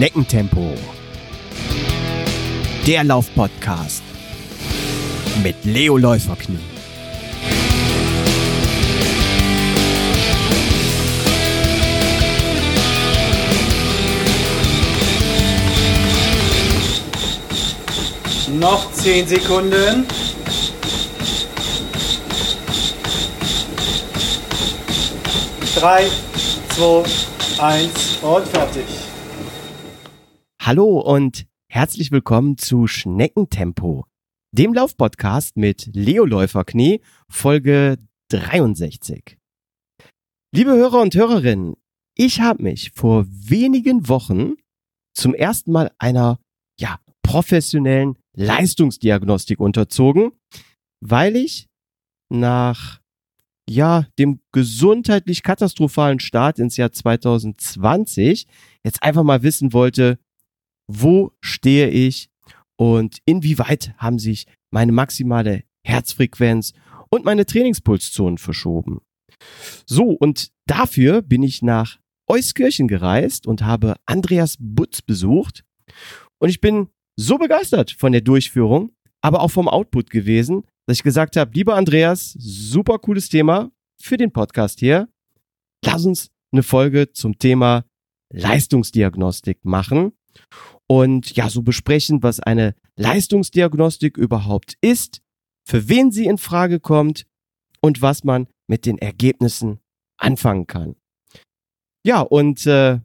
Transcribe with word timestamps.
Schneckentempo. 0.00 0.72
Der 2.86 3.04
Laufpodcast 3.04 4.02
mit 5.44 5.62
Leo 5.62 5.98
Läuferknie. 5.98 6.58
Noch 18.58 18.90
10 18.94 19.28
Sekunden. 19.28 20.06
Drei, 25.78 26.06
zwei, 26.74 27.02
eins 27.58 28.16
und 28.22 28.48
fertig. 28.48 28.99
Hallo 30.70 31.00
und 31.00 31.48
herzlich 31.68 32.12
willkommen 32.12 32.56
zu 32.56 32.86
Schneckentempo, 32.86 34.06
dem 34.52 34.72
Laufpodcast 34.72 35.56
mit 35.56 35.90
Leo 35.94 36.24
Läuferknie, 36.24 37.00
Folge 37.28 37.98
63. 38.28 39.36
Liebe 40.54 40.70
Hörer 40.70 41.00
und 41.00 41.16
Hörerinnen, 41.16 41.74
ich 42.16 42.40
habe 42.40 42.62
mich 42.62 42.92
vor 42.94 43.26
wenigen 43.28 44.06
Wochen 44.08 44.52
zum 45.12 45.34
ersten 45.34 45.72
Mal 45.72 45.90
einer 45.98 46.38
ja, 46.78 47.00
professionellen 47.22 48.16
Leistungsdiagnostik 48.36 49.58
unterzogen, 49.58 50.30
weil 51.00 51.34
ich 51.34 51.66
nach 52.28 53.00
ja, 53.68 54.06
dem 54.20 54.38
gesundheitlich 54.52 55.42
katastrophalen 55.42 56.20
Start 56.20 56.60
ins 56.60 56.76
Jahr 56.76 56.92
2020 56.92 58.46
jetzt 58.84 59.02
einfach 59.02 59.24
mal 59.24 59.42
wissen 59.42 59.72
wollte, 59.72 60.20
wo 60.92 61.32
stehe 61.40 61.88
ich 61.88 62.30
und 62.76 63.18
inwieweit 63.24 63.94
haben 63.98 64.18
sich 64.18 64.46
meine 64.72 64.92
maximale 64.92 65.64
Herzfrequenz 65.86 66.72
und 67.10 67.24
meine 67.24 67.46
Trainingspulszonen 67.46 68.38
verschoben. 68.38 69.00
So, 69.86 70.10
und 70.10 70.50
dafür 70.66 71.22
bin 71.22 71.42
ich 71.42 71.62
nach 71.62 71.98
Euskirchen 72.28 72.88
gereist 72.88 73.46
und 73.46 73.62
habe 73.62 73.96
Andreas 74.06 74.56
Butz 74.58 75.02
besucht. 75.02 75.64
Und 76.38 76.48
ich 76.48 76.60
bin 76.60 76.88
so 77.16 77.38
begeistert 77.38 77.92
von 77.92 78.12
der 78.12 78.20
Durchführung, 78.20 78.92
aber 79.20 79.40
auch 79.40 79.50
vom 79.50 79.68
Output 79.68 80.10
gewesen, 80.10 80.64
dass 80.86 80.98
ich 80.98 81.02
gesagt 81.02 81.36
habe, 81.36 81.52
lieber 81.54 81.76
Andreas, 81.76 82.32
super 82.38 82.98
cooles 82.98 83.28
Thema 83.28 83.70
für 84.00 84.16
den 84.16 84.32
Podcast 84.32 84.80
hier. 84.80 85.08
Lass 85.84 86.04
uns 86.04 86.30
eine 86.52 86.62
Folge 86.62 87.12
zum 87.12 87.38
Thema 87.38 87.84
Leistungsdiagnostik 88.32 89.64
machen 89.64 90.12
und 90.90 91.36
ja, 91.36 91.48
so 91.48 91.62
besprechen, 91.62 92.24
was 92.24 92.40
eine 92.40 92.74
Leistungsdiagnostik 92.96 94.16
überhaupt 94.16 94.74
ist, 94.80 95.22
für 95.64 95.88
wen 95.88 96.10
sie 96.10 96.26
in 96.26 96.36
Frage 96.36 96.80
kommt 96.80 97.26
und 97.80 98.02
was 98.02 98.24
man 98.24 98.48
mit 98.66 98.86
den 98.86 98.98
Ergebnissen 98.98 99.78
anfangen 100.16 100.66
kann. 100.66 100.96
Ja, 102.04 102.22
und 102.22 102.66
äh, 102.66 102.98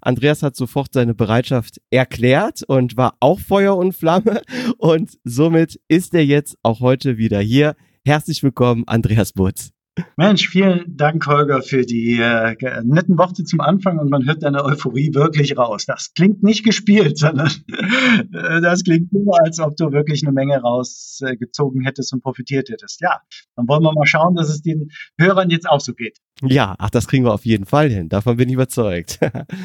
Andreas 0.00 0.42
hat 0.42 0.56
sofort 0.56 0.92
seine 0.92 1.14
Bereitschaft 1.14 1.80
erklärt 1.90 2.64
und 2.64 2.96
war 2.96 3.16
auch 3.20 3.38
Feuer 3.38 3.76
und 3.76 3.94
Flamme. 3.94 4.42
Und 4.78 5.16
somit 5.22 5.80
ist 5.86 6.14
er 6.14 6.24
jetzt 6.24 6.56
auch 6.64 6.80
heute 6.80 7.18
wieder 7.18 7.38
hier. 7.38 7.76
Herzlich 8.04 8.42
willkommen, 8.42 8.82
Andreas 8.88 9.32
Butz. 9.32 9.70
Mensch, 10.16 10.48
vielen 10.48 10.96
Dank, 10.96 11.26
Holger, 11.26 11.62
für 11.62 11.84
die 11.84 12.18
äh, 12.20 12.56
netten 12.84 13.18
Worte 13.18 13.44
zum 13.44 13.60
Anfang 13.60 13.98
und 13.98 14.10
man 14.10 14.26
hört 14.26 14.42
deine 14.42 14.64
Euphorie 14.64 15.14
wirklich 15.14 15.56
raus. 15.56 15.86
Das 15.86 16.12
klingt 16.14 16.42
nicht 16.42 16.64
gespielt, 16.64 17.18
sondern 17.18 17.50
äh, 17.68 18.60
das 18.60 18.84
klingt 18.84 19.12
nur, 19.12 19.38
als 19.44 19.60
ob 19.60 19.76
du 19.76 19.92
wirklich 19.92 20.22
eine 20.24 20.32
Menge 20.32 20.60
rausgezogen 20.60 21.82
äh, 21.82 21.86
hättest 21.86 22.12
und 22.12 22.22
profitiert 22.22 22.68
hättest. 22.68 23.00
Ja, 23.00 23.20
dann 23.56 23.68
wollen 23.68 23.82
wir 23.82 23.92
mal 23.92 24.06
schauen, 24.06 24.34
dass 24.34 24.48
es 24.48 24.62
den 24.62 24.90
Hörern 25.18 25.50
jetzt 25.50 25.68
auch 25.68 25.80
so 25.80 25.94
geht. 25.94 26.18
Ja, 26.42 26.74
ach, 26.78 26.90
das 26.90 27.08
kriegen 27.08 27.24
wir 27.24 27.34
auf 27.34 27.44
jeden 27.44 27.66
Fall 27.66 27.90
hin. 27.90 28.08
Davon 28.08 28.36
bin 28.36 28.48
ich 28.48 28.54
überzeugt. 28.54 29.18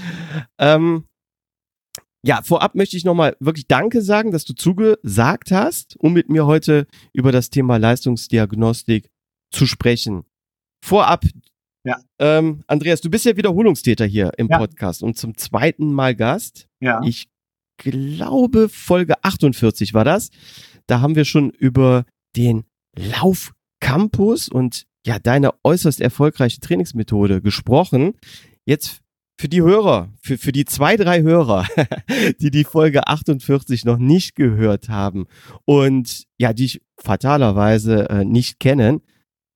ähm, 0.57 1.05
ja, 2.25 2.41
vorab 2.41 2.73
möchte 2.75 2.95
ich 2.95 3.03
nochmal 3.03 3.35
wirklich 3.41 3.67
Danke 3.67 4.01
sagen, 4.01 4.31
dass 4.31 4.45
du 4.45 4.53
zugesagt 4.53 5.51
hast, 5.51 5.97
um 5.99 6.13
mit 6.13 6.29
mir 6.29 6.45
heute 6.45 6.87
über 7.11 7.33
das 7.33 7.49
Thema 7.49 7.77
Leistungsdiagnostik 7.77 9.09
zu 9.53 9.65
sprechen. 9.65 10.25
Vorab, 10.83 11.23
ja. 11.85 11.97
ähm, 12.19 12.63
Andreas, 12.67 13.01
du 13.01 13.09
bist 13.09 13.25
ja 13.25 13.37
Wiederholungstäter 13.37 14.05
hier 14.05 14.31
im 14.37 14.47
ja. 14.49 14.57
Podcast 14.57 15.03
und 15.03 15.17
zum 15.17 15.37
zweiten 15.37 15.93
Mal 15.93 16.15
Gast. 16.15 16.67
Ja. 16.81 17.01
Ich 17.03 17.29
glaube, 17.77 18.69
Folge 18.69 19.23
48 19.23 19.93
war 19.93 20.03
das. 20.03 20.29
Da 20.87 20.99
haben 21.01 21.15
wir 21.15 21.25
schon 21.25 21.49
über 21.51 22.05
den 22.35 22.65
Laufcampus 22.97 24.49
und 24.49 24.85
ja, 25.05 25.19
deine 25.19 25.51
äußerst 25.63 26.01
erfolgreiche 26.01 26.59
Trainingsmethode 26.59 27.41
gesprochen. 27.41 28.13
Jetzt 28.65 29.01
für 29.39 29.49
die 29.49 29.61
Hörer, 29.61 30.09
für, 30.21 30.37
für 30.37 30.51
die 30.51 30.65
zwei, 30.65 30.95
drei 30.95 31.21
Hörer, 31.21 31.65
die 32.39 32.51
die 32.51 32.63
Folge 32.63 33.07
48 33.07 33.83
noch 33.83 33.97
nicht 33.97 34.35
gehört 34.35 34.89
haben 34.89 35.25
und 35.65 36.25
ja, 36.37 36.53
die 36.53 36.65
ich 36.65 36.81
fatalerweise 36.97 38.09
äh, 38.09 38.25
nicht 38.25 38.59
kennen, 38.59 39.01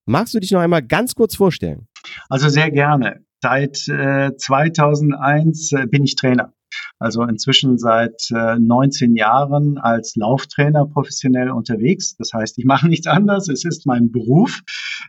Magst 0.10 0.34
du 0.34 0.40
dich 0.40 0.52
noch 0.52 0.62
einmal 0.62 0.84
ganz 0.84 1.16
kurz 1.16 1.36
vorstellen? 1.36 1.90
Also 2.30 2.48
sehr 2.48 2.72
gerne. 2.72 3.26
Seit 3.42 3.90
äh, 3.90 4.32
2001 4.38 5.74
äh, 5.74 5.86
bin 5.86 6.06
ich 6.06 6.16
Trainer. 6.16 6.54
Also 6.98 7.24
inzwischen 7.24 7.78
seit 7.78 8.32
äh, 8.32 8.58
19 8.58 9.18
Jahren 9.18 9.78
als 9.78 10.16
Lauftrainer 10.16 10.86
professionell 10.86 11.52
unterwegs. 11.52 12.16
Das 12.16 12.32
heißt, 12.34 12.58
ich 12.58 12.64
mache 12.64 12.88
nichts 12.90 13.06
anderes. 13.06 13.50
Es 13.50 13.66
ist 13.66 13.86
mein 13.86 14.10
Beruf. 14.10 14.62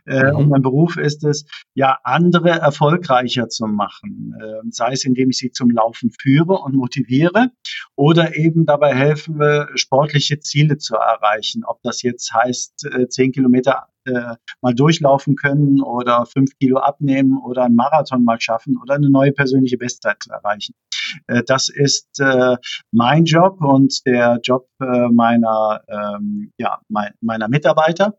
Äh, 0.05 0.31
mhm. 0.31 0.35
Und 0.35 0.49
mein 0.49 0.61
Beruf 0.61 0.97
ist 0.97 1.23
es, 1.23 1.45
ja, 1.73 1.97
andere 2.03 2.49
erfolgreicher 2.49 3.47
zu 3.47 3.67
machen. 3.67 4.35
Äh, 4.37 4.67
sei 4.69 4.91
es, 4.91 5.05
indem 5.05 5.29
ich 5.29 5.37
sie 5.37 5.51
zum 5.51 5.69
Laufen 5.69 6.11
führe 6.11 6.55
und 6.55 6.75
motiviere 6.75 7.51
oder 7.95 8.35
eben 8.35 8.65
dabei 8.65 8.93
helfen, 8.93 9.39
sportliche 9.75 10.39
Ziele 10.41 10.77
zu 10.77 10.95
erreichen. 10.95 11.63
Ob 11.65 11.81
das 11.83 12.01
jetzt 12.01 12.33
heißt, 12.33 12.85
äh, 12.93 13.07
10 13.07 13.31
Kilometer 13.31 13.87
äh, 14.09 14.35
mal 14.61 14.73
durchlaufen 14.73 15.35
können 15.35 15.81
oder 15.81 16.25
fünf 16.25 16.57
Kilo 16.59 16.79
abnehmen 16.79 17.37
oder 17.37 17.63
einen 17.63 17.75
Marathon 17.75 18.23
mal 18.23 18.39
schaffen 18.39 18.77
oder 18.81 18.95
eine 18.95 19.09
neue 19.09 19.31
persönliche 19.31 19.77
Bestzeit 19.77 20.17
erreichen. 20.29 20.73
Äh, 21.27 21.43
das 21.45 21.69
ist 21.69 22.19
äh, 22.19 22.57
mein 22.91 23.25
Job 23.25 23.61
und 23.61 24.05
der 24.05 24.39
Job 24.43 24.67
äh, 24.81 25.07
meiner, 25.09 25.81
ähm, 25.87 26.51
ja, 26.57 26.79
mein, 26.89 27.13
meiner 27.21 27.47
Mitarbeiter. 27.47 28.17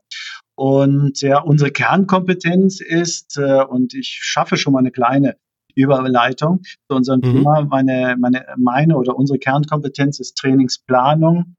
Und 0.57 1.23
ja, 1.23 1.41
unsere 1.41 1.71
Kernkompetenz 1.71 2.81
ist, 2.81 3.39
äh, 3.39 3.65
und 3.65 3.95
ich 3.95 4.19
schaffe 4.21 4.57
schon 4.57 4.75
mal 4.75 4.81
eine 4.81 4.91
kleine 4.91 5.37
Überleitung 5.75 6.63
zu 6.63 6.97
unserem 6.97 7.21
mhm. 7.21 7.33
Thema. 7.33 7.65
Meine, 7.65 8.17
meine, 8.19 8.45
meine 8.57 8.97
oder 8.97 9.17
unsere 9.17 9.39
Kernkompetenz 9.39 10.21
ist 10.21 10.37
Trainingsplanung 10.37 11.57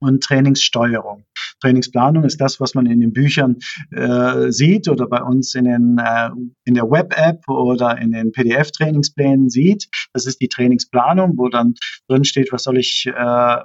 und 0.00 0.22
Trainingssteuerung. 0.22 1.24
Trainingsplanung 1.60 2.24
ist 2.24 2.40
das, 2.40 2.60
was 2.60 2.74
man 2.74 2.86
in 2.86 3.00
den 3.00 3.12
Büchern 3.12 3.56
äh, 3.90 4.50
sieht 4.50 4.88
oder 4.88 5.06
bei 5.06 5.22
uns 5.22 5.54
in, 5.54 5.64
den, 5.64 5.98
äh, 5.98 6.30
in 6.64 6.74
der 6.74 6.90
Web-App 6.90 7.48
oder 7.48 7.98
in 7.98 8.12
den 8.12 8.32
PDF-Trainingsplänen 8.32 9.50
sieht. 9.50 9.88
Das 10.12 10.26
ist 10.26 10.40
die 10.40 10.48
Trainingsplanung, 10.48 11.36
wo 11.36 11.48
dann 11.48 11.74
drin 12.08 12.24
steht, 12.24 12.52
was 12.52 12.64
soll 12.64 12.78
ich 12.78 13.06
äh, 13.06 13.56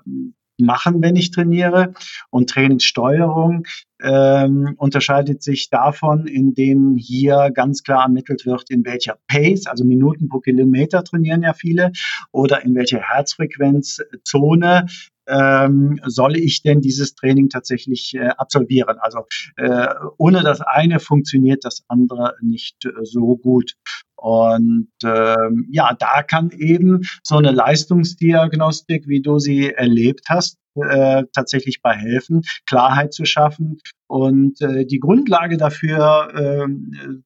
machen, 0.57 1.01
wenn 1.01 1.15
ich 1.15 1.31
trainiere. 1.31 1.93
Und 2.29 2.49
Trainingssteuerung 2.49 3.65
ähm, 4.01 4.73
unterscheidet 4.77 5.41
sich 5.41 5.69
davon, 5.69 6.27
indem 6.27 6.95
hier 6.97 7.51
ganz 7.53 7.83
klar 7.83 8.03
ermittelt 8.03 8.45
wird, 8.45 8.69
in 8.69 8.85
welcher 8.85 9.17
Pace, 9.27 9.67
also 9.67 9.85
Minuten 9.85 10.27
pro 10.29 10.39
Kilometer 10.39 11.03
trainieren 11.03 11.43
ja 11.43 11.53
viele, 11.53 11.91
oder 12.31 12.63
in 12.63 12.75
welcher 12.75 12.99
Herzfrequenzzone 12.99 14.85
ähm, 15.27 15.99
soll 16.05 16.35
ich 16.35 16.61
denn 16.61 16.81
dieses 16.81 17.15
Training 17.15 17.49
tatsächlich 17.49 18.13
äh, 18.15 18.29
absolvieren? 18.29 18.97
Also 18.99 19.25
äh, 19.57 19.87
ohne 20.17 20.43
das 20.43 20.61
eine 20.61 20.99
funktioniert 20.99 21.63
das 21.65 21.83
andere 21.87 22.35
nicht 22.41 22.85
äh, 22.85 22.91
so 23.03 23.37
gut. 23.37 23.73
Und 24.15 24.87
ähm, 25.03 25.67
ja, 25.69 25.93
da 25.99 26.23
kann 26.23 26.51
eben 26.51 27.01
so 27.23 27.35
eine 27.35 27.51
Leistungsdiagnostik, 27.51 29.07
wie 29.07 29.21
du 29.21 29.37
sie 29.37 29.71
erlebt 29.71 30.27
hast, 30.29 30.57
äh, 30.75 31.23
tatsächlich 31.33 31.81
bei 31.81 31.93
helfen, 31.93 32.41
Klarheit 32.65 33.13
zu 33.13 33.25
schaffen 33.25 33.79
und 34.07 34.61
äh, 34.61 34.85
die 34.85 34.99
Grundlage 34.99 35.57
dafür 35.57 36.29
äh, 36.33 36.67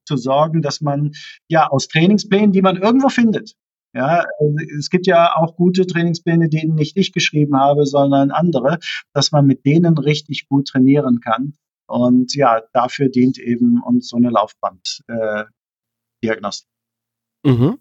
zu 0.06 0.18
sorgen, 0.18 0.62
dass 0.62 0.82
man 0.82 1.12
ja 1.48 1.68
aus 1.68 1.88
Trainingsplänen, 1.88 2.52
die 2.52 2.62
man 2.62 2.78
irgendwo 2.78 3.10
findet, 3.10 3.54
ja, 3.98 4.26
also 4.40 4.56
es 4.78 4.92
gibt 4.92 5.08
ja 5.08 5.36
auch 5.36 5.56
gute 5.56 5.88
Trainingspläne, 5.88 6.50
die 6.50 6.68
nicht 6.68 6.96
ich 6.98 7.14
geschrieben 7.14 7.58
habe, 7.58 7.88
sondern 7.88 8.30
andere, 8.30 8.78
dass 9.14 9.32
man 9.32 9.48
mit 9.48 9.66
denen 9.66 9.98
richtig 9.98 10.48
gut 10.48 10.68
trainieren 10.68 11.20
kann. 11.20 11.56
Und 11.88 12.36
ja, 12.36 12.62
dafür 12.74 13.10
dient 13.10 13.40
eben 13.40 13.82
uns 13.82 14.10
so 14.10 14.18
eine 14.18 14.30
Laufbanddiagnostik. 14.30 16.70
Äh, 17.44 17.50
mhm. 17.50 17.80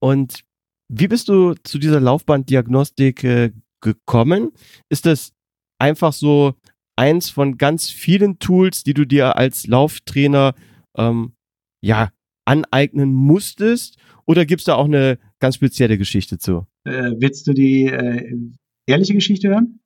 Und 0.00 0.42
Wie 0.88 1.08
bist 1.08 1.28
du 1.28 1.52
zu 1.64 1.78
dieser 1.78 2.00
Laufbanddiagnostik 2.00 3.24
äh, 3.24 3.52
gekommen? 3.82 4.52
Ist 4.88 5.04
das 5.04 5.34
einfach 5.78 6.14
so 6.14 6.54
eins 6.96 7.28
von 7.28 7.58
ganz 7.58 7.90
vielen 7.90 8.38
Tools, 8.38 8.84
die 8.84 8.94
du 8.94 9.04
dir 9.04 9.36
als 9.36 9.66
Lauftrainer 9.66 10.54
ähm, 10.96 11.34
ja 11.82 12.10
aneignen 12.46 13.12
musstest? 13.12 13.98
Oder 14.26 14.46
gibt 14.46 14.60
es 14.60 14.66
da 14.66 14.76
auch 14.76 14.86
eine 14.86 15.18
ganz 15.40 15.56
spezielle 15.56 15.98
Geschichte 15.98 16.38
zu? 16.38 16.66
Äh, 16.84 17.12
willst 17.18 17.46
du 17.46 17.52
die 17.52 17.86
äh, 17.86 18.36
ehrliche 18.86 19.14
Geschichte 19.14 19.48
hören? 19.48 19.80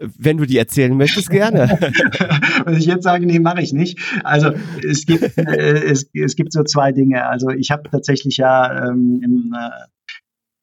Wenn 0.00 0.36
du 0.36 0.46
die 0.46 0.58
erzählen 0.58 0.96
möchtest, 0.96 1.28
gerne. 1.28 1.68
Was 2.64 2.78
ich 2.78 2.86
jetzt 2.86 3.02
sage, 3.02 3.26
nee, 3.26 3.40
mache 3.40 3.62
ich 3.62 3.72
nicht. 3.72 3.98
Also 4.22 4.52
es 4.88 5.06
gibt, 5.06 5.36
äh, 5.36 5.84
es, 5.84 6.08
es 6.14 6.36
gibt 6.36 6.52
so 6.52 6.62
zwei 6.62 6.92
Dinge. 6.92 7.26
Also 7.26 7.50
ich 7.50 7.72
habe 7.72 7.90
tatsächlich 7.90 8.36
ja 8.36 8.88
ähm, 8.88 9.20
im 9.24 9.54
äh, 9.58 9.70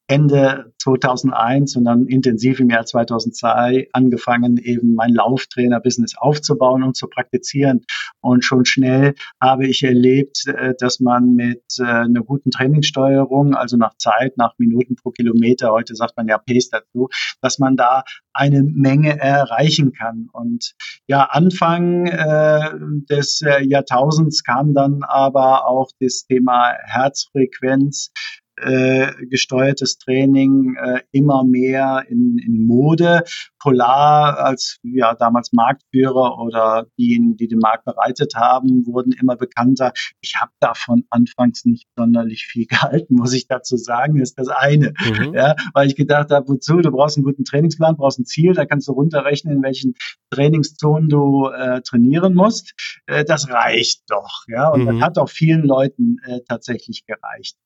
Ende 0.08 0.72
2001 0.80 1.76
und 1.78 1.86
dann 1.86 2.06
intensiv 2.06 2.60
im 2.60 2.70
Jahr 2.70 2.86
2002 2.86 3.90
angefangen, 3.92 4.58
eben 4.58 4.94
mein 4.94 5.14
Lauftrainer-Business 5.14 6.16
aufzubauen 6.18 6.84
und 6.84 6.96
zu 6.96 7.08
praktizieren. 7.08 7.86
Und 8.22 8.46
schon 8.46 8.66
schnell 8.66 9.16
habe 9.42 9.66
ich 9.68 9.84
erlebt, 9.84 10.46
äh, 10.48 10.76
dass 10.78 11.00
man 11.00 11.34
mit 11.34 11.64
äh, 11.80 11.84
einer 11.84 12.22
guten 12.22 12.52
Trainingssteuerung, 12.52 13.56
also 13.56 13.78
nach 13.78 13.98
Zeit, 13.98 14.38
nach 14.38 14.54
Minuten 14.60 14.96
pro 14.96 15.10
Kilometer, 15.10 15.72
heute 15.72 15.96
sagt 15.96 16.18
man 16.18 16.28
ja 16.28 16.38
Pace 16.38 16.70
dazu, 16.70 17.10
dass 17.42 17.58
man 17.58 17.76
da 17.76 18.04
eine 18.32 18.62
Menge 18.62 19.20
erreichen 19.20 19.92
kann. 19.92 20.30
Und 20.32 20.76
ja, 21.08 21.24
Anfang 21.24 22.06
äh, 22.06 22.72
des 23.10 23.44
Jahrtausends 23.62 24.44
kam 24.44 24.74
dann 24.74 25.04
aber 25.04 25.68
auch 25.68 25.90
das 26.00 26.26
Thema 26.28 26.74
Herzfrequenz 26.84 28.12
äh, 28.58 29.12
gesteuertes 29.26 29.98
Training 29.98 30.76
äh, 30.76 31.02
immer 31.12 31.44
mehr 31.44 32.06
in, 32.08 32.38
in 32.38 32.66
Mode. 32.66 33.24
Polar 33.60 34.38
als 34.38 34.78
ja 34.84 35.16
damals 35.16 35.52
Marktführer 35.52 36.38
oder 36.40 36.86
diejenigen, 37.00 37.36
die 37.36 37.48
den 37.48 37.60
Markt 37.60 37.86
bereitet 37.86 38.36
haben, 38.36 38.86
wurden 38.86 39.12
immer 39.12 39.36
bekannter. 39.36 39.92
Ich 40.22 40.36
habe 40.40 40.52
davon 40.60 41.06
anfangs 41.10 41.66
nicht 41.66 41.88
sonderlich 41.98 42.46
viel 42.46 42.66
gehalten, 42.70 43.16
muss 43.16 43.34
ich 43.34 43.48
dazu 43.48 43.76
sagen, 43.78 44.20
ist 44.20 44.38
das 44.38 44.50
eine. 44.50 44.94
Mhm. 45.00 45.34
Ja, 45.34 45.56
weil 45.74 45.88
ich 45.88 45.96
gedacht 45.96 46.30
habe, 46.30 46.48
wozu? 46.48 46.78
Du 46.78 46.92
brauchst 46.92 47.18
einen 47.18 47.26
guten 47.26 47.44
Trainingsplan, 47.44 47.98
brauchst 47.98 48.20
ein 48.20 48.26
Ziel, 48.26 48.54
da 48.54 48.66
kannst 48.66 48.88
du 48.88 48.92
runterrechnen, 48.92 49.58
in 49.58 49.64
welchen 49.64 49.96
Trainingszonen 50.30 51.10
du 51.10 51.48
äh, 51.48 51.82
trainieren 51.82 52.36
musst. 52.36 52.74
Äh, 53.08 53.26
das 53.26 53.50
reicht 53.50 54.04
doch. 54.10 54.44
Ja, 54.48 54.70
und 54.70 54.84
mhm. 54.84 54.86
das 54.86 55.02
hat 55.02 55.18
auch 55.18 55.30
vielen 55.30 55.64
Leuten 55.64 56.18
äh, 56.26 56.42
tatsächlich 56.48 57.06
gereicht. 57.06 57.58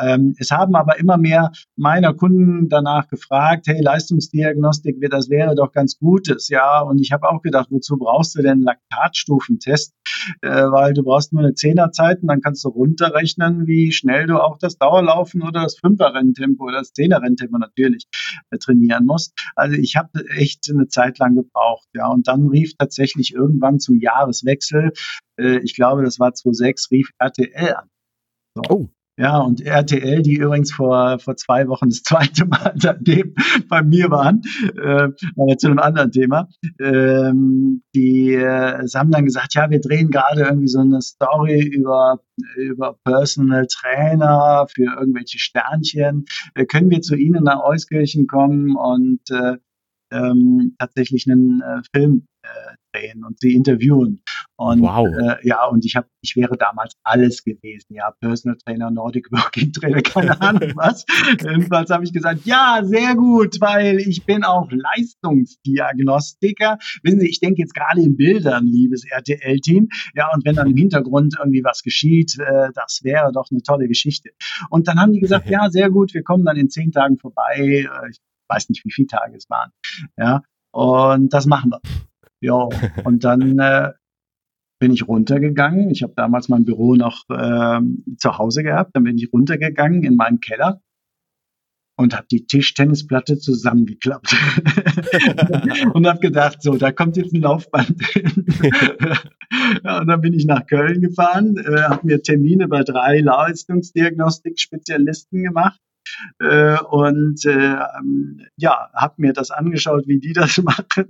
Ähm, 0.00 0.34
es 0.38 0.50
haben 0.50 0.74
aber 0.74 0.98
immer 0.98 1.16
mehr 1.16 1.52
meiner 1.76 2.14
Kunden 2.14 2.68
danach 2.68 3.08
gefragt, 3.08 3.66
hey, 3.66 3.80
Leistungsdiagnostik, 3.80 4.96
das 5.10 5.30
wäre 5.30 5.54
doch 5.54 5.72
ganz 5.72 5.98
Gutes, 5.98 6.48
ja. 6.48 6.80
Und 6.80 7.00
ich 7.00 7.12
habe 7.12 7.28
auch 7.28 7.42
gedacht, 7.42 7.68
wozu 7.70 7.96
brauchst 7.96 8.36
du 8.36 8.42
denn 8.42 8.60
Laktatstufentest? 8.60 9.94
Äh, 10.42 10.48
weil 10.48 10.94
du 10.94 11.02
brauchst 11.02 11.32
nur 11.32 11.42
eine 11.42 11.54
Zehnerzeit 11.54 12.22
und 12.22 12.28
dann 12.28 12.40
kannst 12.40 12.64
du 12.64 12.68
runterrechnen, 12.68 13.66
wie 13.66 13.92
schnell 13.92 14.26
du 14.26 14.42
auch 14.42 14.58
das 14.58 14.78
Dauerlaufen 14.78 15.42
oder 15.42 15.62
das 15.62 15.78
Fünferrenntempo 15.78 16.64
oder 16.64 16.78
das 16.78 16.92
Zehnerrenntempo 16.92 17.58
natürlich 17.58 18.06
äh, 18.50 18.58
trainieren 18.58 19.06
musst. 19.06 19.32
Also 19.54 19.76
ich 19.76 19.96
habe 19.96 20.24
echt 20.36 20.70
eine 20.70 20.88
Zeit 20.88 21.18
lang 21.18 21.34
gebraucht, 21.34 21.88
ja. 21.94 22.08
Und 22.08 22.28
dann 22.28 22.48
rief 22.48 22.74
tatsächlich 22.76 23.34
irgendwann 23.34 23.78
zum 23.78 24.00
Jahreswechsel, 24.00 24.92
äh, 25.38 25.58
ich 25.58 25.74
glaube, 25.74 26.02
das 26.02 26.18
war 26.18 26.34
2006, 26.34 26.90
rief 26.90 27.10
RTL 27.18 27.74
an. 27.74 27.88
So. 28.54 28.62
Oh. 28.68 28.88
Ja, 29.18 29.38
und 29.38 29.60
RTL, 29.60 30.22
die 30.22 30.36
übrigens 30.36 30.72
vor, 30.72 31.18
vor 31.18 31.34
zwei 31.36 31.66
Wochen 31.66 31.88
das 31.88 32.02
zweite 32.04 32.46
Mal 32.46 32.72
seitdem 32.76 33.34
bei 33.68 33.82
mir 33.82 34.10
waren, 34.10 34.42
äh, 34.76 35.56
zu 35.56 35.66
einem 35.66 35.80
anderen 35.80 36.12
Thema, 36.12 36.48
ähm, 36.80 37.82
die 37.96 38.34
äh, 38.34 38.86
haben 38.94 39.10
dann 39.10 39.24
gesagt, 39.24 39.54
ja, 39.54 39.68
wir 39.70 39.80
drehen 39.80 40.10
gerade 40.10 40.42
irgendwie 40.42 40.68
so 40.68 40.78
eine 40.78 41.02
Story 41.02 41.62
über, 41.62 42.20
über 42.56 42.96
Personal 43.04 43.66
Trainer 43.66 44.66
für 44.72 44.96
irgendwelche 45.00 45.40
Sternchen. 45.40 46.26
Äh, 46.54 46.66
können 46.66 46.90
wir 46.90 47.00
zu 47.00 47.16
Ihnen 47.16 47.42
nach 47.42 47.64
Euskirchen 47.64 48.28
kommen 48.28 48.76
und 48.76 49.20
äh, 49.30 49.56
ähm, 50.12 50.76
tatsächlich 50.78 51.28
einen 51.28 51.60
äh, 51.60 51.82
Film 51.92 52.28
äh, 52.48 52.76
drehen 52.92 53.24
und 53.24 53.38
sie 53.40 53.54
interviewen. 53.54 54.22
Und 54.56 54.82
wow. 54.82 55.06
äh, 55.06 55.46
ja, 55.46 55.66
und 55.66 55.84
ich 55.84 55.94
habe, 55.94 56.08
ich 56.20 56.34
wäre 56.34 56.56
damals 56.56 56.94
alles 57.04 57.44
gewesen, 57.44 57.94
ja, 57.94 58.10
Personal 58.20 58.58
Trainer, 58.58 58.90
Nordic 58.90 59.28
Working 59.32 59.72
Trainer, 59.72 60.02
keine 60.02 60.40
Ahnung 60.40 60.72
was. 60.74 61.04
Jedenfalls 61.40 61.90
habe 61.90 62.04
ich 62.04 62.12
gesagt, 62.12 62.44
ja, 62.44 62.80
sehr 62.82 63.14
gut, 63.14 63.60
weil 63.60 63.98
ich 63.98 64.24
bin 64.24 64.44
auch 64.44 64.68
Leistungsdiagnostiker. 64.70 66.78
Wissen 67.02 67.20
Sie, 67.20 67.28
ich 67.28 67.40
denke 67.40 67.62
jetzt 67.62 67.74
gerade 67.74 68.00
in 68.00 68.16
Bildern, 68.16 68.66
liebes 68.66 69.04
RTL-Team. 69.04 69.88
Ja, 70.14 70.32
und 70.32 70.44
wenn 70.44 70.56
dann 70.56 70.68
im 70.68 70.76
Hintergrund 70.76 71.36
irgendwie 71.38 71.62
was 71.62 71.82
geschieht, 71.82 72.38
äh, 72.38 72.70
das 72.74 73.00
wäre 73.02 73.30
doch 73.32 73.48
eine 73.50 73.62
tolle 73.62 73.88
Geschichte. 73.88 74.30
Und 74.70 74.88
dann 74.88 74.98
haben 74.98 75.12
die 75.12 75.20
gesagt, 75.20 75.46
ja, 75.50 75.70
sehr 75.70 75.90
gut, 75.90 76.14
wir 76.14 76.22
kommen 76.22 76.44
dann 76.44 76.56
in 76.56 76.70
zehn 76.70 76.90
Tagen 76.90 77.18
vorbei. 77.18 77.58
Äh, 77.58 78.10
ich 78.10 78.18
weiß 78.48 78.70
nicht, 78.70 78.84
wie 78.84 78.90
viele 78.90 79.08
Tage 79.08 79.36
es 79.36 79.48
waren. 79.50 79.70
Ja, 80.16 80.42
und 80.72 81.32
das 81.32 81.46
machen 81.46 81.70
wir. 81.70 82.07
Ja, 82.40 82.68
und 83.04 83.24
dann 83.24 83.58
äh, 83.58 83.92
bin 84.78 84.92
ich 84.92 85.08
runtergegangen. 85.08 85.90
Ich 85.90 86.02
habe 86.02 86.14
damals 86.16 86.48
mein 86.48 86.64
Büro 86.64 86.94
noch 86.94 87.24
ähm, 87.30 88.04
zu 88.18 88.38
Hause 88.38 88.62
gehabt. 88.62 88.94
Dann 88.94 89.04
bin 89.04 89.18
ich 89.18 89.30
runtergegangen 89.32 90.04
in 90.04 90.16
meinen 90.16 90.40
Keller 90.40 90.80
und 91.96 92.14
habe 92.14 92.26
die 92.30 92.46
Tischtennisplatte 92.46 93.38
zusammengeklappt 93.38 94.32
und 95.94 96.06
habe 96.06 96.20
gedacht, 96.20 96.62
so, 96.62 96.76
da 96.76 96.92
kommt 96.92 97.16
jetzt 97.16 97.34
ein 97.34 97.40
Laufband 97.40 98.00
hin. 98.06 98.46
ja, 99.84 100.00
und 100.00 100.06
dann 100.06 100.20
bin 100.20 100.32
ich 100.32 100.46
nach 100.46 100.64
Köln 100.66 101.00
gefahren, 101.00 101.56
äh, 101.56 101.82
habe 101.82 102.06
mir 102.06 102.22
Termine 102.22 102.68
bei 102.68 102.84
drei 102.84 103.18
Leistungsdiagnostik-Spezialisten 103.18 105.42
gemacht 105.42 105.80
äh, 106.38 106.78
und 106.80 107.44
äh, 107.44 107.74
ähm, 107.98 108.46
ja, 108.56 108.90
habe 108.94 109.14
mir 109.18 109.32
das 109.32 109.50
angeschaut, 109.50 110.06
wie 110.06 110.18
die 110.18 110.32
das 110.32 110.58
machen 110.62 111.06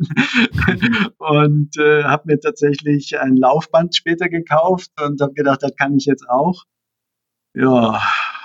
und 1.19 1.77
äh, 1.79 2.05
habe 2.05 2.25
mir 2.27 2.41
tatsächlich 2.41 3.19
ein 3.19 3.37
Laufband 3.37 3.95
später 3.95 4.29
gekauft 4.29 4.91
und 5.01 5.21
habe 5.21 5.35
gedacht, 5.35 5.63
das 5.63 5.75
kann 5.77 5.97
ich 5.97 6.07
jetzt 6.07 6.29
auch. 6.29 6.65
Ja, 7.55 8.01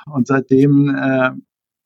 und 0.06 0.28
seitdem 0.28 0.96
äh, 0.96 1.32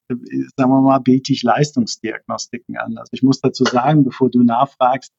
sagen 0.10 0.72
wir 0.72 0.82
mal, 0.82 1.00
biete 1.00 1.34
ich 1.34 1.44
Leistungsdiagnostiken 1.44 2.78
an. 2.78 2.98
Also 2.98 3.10
ich 3.12 3.24
muss 3.24 3.42
dazu 3.42 3.64
sagen, 3.66 4.04
bevor 4.04 4.30
du 4.30 4.44
nachfragst, 4.44 5.12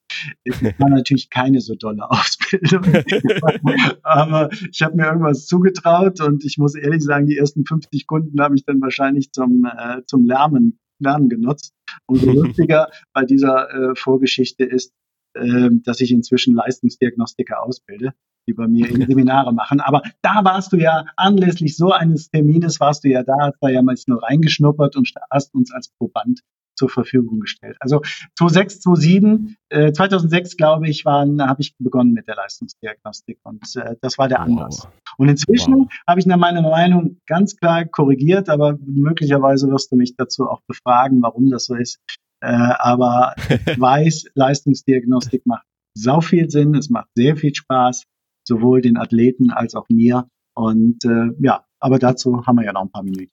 es 0.45 0.63
war 0.63 0.73
natürlich 0.89 1.31
keine 1.31 1.61
so 1.61 1.75
tolle 1.75 2.11
Ausbildung. 2.11 2.83
Aber 4.03 4.51
ich 4.71 4.83
habe 4.83 4.97
mir 4.97 5.07
irgendwas 5.07 5.47
zugetraut 5.47 6.21
und 6.21 6.45
ich 6.45 6.59
muss 6.59 6.75
ehrlich 6.75 7.03
sagen, 7.03 7.27
die 7.27 7.37
ersten 7.37 7.65
50 7.65 8.07
Kunden 8.07 8.41
habe 8.41 8.55
ich 8.57 8.65
dann 8.65 8.81
wahrscheinlich 8.81 9.33
zum, 9.33 9.65
äh, 9.65 10.03
zum 10.07 10.25
Lernen, 10.25 10.79
Lernen 10.99 11.29
genutzt. 11.29 11.75
Und 12.07 12.21
so 12.21 12.33
lustiger 12.33 12.89
bei 13.13 13.25
dieser 13.25 13.71
äh, 13.71 13.95
Vorgeschichte 13.95 14.65
ist, 14.65 14.95
äh, 15.35 15.71
dass 15.85 16.01
ich 16.01 16.13
inzwischen 16.13 16.55
Leistungsdiagnostiker 16.55 17.63
ausbilde 17.63 18.15
die 18.49 18.55
bei 18.55 18.67
mir 18.67 18.89
in 18.89 19.07
Seminare 19.07 19.53
machen. 19.53 19.81
Aber 19.81 20.03
da 20.23 20.45
warst 20.45 20.73
du 20.73 20.77
ja 20.77 21.05
anlässlich 21.17 21.77
so 21.77 21.93
eines 21.93 22.31
Termines, 22.31 22.81
warst 22.81 23.05
du 23.05 23.09
ja 23.09 23.23
da, 23.23 23.35
hast 23.41 23.59
da 23.61 23.69
ja 23.69 23.83
mal 23.83 23.95
nur 24.07 24.23
reingeschnuppert 24.23 24.97
und 24.97 25.09
hast 25.31 25.55
uns 25.55 25.73
als 25.73 25.89
Proband 25.99 26.41
zur 26.79 26.89
Verfügung 26.89 27.41
gestellt. 27.41 27.77
Also 27.81 28.01
2006, 28.39 28.81
2007, 28.81 29.57
äh, 29.69 29.93
2006 29.93 30.57
glaube 30.57 30.89
ich, 30.89 31.05
habe 31.05 31.57
ich 31.59 31.75
begonnen 31.79 32.13
mit 32.13 32.29
der 32.29 32.37
Leistungsdiagnostik 32.37 33.39
und 33.43 33.65
äh, 33.77 33.97
das 34.01 34.17
war 34.17 34.29
der 34.29 34.41
Anlass. 34.41 34.85
Wow. 34.85 34.93
Und 35.19 35.29
inzwischen 35.29 35.75
wow. 35.75 35.89
habe 36.07 36.21
ich 36.21 36.27
nach 36.27 36.37
meiner 36.37 36.63
Meinung 36.63 37.21
ganz 37.27 37.57
klar 37.57 37.85
korrigiert, 37.85 38.49
aber 38.49 38.79
möglicherweise 38.81 39.69
wirst 39.71 39.91
du 39.91 39.97
mich 39.97 40.17
dazu 40.17 40.49
auch 40.49 40.61
befragen, 40.69 41.21
warum 41.21 41.51
das 41.51 41.65
so 41.65 41.75
ist. 41.75 41.99
Äh, 42.41 42.47
aber 42.47 43.35
ich 43.67 43.81
weiß, 43.81 44.27
Leistungsdiagnostik 44.35 45.45
macht 45.47 45.67
sau 45.95 46.21
viel 46.21 46.49
Sinn, 46.49 46.77
es 46.77 46.91
macht 46.91 47.09
sehr 47.17 47.37
viel 47.37 47.55
Spaß 47.55 48.05
sowohl 48.49 48.81
den 48.81 48.97
Athleten 48.97 49.51
als 49.51 49.77
auch 49.77 49.87
mir. 49.89 50.27
Und 50.55 51.05
äh, 51.05 51.31
ja, 51.39 51.65
aber 51.79 52.01
dazu 52.01 52.45
haben 52.47 52.57
wir 52.57 52.65
ja 52.65 52.73
noch 52.73 52.83
ein 52.83 52.91
paar 52.91 53.05
Minuten. 53.05 53.31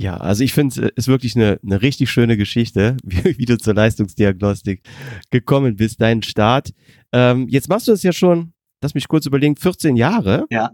Ja, 0.00 0.16
also 0.16 0.44
ich 0.44 0.52
finde 0.52 0.80
es 0.80 0.92
ist 0.94 1.08
wirklich 1.08 1.34
eine, 1.34 1.58
eine 1.64 1.82
richtig 1.82 2.10
schöne 2.10 2.36
Geschichte, 2.36 2.96
wie, 3.04 3.38
wie, 3.38 3.44
du 3.44 3.58
zur 3.58 3.74
Leistungsdiagnostik 3.74 4.82
gekommen 5.30 5.76
bist, 5.76 6.00
dein 6.00 6.22
Start. 6.22 6.72
Ähm, 7.12 7.48
jetzt 7.48 7.68
machst 7.68 7.88
du 7.88 7.92
es 7.92 8.02
ja 8.02 8.12
schon, 8.12 8.52
lass 8.82 8.94
mich 8.94 9.08
kurz 9.08 9.26
überlegen, 9.26 9.56
14 9.56 9.96
Jahre. 9.96 10.46
Ja. 10.50 10.70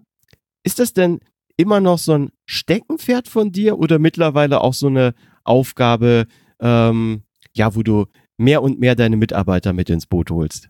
Ist 0.62 0.78
das 0.78 0.92
denn 0.92 1.20
immer 1.56 1.80
noch 1.80 1.98
so 1.98 2.12
ein 2.12 2.30
Steckenpferd 2.46 3.28
von 3.28 3.52
dir 3.52 3.78
oder 3.78 3.98
mittlerweile 3.98 4.60
auch 4.60 4.74
so 4.74 4.88
eine 4.88 5.14
Aufgabe, 5.44 6.26
ähm, 6.60 7.22
ja, 7.54 7.74
wo 7.74 7.82
du 7.82 8.06
mehr 8.36 8.62
und 8.62 8.80
mehr 8.80 8.94
deine 8.94 9.16
Mitarbeiter 9.16 9.72
mit 9.72 9.88
ins 9.88 10.06
Boot 10.06 10.30
holst? 10.30 10.68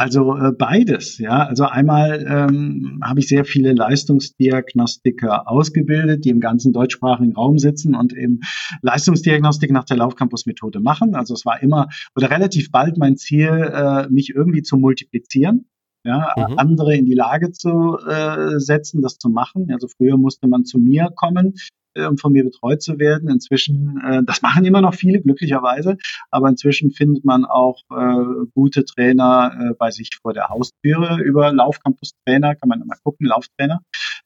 Also 0.00 0.36
äh, 0.36 0.52
beides, 0.56 1.18
ja. 1.18 1.44
Also 1.44 1.64
einmal 1.64 2.24
ähm, 2.24 3.00
habe 3.02 3.18
ich 3.18 3.26
sehr 3.26 3.44
viele 3.44 3.72
Leistungsdiagnostiker 3.72 5.50
ausgebildet, 5.50 6.24
die 6.24 6.28
im 6.28 6.38
ganzen 6.38 6.72
deutschsprachigen 6.72 7.34
Raum 7.34 7.58
sitzen 7.58 7.96
und 7.96 8.12
eben 8.12 8.38
Leistungsdiagnostik 8.80 9.72
nach 9.72 9.82
der 9.82 9.96
Laufcampus-Methode 9.96 10.78
machen. 10.78 11.16
Also 11.16 11.34
es 11.34 11.44
war 11.44 11.60
immer 11.64 11.88
oder 12.14 12.30
relativ 12.30 12.70
bald 12.70 12.96
mein 12.96 13.16
Ziel, 13.16 13.48
äh, 13.48 14.08
mich 14.08 14.30
irgendwie 14.30 14.62
zu 14.62 14.76
multiplizieren 14.76 15.66
ja, 16.04 16.32
mhm. 16.36 16.58
andere 16.58 16.96
in 16.96 17.04
die 17.04 17.14
Lage 17.14 17.50
zu 17.50 17.98
äh, 17.98 18.58
setzen, 18.58 19.02
das 19.02 19.18
zu 19.18 19.28
machen. 19.28 19.68
Also 19.72 19.88
früher 19.88 20.16
musste 20.16 20.48
man 20.48 20.64
zu 20.64 20.78
mir 20.78 21.08
kommen, 21.14 21.54
äh, 21.94 22.06
um 22.06 22.18
von 22.18 22.32
mir 22.32 22.44
betreut 22.44 22.82
zu 22.82 22.98
werden. 22.98 23.30
Inzwischen, 23.30 24.00
äh, 24.04 24.22
das 24.24 24.42
machen 24.42 24.64
immer 24.64 24.80
noch 24.80 24.94
viele, 24.94 25.20
glücklicherweise, 25.20 25.96
aber 26.30 26.48
inzwischen 26.48 26.90
findet 26.90 27.24
man 27.24 27.44
auch 27.44 27.82
äh, 27.90 28.46
gute 28.54 28.84
Trainer 28.84 29.52
äh, 29.58 29.74
bei 29.78 29.90
sich 29.90 30.10
vor 30.20 30.32
der 30.32 30.48
Haustüre 30.48 31.20
über 31.22 31.52
Laufcampus-Trainer, 31.52 32.54
kann 32.54 32.68
man 32.68 32.82
immer 32.82 32.96
gucken, 33.02 33.26
Lauftrainer. 33.26 33.80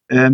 Äh, 0.09 0.33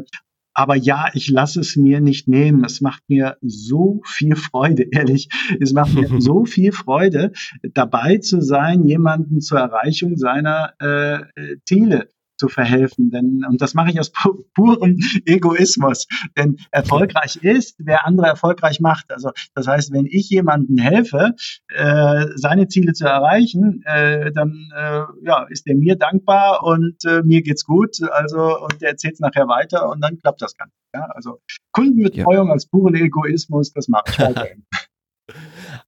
aber 0.59 0.75
ja, 0.75 1.07
ich 1.15 1.31
lasse 1.31 1.61
es 1.61 1.77
mir 1.77 2.01
nicht 2.01 2.27
nehmen. 2.27 2.65
Es 2.65 2.81
macht 2.81 3.05
mir 3.07 3.37
so 3.41 4.01
viel 4.05 4.35
Freude, 4.35 4.83
ehrlich. 4.91 5.29
Es 5.61 5.73
macht 5.73 5.95
mir 5.95 6.21
so 6.21 6.45
viel 6.47 6.73
Freude, 6.73 7.31
dabei 7.63 8.19
zu 8.19 8.41
sein, 8.41 8.83
jemanden 8.83 9.41
zur 9.41 9.61
Erreichung 9.61 10.17
seiner 10.17 10.73
äh, 10.81 11.59
Ziele 11.65 12.09
zu 12.39 12.49
verhelfen. 12.49 13.11
Denn, 13.11 13.45
und 13.49 13.61
das 13.61 13.75
mache 13.75 13.91
ich 13.91 14.01
aus 14.01 14.11
pu 14.11 14.45
purem 14.55 14.99
Egoismus. 15.27 16.07
Denn 16.37 16.59
erfolgreich 16.71 17.37
ist, 17.37 17.77
wer 17.79 18.07
andere 18.07 18.27
erfolgreich 18.27 18.81
macht. 18.81 19.13
Also 19.13 19.31
das 19.55 19.67
heißt, 19.67 19.93
wenn 19.93 20.07
ich 20.07 20.31
jemandem 20.31 20.79
helfe, 20.79 21.35
äh, 21.69 22.27
seine 22.37 22.69
Ziele 22.69 22.93
zu 22.93 23.07
erreichen, 23.07 23.83
äh, 23.85 24.33
dann 24.33 24.71
äh, 24.75 25.03
ja, 25.23 25.47
ist 25.49 25.67
er 25.67 25.75
mir 25.75 25.97
dankbar 25.97 26.63
und 26.63 27.05
äh, 27.05 27.23
mir 27.23 27.43
geht's 27.43 27.65
gut. 27.65 28.01
Also 28.11 28.59
und 28.59 28.81
der 28.81 28.91
erzählt 28.91 29.15
es 29.15 29.21
nachher 29.21 29.49
weiter 29.49 29.91
und 29.91 30.01
dann 30.01 30.19
klappt 30.19 30.41
das 30.43 30.57
Ganze. 30.57 30.75
Ja? 30.95 31.07
Also 31.15 31.41
Kundenbetreuung 31.73 32.47
ja. 32.47 32.53
als 32.53 32.67
puren 32.67 32.95
Egoismus, 32.95 33.73
das 33.73 33.89
mache 33.89 34.05
ich. 34.09 34.79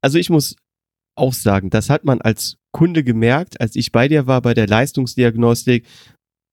Also 0.02 0.18
ich 0.18 0.30
muss 0.30 0.56
auch 1.16 1.32
sagen, 1.32 1.70
das 1.70 1.90
hat 1.90 2.04
man 2.04 2.20
als 2.20 2.56
Kunde 2.72 3.04
gemerkt, 3.04 3.60
als 3.60 3.76
ich 3.76 3.92
bei 3.92 4.08
dir 4.08 4.26
war 4.26 4.40
bei 4.42 4.54
der 4.54 4.66
Leistungsdiagnostik, 4.66 5.86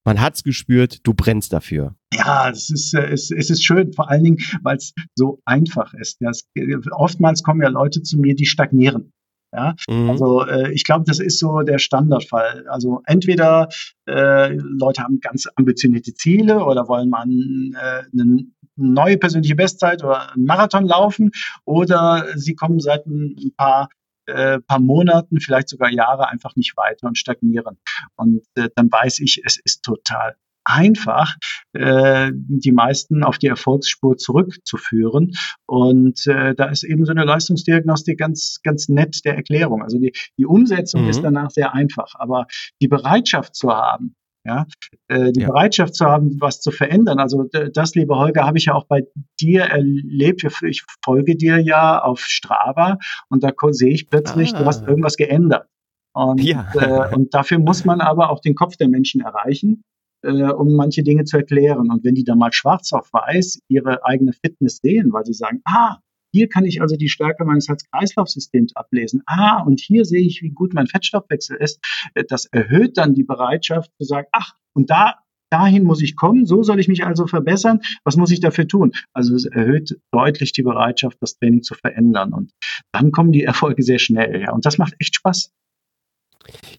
man 0.07 0.21
hat's 0.21 0.43
gespürt, 0.43 1.05
du 1.05 1.13
brennst 1.13 1.51
dafür. 1.51 1.95
Ja, 2.13 2.49
es 2.49 2.69
ist, 2.69 2.93
äh, 2.93 3.11
es, 3.11 3.29
es 3.29 3.49
ist 3.49 3.63
schön, 3.63 3.91
vor 3.91 4.09
allen 4.09 4.23
Dingen, 4.23 4.37
weil 4.63 4.77
es 4.77 4.93
so 5.15 5.41
einfach 5.43 5.93
ist. 5.93 6.21
Ja, 6.21 6.29
es, 6.29 6.47
oftmals 6.91 7.43
kommen 7.43 7.61
ja 7.61 7.67
Leute 7.67 8.01
zu 8.01 8.17
mir, 8.17 8.33
die 8.33 8.45
stagnieren. 8.45 9.11
Ja, 9.53 9.75
mhm. 9.89 10.09
also 10.09 10.45
äh, 10.45 10.71
ich 10.71 10.85
glaube, 10.85 11.03
das 11.05 11.19
ist 11.19 11.39
so 11.39 11.59
der 11.61 11.77
Standardfall. 11.77 12.65
Also 12.69 13.01
entweder 13.05 13.67
äh, 14.07 14.53
Leute 14.53 15.03
haben 15.03 15.19
ganz 15.19 15.47
ambitionierte 15.55 16.13
Ziele 16.13 16.63
oder 16.63 16.87
wollen 16.87 17.09
man 17.09 17.73
äh, 17.75 18.03
eine 18.13 18.45
neue 18.77 19.17
persönliche 19.17 19.55
Bestzeit 19.55 20.03
oder 20.03 20.33
einen 20.33 20.45
Marathon 20.45 20.85
laufen 20.85 21.31
oder 21.65 22.27
sie 22.35 22.55
kommen 22.55 22.79
seit 22.79 23.05
ein 23.07 23.53
paar 23.57 23.89
äh, 24.27 24.59
paar 24.59 24.79
Monaten, 24.79 25.39
vielleicht 25.39 25.69
sogar 25.69 25.89
Jahre 25.89 26.29
einfach 26.29 26.55
nicht 26.55 26.75
weiter 26.77 27.07
und 27.07 27.17
stagnieren. 27.17 27.77
Und 28.15 28.45
äh, 28.55 28.69
dann 28.75 28.91
weiß 28.91 29.19
ich, 29.19 29.41
es 29.45 29.57
ist 29.63 29.83
total 29.83 30.35
einfach, 30.67 31.35
äh, 31.73 32.31
die 32.33 32.71
meisten 32.71 33.23
auf 33.23 33.37
die 33.37 33.47
Erfolgsspur 33.47 34.17
zurückzuführen. 34.17 35.31
Und 35.65 36.27
äh, 36.27 36.53
da 36.55 36.65
ist 36.65 36.83
eben 36.83 37.05
so 37.05 37.11
eine 37.11 37.23
Leistungsdiagnostik 37.23 38.19
ganz, 38.19 38.59
ganz 38.63 38.89
nett 38.89 39.23
der 39.23 39.35
Erklärung. 39.35 39.81
Also 39.81 39.97
die, 39.97 40.11
die 40.37 40.45
Umsetzung 40.45 41.03
mhm. 41.03 41.09
ist 41.09 41.21
danach 41.21 41.51
sehr 41.51 41.73
einfach, 41.73 42.15
aber 42.15 42.47
die 42.81 42.87
Bereitschaft 42.87 43.55
zu 43.55 43.71
haben, 43.71 44.15
ja, 44.47 44.65
äh, 45.09 45.31
die 45.31 45.41
ja. 45.41 45.47
Bereitschaft 45.47 45.95
zu 45.95 46.05
haben, 46.05 46.37
was 46.39 46.61
zu 46.61 46.71
verändern. 46.71 47.19
Also 47.19 47.43
das, 47.73 47.95
liebe 47.95 48.15
Holger, 48.15 48.45
habe 48.45 48.57
ich 48.57 48.65
ja 48.65 48.73
auch 48.73 48.85
bei 48.85 49.03
dir 49.39 49.63
erlebt. 49.63 50.43
Ich 50.63 50.83
folge 51.03 51.35
dir 51.35 51.59
ja 51.59 52.01
auf 52.01 52.21
Strava 52.21 52.97
und 53.29 53.43
da 53.43 53.51
sehe 53.71 53.93
ich 53.93 54.09
plötzlich, 54.09 54.55
ah. 54.55 54.59
du 54.59 54.65
hast 54.65 54.85
ah. 54.85 54.87
irgendwas 54.87 55.17
geändert. 55.17 55.67
Und, 56.13 56.41
ja. 56.41 56.67
äh, 56.73 57.13
und 57.13 57.33
dafür 57.33 57.59
muss 57.59 57.85
man 57.85 58.01
aber 58.01 58.31
auch 58.31 58.39
den 58.39 58.55
Kopf 58.55 58.77
der 58.77 58.87
Menschen 58.87 59.21
erreichen, 59.21 59.83
äh, 60.23 60.43
um 60.43 60.75
manche 60.75 61.03
Dinge 61.03 61.25
zu 61.25 61.37
erklären. 61.37 61.91
Und 61.91 62.03
wenn 62.03 62.15
die 62.15 62.23
dann 62.23 62.39
mal 62.39 62.53
schwarz 62.53 62.93
auf 62.93 63.11
weiß 63.11 63.59
ihre 63.67 64.03
eigene 64.05 64.33
Fitness 64.33 64.79
sehen, 64.81 65.11
weil 65.13 65.25
sie 65.25 65.33
sagen, 65.33 65.61
ah, 65.65 65.97
hier 66.37 66.49
kann 66.49 66.65
ich 66.65 66.81
also 66.81 66.95
die 66.95 67.09
Stärke 67.09 67.45
meines 67.45 67.67
Herz-Kreislauf-Systems 67.67 68.75
ablesen. 68.75 69.23
Ah, 69.25 69.63
und 69.63 69.79
hier 69.79 70.05
sehe 70.05 70.23
ich, 70.23 70.43
wie 70.43 70.51
gut 70.51 70.75
mein 70.75 70.85
Fettstoffwechsel 70.85 71.57
ist. 71.57 71.79
Das 72.27 72.45
erhöht 72.45 72.97
dann 72.97 73.15
die 73.15 73.23
Bereitschaft 73.23 73.89
zu 73.97 74.05
sagen, 74.05 74.27
ach, 74.31 74.53
und 74.73 74.91
da 74.91 75.15
dahin 75.49 75.83
muss 75.83 76.03
ich 76.03 76.15
kommen, 76.15 76.45
so 76.45 76.61
soll 76.61 76.79
ich 76.79 76.87
mich 76.87 77.05
also 77.05 77.25
verbessern, 77.25 77.79
was 78.03 78.17
muss 78.17 78.31
ich 78.31 78.39
dafür 78.39 78.67
tun? 78.67 78.91
Also 79.13 79.33
es 79.33 79.45
erhöht 79.45 79.97
deutlich 80.11 80.51
die 80.51 80.61
Bereitschaft, 80.61 81.17
das 81.21 81.39
Training 81.39 81.63
zu 81.63 81.73
verändern 81.73 82.33
und 82.33 82.51
dann 82.91 83.11
kommen 83.11 83.31
die 83.31 83.43
Erfolge 83.43 83.81
sehr 83.81 83.97
schnell, 83.97 84.41
ja, 84.41 84.51
und 84.51 84.65
das 84.65 84.77
macht 84.77 84.93
echt 84.99 85.15
Spaß. 85.15 85.53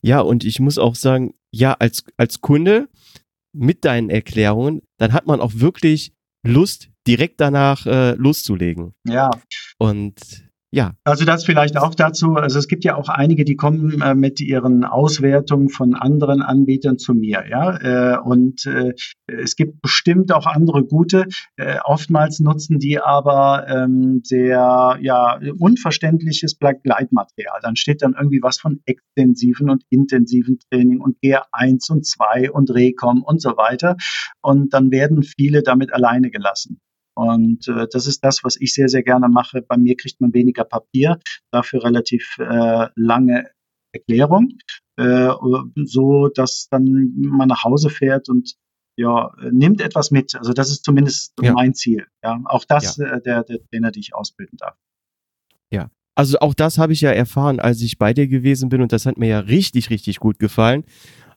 Ja, 0.03 0.21
und 0.21 0.45
ich 0.45 0.61
muss 0.61 0.77
auch 0.77 0.95
sagen, 0.95 1.35
ja, 1.50 1.73
als, 1.73 2.05
als 2.19 2.43
Kunde 2.43 2.88
mit 3.55 3.87
deinen 3.87 4.11
Erklärungen, 4.11 4.83
dann 4.99 5.15
hat 5.15 5.27
man 5.27 5.41
auch 5.41 5.53
wirklich 5.55 6.12
Lust, 6.47 6.91
direkt 7.09 7.41
danach 7.41 7.87
äh, 7.87 8.12
loszulegen. 8.12 8.95
Ja. 9.05 9.31
Und 9.79 10.49
ja. 10.71 10.93
Also 11.05 11.25
das 11.25 11.47
vielleicht 11.47 11.79
auch 11.79 11.95
dazu. 11.95 12.35
Also 12.35 12.59
es 12.59 12.69
gibt 12.69 12.85
ja 12.85 12.95
auch 12.95 13.09
einige, 13.09 13.47
die 13.47 13.57
kommen 13.57 14.03
äh, 14.03 14.15
mit 14.15 14.38
ihren 14.38 14.85
Auswertungen 14.85 15.71
von 15.71 15.95
anderen 15.95 16.43
Anbietern 16.43 16.99
zu 16.99 17.15
mir, 17.15 17.45
ja. 17.49 18.17
Äh, 18.17 18.19
und 18.19 18.67
äh, 18.67 18.93
es 19.27 19.57
gibt 19.57 19.81
bestimmt 19.81 20.31
auch 20.31 20.45
andere 20.45 20.85
gute. 20.85 21.25
Äh, 21.57 21.79
oftmals 21.85 22.41
nutzen 22.41 22.79
die 22.79 23.00
aber 23.00 23.67
ähm, 23.67 24.21
sehr 24.25 24.99
ja 25.00 25.41
unverständliches 25.59 26.57
Begleitmaterial. 26.57 27.61
Dann 27.62 27.77
steht 27.77 28.03
dann 28.03 28.15
irgendwie 28.15 28.43
was 28.43 28.59
von 28.59 28.81
extensiven 28.85 29.71
und 29.71 29.85
intensiven 29.88 30.59
Training 30.71 31.00
und 31.00 31.17
GR1 31.25 31.91
und 31.91 32.05
2 32.05 32.50
und 32.50 32.71
Recom 32.71 33.23
und 33.23 33.41
so 33.41 33.57
weiter. 33.57 33.97
Und 34.43 34.75
dann 34.75 34.91
werden 34.91 35.23
viele 35.23 35.62
damit 35.62 35.95
alleine 35.95 36.31
gelassen. 36.31 36.79
Und 37.19 37.67
äh, 37.67 37.89
das 37.91 38.07
ist 38.07 38.23
das, 38.23 38.45
was 38.45 38.57
ich 38.61 38.73
sehr, 38.73 38.89
sehr 38.89 39.03
gerne 39.03 39.29
mache. 39.29 39.61
Bei 39.61 39.77
mir 39.77 39.97
kriegt 39.97 40.21
man 40.21 40.33
weniger 40.33 40.63
Papier, 40.63 41.19
dafür 41.51 41.83
relativ 41.83 42.39
äh, 42.39 42.87
lange 42.95 43.51
Erklärung, 43.93 44.51
äh, 44.97 45.31
so 45.85 46.29
dass 46.29 46.69
dann 46.71 47.15
man 47.17 47.49
nach 47.49 47.65
Hause 47.65 47.91
fährt 47.91 48.29
und 48.29 48.55
ja, 48.97 49.33
nimmt 49.51 49.81
etwas 49.81 50.13
mit. 50.13 50.37
Also 50.37 50.53
das 50.53 50.71
ist 50.71 50.85
zumindest 50.85 51.33
ja. 51.43 51.55
mein 51.55 51.75
Ziel. 51.75 52.07
Ja, 52.23 52.41
auch 52.45 52.65
das 52.65 52.99
ja. 52.99 53.07
äh, 53.07 53.21
der, 53.21 53.43
der 53.43 53.59
Trainer, 53.69 53.91
die 53.91 53.99
ich 53.99 54.15
ausbilden 54.15 54.57
darf. 54.57 54.77
Ja, 55.73 55.91
also 56.15 56.39
auch 56.39 56.55
das 56.55 56.79
habe 56.79 56.93
ich 56.93 57.01
ja 57.01 57.11
erfahren, 57.11 57.59
als 57.59 57.83
ich 57.83 57.99
bei 57.99 58.15
dir 58.15 58.29
gewesen 58.29 58.69
bin 58.69 58.81
und 58.81 58.93
das 58.93 59.07
hat 59.07 59.19
mir 59.19 59.29
ja 59.29 59.41
richtig, 59.41 59.91
richtig 59.91 60.21
gut 60.21 60.39
gefallen. 60.39 60.85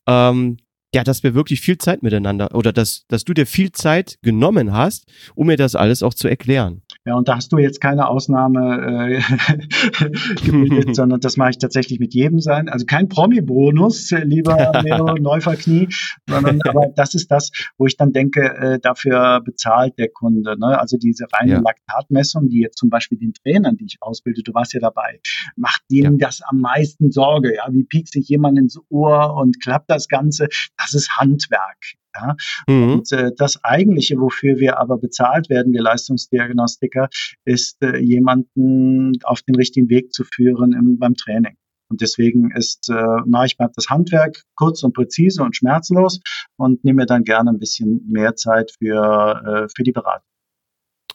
Ähm, 0.05 0.57
ja, 0.93 1.03
dass 1.03 1.23
wir 1.23 1.33
wirklich 1.33 1.61
viel 1.61 1.77
Zeit 1.77 2.03
miteinander 2.03 2.53
oder 2.53 2.73
dass, 2.73 3.05
dass 3.07 3.23
du 3.23 3.33
dir 3.33 3.45
viel 3.45 3.71
Zeit 3.71 4.17
genommen 4.21 4.73
hast, 4.73 5.05
um 5.35 5.47
mir 5.47 5.55
das 5.55 5.75
alles 5.75 6.03
auch 6.03 6.13
zu 6.13 6.27
erklären. 6.27 6.81
Ja, 7.05 7.15
und 7.15 7.27
da 7.27 7.37
hast 7.37 7.51
du 7.51 7.57
jetzt 7.57 7.81
keine 7.81 8.07
Ausnahme 8.07 9.19
äh, 9.19 9.21
gebildet, 10.45 10.95
sondern 10.95 11.19
das 11.19 11.37
mache 11.37 11.51
ich 11.51 11.57
tatsächlich 11.57 11.99
mit 11.99 12.13
jedem 12.13 12.39
sein. 12.39 12.69
Also 12.69 12.85
kein 12.85 13.07
Promi-Bonus, 13.07 14.11
lieber 14.23 14.71
Leo 14.83 15.15
Neuverknie, 15.15 15.87
sondern 16.27 16.59
aber 16.67 16.87
das 16.95 17.15
ist 17.15 17.31
das, 17.31 17.51
wo 17.77 17.87
ich 17.87 17.97
dann 17.97 18.11
denke, 18.11 18.41
äh, 18.41 18.79
dafür 18.79 19.41
bezahlt 19.43 19.97
der 19.97 20.09
Kunde. 20.09 20.59
Ne? 20.59 20.79
Also 20.79 20.97
diese 20.97 21.25
reine 21.31 21.53
ja. 21.53 21.61
Laktatmessung, 21.61 22.49
die 22.49 22.59
jetzt 22.59 22.77
zum 22.77 22.89
Beispiel 22.89 23.17
den 23.17 23.33
Trainern, 23.33 23.77
die 23.77 23.85
ich 23.85 23.97
ausbilde, 24.01 24.43
du 24.43 24.53
warst 24.53 24.73
ja 24.73 24.79
dabei, 24.81 25.21
macht 25.55 25.81
denen 25.89 26.19
ja. 26.19 26.27
das 26.27 26.41
am 26.41 26.59
meisten 26.59 27.11
Sorge. 27.11 27.55
Ja, 27.55 27.67
wie 27.71 27.83
piekt 27.83 28.09
sich 28.09 28.27
jemand 28.27 28.59
ins 28.59 28.77
Ohr 28.89 29.35
und 29.37 29.61
klappt 29.61 29.89
das 29.89 30.07
Ganze? 30.07 30.49
Das 30.81 30.93
ist 30.93 31.17
Handwerk. 31.17 31.95
Ja? 32.15 32.35
Mhm. 32.67 32.93
Und 32.93 33.11
äh, 33.11 33.31
das 33.37 33.63
eigentliche, 33.63 34.19
wofür 34.19 34.57
wir 34.57 34.79
aber 34.79 34.97
bezahlt 34.97 35.49
werden, 35.49 35.73
wir 35.73 35.81
Leistungsdiagnostiker, 35.81 37.09
ist 37.45 37.81
äh, 37.81 37.97
jemanden 37.97 39.13
auf 39.23 39.41
den 39.41 39.55
richtigen 39.55 39.89
Weg 39.89 40.13
zu 40.13 40.23
führen 40.23 40.73
im, 40.73 40.99
beim 40.99 41.15
Training. 41.15 41.55
Und 41.89 41.99
deswegen 41.99 42.51
ist 42.51 42.89
äh, 42.89 42.93
mache 43.25 43.47
ich 43.47 43.59
mal 43.59 43.69
das 43.75 43.89
Handwerk 43.89 44.43
kurz 44.55 44.81
und 44.81 44.93
präzise 44.93 45.43
und 45.43 45.57
schmerzlos 45.57 46.21
und 46.55 46.85
nehme 46.85 47.01
mir 47.01 47.05
dann 47.05 47.23
gerne 47.23 47.49
ein 47.49 47.59
bisschen 47.59 48.01
mehr 48.09 48.35
Zeit 48.35 48.71
für, 48.79 49.41
äh, 49.45 49.67
für 49.75 49.83
die 49.83 49.91
Beratung. 49.91 50.27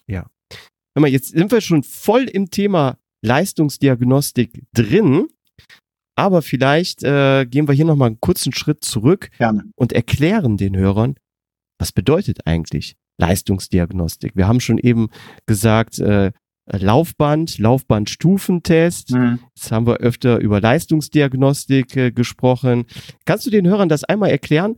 Ja. 0.07 0.27
Jetzt 0.99 1.29
sind 1.29 1.51
wir 1.51 1.61
schon 1.61 1.83
voll 1.83 2.25
im 2.25 2.51
Thema 2.51 2.99
Leistungsdiagnostik 3.23 4.65
drin. 4.75 5.29
Aber 6.17 6.43
vielleicht 6.43 7.05
äh, 7.05 7.45
gehen 7.45 7.69
wir 7.69 7.75
hier 7.75 7.85
nochmal 7.85 8.09
einen 8.09 8.21
kurzen 8.21 8.53
Schritt 8.53 8.83
zurück 8.83 9.31
Gerne. 9.39 9.65
und 9.77 9.93
erklären 9.93 10.57
den 10.57 10.77
Hörern, 10.77 11.15
was 11.79 11.93
bedeutet 11.93 12.47
eigentlich 12.47 12.97
Leistungsdiagnostik. 13.19 14.35
Wir 14.35 14.49
haben 14.49 14.61
schon 14.61 14.79
eben 14.79 15.09
gesagt, 15.47 15.99
äh, 15.99 16.33
Laufband, 16.69 17.59
Laufbandstufentest. 17.59 19.13
Mhm. 19.13 19.39
Jetzt 19.55 19.71
haben 19.71 19.87
wir 19.87 19.99
öfter 19.99 20.39
über 20.39 20.61
Leistungsdiagnostik 20.61 21.97
äh, 21.97 22.11
gesprochen. 22.11 22.87
Kannst 23.25 23.47
du 23.47 23.51
den 23.51 23.67
Hörern 23.69 23.89
das 23.89 24.03
einmal 24.03 24.31
erklären, 24.31 24.77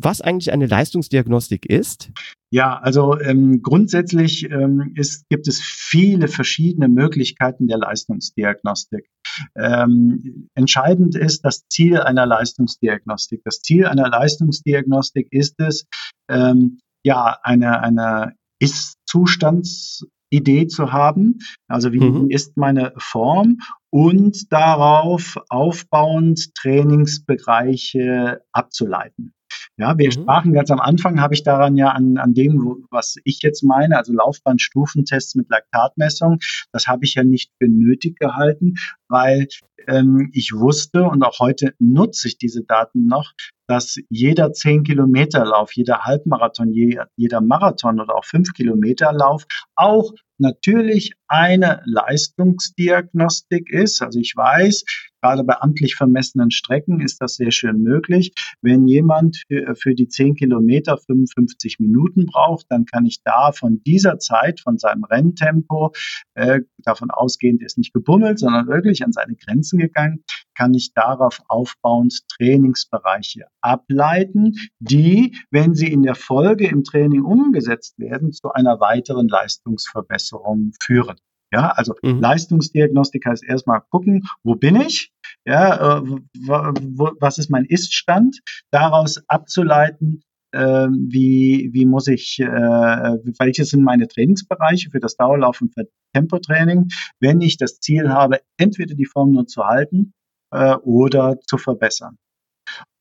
was 0.00 0.20
eigentlich 0.20 0.52
eine 0.52 0.66
Leistungsdiagnostik 0.66 1.66
ist? 1.66 2.10
Ja, 2.50 2.78
also 2.78 3.18
ähm, 3.20 3.60
grundsätzlich 3.62 4.50
ähm, 4.50 4.92
ist, 4.94 5.28
gibt 5.28 5.48
es 5.48 5.60
viele 5.60 6.28
verschiedene 6.28 6.88
Möglichkeiten 6.88 7.66
der 7.66 7.76
Leistungsdiagnostik. 7.78 9.10
Ähm, 9.54 10.48
entscheidend 10.54 11.14
ist 11.14 11.44
das 11.44 11.68
Ziel 11.68 12.00
einer 12.00 12.24
Leistungsdiagnostik. 12.24 13.42
Das 13.44 13.60
Ziel 13.60 13.84
einer 13.86 14.08
Leistungsdiagnostik 14.08 15.28
ist 15.30 15.60
es, 15.60 15.84
ähm, 16.30 16.78
ja, 17.04 17.38
eine, 17.42 17.82
eine 17.82 18.34
Ist-Zustandsidee 18.60 20.68
zu 20.68 20.92
haben. 20.92 21.40
Also 21.68 21.92
wie 21.92 22.00
mhm. 22.00 22.30
ist 22.30 22.56
meine 22.56 22.94
Form 22.96 23.58
und 23.90 24.50
darauf 24.52 25.38
aufbauend 25.48 26.54
Trainingsbereiche 26.54 28.42
abzuleiten. 28.52 29.32
Ja, 29.76 29.96
wir 29.96 30.06
mhm. 30.06 30.12
sprachen 30.12 30.52
ganz 30.52 30.70
am 30.70 30.80
Anfang, 30.80 31.20
habe 31.20 31.34
ich 31.34 31.42
daran 31.42 31.76
ja 31.76 31.90
an, 31.90 32.18
an 32.18 32.34
dem, 32.34 32.84
was 32.90 33.16
ich 33.24 33.40
jetzt 33.42 33.62
meine, 33.62 33.96
also 33.96 34.12
Laufbahnstufentests 34.12 35.34
mit 35.34 35.48
Laktatmessung, 35.50 36.38
das 36.72 36.86
habe 36.86 37.04
ich 37.04 37.14
ja 37.14 37.24
nicht 37.24 37.52
für 37.58 37.68
nötig 37.68 38.18
gehalten, 38.18 38.74
weil 39.08 39.46
ähm, 39.86 40.30
ich 40.32 40.52
wusste 40.52 41.04
und 41.04 41.22
auch 41.22 41.38
heute 41.38 41.74
nutze 41.78 42.28
ich 42.28 42.38
diese 42.38 42.64
Daten 42.64 43.06
noch, 43.06 43.32
dass 43.68 43.96
jeder 44.08 44.52
10 44.52 44.84
Kilometer 44.84 45.44
Lauf, 45.44 45.72
jeder 45.72 46.04
Halbmarathon, 46.04 46.72
jeder 46.72 47.40
Marathon 47.40 48.00
oder 48.00 48.16
auch 48.16 48.24
5 48.24 48.52
Kilometer 48.54 49.12
Lauf 49.12 49.44
auch 49.76 50.12
natürlich 50.38 51.12
eine 51.28 51.82
Leistungsdiagnostik 51.84 53.70
ist. 53.70 54.02
Also 54.02 54.18
ich 54.18 54.34
weiß, 54.34 54.84
gerade 55.20 55.44
bei 55.44 55.60
amtlich 55.60 55.94
vermessenen 55.94 56.50
Strecken 56.50 57.00
ist 57.00 57.20
das 57.20 57.36
sehr 57.36 57.50
schön 57.50 57.82
möglich. 57.82 58.32
Wenn 58.62 58.86
jemand 58.86 59.42
für, 59.48 59.74
für 59.74 59.94
die 59.94 60.08
10 60.08 60.36
Kilometer 60.36 60.96
55 60.96 61.78
Minuten 61.80 62.26
braucht, 62.26 62.66
dann 62.70 62.84
kann 62.86 63.04
ich 63.04 63.22
da 63.22 63.52
von 63.52 63.82
dieser 63.84 64.18
Zeit, 64.18 64.60
von 64.60 64.78
seinem 64.78 65.04
Renntempo, 65.04 65.92
äh, 66.34 66.60
davon 66.78 67.10
ausgehend 67.10 67.62
ist 67.62 67.78
nicht 67.78 67.92
gebummelt, 67.92 68.38
sondern 68.38 68.68
wirklich 68.68 69.04
an 69.04 69.12
seine 69.12 69.34
Grenzen 69.34 69.78
gegangen, 69.78 70.24
kann 70.58 70.74
ich 70.74 70.92
darauf 70.92 71.40
aufbauend 71.46 72.28
Trainingsbereiche 72.36 73.46
ableiten, 73.60 74.56
die, 74.80 75.36
wenn 75.50 75.74
sie 75.74 75.92
in 75.92 76.02
der 76.02 76.16
Folge 76.16 76.66
im 76.66 76.82
Training 76.82 77.22
umgesetzt 77.22 77.98
werden, 77.98 78.32
zu 78.32 78.50
einer 78.52 78.80
weiteren 78.80 79.28
Leistungsverbesserung 79.28 80.72
führen. 80.82 81.16
Ja, 81.52 81.70
also 81.70 81.94
mhm. 82.02 82.20
Leistungsdiagnostik 82.20 83.24
heißt 83.24 83.44
erstmal 83.44 83.82
gucken, 83.88 84.26
wo 84.42 84.56
bin 84.56 84.76
ich? 84.76 85.12
Ja, 85.46 85.98
äh, 85.98 86.02
wo, 86.02 87.12
was 87.20 87.38
ist 87.38 87.50
mein 87.50 87.64
Ist-Stand? 87.64 88.40
Daraus 88.70 89.22
abzuleiten, 89.28 90.22
äh, 90.52 90.88
wie, 90.88 91.70
wie 91.72 91.86
muss 91.86 92.08
ich, 92.08 92.38
äh, 92.40 92.44
welche 92.46 93.64
sind 93.64 93.82
meine 93.82 94.08
Trainingsbereiche 94.08 94.90
für 94.90 95.00
das 95.00 95.16
Dauerlauf 95.16 95.62
und 95.62 95.72
für 95.72 95.88
Tempotraining, 96.14 96.88
wenn 97.20 97.40
ich 97.40 97.56
das 97.56 97.80
Ziel 97.80 98.10
habe, 98.10 98.40
entweder 98.58 98.94
die 98.94 99.06
Form 99.06 99.30
nur 99.30 99.46
zu 99.46 99.64
halten 99.64 100.12
äh, 100.50 100.74
oder 100.76 101.38
zu 101.46 101.58
verbessern. 101.58 102.16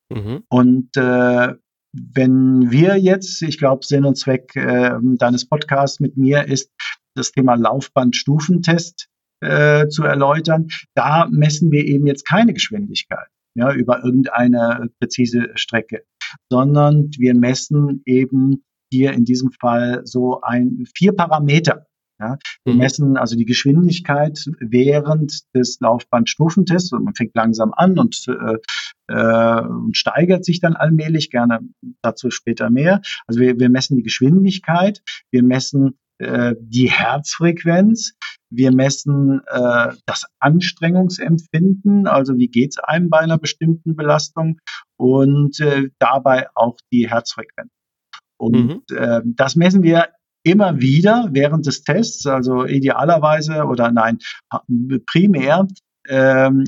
Mhm. 0.09 0.43
Und 0.49 0.95
äh, 0.95 1.53
wenn 1.93 2.71
wir 2.71 2.97
jetzt, 2.97 3.41
ich 3.41 3.57
glaube, 3.57 3.85
Sinn 3.85 4.05
und 4.05 4.15
Zweck 4.15 4.55
äh, 4.55 4.91
deines 5.01 5.47
Podcasts 5.47 5.99
mit 5.99 6.17
mir 6.17 6.47
ist, 6.47 6.71
das 7.15 7.31
Thema 7.31 7.55
Laufbandstufentest 7.55 9.07
äh, 9.41 9.87
zu 9.87 10.03
erläutern, 10.03 10.67
da 10.95 11.27
messen 11.29 11.71
wir 11.71 11.85
eben 11.85 12.07
jetzt 12.07 12.27
keine 12.27 12.53
Geschwindigkeit 12.53 13.27
ja, 13.55 13.73
über 13.73 14.03
irgendeine 14.03 14.89
präzise 14.99 15.49
Strecke, 15.55 16.03
sondern 16.49 17.09
wir 17.17 17.33
messen 17.33 18.03
eben 18.05 18.63
hier 18.91 19.13
in 19.13 19.25
diesem 19.25 19.51
Fall 19.51 20.01
so 20.05 20.41
ein 20.41 20.85
vier 20.95 21.13
Parameter. 21.13 21.87
Ja, 22.19 22.37
wir 22.65 22.73
mhm. 22.73 22.79
messen 22.79 23.17
also 23.17 23.35
die 23.35 23.45
Geschwindigkeit 23.45 24.49
während 24.59 25.43
des 25.53 25.79
Laufbandstufentests 25.79 26.91
und 26.91 27.03
man 27.03 27.13
fängt 27.13 27.35
langsam 27.35 27.73
an 27.75 27.99
und, 27.99 28.25
äh, 28.27 28.57
äh, 29.13 29.61
und 29.61 29.95
steigert 29.95 30.43
sich 30.43 30.59
dann 30.59 30.75
allmählich, 30.75 31.29
gerne 31.29 31.59
dazu 32.01 32.31
später 32.31 32.71
mehr. 32.71 33.01
Also 33.27 33.39
wir, 33.39 33.59
wir 33.59 33.69
messen 33.69 33.97
die 33.97 34.03
Geschwindigkeit, 34.03 35.03
wir 35.31 35.43
messen 35.43 35.99
äh, 36.17 36.55
die 36.59 36.89
Herzfrequenz, 36.89 38.15
wir 38.49 38.73
messen 38.73 39.41
äh, 39.45 39.93
das 40.07 40.25
Anstrengungsempfinden, 40.39 42.07
also 42.07 42.37
wie 42.37 42.47
geht's 42.47 42.79
einem 42.79 43.09
bei 43.11 43.19
einer 43.19 43.37
bestimmten 43.37 43.95
Belastung 43.95 44.59
und 44.97 45.59
äh, 45.59 45.89
dabei 45.99 46.47
auch 46.55 46.77
die 46.91 47.07
Herzfrequenz. 47.07 47.69
Und 48.39 48.55
mhm. 48.89 48.95
äh, 48.95 49.21
das 49.23 49.55
messen 49.55 49.83
wir 49.83 50.09
immer 50.51 50.79
wieder 50.79 51.29
während 51.31 51.65
des 51.65 51.83
Tests, 51.83 52.25
also 52.25 52.65
idealerweise 52.65 53.65
oder 53.65 53.91
nein, 53.91 54.19
primär 55.05 55.67
ähm, 56.07 56.63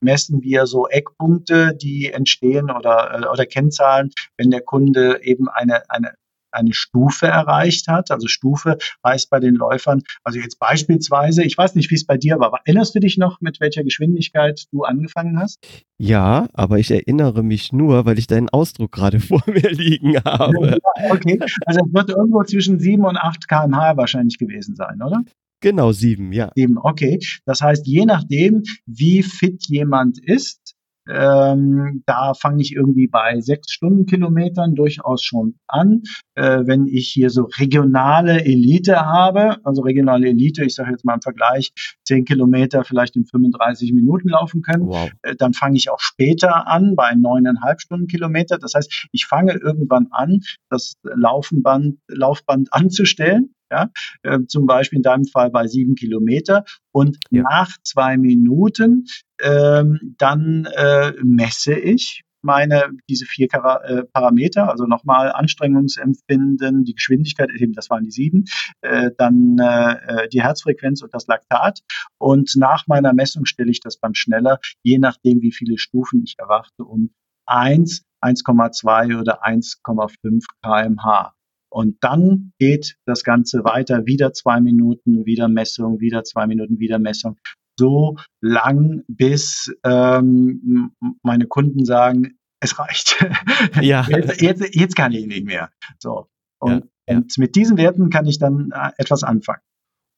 messen 0.00 0.42
wir 0.42 0.66
so 0.66 0.88
Eckpunkte, 0.88 1.76
die 1.76 2.10
entstehen 2.10 2.70
oder, 2.70 3.30
oder 3.30 3.46
Kennzahlen, 3.46 4.10
wenn 4.38 4.50
der 4.50 4.62
Kunde 4.62 5.22
eben 5.22 5.48
eine, 5.48 5.88
eine 5.90 6.14
eine 6.56 6.72
Stufe 6.72 7.26
erreicht 7.26 7.88
hat. 7.88 8.10
Also 8.10 8.28
Stufe 8.28 8.78
heißt 9.04 9.30
bei 9.30 9.40
den 9.40 9.54
Läufern, 9.54 10.02
also 10.24 10.38
jetzt 10.38 10.58
beispielsweise, 10.58 11.44
ich 11.44 11.56
weiß 11.56 11.74
nicht, 11.74 11.90
wie 11.90 11.94
es 11.94 12.06
bei 12.06 12.16
dir 12.16 12.38
war, 12.38 12.60
erinnerst 12.64 12.94
du 12.94 13.00
dich 13.00 13.18
noch, 13.18 13.40
mit 13.40 13.60
welcher 13.60 13.84
Geschwindigkeit 13.84 14.64
du 14.72 14.82
angefangen 14.82 15.38
hast? 15.38 15.58
Ja, 15.98 16.48
aber 16.52 16.78
ich 16.78 16.90
erinnere 16.90 17.42
mich 17.42 17.72
nur, 17.72 18.04
weil 18.04 18.18
ich 18.18 18.26
deinen 18.26 18.48
Ausdruck 18.48 18.92
gerade 18.92 19.20
vor 19.20 19.42
mir 19.46 19.70
liegen 19.70 20.16
habe. 20.24 20.78
Okay, 21.10 21.38
also 21.64 21.80
es 21.86 21.94
wird 21.94 22.10
irgendwo 22.10 22.42
zwischen 22.44 22.78
7 22.78 23.04
und 23.04 23.16
8 23.16 23.48
kmh 23.48 23.96
wahrscheinlich 23.96 24.38
gewesen 24.38 24.74
sein, 24.76 25.00
oder? 25.02 25.22
Genau, 25.60 25.92
sieben, 25.92 26.32
ja. 26.32 26.52
Sieben, 26.54 26.76
okay. 26.78 27.18
Das 27.46 27.62
heißt, 27.62 27.86
je 27.86 28.04
nachdem, 28.04 28.62
wie 28.84 29.22
fit 29.22 29.66
jemand 29.68 30.18
ist, 30.22 30.75
ähm, 31.08 32.02
da 32.06 32.34
fange 32.34 32.62
ich 32.62 32.72
irgendwie 32.72 33.06
bei 33.06 33.40
sechs 33.40 33.72
Stundenkilometern 33.72 34.74
durchaus 34.74 35.22
schon 35.22 35.56
an. 35.66 36.02
Äh, 36.34 36.62
wenn 36.66 36.86
ich 36.86 37.08
hier 37.08 37.30
so 37.30 37.48
regionale 37.58 38.44
Elite 38.44 39.06
habe, 39.06 39.58
also 39.64 39.82
regionale 39.82 40.28
Elite, 40.28 40.64
ich 40.64 40.74
sage 40.74 40.90
jetzt 40.90 41.04
mal 41.04 41.14
im 41.14 41.22
Vergleich, 41.22 41.72
zehn 42.04 42.24
Kilometer 42.24 42.84
vielleicht 42.84 43.16
in 43.16 43.24
35 43.24 43.92
Minuten 43.92 44.28
laufen 44.28 44.62
können, 44.62 44.86
wow. 44.86 45.10
äh, 45.22 45.34
dann 45.36 45.52
fange 45.52 45.76
ich 45.76 45.90
auch 45.90 46.00
später 46.00 46.66
an 46.66 46.94
bei 46.96 47.14
neuneinhalb 47.14 47.80
Stundenkilometer. 47.80 48.58
Das 48.58 48.74
heißt, 48.74 49.08
ich 49.12 49.26
fange 49.26 49.52
irgendwann 49.54 50.08
an, 50.10 50.40
das 50.70 50.94
Laufband, 51.02 51.98
Laufband 52.08 52.72
anzustellen 52.72 53.55
ja, 53.70 53.90
äh, 54.22 54.40
zum 54.46 54.66
Beispiel 54.66 54.98
in 54.98 55.02
deinem 55.02 55.24
Fall 55.24 55.50
bei 55.50 55.66
sieben 55.66 55.94
Kilometer 55.94 56.64
und 56.92 57.18
ja. 57.30 57.42
nach 57.42 57.70
zwei 57.82 58.16
Minuten 58.16 59.06
ähm, 59.40 60.14
dann 60.18 60.66
äh, 60.76 61.12
messe 61.22 61.74
ich 61.74 62.22
meine 62.46 62.90
diese 63.10 63.26
vier 63.26 63.48
äh, 63.52 64.04
Parameter, 64.12 64.70
also 64.70 64.86
nochmal 64.86 65.32
Anstrengungsempfinden, 65.32 66.84
die 66.84 66.94
Geschwindigkeit, 66.94 67.50
eben 67.50 67.72
das 67.72 67.90
waren 67.90 68.04
die 68.04 68.10
sieben, 68.10 68.44
äh, 68.80 69.10
dann 69.18 69.58
äh, 69.58 70.24
äh, 70.24 70.28
die 70.28 70.42
Herzfrequenz 70.42 71.02
und 71.02 71.12
das 71.12 71.26
Laktat. 71.26 71.80
Und 72.18 72.54
nach 72.56 72.86
meiner 72.86 73.12
Messung 73.12 73.44
stelle 73.44 73.70
ich 73.70 73.80
das 73.80 73.98
dann 73.98 74.14
schneller, 74.14 74.60
je 74.82 74.98
nachdem, 74.98 75.42
wie 75.42 75.52
viele 75.52 75.76
Stufen 75.76 76.22
ich 76.24 76.36
erwarte, 76.38 76.84
um 76.84 77.10
1, 77.46 78.04
1,2 78.22 79.20
oder 79.20 79.44
1,5 79.44 80.44
kmh. 80.62 81.35
Und 81.76 81.98
dann 82.00 82.54
geht 82.58 82.96
das 83.04 83.22
Ganze 83.22 83.62
weiter, 83.62 84.06
wieder 84.06 84.32
zwei 84.32 84.62
Minuten, 84.62 85.26
wieder 85.26 85.46
Messung, 85.46 86.00
wieder 86.00 86.24
zwei 86.24 86.46
Minuten, 86.46 86.78
wieder 86.78 86.98
Messung. 86.98 87.36
So 87.78 88.16
lang, 88.40 89.04
bis 89.08 89.70
ähm, 89.84 90.92
meine 91.22 91.46
Kunden 91.46 91.84
sagen, 91.84 92.38
es 92.60 92.78
reicht. 92.78 93.22
Ja. 93.82 94.06
Jetzt, 94.08 94.40
jetzt, 94.40 94.74
jetzt 94.74 94.96
kann 94.96 95.12
ich 95.12 95.26
nicht 95.26 95.44
mehr. 95.44 95.68
So. 95.98 96.28
Und, 96.62 96.86
ja, 97.06 97.12
ja. 97.12 97.16
und 97.18 97.36
mit 97.36 97.54
diesen 97.54 97.76
Werten 97.76 98.08
kann 98.08 98.24
ich 98.24 98.38
dann 98.38 98.70
äh, 98.70 98.92
etwas 98.96 99.22
anfangen. 99.22 99.60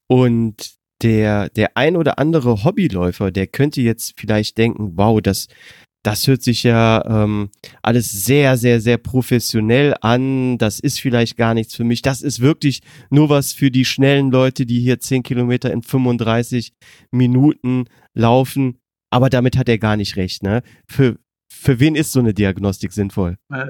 Und 0.06 0.76
der, 1.02 1.48
der 1.48 1.76
ein 1.76 1.96
oder 1.96 2.20
andere 2.20 2.62
Hobbyläufer, 2.62 3.32
der 3.32 3.48
könnte 3.48 3.80
jetzt 3.80 4.14
vielleicht 4.16 4.58
denken, 4.58 4.96
wow, 4.96 5.20
das, 5.20 5.48
das 6.02 6.26
hört 6.26 6.42
sich 6.42 6.62
ja 6.62 7.04
ähm, 7.06 7.50
alles 7.82 8.10
sehr, 8.24 8.56
sehr, 8.56 8.80
sehr 8.80 8.98
professionell 8.98 9.94
an. 10.00 10.58
Das 10.58 10.80
ist 10.80 11.00
vielleicht 11.00 11.36
gar 11.36 11.54
nichts 11.54 11.74
für 11.74 11.84
mich. 11.84 12.02
Das 12.02 12.22
ist 12.22 12.40
wirklich 12.40 12.80
nur 13.10 13.28
was 13.28 13.52
für 13.52 13.70
die 13.70 13.84
schnellen 13.84 14.30
Leute, 14.30 14.64
die 14.64 14.80
hier 14.80 15.00
10 15.00 15.22
Kilometer 15.22 15.72
in 15.72 15.82
35 15.82 16.72
Minuten 17.10 17.86
laufen. 18.14 18.78
Aber 19.10 19.30
damit 19.30 19.56
hat 19.56 19.68
er 19.68 19.78
gar 19.78 19.96
nicht 19.96 20.16
recht. 20.16 20.42
Ne? 20.42 20.62
Für, 20.86 21.18
für 21.52 21.80
wen 21.80 21.94
ist 21.94 22.12
so 22.12 22.20
eine 22.20 22.34
Diagnostik 22.34 22.92
sinnvoll? 22.92 23.36
Äh, 23.52 23.66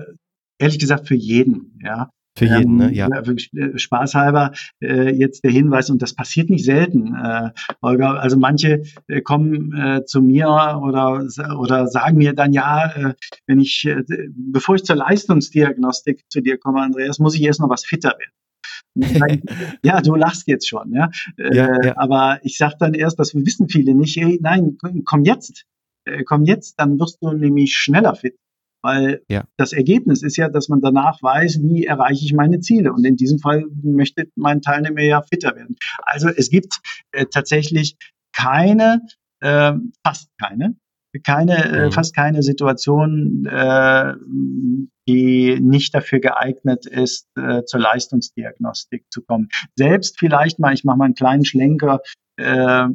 ehrlich 0.58 0.78
gesagt, 0.78 1.08
für 1.08 1.14
jeden. 1.14 1.78
Ja. 1.82 2.10
Für 2.38 2.46
jeden, 2.46 2.76
ne? 2.76 2.92
Ja. 2.92 3.08
Äh, 3.08 3.78
Spaßhalber 3.78 4.52
äh, 4.80 5.10
jetzt 5.14 5.44
der 5.44 5.50
Hinweis, 5.50 5.90
und 5.90 6.02
das 6.02 6.14
passiert 6.14 6.50
nicht 6.50 6.64
selten, 6.64 7.14
äh, 7.14 7.50
Holger. 7.82 8.20
Also 8.20 8.36
manche 8.36 8.82
äh, 9.08 9.20
kommen 9.20 9.72
äh, 9.74 10.04
zu 10.04 10.22
mir 10.22 10.48
oder, 10.82 11.26
oder 11.58 11.86
sagen 11.88 12.18
mir 12.18 12.32
dann, 12.34 12.52
ja, 12.52 12.92
äh, 12.92 13.14
wenn 13.46 13.60
ich, 13.60 13.86
äh, 13.86 14.02
bevor 14.30 14.76
ich 14.76 14.84
zur 14.84 14.96
Leistungsdiagnostik 14.96 16.24
zu 16.28 16.40
dir 16.40 16.58
komme, 16.58 16.80
Andreas, 16.82 17.18
muss 17.18 17.34
ich 17.34 17.42
erst 17.42 17.60
noch 17.60 17.70
was 17.70 17.84
fitter 17.84 18.10
werden. 18.18 18.32
ja, 19.82 20.00
du 20.00 20.14
lachst 20.14 20.48
jetzt 20.48 20.68
schon, 20.68 20.92
ja. 20.92 21.10
Äh, 21.36 21.54
ja, 21.54 21.84
ja. 21.84 21.96
Aber 21.96 22.40
ich 22.42 22.56
sage 22.56 22.74
dann 22.78 22.94
erst, 22.94 23.18
das 23.18 23.34
wissen 23.34 23.68
viele 23.68 23.94
nicht, 23.94 24.16
hey, 24.16 24.38
nein, 24.42 24.76
komm 25.04 25.24
jetzt, 25.24 25.64
äh, 26.04 26.24
komm 26.24 26.44
jetzt, 26.44 26.78
dann 26.78 26.98
wirst 26.98 27.18
du 27.20 27.32
nämlich 27.32 27.74
schneller 27.76 28.14
fit. 28.14 28.36
Weil 28.82 29.22
ja. 29.28 29.44
das 29.56 29.72
Ergebnis 29.72 30.22
ist 30.22 30.36
ja, 30.36 30.48
dass 30.48 30.68
man 30.68 30.80
danach 30.80 31.22
weiß, 31.22 31.60
wie 31.62 31.84
erreiche 31.84 32.24
ich 32.24 32.32
meine 32.32 32.60
Ziele. 32.60 32.92
Und 32.92 33.04
in 33.04 33.16
diesem 33.16 33.38
Fall 33.38 33.64
möchte 33.82 34.28
mein 34.36 34.62
Teilnehmer 34.62 35.02
ja 35.02 35.22
fitter 35.22 35.56
werden. 35.56 35.76
Also 36.02 36.28
es 36.28 36.48
gibt 36.48 36.80
äh, 37.12 37.26
tatsächlich 37.26 37.96
keine, 38.32 39.00
äh, 39.40 39.72
fast 40.04 40.30
keine, 40.40 40.76
keine, 41.24 41.64
äh, 41.64 41.86
mhm. 41.86 41.92
fast 41.92 42.14
keine 42.14 42.42
Situation, 42.42 43.46
äh, 43.46 44.14
die 45.08 45.58
nicht 45.60 45.94
dafür 45.94 46.20
geeignet 46.20 46.86
ist, 46.86 47.26
äh, 47.36 47.64
zur 47.64 47.80
Leistungsdiagnostik 47.80 49.06
zu 49.10 49.22
kommen. 49.22 49.48
Selbst 49.76 50.18
vielleicht 50.18 50.58
mal, 50.58 50.74
ich 50.74 50.84
mache 50.84 50.98
mal 50.98 51.06
einen 51.06 51.14
kleinen 51.14 51.44
Schlenker, 51.44 52.00
äh, 52.36 52.86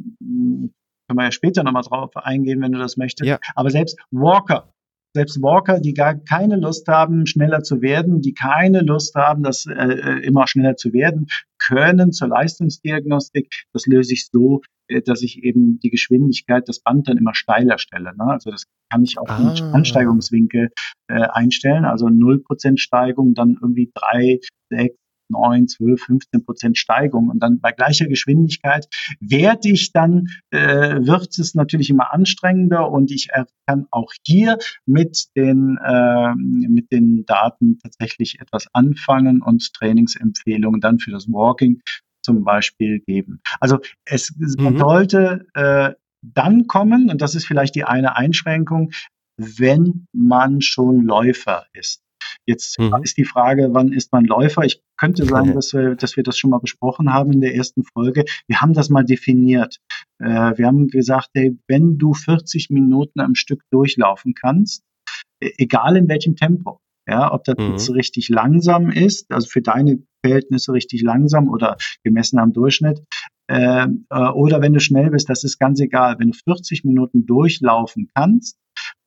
können 1.06 1.18
wir 1.18 1.24
ja 1.24 1.32
später 1.32 1.62
nochmal 1.64 1.82
drauf 1.82 2.16
eingehen, 2.16 2.62
wenn 2.62 2.72
du 2.72 2.78
das 2.78 2.96
möchtest. 2.96 3.28
Ja. 3.28 3.38
Aber 3.54 3.70
selbst 3.70 3.98
Walker 4.10 4.72
selbst 5.14 5.40
Walker, 5.40 5.80
die 5.80 5.94
gar 5.94 6.14
keine 6.16 6.56
Lust 6.56 6.88
haben, 6.88 7.26
schneller 7.26 7.62
zu 7.62 7.80
werden, 7.80 8.20
die 8.20 8.34
keine 8.34 8.80
Lust 8.80 9.14
haben, 9.14 9.42
das 9.42 9.64
äh, 9.66 9.72
äh, 9.72 10.26
immer 10.26 10.46
schneller 10.48 10.76
zu 10.76 10.92
werden, 10.92 11.28
können 11.58 12.12
zur 12.12 12.28
Leistungsdiagnostik. 12.28 13.64
Das 13.72 13.86
löse 13.86 14.12
ich 14.12 14.26
so, 14.26 14.62
äh, 14.88 15.02
dass 15.02 15.22
ich 15.22 15.42
eben 15.44 15.78
die 15.78 15.90
Geschwindigkeit, 15.90 16.68
das 16.68 16.80
Band 16.80 17.08
dann 17.08 17.16
immer 17.16 17.34
steiler 17.34 17.78
stelle. 17.78 18.12
Ne? 18.16 18.24
Also 18.24 18.50
das 18.50 18.64
kann 18.90 19.04
ich 19.04 19.16
auf 19.18 19.30
ah. 19.30 19.38
den 19.38 19.72
Ansteigungswinkel 19.72 20.70
äh, 21.08 21.14
einstellen. 21.14 21.84
Also 21.84 22.06
0% 22.06 22.78
Steigung, 22.78 23.34
dann 23.34 23.56
irgendwie 23.60 23.92
drei, 23.94 24.40
sechs, 24.68 24.96
9, 25.28 25.68
12, 25.68 26.00
15 26.00 26.44
Prozent 26.44 26.78
Steigung. 26.78 27.28
Und 27.28 27.40
dann 27.40 27.60
bei 27.60 27.72
gleicher 27.72 28.06
Geschwindigkeit 28.06 28.86
werde 29.20 29.70
ich 29.70 29.92
dann, 29.92 30.28
äh, 30.50 30.96
wird 31.06 31.38
es 31.38 31.54
natürlich 31.54 31.90
immer 31.90 32.12
anstrengender 32.12 32.90
und 32.90 33.10
ich 33.10 33.28
kann 33.66 33.86
auch 33.90 34.12
hier 34.26 34.58
mit 34.86 35.26
den, 35.36 35.78
äh, 35.84 36.34
mit 36.34 36.92
den 36.92 37.24
Daten 37.26 37.78
tatsächlich 37.78 38.40
etwas 38.40 38.66
anfangen 38.72 39.42
und 39.42 39.72
Trainingsempfehlungen 39.74 40.80
dann 40.80 40.98
für 40.98 41.10
das 41.10 41.26
Walking 41.28 41.80
zum 42.22 42.44
Beispiel 42.44 43.00
geben. 43.00 43.40
Also 43.60 43.78
es 44.04 44.34
mhm. 44.36 44.78
sollte 44.78 45.46
äh, 45.54 45.92
dann 46.22 46.66
kommen, 46.66 47.10
und 47.10 47.20
das 47.20 47.34
ist 47.34 47.46
vielleicht 47.46 47.74
die 47.74 47.84
eine 47.84 48.16
Einschränkung, 48.16 48.92
wenn 49.36 50.06
man 50.12 50.60
schon 50.60 51.02
Läufer 51.02 51.66
ist. 51.74 52.02
Jetzt 52.46 52.78
mhm. 52.78 52.94
ist 53.02 53.16
die 53.16 53.24
Frage, 53.24 53.68
wann 53.72 53.92
ist 53.92 54.12
man 54.12 54.24
Läufer? 54.24 54.62
Ich 54.62 54.82
könnte 54.98 55.24
sagen, 55.24 55.54
dass 55.54 55.72
wir, 55.72 55.94
dass 55.94 56.16
wir 56.16 56.22
das 56.22 56.38
schon 56.38 56.50
mal 56.50 56.58
besprochen 56.58 57.12
haben 57.12 57.32
in 57.32 57.40
der 57.40 57.54
ersten 57.54 57.84
Folge. 57.84 58.24
Wir 58.46 58.60
haben 58.60 58.74
das 58.74 58.90
mal 58.90 59.04
definiert. 59.04 59.78
Äh, 60.18 60.56
wir 60.56 60.66
haben 60.66 60.88
gesagt, 60.88 61.30
hey, 61.34 61.56
wenn 61.68 61.96
du 61.98 62.12
40 62.12 62.70
Minuten 62.70 63.20
am 63.20 63.34
Stück 63.34 63.62
durchlaufen 63.70 64.34
kannst, 64.34 64.82
e, 65.42 65.52
egal 65.58 65.96
in 65.96 66.08
welchem 66.08 66.36
Tempo, 66.36 66.80
ja, 67.08 67.32
ob 67.32 67.44
das 67.44 67.56
mhm. 67.58 67.72
jetzt 67.72 67.90
richtig 67.90 68.28
langsam 68.28 68.90
ist, 68.90 69.30
also 69.30 69.48
für 69.48 69.62
deine 69.62 70.02
Verhältnisse 70.24 70.72
richtig 70.72 71.02
langsam 71.02 71.48
oder 71.48 71.76
gemessen 72.02 72.38
am 72.38 72.52
Durchschnitt, 72.52 73.02
äh, 73.50 73.86
äh 74.10 74.28
oder 74.30 74.60
wenn 74.60 74.72
du 74.72 74.80
schnell 74.80 75.10
bist, 75.10 75.28
das 75.28 75.44
ist 75.44 75.58
ganz 75.58 75.80
egal. 75.80 76.18
Wenn 76.18 76.30
du 76.30 76.38
40 76.44 76.84
Minuten 76.84 77.26
durchlaufen 77.26 78.08
kannst, 78.14 78.58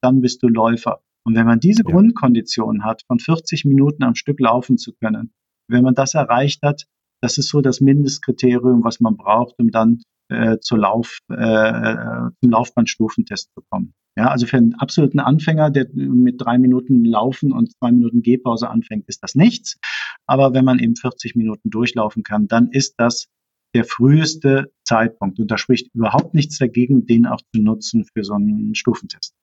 dann 0.01 0.21
bist 0.21 0.43
du 0.43 0.47
Läufer. 0.47 1.01
Und 1.27 1.35
wenn 1.35 1.45
man 1.45 1.59
diese 1.59 1.83
ja. 1.85 1.91
Grundkondition 1.91 2.85
hat, 2.85 3.01
von 3.05 3.19
40 3.19 3.65
Minuten 3.65 4.03
am 4.03 4.15
Stück 4.15 4.39
laufen 4.39 4.77
zu 4.77 4.93
können, 4.93 5.33
wenn 5.69 5.83
man 5.83 5.93
das 5.93 6.13
erreicht 6.13 6.61
hat, 6.63 6.85
das 7.21 7.37
ist 7.37 7.49
so 7.49 7.59
das 7.59 7.81
Mindestkriterium, 7.81 8.81
was 8.85 9.01
man 9.01 9.17
braucht, 9.17 9.55
um 9.59 9.69
dann 9.69 10.01
äh, 10.29 10.57
zur 10.59 10.77
Lauf, 10.77 11.19
äh, 11.29 12.29
zum 12.39 12.49
Laufbahnstufentest 12.49 13.51
zu 13.53 13.61
kommen. 13.69 13.93
Ja, 14.17 14.29
also 14.29 14.47
für 14.47 14.55
einen 14.55 14.75
absoluten 14.75 15.19
Anfänger, 15.19 15.69
der 15.69 15.87
mit 15.93 16.35
drei 16.39 16.57
Minuten 16.57 17.03
Laufen 17.03 17.51
und 17.51 17.73
zwei 17.73 17.91
Minuten 17.91 18.21
Gehpause 18.21 18.69
anfängt, 18.69 19.09
ist 19.09 19.21
das 19.21 19.35
nichts. 19.35 19.77
Aber 20.27 20.53
wenn 20.53 20.63
man 20.63 20.79
eben 20.79 20.95
40 20.95 21.35
Minuten 21.35 21.69
durchlaufen 21.69 22.23
kann, 22.23 22.47
dann 22.47 22.69
ist 22.71 22.95
das 22.97 23.27
der 23.75 23.83
früheste 23.83 24.71
Zeitpunkt. 24.85 25.41
Und 25.41 25.51
da 25.51 25.57
spricht 25.57 25.93
überhaupt 25.93 26.33
nichts 26.33 26.57
dagegen, 26.57 27.05
den 27.05 27.25
auch 27.25 27.41
zu 27.53 27.61
nutzen 27.61 28.05
für 28.05 28.23
so 28.23 28.35
einen 28.35 28.75
Stufentest. 28.75 29.33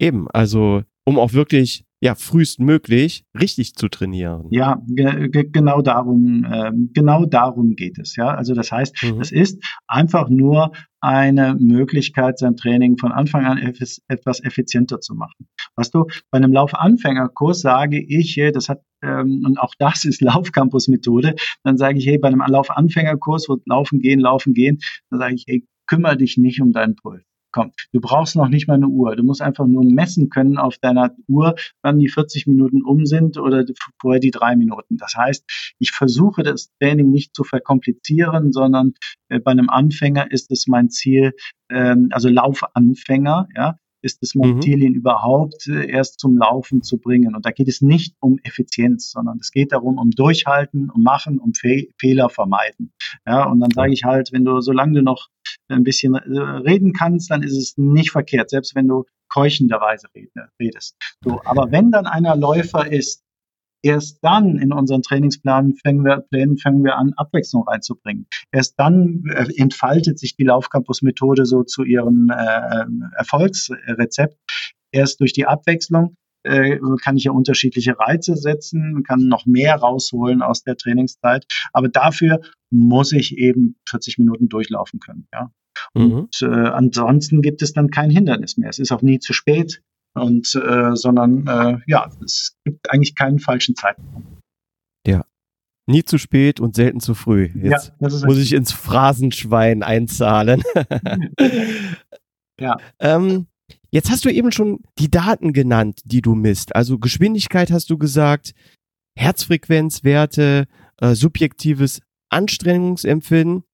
Eben, 0.00 0.28
also 0.32 0.82
um 1.04 1.18
auch 1.18 1.32
wirklich 1.34 1.84
ja 2.02 2.14
frühestmöglich 2.14 3.24
richtig 3.38 3.74
zu 3.74 3.88
trainieren. 3.88 4.46
Ja, 4.50 4.80
ge 4.86 5.44
genau 5.52 5.82
darum, 5.82 6.46
äh, 6.50 6.72
genau 6.94 7.26
darum 7.26 7.76
geht 7.76 7.98
es. 7.98 8.16
Ja, 8.16 8.28
also 8.34 8.54
das 8.54 8.72
heißt, 8.72 8.96
mhm. 9.02 9.20
es 9.20 9.30
ist 9.30 9.62
einfach 9.86 10.30
nur 10.30 10.72
eine 11.00 11.56
Möglichkeit, 11.58 12.38
sein 12.38 12.56
Training 12.56 12.96
von 12.96 13.12
Anfang 13.12 13.44
an 13.44 13.58
etwas 13.58 14.40
effizienter 14.42 15.00
zu 15.00 15.14
machen. 15.14 15.48
Was 15.76 15.90
du 15.90 16.06
bei 16.30 16.38
einem 16.38 16.52
Laufanfängerkurs 16.52 17.60
sage 17.60 18.00
ich, 18.02 18.40
das 18.54 18.70
hat 18.70 18.80
ähm, 19.02 19.42
und 19.46 19.58
auch 19.58 19.74
das 19.78 20.04
ist 20.04 20.20
Laufcampus-Methode. 20.20 21.34
Dann 21.64 21.76
sage 21.76 21.98
ich, 21.98 22.06
hey, 22.06 22.18
bei 22.18 22.28
einem 22.28 22.42
Laufanfängerkurs, 22.46 23.48
wo 23.48 23.58
Laufen 23.66 24.00
gehen, 24.00 24.20
Laufen 24.20 24.54
gehen, 24.54 24.78
dann 25.10 25.20
sage 25.20 25.34
ich, 25.34 25.44
hey, 25.46 25.66
kümmere 25.86 26.16
dich 26.16 26.36
nicht 26.36 26.60
um 26.60 26.72
deinen 26.72 26.96
Puls. 26.96 27.29
Komm, 27.52 27.72
du 27.92 28.00
brauchst 28.00 28.36
noch 28.36 28.48
nicht 28.48 28.68
mal 28.68 28.74
eine 28.74 28.88
Uhr. 28.88 29.16
Du 29.16 29.22
musst 29.22 29.42
einfach 29.42 29.66
nur 29.66 29.84
messen 29.84 30.30
können 30.30 30.56
auf 30.56 30.78
deiner 30.78 31.14
Uhr, 31.28 31.54
wann 31.82 31.98
die 31.98 32.08
40 32.08 32.46
Minuten 32.46 32.82
um 32.82 33.06
sind 33.06 33.38
oder 33.38 33.64
vorher 34.00 34.20
die 34.20 34.30
drei 34.30 34.56
Minuten. 34.56 34.96
Das 34.96 35.14
heißt, 35.16 35.74
ich 35.78 35.90
versuche 35.90 36.42
das 36.42 36.70
Training 36.80 37.10
nicht 37.10 37.34
zu 37.34 37.44
verkomplizieren, 37.44 38.52
sondern 38.52 38.94
äh, 39.28 39.40
bei 39.40 39.50
einem 39.50 39.68
Anfänger 39.68 40.30
ist 40.30 40.50
es 40.50 40.66
mein 40.66 40.90
Ziel, 40.90 41.32
ähm, 41.70 42.08
also 42.12 42.28
Laufanfänger, 42.28 43.48
ja, 43.56 43.76
ist 44.02 44.22
es 44.22 44.34
mein 44.34 44.56
mhm. 44.56 44.62
Ziel, 44.62 44.82
ihn 44.82 44.94
überhaupt 44.94 45.66
äh, 45.68 45.90
erst 45.90 46.20
zum 46.20 46.36
Laufen 46.38 46.82
zu 46.82 46.98
bringen. 46.98 47.34
Und 47.34 47.44
da 47.44 47.50
geht 47.50 47.68
es 47.68 47.80
nicht 47.80 48.14
um 48.20 48.38
Effizienz, 48.42 49.10
sondern 49.10 49.38
es 49.40 49.50
geht 49.50 49.72
darum, 49.72 49.98
um 49.98 50.10
Durchhalten, 50.10 50.90
um 50.90 51.02
Machen, 51.02 51.38
um 51.38 51.52
Fe 51.54 51.88
Fehler 51.98 52.28
vermeiden. 52.28 52.92
Ja, 53.26 53.44
und 53.44 53.60
dann 53.60 53.70
sage 53.70 53.92
ich 53.92 54.04
halt, 54.04 54.32
wenn 54.32 54.44
du, 54.44 54.60
solange 54.60 54.94
du 54.94 55.02
noch 55.02 55.28
ein 55.68 55.84
bisschen 55.84 56.14
äh, 56.14 56.18
reden 56.18 56.92
kannst, 56.92 57.30
dann 57.30 57.42
ist 57.42 57.56
es 57.56 57.74
nicht 57.76 58.10
verkehrt, 58.10 58.50
selbst 58.50 58.74
wenn 58.74 58.88
du 58.88 59.04
keuchenderweise 59.28 60.08
redest. 60.60 60.96
So, 61.24 61.40
aber 61.44 61.70
wenn 61.70 61.90
dann 61.90 62.06
einer 62.06 62.36
Läufer 62.36 62.90
ist, 62.90 63.22
erst 63.82 64.18
dann 64.22 64.58
in 64.58 64.72
unseren 64.72 65.02
Trainingsplänen 65.02 65.76
fangen 65.76 66.04
wir, 66.04 66.18
Plänen 66.30 66.58
fangen 66.58 66.84
wir 66.84 66.96
an, 66.96 67.12
Abwechslung 67.16 67.66
reinzubringen. 67.66 68.26
Erst 68.52 68.74
dann 68.78 69.22
äh, 69.32 69.46
entfaltet 69.56 70.18
sich 70.18 70.36
die 70.36 70.44
Laufcampus-Methode 70.44 71.46
so 71.46 71.62
zu 71.62 71.84
ihrem 71.84 72.30
äh, 72.30 72.84
Erfolgsrezept. 73.16 74.36
Erst 74.92 75.20
durch 75.20 75.32
die 75.32 75.46
Abwechslung 75.46 76.16
äh, 76.42 76.78
kann 77.02 77.16
ich 77.16 77.24
ja 77.24 77.32
unterschiedliche 77.32 77.98
Reize 77.98 78.36
setzen, 78.36 79.02
kann 79.06 79.28
noch 79.28 79.46
mehr 79.46 79.76
rausholen 79.76 80.42
aus 80.42 80.62
der 80.62 80.76
Trainingszeit. 80.76 81.46
Aber 81.72 81.88
dafür 81.88 82.40
muss 82.70 83.12
ich 83.12 83.36
eben 83.36 83.76
40 83.88 84.18
Minuten 84.18 84.48
durchlaufen 84.48 85.00
können. 85.00 85.26
Ja. 85.32 85.50
Mhm. 85.94 86.12
Und 86.12 86.42
äh, 86.42 86.46
ansonsten 86.46 87.42
gibt 87.42 87.62
es 87.62 87.72
dann 87.72 87.90
kein 87.90 88.10
Hindernis 88.10 88.56
mehr. 88.56 88.70
Es 88.70 88.78
ist 88.78 88.92
auch 88.92 89.02
nie 89.02 89.18
zu 89.18 89.32
spät 89.32 89.82
und 90.14 90.54
äh, 90.54 90.96
sondern 90.96 91.46
äh, 91.46 91.78
ja, 91.86 92.10
es 92.24 92.56
gibt 92.64 92.90
eigentlich 92.90 93.14
keinen 93.14 93.38
falschen 93.38 93.76
Zeitpunkt. 93.76 94.26
Ja. 95.06 95.24
Nie 95.86 96.04
zu 96.04 96.18
spät 96.18 96.60
und 96.60 96.76
selten 96.76 97.00
zu 97.00 97.14
früh. 97.14 97.48
Jetzt 97.54 97.92
ja, 98.00 98.08
muss 98.08 98.38
ich 98.38 98.52
ins 98.52 98.72
Phrasenschwein 98.72 99.82
einzahlen. 99.82 100.62
ja. 102.60 102.76
Ähm, 103.00 103.46
jetzt 103.90 104.10
hast 104.10 104.24
du 104.24 104.30
eben 104.30 104.52
schon 104.52 104.80
die 104.98 105.10
Daten 105.10 105.52
genannt, 105.52 106.00
die 106.04 106.22
du 106.22 106.34
misst. 106.34 106.74
Also 106.74 106.98
Geschwindigkeit 106.98 107.70
hast 107.70 107.90
du 107.90 107.98
gesagt, 107.98 108.54
Herzfrequenzwerte, 109.16 110.66
äh, 110.98 111.14
subjektives 111.14 112.00
Anstrengungsempfinden 112.30 113.64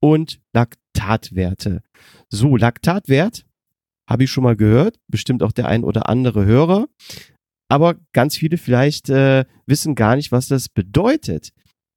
und 0.00 0.40
Laktatwerte. 0.52 1.82
So, 2.28 2.56
Laktatwert 2.56 3.44
habe 4.08 4.24
ich 4.24 4.30
schon 4.30 4.44
mal 4.44 4.56
gehört, 4.56 4.98
bestimmt 5.08 5.42
auch 5.42 5.52
der 5.52 5.68
ein 5.68 5.84
oder 5.84 6.08
andere 6.08 6.44
Hörer. 6.44 6.88
Aber 7.68 7.96
ganz 8.12 8.36
viele 8.36 8.58
vielleicht 8.58 9.08
äh, 9.08 9.44
wissen 9.66 9.94
gar 9.94 10.16
nicht, 10.16 10.32
was 10.32 10.48
das 10.48 10.68
bedeutet. 10.68 11.50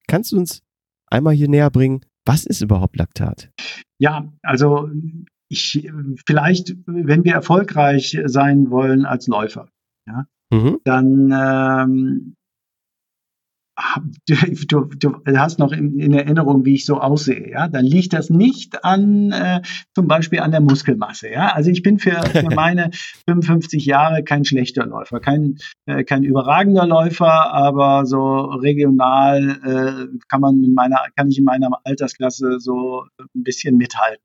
Kannst 0.07 0.31
du 0.31 0.37
uns 0.37 0.61
einmal 1.07 1.33
hier 1.33 1.49
näher 1.49 1.69
bringen, 1.69 2.01
was 2.25 2.45
ist 2.45 2.61
überhaupt 2.61 2.95
Laktat? 2.95 3.51
Ja, 3.97 4.31
also 4.41 4.89
ich 5.49 5.91
vielleicht, 6.25 6.75
wenn 6.85 7.23
wir 7.23 7.33
erfolgreich 7.33 8.17
sein 8.25 8.69
wollen 8.69 9.05
als 9.05 9.27
Läufer, 9.27 9.69
ja, 10.07 10.25
mhm. 10.51 10.79
dann 10.83 11.31
ähm, 11.31 12.35
du, 14.67 14.85
du, 14.85 15.21
hast 15.35 15.59
noch 15.59 15.71
in, 15.73 15.99
in, 15.99 16.13
Erinnerung, 16.13 16.63
wie 16.63 16.75
ich 16.75 16.85
so 16.85 16.99
aussehe, 16.99 17.49
ja, 17.49 17.67
dann 17.67 17.85
liegt 17.85 18.13
das 18.13 18.29
nicht 18.29 18.85
an 18.85 19.31
äh, 19.31 19.61
zum 19.93 20.07
Beispiel 20.07 20.39
an 20.39 20.51
der 20.51 20.61
Muskelmasse, 20.61 21.29
ja. 21.29 21.49
Also 21.53 21.71
ich 21.71 21.83
bin 21.83 21.99
für, 21.99 22.21
für 22.23 22.49
meine 22.55 22.91
55 23.27 23.85
Jahre 23.85 24.23
kein 24.23 24.45
schlechter 24.45 24.85
Läufer, 24.85 25.19
kein, 25.19 25.57
äh, 25.87 26.05
kein 26.05 26.23
überragender 26.23 26.85
Läufer, 26.87 27.53
aber 27.53 28.05
so 28.05 28.45
regional 28.45 29.59
äh, 29.63 30.17
kann 30.29 30.41
man 30.41 30.63
in 30.63 30.73
meiner, 30.73 30.99
kann 31.17 31.29
ich 31.29 31.37
in 31.37 31.43
meiner 31.43 31.69
Altersklasse 31.83 32.59
so 32.59 33.05
ein 33.19 33.43
bisschen 33.43 33.77
mithalten. 33.77 34.23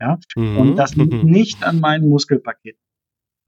Ja, 0.00 0.18
mhm. 0.36 0.58
und 0.58 0.76
das 0.76 0.94
liegt 0.96 1.24
nicht 1.24 1.64
an 1.64 1.80
meinen 1.80 2.08
Muskelpaketen. 2.08 2.80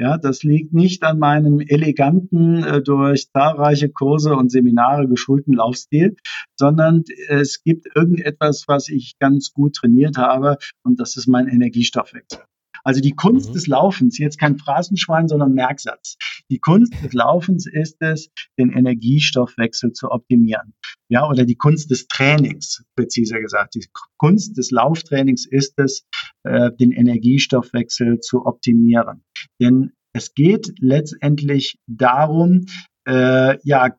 Ja, 0.01 0.19
das 0.19 0.43
liegt 0.43 0.73
nicht 0.73 1.05
an 1.05 1.21
meinem 1.21 1.61
eleganten, 1.61 2.65
äh, 2.65 2.83
durch 2.83 3.31
zahlreiche 3.31 3.91
Kurse 3.91 4.35
und 4.35 4.51
Seminare 4.51 5.07
geschulten 5.07 5.55
Laufstil, 5.55 6.17
sondern 6.57 7.05
es 7.29 7.63
gibt 7.63 7.87
irgendetwas, 7.95 8.65
was 8.67 8.89
ich 8.89 9.17
ganz 9.21 9.53
gut 9.53 9.77
trainiert 9.77 10.19
habe 10.19 10.59
und 10.83 10.99
das 10.99 11.17
ist 11.17 11.29
mein 11.29 11.47
Energiestoffwechsel. 11.47 12.43
Also 12.85 13.01
die 13.01 13.13
Kunst 13.13 13.49
mhm. 13.49 13.55
des 13.55 13.67
Laufens, 13.67 14.19
jetzt 14.19 14.39
kein 14.39 14.59
Phrasenschwein, 14.59 15.27
sondern 15.27 15.55
Merksatz. 15.55 16.17
Die 16.51 16.59
Kunst 16.59 16.95
des 17.03 17.15
Laufens 17.15 17.67
ist 17.67 17.97
es, 18.01 18.31
den 18.59 18.71
Energiestoffwechsel 18.71 19.93
zu 19.93 20.11
optimieren. 20.11 20.75
Ja, 21.09 21.29
oder 21.29 21.45
die 21.45 21.57
Kunst 21.57 21.91
des 21.91 22.07
Trainings, 22.07 22.85
präziser 22.97 23.41
gesagt. 23.41 23.75
Die 23.75 23.87
Kunst 24.19 24.57
des 24.59 24.71
Lauftrainings 24.71 25.47
ist 25.47 25.79
es, 25.79 26.07
äh, 26.45 26.71
den 26.79 26.93
Energiestoffwechsel 26.93 28.21
zu 28.21 28.45
optimieren. 28.45 29.25
Denn 29.61 29.93
es 30.13 30.35
geht 30.35 30.73
letztendlich 30.79 31.79
darum, 31.87 32.67
äh, 33.07 33.59
ja, 33.65 33.97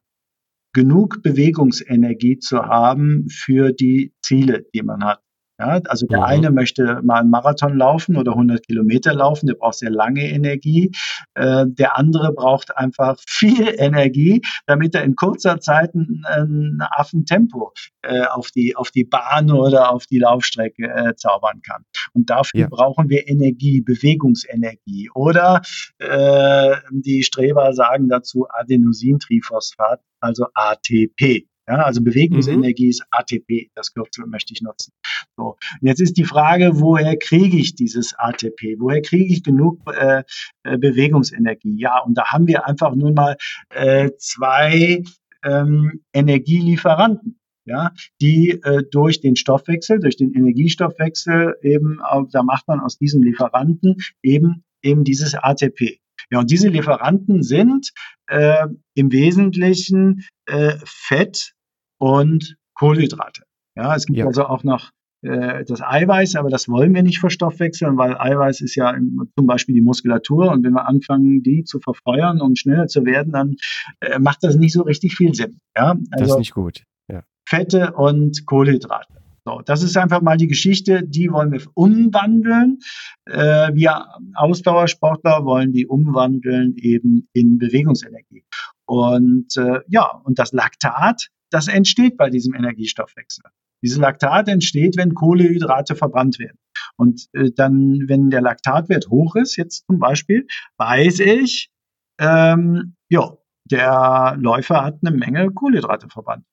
genug 0.74 1.24
Bewegungsenergie 1.24 2.38
zu 2.38 2.60
haben 2.60 3.28
für 3.30 3.72
die 3.72 4.14
Ziele, 4.22 4.66
die 4.74 4.84
man 4.84 5.04
hat. 5.04 5.22
Ja, 5.58 5.80
also 5.88 6.06
der 6.06 6.20
mhm. 6.20 6.26
eine 6.26 6.52
möchte 6.52 7.02
mal 7.04 7.22
einen 7.22 7.30
Marathon 7.30 7.78
laufen 7.78 8.18
oder 8.18 8.34
100 8.34 8.68
Kilometer 8.68 9.14
laufen, 9.14 9.48
der 9.48 9.56
braucht 9.56 9.76
sehr 9.76 9.90
lange 9.90 10.30
Energie. 10.30 10.92
Äh, 11.34 11.66
der 11.68 11.98
andere 11.98 12.34
braucht 12.34 12.76
einfach 12.78 13.18
viel 13.28 13.74
Energie, 13.78 14.42
damit 14.66 14.96
er 14.96 15.04
in 15.04 15.16
kurzer 15.16 15.62
Zeit 15.62 15.96
ein, 15.96 16.24
ein 16.26 16.80
Affentempo 16.92 17.72
äh, 18.02 18.26
auf, 18.26 18.52
die, 18.52 18.76
auf 18.76 18.92
die 18.92 19.06
Bahn 19.06 19.50
oder 19.50 19.92
auf 19.92 20.06
die 20.08 20.20
Laufstrecke 20.20 20.84
äh, 20.84 21.16
zaubern 21.16 21.62
kann. 21.62 21.86
Und 22.14 22.30
dafür 22.30 22.62
ja. 22.62 22.68
brauchen 22.70 23.10
wir 23.10 23.28
Energie, 23.30 23.82
Bewegungsenergie. 23.82 25.10
Oder 25.14 25.62
äh, 26.00 26.76
die 26.92 27.24
Streber 27.24 27.74
sagen 27.74 28.10
dazu 28.10 28.46
Adenosintriphosphat, 28.50 30.02
also 30.20 30.48
ATP. 30.54 31.48
Ja, 31.68 31.78
also 31.78 32.02
Bewegungsenergie 32.04 32.86
mhm. 32.86 32.90
ist 32.90 33.06
ATP, 33.10 33.72
das 33.74 33.94
Kürzel 33.94 34.28
möchte 34.28 34.54
ich 34.54 34.62
nutzen. 34.62 34.94
So, 35.36 35.58
jetzt 35.82 36.00
ist 36.00 36.18
die 36.18 36.24
Frage, 36.24 36.80
woher 36.80 37.18
kriege 37.18 37.58
ich 37.58 37.76
dieses 37.76 38.14
ATP? 38.18 38.76
Woher 38.80 39.02
kriege 39.02 39.34
ich 39.34 39.44
genug 39.44 39.82
äh, 39.92 40.24
äh, 40.64 40.78
Bewegungsenergie? 40.78 41.76
Ja, 41.80 42.00
und 42.04 42.16
da 42.16 42.26
haben 42.26 42.48
wir 42.48 42.68
einfach 42.68 42.94
nun 42.94 43.16
mal 43.16 43.38
äh, 43.70 44.12
zwei 44.18 45.04
ähm, 45.44 46.04
Energielieferanten. 46.14 47.40
Ja, 47.68 47.94
die 48.22 48.52
äh, 48.64 48.84
durch 48.92 49.22
den 49.22 49.36
Stoffwechsel, 49.36 50.00
durch 50.00 50.18
den 50.18 50.36
Energiestoffwechsel 50.36 51.56
eben, 51.64 51.98
da 52.32 52.44
macht 52.44 52.68
man 52.68 52.80
aus 52.80 53.00
diesem 53.00 53.24
Lieferanten 53.24 53.96
eben 54.22 54.64
eben 54.86 55.04
dieses 55.04 55.34
ATP. 55.34 56.00
Ja, 56.32 56.40
und 56.40 56.50
diese 56.50 56.70
Lieferanten 56.70 57.44
sind 57.44 57.92
äh, 58.28 58.68
im 58.94 59.12
Wesentlichen 59.12 60.26
äh, 60.46 60.74
Fett 60.86 61.55
und 61.98 62.58
Kohlenhydrate. 62.74 63.44
Ja, 63.76 63.96
es 63.96 64.06
gibt 64.06 64.20
ja. 64.20 64.26
also 64.26 64.46
auch 64.46 64.64
noch 64.64 64.92
äh, 65.22 65.66
das 65.66 65.82
Eiweiß, 65.82 66.36
aber 66.36 66.50
das 66.50 66.70
wollen 66.70 66.94
wir 66.94 67.04
nicht 67.04 67.20
verstoffwechseln, 67.20 67.98
weil 67.98 68.18
Eiweiß 68.18 68.62
ist 68.62 68.76
ja 68.76 68.96
zum 69.38 69.48
Beispiel 69.48 69.76
die 69.76 69.82
Muskulatur 69.82 70.52
und 70.52 70.64
wenn 70.64 70.74
wir 70.74 70.88
anfangen, 70.88 71.42
die 71.44 71.64
zu 71.64 71.80
verfeuern 71.80 72.42
und 72.42 72.60
schneller 72.60 72.88
zu 72.88 73.06
werden, 73.06 73.34
dann 73.34 73.56
äh, 74.02 74.20
macht 74.20 74.44
das 74.44 74.56
nicht 74.56 74.74
so 74.74 74.84
richtig 74.84 75.16
viel 75.16 75.34
Sinn. 75.34 75.60
Ja, 75.76 75.92
also 75.92 76.04
das 76.12 76.22
ist 76.22 76.24
also 76.24 76.40
nicht 76.40 76.54
gut. 76.54 76.84
Ja. 77.12 77.24
Fette 77.48 77.94
und 77.94 78.46
Kohlenhydrate. 78.46 79.16
So, 79.48 79.62
das 79.64 79.84
ist 79.84 79.96
einfach 79.96 80.22
mal 80.22 80.38
die 80.38 80.48
Geschichte, 80.48 81.04
die 81.04 81.32
wollen 81.32 81.52
wir 81.52 81.62
umwandeln. 81.76 82.80
Äh, 83.26 83.74
wir 83.76 84.06
Ausdauersportler 84.34 85.46
wollen 85.46 85.72
die 85.72 85.86
umwandeln 85.86 86.76
eben 86.78 87.28
in 87.32 87.60
Bewegungsenergie. 87.60 88.44
Und 88.86 89.56
äh, 89.58 89.82
ja, 89.88 90.20
und 90.24 90.40
das 90.40 90.52
Laktat, 90.52 91.30
das 91.56 91.70
entsteht 91.70 92.18
bei 92.18 92.30
diesem 92.30 92.54
Energiestoffwechsel. 92.54 93.46
Dieses 93.82 93.98
Laktat 93.98 94.50
entsteht, 94.50 94.98
wenn 94.98 95.14
Kohlehydrate 95.14 95.96
verbrannt 95.96 96.38
werden. 96.38 96.58
Und 96.98 97.30
äh, 97.32 97.50
dann, 97.56 98.02
wenn 98.08 98.30
der 98.30 98.42
Laktatwert 98.42 99.08
hoch 99.10 99.38
ist, 99.38 99.56
jetzt 99.56 99.86
zum 99.88 100.00
Beispiel, 100.00 100.48
weiß 100.78 101.22
ich, 101.22 101.72
ähm, 102.20 102.96
ja, 103.10 103.38
der 103.72 104.36
Läufer 104.38 104.84
hat 104.84 105.00
eine 105.02 105.16
Menge 105.16 105.50
Kohlenhydrate 105.50 106.10
verbrannt. 106.10 106.44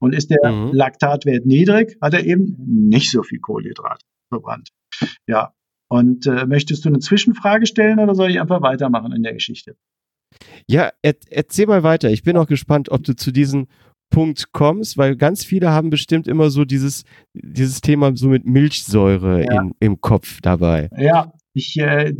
Und 0.00 0.14
ist 0.14 0.30
der 0.30 0.52
mhm. 0.52 0.72
Laktatwert 0.72 1.44
niedrig, 1.44 1.96
hat 2.00 2.14
er 2.14 2.24
eben 2.24 2.54
nicht 2.88 3.10
so 3.10 3.24
viel 3.24 3.40
Kohlenhydrate 3.40 4.04
verbrannt. 4.28 4.68
Ja. 5.26 5.54
Und 5.88 6.26
äh, 6.26 6.46
möchtest 6.46 6.84
du 6.84 6.88
eine 6.88 7.00
Zwischenfrage 7.00 7.66
stellen 7.66 7.98
oder 7.98 8.14
soll 8.14 8.30
ich 8.30 8.40
einfach 8.40 8.62
weitermachen 8.62 9.12
in 9.12 9.24
der 9.24 9.34
Geschichte? 9.34 9.74
Ja, 10.68 10.92
er, 11.02 11.16
erzähl 11.30 11.66
mal 11.66 11.82
weiter. 11.82 12.10
Ich 12.10 12.22
bin 12.22 12.36
auch 12.36 12.46
gespannt, 12.46 12.90
ob 12.90 13.02
du 13.02 13.14
zu 13.14 13.32
diesen 13.32 13.66
Punkt 14.12 14.52
kommst, 14.52 14.96
weil 14.96 15.16
ganz 15.16 15.44
viele 15.44 15.70
haben 15.70 15.90
bestimmt 15.90 16.28
immer 16.28 16.50
so 16.50 16.64
dieses, 16.64 17.04
dieses 17.32 17.80
Thema 17.80 18.16
so 18.16 18.28
mit 18.28 18.46
Milchsäure 18.46 19.44
ja. 19.44 19.62
in, 19.62 19.72
im 19.80 20.00
Kopf 20.00 20.40
dabei. 20.40 20.88
Ja, 20.96 21.32
ich, 21.54 21.76
äh, 21.78 22.12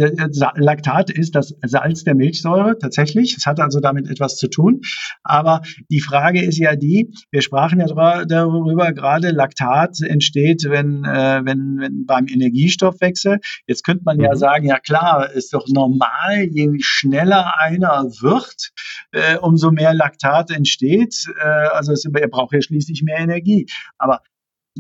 Laktat 0.57 1.11
ist 1.11 1.35
das 1.35 1.55
Salz 1.63 2.05
der 2.05 2.15
Milchsäure 2.15 2.79
tatsächlich. 2.79 3.37
Es 3.37 3.47
hat 3.47 3.61
also 3.61 3.81
damit 3.81 4.09
etwas 4.09 4.37
zu 4.37 4.49
tun. 4.49 4.83
Aber 5.23 5.63
die 5.91 6.01
Frage 6.01 6.43
ist 6.43 6.59
ja 6.59 6.77
die, 6.77 7.15
wir 7.31 7.43
sprachen 7.43 7.81
ja 7.81 7.87
darüber 8.25 8.93
gerade, 8.93 9.31
Laktat 9.31 10.01
entsteht, 10.01 10.65
wenn, 10.69 11.05
äh, 11.05 11.41
wenn, 11.45 11.79
wenn 11.81 12.05
beim 12.07 12.27
Energiestoffwechsel. 12.29 13.39
Jetzt 13.67 13.85
könnte 13.85 14.03
man 14.05 14.19
mhm. 14.19 14.25
ja 14.25 14.37
sagen, 14.37 14.67
ja 14.67 14.79
klar, 14.79 15.31
ist 15.33 15.55
doch 15.55 15.67
normal, 15.69 16.49
je 16.51 16.69
schneller 16.81 17.59
einer 17.59 18.05
wird, 18.21 18.73
äh, 19.13 19.39
umso 19.39 19.71
mehr 19.71 19.95
Laktat 19.95 20.51
entsteht. 20.51 21.27
Äh, 21.39 21.47
also 21.47 21.93
es, 21.93 22.05
er 22.05 22.29
braucht 22.29 22.53
ja 22.53 22.61
schließlich 22.61 23.03
mehr 23.03 23.19
Energie. 23.19 23.67
Aber 23.99 24.21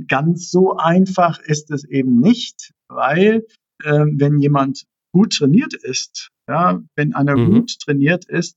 ganz 0.08 0.50
so 0.50 0.76
einfach 0.76 1.38
ist 1.40 1.70
es 1.70 1.84
eben 1.84 2.20
nicht, 2.20 2.72
weil 2.88 3.44
äh, 3.84 4.06
wenn 4.16 4.38
jemand 4.38 4.84
gut 5.12 5.34
trainiert 5.34 5.74
ist, 5.74 6.30
ja, 6.48 6.80
wenn 6.96 7.14
einer 7.14 7.36
mhm. 7.36 7.52
gut 7.52 7.78
trainiert 7.80 8.24
ist, 8.24 8.56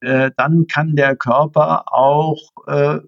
äh, 0.00 0.30
dann 0.36 0.66
kann 0.66 0.96
der 0.96 1.16
Körper 1.16 1.92
auch 1.92 2.50
äh, 2.66 3.00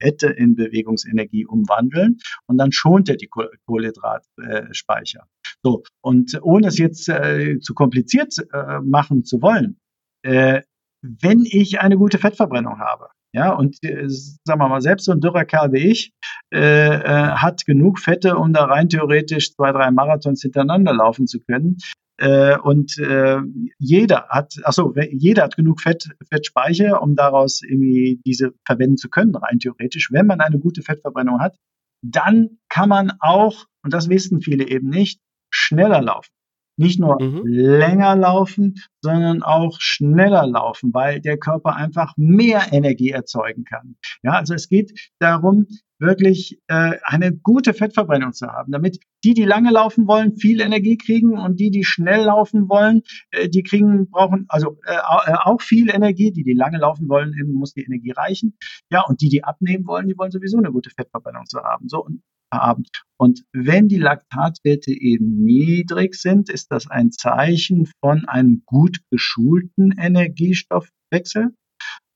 Fette 0.00 0.28
in 0.28 0.56
Bewegungsenergie 0.56 1.46
umwandeln 1.46 2.18
und 2.46 2.58
dann 2.58 2.72
schont 2.72 3.08
er 3.08 3.16
die 3.16 3.28
Kohlenhydratspeicher. 3.66 5.26
so, 5.62 5.82
und 6.02 6.38
ohne 6.42 6.68
es 6.68 6.78
jetzt 6.78 7.08
äh, 7.08 7.58
zu 7.60 7.74
kompliziert 7.74 8.34
äh, 8.52 8.80
machen 8.80 9.24
zu 9.24 9.40
wollen, 9.40 9.78
äh, 10.22 10.62
wenn 11.02 11.44
ich 11.44 11.80
eine 11.80 11.96
gute 11.96 12.18
Fettverbrennung 12.18 12.78
habe, 12.78 13.08
ja, 13.36 13.52
und 13.52 13.76
äh, 13.84 14.08
sagen 14.08 14.60
wir 14.60 14.68
mal, 14.68 14.80
selbst 14.80 15.04
so 15.04 15.12
ein 15.12 15.20
dürrer 15.20 15.44
Kerl 15.44 15.70
wie 15.72 15.90
ich 15.90 16.14
äh, 16.54 16.58
äh, 16.58 17.32
hat 17.32 17.66
genug 17.66 17.98
Fette, 17.98 18.38
um 18.38 18.54
da 18.54 18.64
rein 18.64 18.88
theoretisch 18.88 19.52
zwei, 19.52 19.72
drei 19.72 19.90
Marathons 19.90 20.40
hintereinander 20.40 20.94
laufen 20.94 21.26
zu 21.26 21.40
können. 21.40 21.76
Äh, 22.16 22.56
und 22.56 22.96
äh, 22.96 23.40
jeder 23.78 24.28
hat, 24.30 24.54
achso, 24.62 24.94
jeder 25.10 25.42
hat 25.42 25.56
genug 25.56 25.82
Fett, 25.82 26.08
Fettspeicher, 26.30 27.02
um 27.02 27.14
daraus 27.14 27.60
irgendwie 27.62 28.22
diese 28.24 28.54
verwenden 28.64 28.96
zu 28.96 29.10
können, 29.10 29.36
rein 29.36 29.58
theoretisch. 29.58 30.10
Wenn 30.10 30.26
man 30.26 30.40
eine 30.40 30.58
gute 30.58 30.80
Fettverbrennung 30.80 31.38
hat, 31.38 31.58
dann 32.00 32.58
kann 32.70 32.88
man 32.88 33.12
auch, 33.20 33.66
und 33.84 33.92
das 33.92 34.08
wissen 34.08 34.40
viele 34.40 34.66
eben 34.66 34.88
nicht, 34.88 35.20
schneller 35.50 36.00
laufen 36.00 36.35
nicht 36.76 37.00
nur 37.00 37.20
mhm. 37.20 37.42
länger 37.44 38.16
laufen, 38.16 38.76
sondern 39.00 39.42
auch 39.42 39.80
schneller 39.80 40.46
laufen, 40.46 40.92
weil 40.92 41.20
der 41.20 41.38
Körper 41.38 41.76
einfach 41.76 42.14
mehr 42.16 42.72
Energie 42.72 43.10
erzeugen 43.10 43.64
kann. 43.64 43.96
Ja, 44.22 44.32
also 44.32 44.54
es 44.54 44.68
geht 44.68 45.12
darum, 45.18 45.66
wirklich 45.98 46.60
äh, 46.66 46.98
eine 47.02 47.34
gute 47.34 47.72
Fettverbrennung 47.72 48.32
zu 48.32 48.46
haben, 48.48 48.72
damit 48.72 48.98
die, 49.24 49.34
die 49.34 49.44
lange 49.44 49.70
laufen 49.70 50.06
wollen, 50.06 50.36
viel 50.36 50.60
Energie 50.60 50.98
kriegen 50.98 51.38
und 51.38 51.58
die, 51.58 51.70
die 51.70 51.84
schnell 51.84 52.24
laufen 52.24 52.68
wollen, 52.68 53.02
äh, 53.30 53.48
die 53.48 53.62
kriegen 53.62 54.10
brauchen 54.10 54.44
also 54.48 54.78
äh, 54.86 54.94
äh 54.94 55.34
auch 55.42 55.60
viel 55.62 55.88
Energie. 55.90 56.32
Die, 56.32 56.44
die 56.44 56.52
lange 56.52 56.78
laufen 56.78 57.08
wollen, 57.08 57.34
eben 57.38 57.52
muss 57.52 57.72
die 57.72 57.84
Energie 57.84 58.12
reichen. 58.12 58.56
Ja, 58.90 59.04
und 59.06 59.20
die, 59.20 59.28
die 59.28 59.44
abnehmen 59.44 59.86
wollen, 59.86 60.06
die 60.06 60.16
wollen 60.18 60.30
sowieso 60.30 60.58
eine 60.58 60.70
gute 60.70 60.90
Fettverbrennung 60.90 61.46
zu 61.46 61.60
haben. 61.60 61.88
So 61.88 62.04
und 62.04 62.22
haben. 62.52 62.84
Und 63.18 63.44
wenn 63.52 63.88
die 63.88 63.98
Laktatwerte 63.98 64.92
eben 64.92 65.44
niedrig 65.44 66.14
sind, 66.14 66.50
ist 66.50 66.70
das 66.70 66.88
ein 66.88 67.10
Zeichen 67.10 67.88
von 68.00 68.26
einem 68.26 68.62
gut 68.66 68.98
geschulten 69.10 69.92
Energiestoffwechsel 69.98 71.54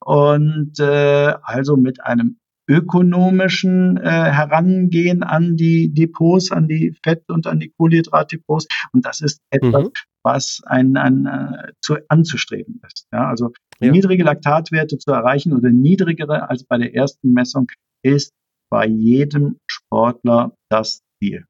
und 0.00 0.78
äh, 0.78 1.34
also 1.42 1.76
mit 1.76 2.02
einem 2.04 2.38
ökonomischen 2.70 3.96
äh, 3.96 4.08
Herangehen 4.08 5.24
an 5.24 5.56
die 5.56 5.92
Depots, 5.92 6.52
an 6.52 6.68
die 6.68 6.96
Fett- 7.02 7.28
und 7.28 7.48
an 7.48 7.58
die 7.58 7.72
Kohlenhydratdepots. 7.76 8.68
Und 8.92 9.04
das 9.04 9.20
ist 9.20 9.40
etwas, 9.50 9.86
mhm. 9.86 9.90
was 10.22 10.60
ein, 10.66 10.96
ein 10.96 11.26
äh, 11.26 11.72
zu, 11.80 11.96
anzustreben 12.08 12.80
ist. 12.86 13.08
Ja, 13.12 13.28
also 13.28 13.50
ja. 13.80 13.90
niedrige 13.90 14.22
Laktatwerte 14.22 14.98
zu 14.98 15.10
erreichen 15.10 15.52
oder 15.52 15.70
niedrigere 15.70 16.48
als 16.48 16.62
bei 16.62 16.78
der 16.78 16.94
ersten 16.94 17.32
Messung 17.32 17.66
ist 18.02 18.32
bei 18.70 18.86
jedem 18.86 19.58
Sportler 19.66 20.52
das 20.70 21.02
Ziel. 21.18 21.44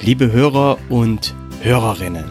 Liebe 0.00 0.32
Hörer 0.32 0.78
und 0.88 1.34
Hörerinnen, 1.62 2.24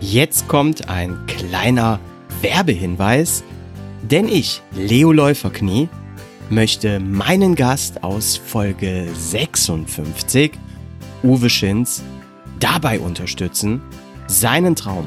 jetzt 0.00 0.46
kommt 0.46 0.88
ein 0.88 1.18
kleiner 1.26 2.00
Werbehinweis, 2.42 3.44
denn 4.02 4.28
ich, 4.28 4.62
Leo 4.76 5.12
Läuferknie, 5.12 5.88
möchte 6.50 7.00
meinen 7.00 7.54
Gast 7.54 8.04
aus 8.04 8.36
Folge 8.36 9.08
56, 9.14 10.52
Uwe 11.22 11.50
Schinz, 11.50 12.02
dabei 12.60 13.00
unterstützen, 13.00 13.82
seinen 14.26 14.76
Traum, 14.76 15.06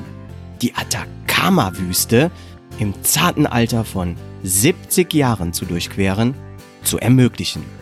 die 0.62 0.74
Atacama-Wüste 0.74 2.32
im 2.80 2.94
zarten 3.04 3.46
Alter 3.46 3.86
von 3.86 4.16
70 4.44 5.14
Jahren 5.14 5.54
zu 5.54 5.66
durchqueren, 5.66 6.34
zu 6.84 6.98
ermöglichen. 6.98 7.81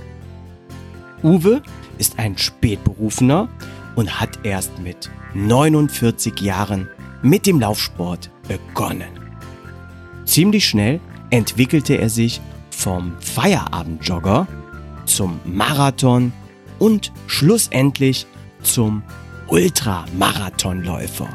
Uwe 1.23 1.61
ist 1.97 2.17
ein 2.17 2.37
Spätberufener 2.37 3.49
und 3.95 4.19
hat 4.19 4.39
erst 4.43 4.79
mit 4.79 5.09
49 5.33 6.39
Jahren 6.41 6.89
mit 7.21 7.45
dem 7.45 7.59
Laufsport 7.59 8.31
begonnen. 8.47 9.19
Ziemlich 10.25 10.67
schnell 10.67 10.99
entwickelte 11.29 11.95
er 11.95 12.09
sich 12.09 12.41
vom 12.69 13.13
Feierabendjogger 13.19 14.47
zum 15.05 15.39
Marathon 15.43 16.31
und 16.77 17.11
schlussendlich 17.27 18.25
zum 18.61 19.03
Ultramarathonläufer. 19.47 21.29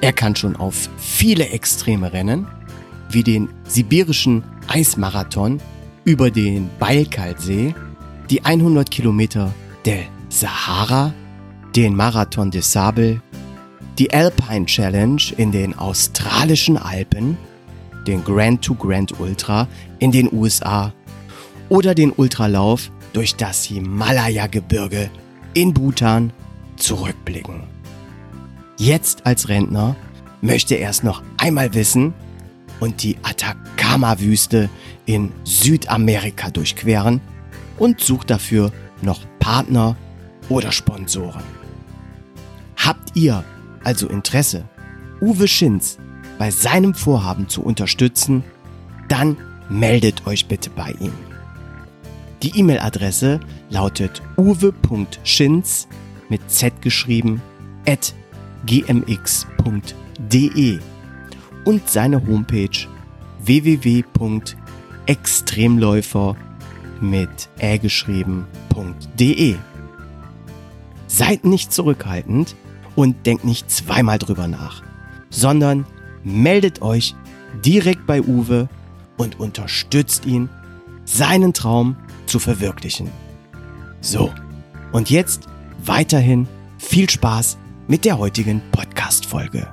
Er 0.00 0.12
kann 0.12 0.34
schon 0.36 0.56
auf 0.56 0.88
viele 0.96 1.48
extreme 1.50 2.12
Rennen, 2.12 2.46
wie 3.10 3.22
den 3.22 3.48
sibirischen 3.64 4.42
Eismarathon 4.68 5.60
über 6.04 6.30
den 6.30 6.70
Baikal-See, 6.78 7.74
die 8.30 8.44
100 8.44 8.90
Kilometer 8.90 9.54
der 9.84 10.04
Sahara, 10.28 11.14
den 11.74 11.94
Marathon 11.94 12.50
des 12.50 12.72
Sable, 12.72 13.22
die 13.98 14.12
Alpine 14.12 14.66
Challenge 14.66 15.22
in 15.36 15.50
den 15.50 15.76
australischen 15.78 16.76
Alpen 16.76 17.36
den 18.06 18.24
Grand 18.24 18.62
to 18.62 18.74
Grand 18.74 19.20
Ultra 19.20 19.68
in 19.98 20.12
den 20.12 20.32
USA 20.32 20.92
oder 21.68 21.94
den 21.94 22.10
Ultralauf 22.12 22.90
durch 23.12 23.36
das 23.36 23.64
Himalaya-Gebirge 23.64 25.10
in 25.54 25.74
Bhutan 25.74 26.32
zurückblicken. 26.76 27.64
Jetzt 28.78 29.26
als 29.26 29.48
Rentner 29.48 29.96
möchte 30.40 30.76
er 30.76 30.90
es 30.90 31.02
noch 31.02 31.22
einmal 31.36 31.74
wissen 31.74 32.14
und 32.80 33.02
die 33.02 33.16
Atacama-Wüste 33.22 34.70
in 35.04 35.32
Südamerika 35.44 36.50
durchqueren 36.50 37.20
und 37.78 38.00
sucht 38.00 38.30
dafür 38.30 38.72
noch 39.02 39.20
Partner 39.38 39.96
oder 40.48 40.72
Sponsoren. 40.72 41.44
Habt 42.76 43.14
ihr 43.14 43.44
also 43.84 44.08
Interesse, 44.08 44.64
Uwe 45.20 45.46
Schinz 45.48 45.98
bei 46.38 46.50
seinem 46.50 46.94
Vorhaben 46.94 47.48
zu 47.48 47.62
unterstützen, 47.62 48.44
dann 49.08 49.36
meldet 49.68 50.26
euch 50.26 50.46
bitte 50.46 50.70
bei 50.70 50.94
ihm. 51.00 51.12
Die 52.42 52.58
E-Mail-Adresse 52.58 53.40
lautet 53.68 54.22
uwe.schinz 54.36 55.88
mit 56.28 56.50
z 56.50 56.82
geschrieben 56.82 57.40
at 57.86 58.14
gmx.de 58.66 59.18
und 61.64 61.88
seine 61.88 62.26
Homepage 62.26 62.88
www.extremläufer 63.40 66.36
mit 67.02 67.48
ä. 67.60 67.78
Seid 71.06 71.44
nicht 71.44 71.72
zurückhaltend 71.72 72.54
und 72.96 73.26
denkt 73.26 73.44
nicht 73.44 73.70
zweimal 73.70 74.18
drüber 74.18 74.48
nach, 74.48 74.82
sondern 75.30 75.86
meldet 76.24 76.82
euch 76.82 77.14
direkt 77.64 78.06
bei 78.06 78.20
Uwe 78.22 78.68
und 79.16 79.40
unterstützt 79.40 80.26
ihn, 80.26 80.48
seinen 81.04 81.54
Traum 81.54 81.96
zu 82.26 82.38
verwirklichen. 82.38 83.10
So, 84.00 84.32
und 84.92 85.10
jetzt 85.10 85.48
weiterhin 85.84 86.46
viel 86.78 87.08
Spaß 87.08 87.58
mit 87.88 88.04
der 88.04 88.18
heutigen 88.18 88.60
Podcast-Folge. 88.70 89.66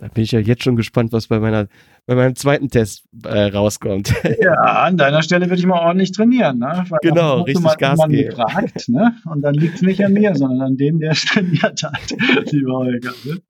Da 0.00 0.08
bin 0.08 0.24
ich 0.24 0.32
ja 0.32 0.40
jetzt 0.40 0.62
schon 0.62 0.76
gespannt, 0.76 1.12
was 1.12 1.26
bei 1.26 1.40
meiner 1.40 1.68
bei 2.08 2.14
meinem 2.14 2.34
zweiten 2.34 2.70
Test 2.70 3.04
äh, 3.24 3.44
rauskommt. 3.44 4.14
Ja, 4.40 4.54
an 4.54 4.96
deiner 4.96 5.22
Stelle 5.22 5.46
würde 5.46 5.60
ich 5.60 5.66
mal 5.66 5.80
ordentlich 5.80 6.12
trainieren, 6.12 6.58
ne? 6.58 6.84
Weil 6.88 6.98
genau, 7.02 7.42
richtig 7.42 7.62
mal, 7.62 7.74
Gas 7.76 8.00
geben. 8.08 8.30
Gefragt, 8.30 8.88
ne? 8.88 9.16
Und 9.26 9.42
dann 9.42 9.54
liegt 9.54 9.76
es 9.76 9.82
nicht 9.82 10.02
an 10.02 10.14
mir, 10.14 10.34
sondern 10.34 10.62
an 10.62 10.76
dem, 10.76 11.00
der 11.00 11.12
es 11.12 11.24
trainiert 11.26 11.82
hat, 11.82 12.10
lieber 12.52 12.78
Holger. 12.78 13.12
Ne? 13.24 13.40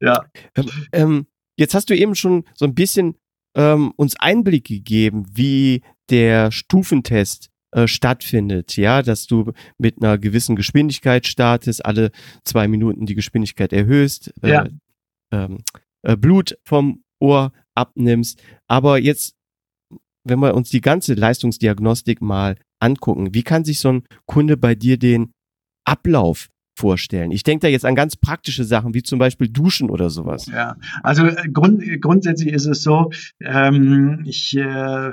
Ja. 0.00 0.24
Ähm, 0.56 0.66
ähm, 0.92 1.26
Jetzt 1.58 1.74
hast 1.74 1.90
du 1.90 1.96
eben 1.96 2.14
schon 2.14 2.44
so 2.54 2.64
ein 2.64 2.74
bisschen 2.74 3.16
ähm, 3.54 3.92
uns 3.96 4.16
Einblick 4.18 4.66
gegeben, 4.66 5.26
wie 5.30 5.82
der 6.08 6.50
Stufentest 6.50 7.50
äh, 7.72 7.86
stattfindet, 7.86 8.76
ja, 8.76 9.02
dass 9.02 9.26
du 9.26 9.52
mit 9.76 10.02
einer 10.02 10.16
gewissen 10.16 10.56
Geschwindigkeit 10.56 11.26
startest, 11.26 11.84
alle 11.84 12.10
zwei 12.44 12.68
Minuten 12.68 13.04
die 13.04 13.14
Geschwindigkeit 13.14 13.72
erhöhst, 13.74 14.32
äh, 14.42 14.50
ja. 14.50 14.66
ähm, 15.30 15.58
äh, 16.02 16.16
Blut 16.16 16.56
vom 16.64 17.04
Ohr 17.20 17.52
abnimmst. 17.74 18.42
Aber 18.68 18.98
jetzt, 18.98 19.34
wenn 20.24 20.40
wir 20.40 20.54
uns 20.54 20.70
die 20.70 20.80
ganze 20.80 21.14
Leistungsdiagnostik 21.14 22.20
mal 22.20 22.56
angucken, 22.80 23.34
wie 23.34 23.42
kann 23.42 23.64
sich 23.64 23.78
so 23.78 23.92
ein 23.92 24.04
Kunde 24.26 24.56
bei 24.56 24.74
dir 24.74 24.98
den 24.98 25.32
Ablauf 25.84 26.48
vorstellen? 26.78 27.30
Ich 27.30 27.42
denke 27.42 27.66
da 27.66 27.68
jetzt 27.68 27.84
an 27.84 27.94
ganz 27.94 28.16
praktische 28.16 28.64
Sachen, 28.64 28.94
wie 28.94 29.02
zum 29.02 29.18
Beispiel 29.18 29.48
Duschen 29.48 29.90
oder 29.90 30.10
sowas. 30.10 30.46
Ja, 30.46 30.76
also 31.02 31.26
äh, 31.26 31.48
grund, 31.52 31.82
grundsätzlich 32.00 32.52
ist 32.52 32.66
es 32.66 32.82
so, 32.82 33.10
ähm, 33.40 34.22
ich 34.24 34.56
äh, 34.56 35.12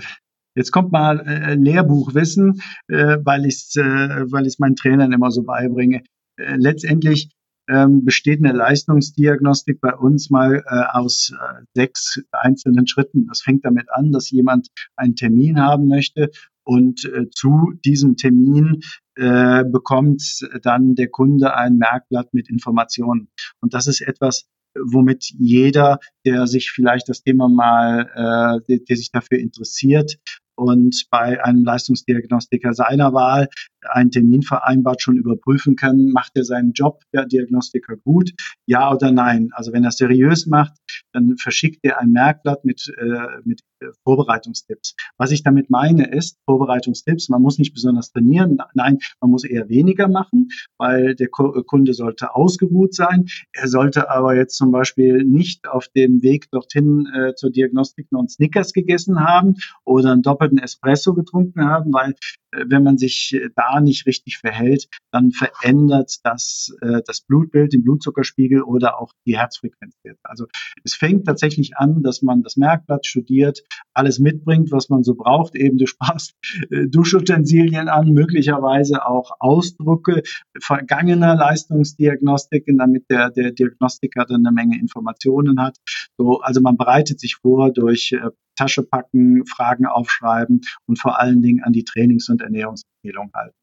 Jetzt 0.56 0.72
kommt 0.72 0.92
mal 0.92 1.20
äh, 1.22 1.54
Lehrbuchwissen, 1.56 2.62
äh, 2.88 3.18
weil 3.24 3.46
ich 3.46 3.56
es 3.56 3.76
äh, 3.78 4.26
meinen 4.58 4.76
Trainern 4.76 5.14
immer 5.14 5.32
so 5.32 5.44
beibringe. 5.44 6.04
Äh, 6.38 6.56
letztendlich 6.58 7.30
ähm, 7.70 8.04
besteht 8.04 8.44
eine 8.44 8.56
Leistungsdiagnostik 8.56 9.80
bei 9.80 9.94
uns 9.94 10.30
mal 10.30 10.64
äh, 10.66 10.84
aus 10.92 11.32
äh, 11.34 11.64
sechs 11.74 12.22
einzelnen 12.32 12.88
Schritten. 12.88 13.28
Das 13.28 13.42
fängt 13.42 13.64
damit 13.66 13.88
an, 13.92 14.12
dass 14.12 14.32
jemand 14.32 14.70
einen 14.96 15.16
Termin 15.16 15.60
haben 15.60 15.88
möchte 15.88 16.32
und 16.64 17.06
äh, 17.06 17.30
zu 17.30 17.74
diesem 17.86 18.18
Termin 18.18 18.82
äh, 19.16 19.64
bekommt 19.64 20.48
dann 20.62 20.96
der 20.96 21.10
Kunde 21.10 21.56
ein 21.56 21.78
Merkblatt 21.78 22.34
mit 22.34 22.50
Informationen. 22.50 23.30
Und 23.62 23.74
das 23.74 23.88
ist 23.88 24.02
etwas, 24.02 24.48
womit 24.76 25.32
jeder, 25.38 26.00
der 26.26 26.48
sich 26.48 26.72
vielleicht 26.72 27.10
das 27.10 27.24
Thema 27.24 27.50
mal, 27.50 28.02
äh, 28.14 28.66
der, 28.68 28.80
der 28.88 28.96
sich 28.96 29.12
dafür 29.12 29.40
interessiert, 29.40 30.20
und 30.60 31.06
bei 31.10 31.42
einem 31.44 31.64
Leistungsdiagnostiker 31.64 32.74
seiner 32.74 33.14
Wahl 33.14 33.48
einen 33.88 34.12
Termin 34.12 34.42
vereinbart 34.42 35.02
schon 35.02 35.18
überprüfen 35.18 35.76
können, 35.76 36.12
macht 36.12 36.32
er 36.36 36.44
seinen 36.44 36.74
Job, 36.74 37.02
der 37.14 37.26
Diagnostiker, 37.26 37.98
gut, 37.98 38.32
ja 38.66 38.92
oder 38.94 39.12
nein. 39.12 39.50
Also 39.54 39.74
wenn 39.74 39.84
er 39.84 39.92
seriös 39.92 40.46
macht, 40.46 40.74
dann 41.14 41.38
verschickt 41.38 41.80
er 41.84 42.00
ein 42.00 42.12
Merkblatt 42.12 42.66
mit, 42.66 42.94
äh, 42.98 43.42
mit 43.44 43.62
äh, 43.80 43.88
Vorbereitungstipps. 44.04 44.96
Was 45.18 45.32
ich 45.32 45.44
damit 45.44 45.70
meine 45.70 46.10
ist, 46.10 46.38
Vorbereitungstipps, 46.46 47.30
man 47.30 47.42
muss 47.42 47.58
nicht 47.58 47.74
besonders 47.74 48.12
trainieren, 48.12 48.58
nein, 48.74 49.00
man 49.22 49.32
muss 49.32 49.44
eher 49.44 49.70
weniger 49.70 50.08
machen, 50.08 50.50
weil 50.78 51.16
der 51.16 51.30
Kunde 51.30 51.94
sollte 51.94 52.36
ausgeruht 52.36 52.94
sein. 52.94 53.26
Er 53.54 53.68
sollte 53.68 54.10
aber 54.10 54.36
jetzt 54.36 54.56
zum 54.58 54.72
Beispiel 54.72 55.24
nicht 55.24 55.68
auf 55.68 55.88
dem 55.96 56.22
Weg 56.22 56.50
dorthin 56.52 57.08
äh, 57.14 57.34
zur 57.36 57.52
Diagnostik 57.52 58.12
noch 58.12 58.20
einen 58.20 58.30
Snickers 58.30 58.74
gegessen 58.74 59.20
haben 59.22 59.56
oder 59.86 60.12
einen 60.12 60.22
doppelten 60.22 60.58
Espresso 60.58 61.14
getrunken 61.14 61.66
haben, 61.66 61.94
weil 61.94 62.16
äh, 62.52 62.66
wenn 62.68 62.84
man 62.84 62.98
sich 62.98 63.34
äh, 63.34 63.50
da 63.70 63.82
nicht 63.82 64.06
richtig 64.06 64.38
verhält, 64.38 64.88
dann 65.12 65.32
verändert 65.32 66.20
das 66.24 66.76
äh, 66.82 67.02
das 67.06 67.22
Blutbild, 67.22 67.74
den 67.74 67.84
Blutzuckerspiegel 67.84 68.62
oder 68.62 69.00
auch 69.00 69.14
die 69.26 69.38
Herzfrequenzwerte. 69.38 70.20
Also 70.24 70.46
es 70.84 70.94
fängt 70.96 71.26
tatsächlich 71.26 71.78
an, 71.78 72.04
dass 72.04 72.22
man 72.22 72.44
das 72.44 72.58
Merkblatt 72.58 73.06
studiert, 73.06 73.64
alles 73.94 74.20
mitbringt, 74.20 74.72
was 74.72 74.90
man 74.90 75.04
so 75.04 75.16
braucht. 75.16 75.56
Eben 75.56 75.78
du 75.78 75.86
sparst 75.88 76.34
äh, 76.70 76.88
Duschutensilien 76.88 77.90
an, 77.90 78.10
möglicherweise 78.10 79.06
auch 79.06 79.32
Ausdrucke 79.40 80.24
vergangener 80.60 81.36
Leistungsdiagnostiken, 81.36 82.78
damit 82.78 83.10
der, 83.10 83.30
der 83.32 83.52
Diagnostiker 83.52 84.26
dann 84.26 84.46
eine 84.46 84.54
Menge 84.54 84.80
Informationen 84.80 85.62
hat. 85.62 85.78
So, 86.18 86.40
also 86.42 86.62
man 86.62 86.78
bereitet 86.78 87.20
sich 87.20 87.36
vor 87.36 87.72
durch 87.72 88.12
äh, 88.12 88.30
Tasche 88.56 88.84
packen, 88.84 89.46
Fragen 89.46 89.86
aufschreiben 89.86 90.62
und 90.86 91.00
vor 91.00 91.20
allen 91.20 91.42
Dingen 91.42 91.64
an 91.64 91.72
die 91.72 91.86
Trainings- 91.86 92.30
und 92.30 92.42
Ernährungsempfehlungen 92.42 93.32
halten. 93.34 93.59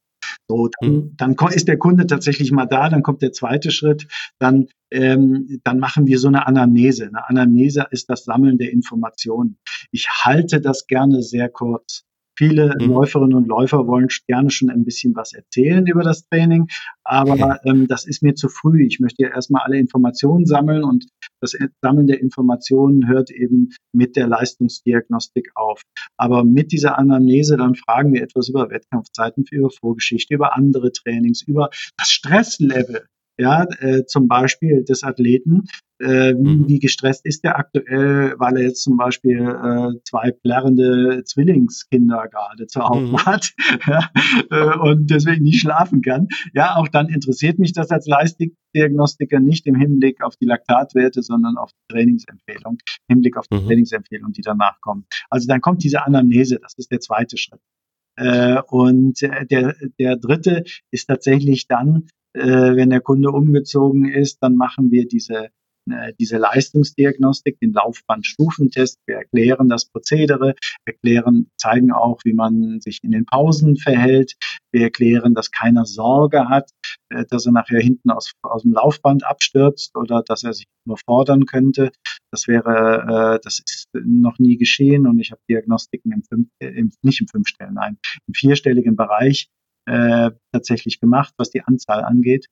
So, 0.49 0.69
dann, 0.81 0.91
mhm. 0.91 1.15
dann 1.17 1.37
ist 1.53 1.69
der 1.69 1.79
Kunde 1.79 2.07
tatsächlich 2.07 2.53
mal 2.53 2.67
da, 2.67 2.89
dann 2.89 3.03
kommt 3.03 3.23
der 3.23 3.33
zweite 3.33 3.71
Schritt, 3.71 4.07
dann, 4.39 4.67
ähm, 4.91 5.61
dann 5.65 5.79
machen 5.79 6.07
wir 6.07 6.19
so 6.19 6.29
eine 6.29 6.47
Anamnese. 6.47 7.07
Eine 7.07 7.29
Anamnese 7.29 7.87
ist 7.91 8.09
das 8.11 8.25
Sammeln 8.25 8.59
der 8.59 8.73
Informationen. 8.73 9.59
Ich 9.91 10.09
halte 10.09 10.61
das 10.61 10.87
gerne 10.87 11.23
sehr 11.23 11.49
kurz. 11.49 12.05
Viele 12.37 12.75
mhm. 12.79 12.93
Läuferinnen 12.93 13.37
und 13.37 13.49
Läufer 13.49 13.87
wollen 13.87 14.09
gerne 14.27 14.51
schon 14.51 14.71
ein 14.71 14.85
bisschen 14.85 15.15
was 15.17 15.33
erzählen 15.33 15.87
über 15.87 16.03
das 16.03 16.29
Training, 16.29 16.69
aber 17.05 17.61
ähm, 17.65 17.87
das 17.89 18.07
ist 18.07 18.23
mir 18.23 18.35
zu 18.35 18.49
früh. 18.49 18.85
Ich 18.85 19.01
möchte 19.01 19.23
ja 19.23 19.31
erstmal 19.31 19.63
alle 19.63 19.79
Informationen 19.79 20.47
sammeln 20.47 20.85
und 20.85 21.07
das 21.41 21.57
Sammeln 21.83 22.07
der 22.07 22.21
Informationen 22.21 23.09
hört 23.09 23.31
eben 23.31 23.71
mit 23.93 24.17
der 24.17 24.27
Leistungsdiagnostik 24.27 25.51
auf. 25.55 25.83
Aber 26.17 26.45
mit 26.45 26.73
dieser 26.73 26.99
Anamnese 26.99 27.57
dann 27.57 27.75
fragen 27.75 28.13
wir 28.13 28.23
etwas 28.23 28.49
über 28.49 28.71
Wettkampfzeiten, 28.71 29.45
über 29.51 29.71
Vorgeschichte, 29.71 30.35
über 30.35 30.57
andere 30.57 30.93
Trainings, 30.93 31.43
über 31.43 31.71
das 31.97 32.11
Stresslevel 32.11 33.07
ja, 33.39 33.65
äh, 33.81 34.05
zum 34.07 34.29
Beispiel 34.29 34.85
des 34.85 35.03
Athleten, 35.03 35.65
äh, 35.99 36.35
wie, 36.35 36.57
mhm. 36.57 36.69
wie 36.69 36.79
gestresst 36.79 37.25
ist 37.25 37.45
er 37.45 37.59
aktuell, 37.59 38.35
weil 38.39 38.57
er 38.57 38.65
jetzt 38.65 38.83
zum 38.83 38.97
Beispiel 38.97 39.39
äh, 39.39 40.01
zwei 40.05 40.31
plärrende 40.31 41.23
Zwillingskinder 41.25 42.29
gerade 42.29 42.67
zu 42.67 42.81
Hause 42.83 43.13
mhm. 43.13 43.25
hat 43.25 43.53
ja, 43.87 44.11
äh, 44.51 44.79
und 44.79 45.11
deswegen 45.11 45.45
nicht 45.45 45.61
schlafen 45.61 46.03
kann. 46.03 46.29
Ja, 46.55 46.77
auch 46.77 46.89
dann 46.89 47.09
interessiert 47.09 47.59
mich 47.59 47.73
das 47.73 47.91
als 47.91 48.07
Leistungsdiagnostiker 48.07 49.41
nicht 49.41 49.67
im 49.67 49.75
Hinblick 49.75 50.23
auf 50.23 50.37
die 50.37 50.47
Laktatwerte, 50.47 51.23
sondern 51.23 51.57
auf 51.57 51.71
die 51.73 51.95
Trainingsempfehlung, 51.95 52.79
im 53.09 53.15
Hinblick 53.15 53.37
auf 53.37 53.49
die 53.49 53.57
mhm. 53.57 53.67
Trainingsempfehlung, 53.67 54.33
die 54.33 54.43
danach 54.43 54.81
kommen. 54.81 55.07
Also 55.31 55.47
dann 55.47 55.61
kommt 55.61 55.83
diese 55.83 56.05
Anamnese, 56.05 56.59
das 56.61 56.75
ist 56.77 56.91
der 56.91 57.01
zweite 57.01 57.37
Schritt. 57.37 57.61
Äh, 58.17 58.61
und 58.69 59.21
der, 59.21 59.75
der 59.99 60.17
dritte 60.17 60.65
ist 60.91 61.07
tatsächlich 61.07 61.69
dann, 61.69 62.09
äh, 62.33 62.41
wenn 62.77 62.91
der 62.91 63.01
Kunde 63.01 63.31
umgezogen 63.31 64.09
ist, 64.09 64.43
dann 64.43 64.57
machen 64.57 64.91
wir 64.91 65.07
diese 65.07 65.45
äh, 65.45 65.49
diese 66.19 66.39
Leistungsdiagnostik, 66.39 67.59
den 67.61 67.73
Laufbandstufentest. 67.73 68.99
Wir 69.07 69.17
erklären 69.17 69.69
das 69.69 69.87
Prozedere, 69.87 70.55
erklären, 70.85 71.51
zeigen 71.57 71.93
auch, 71.93 72.21
wie 72.25 72.33
man 72.33 72.81
sich 72.81 73.01
in 73.03 73.13
den 73.13 73.25
Pausen 73.27 73.77
verhält. 73.77 74.35
Wir 74.73 74.83
erklären, 74.83 75.35
dass 75.35 75.51
keiner 75.51 75.87
Sorge 75.87 76.49
hat, 76.49 76.71
äh, 77.09 77.25
dass 77.31 77.47
er 77.47 77.53
nachher 77.53 77.81
hinten 77.81 78.11
aus, 78.11 78.33
aus 78.43 78.63
dem 78.63 78.73
Laufband 78.73 79.25
abstürzt 79.25 79.97
oder 79.97 80.23
dass 80.23 80.45
er 80.45 80.53
sich 80.53 80.67
überfordern 80.87 81.47
könnte. 81.47 81.93
Das 82.31 82.49
wäre, 82.49 83.37
äh, 83.37 83.41
das 83.43 83.61
ist 83.65 83.89
noch 83.95 84.39
nie 84.39 84.57
geschehen 84.57 85.07
und 85.07 85.19
ich 85.19 85.31
habe 85.31 85.41
Diagnostiken 85.49 86.13
im, 86.13 86.23
fünf, 86.25 86.49
im 86.59 86.93
nicht 87.03 87.21
im 87.21 87.29
fünfstelligen, 87.29 87.75
nein, 87.75 87.99
im 88.27 88.35
vierstelligen 88.35 88.97
Bereich 88.97 89.49
äh, 89.87 90.31
tatsächlich 90.53 91.01
gemacht, 91.01 91.33
was 91.39 91.51
die 91.51 91.63
Anzahl 91.63 92.05
angeht. 92.05 92.47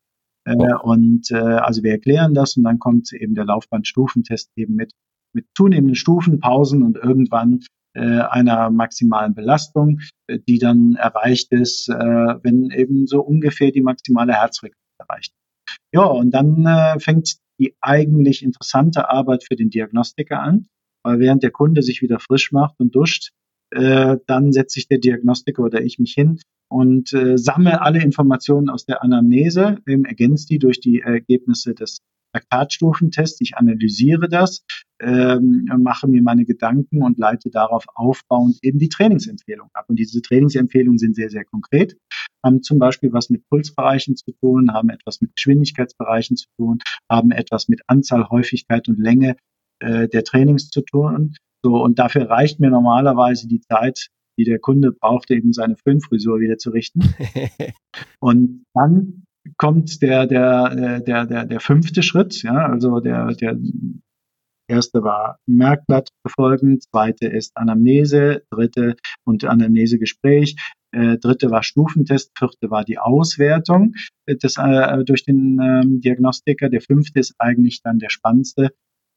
Äh, 0.45 0.74
und 0.82 1.30
äh, 1.30 1.36
also 1.36 1.82
wir 1.82 1.92
erklären 1.92 2.34
das 2.34 2.57
und 2.57 2.64
dann 2.64 2.78
kommt 2.78 3.12
eben 3.12 3.34
der 3.34 3.47
Laufbandstufentest 3.47 4.51
eben 4.57 4.74
mit, 4.74 4.92
mit 5.32 5.47
zunehmenden 5.57 5.97
Stufen, 5.97 6.40
Pausen 6.40 6.82
und 6.82 6.97
irgendwann 6.97 7.61
äh, 7.95 8.20
einer 8.20 8.70
maximalen 8.70 9.34
Belastung, 9.34 10.01
äh, 10.26 10.38
die 10.47 10.59
dann 10.59 10.97
erreicht 10.97 11.53
ist, 11.53 11.88
äh, 11.88 11.95
wenn 11.95 12.70
eben 12.70 13.07
so 13.07 13.22
ungefähr 13.22 13.70
die 13.70 13.82
maximale 13.82 14.34
Herzfrequenz 14.34 14.76
erreicht. 14.99 15.32
Ja, 15.92 16.05
und 16.05 16.32
dann 16.32 16.66
äh, 16.66 16.99
fängt 17.01 17.36
die 17.59 17.74
eigentlich 17.80 18.42
interessante 18.42 19.09
Arbeit 19.09 19.45
für 19.45 19.57
den 19.57 19.70
Diagnostiker 19.70 20.40
an, 20.40 20.66
weil 21.05 21.20
während 21.20 21.42
der 21.42 21.53
Kunde 21.53 21.82
sich 21.82 22.03
wieder 22.03 22.18
frisch 22.18 22.53
macht 22.53 22.74
und 22.80 22.95
duscht, 22.95 23.30
äh, 23.70 24.18
dann 24.26 24.53
setzt 24.53 24.74
sich 24.74 24.88
der 24.88 24.99
Diagnostiker 24.99 25.62
oder 25.62 25.82
ich 25.82 25.99
mich 25.99 26.12
hin 26.14 26.40
und 26.68 27.12
äh, 27.12 27.36
sammle 27.36 27.80
alle 27.82 28.02
Informationen 28.02 28.68
aus 28.68 28.84
der 28.84 29.02
Anamnese, 29.02 29.78
ähm, 29.86 30.04
ergänze 30.04 30.46
die 30.46 30.58
durch 30.58 30.80
die 30.80 31.00
Ergebnisse 31.00 31.74
des 31.74 32.00
Laktatstufentests. 32.34 33.40
Ich 33.40 33.56
analysiere 33.56 34.28
das, 34.28 34.64
ähm, 35.00 35.68
mache 35.78 36.08
mir 36.08 36.22
meine 36.22 36.44
Gedanken 36.44 37.02
und 37.02 37.18
leite 37.18 37.50
darauf 37.50 37.84
aufbauend 37.94 38.58
eben 38.62 38.78
die 38.78 38.88
Trainingsempfehlung 38.88 39.68
ab. 39.72 39.86
Und 39.88 39.98
diese 39.98 40.20
Trainingsempfehlungen 40.20 40.98
sind 40.98 41.14
sehr, 41.14 41.30
sehr 41.30 41.44
konkret, 41.44 41.96
haben 42.44 42.62
zum 42.62 42.78
Beispiel 42.78 43.12
was 43.12 43.30
mit 43.30 43.48
Pulsbereichen 43.48 44.16
zu 44.16 44.32
tun, 44.32 44.72
haben 44.72 44.90
etwas 44.90 45.20
mit 45.20 45.34
Geschwindigkeitsbereichen 45.36 46.36
zu 46.36 46.46
tun, 46.58 46.78
haben 47.10 47.30
etwas 47.30 47.68
mit 47.68 47.82
Anzahl, 47.86 48.28
Häufigkeit 48.28 48.88
und 48.88 48.98
Länge 48.98 49.36
äh, 49.80 50.08
der 50.08 50.24
Trainings 50.24 50.70
zu 50.70 50.82
tun. 50.82 51.36
So, 51.62 51.82
und 51.82 51.98
dafür 51.98 52.28
reicht 52.28 52.60
mir 52.60 52.70
normalerweise 52.70 53.48
die 53.48 53.60
Zeit, 53.60 54.08
die 54.39 54.45
der 54.45 54.59
Kunde 54.59 54.93
braucht, 54.93 55.30
eben 55.30 55.53
seine 55.53 55.76
Föhnfrisur 55.76 56.41
wieder 56.41 56.59
zu 56.59 56.70
richten. 56.70 57.01
und 58.20 58.64
dann 58.74 59.24
kommt 59.59 60.03
der, 60.03 60.26
der, 60.26 61.01
der, 61.01 61.26
der, 61.26 61.45
der 61.45 61.61
fünfte 61.61 62.03
Schritt, 62.03 62.43
ja, 62.43 62.66
also 62.66 63.01
der, 63.01 63.35
der 63.35 63.59
erste 64.68 65.03
war 65.03 65.39
Merkblatt 65.47 66.09
befolgen, 66.22 66.80
zweite 66.80 67.26
ist 67.26 67.57
Anamnese, 67.57 68.43
dritte 68.51 68.97
und 69.24 69.45
Anamnesegespräch, 69.45 70.57
äh, 70.93 71.18
dritte 71.18 71.51
war 71.51 71.62
Stufentest, 71.62 72.32
vierte 72.39 72.70
war 72.70 72.85
die 72.85 72.99
Auswertung 72.99 73.95
des, 74.26 74.57
äh, 74.59 75.05
durch 75.05 75.24
den 75.24 75.61
ähm, 75.61 76.01
Diagnostiker, 76.01 76.68
der 76.68 76.80
fünfte 76.80 77.20
ist 77.20 77.35
eigentlich 77.39 77.82
dann 77.82 77.99
der 77.99 78.11
spannendste, 78.11 78.70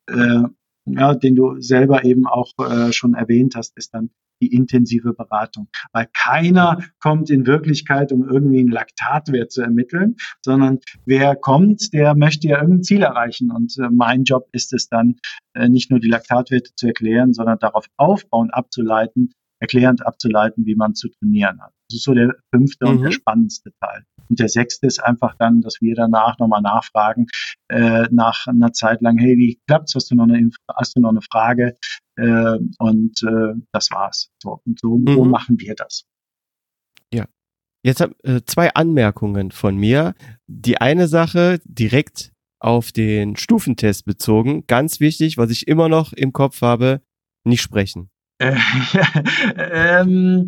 äh, 0.09 0.43
ja, 0.87 1.13
den 1.15 1.35
du 1.35 1.59
selber 1.59 2.03
eben 2.03 2.27
auch 2.27 2.51
äh, 2.59 2.91
schon 2.91 3.13
erwähnt 3.13 3.55
hast, 3.55 3.77
ist 3.77 3.93
dann 3.93 4.09
die 4.41 4.53
intensive 4.53 5.13
Beratung. 5.13 5.67
Weil 5.91 6.07
keiner 6.13 6.79
kommt 6.99 7.29
in 7.29 7.47
Wirklichkeit, 7.47 8.11
um 8.11 8.27
irgendwie 8.27 8.59
einen 8.59 8.71
Laktatwert 8.71 9.51
zu 9.51 9.61
ermitteln, 9.61 10.15
sondern 10.43 10.79
wer 11.05 11.35
kommt, 11.35 11.93
der 11.93 12.15
möchte 12.15 12.47
ja 12.47 12.57
irgendein 12.57 12.83
Ziel 12.83 13.01
erreichen. 13.01 13.51
Und 13.51 13.75
äh, 13.79 13.89
mein 13.91 14.23
Job 14.23 14.47
ist 14.51 14.73
es 14.73 14.89
dann, 14.89 15.15
äh, 15.53 15.69
nicht 15.69 15.89
nur 15.89 15.99
die 15.99 16.09
Laktatwerte 16.09 16.71
zu 16.75 16.87
erklären, 16.87 17.33
sondern 17.33 17.59
darauf 17.59 17.87
aufbauen, 17.97 18.51
abzuleiten, 18.51 19.31
erklärend 19.59 20.05
abzuleiten, 20.05 20.65
wie 20.65 20.75
man 20.75 20.93
zu 20.93 21.09
trainieren 21.09 21.61
hat. 21.61 21.73
Das 21.89 21.97
ist 21.97 22.03
so 22.03 22.13
der 22.13 22.35
fünfte 22.53 22.85
mhm. 22.85 22.91
und 22.91 23.01
der 23.01 23.09
mhm. 23.09 23.13
spannendste 23.13 23.71
Teil. 23.79 24.03
Und 24.29 24.39
der 24.39 24.49
sechste 24.49 24.87
ist 24.87 24.99
einfach 24.99 25.35
dann, 25.39 25.61
dass 25.61 25.81
wir 25.81 25.95
danach 25.95 26.37
nochmal 26.37 26.61
nachfragen, 26.61 27.27
äh, 27.69 28.07
nach 28.11 28.45
einer 28.47 28.73
Zeit 28.73 29.01
lang, 29.01 29.17
hey, 29.17 29.37
wie 29.37 29.59
klappt's? 29.67 29.95
Hast 29.95 30.11
du 30.11 30.15
noch 30.15 30.25
eine, 30.25 30.49
hast 30.75 30.95
du 30.95 31.01
noch 31.01 31.09
eine 31.09 31.21
Frage? 31.21 31.77
Äh, 32.17 32.57
und 32.79 33.23
äh, 33.23 33.53
das 33.71 33.89
war's. 33.91 34.29
So, 34.41 34.61
und 34.65 34.79
so, 34.79 34.97
mhm. 34.97 35.13
so 35.13 35.25
machen 35.25 35.59
wir 35.59 35.75
das. 35.75 36.05
Ja. 37.13 37.25
Jetzt 37.83 38.01
hab, 38.01 38.11
äh, 38.23 38.41
zwei 38.45 38.73
Anmerkungen 38.73 39.51
von 39.51 39.77
mir. 39.77 40.13
Die 40.47 40.81
eine 40.81 41.07
Sache 41.07 41.59
direkt 41.63 42.33
auf 42.59 42.91
den 42.91 43.37
Stufentest 43.37 44.05
bezogen. 44.05 44.65
Ganz 44.67 44.99
wichtig, 44.99 45.37
was 45.37 45.51
ich 45.51 45.67
immer 45.67 45.87
noch 45.87 46.11
im 46.13 46.33
Kopf 46.33 46.61
habe, 46.61 47.01
nicht 47.45 47.61
sprechen. 47.61 48.09
Äh, 48.39 48.55
ähm, 49.57 50.47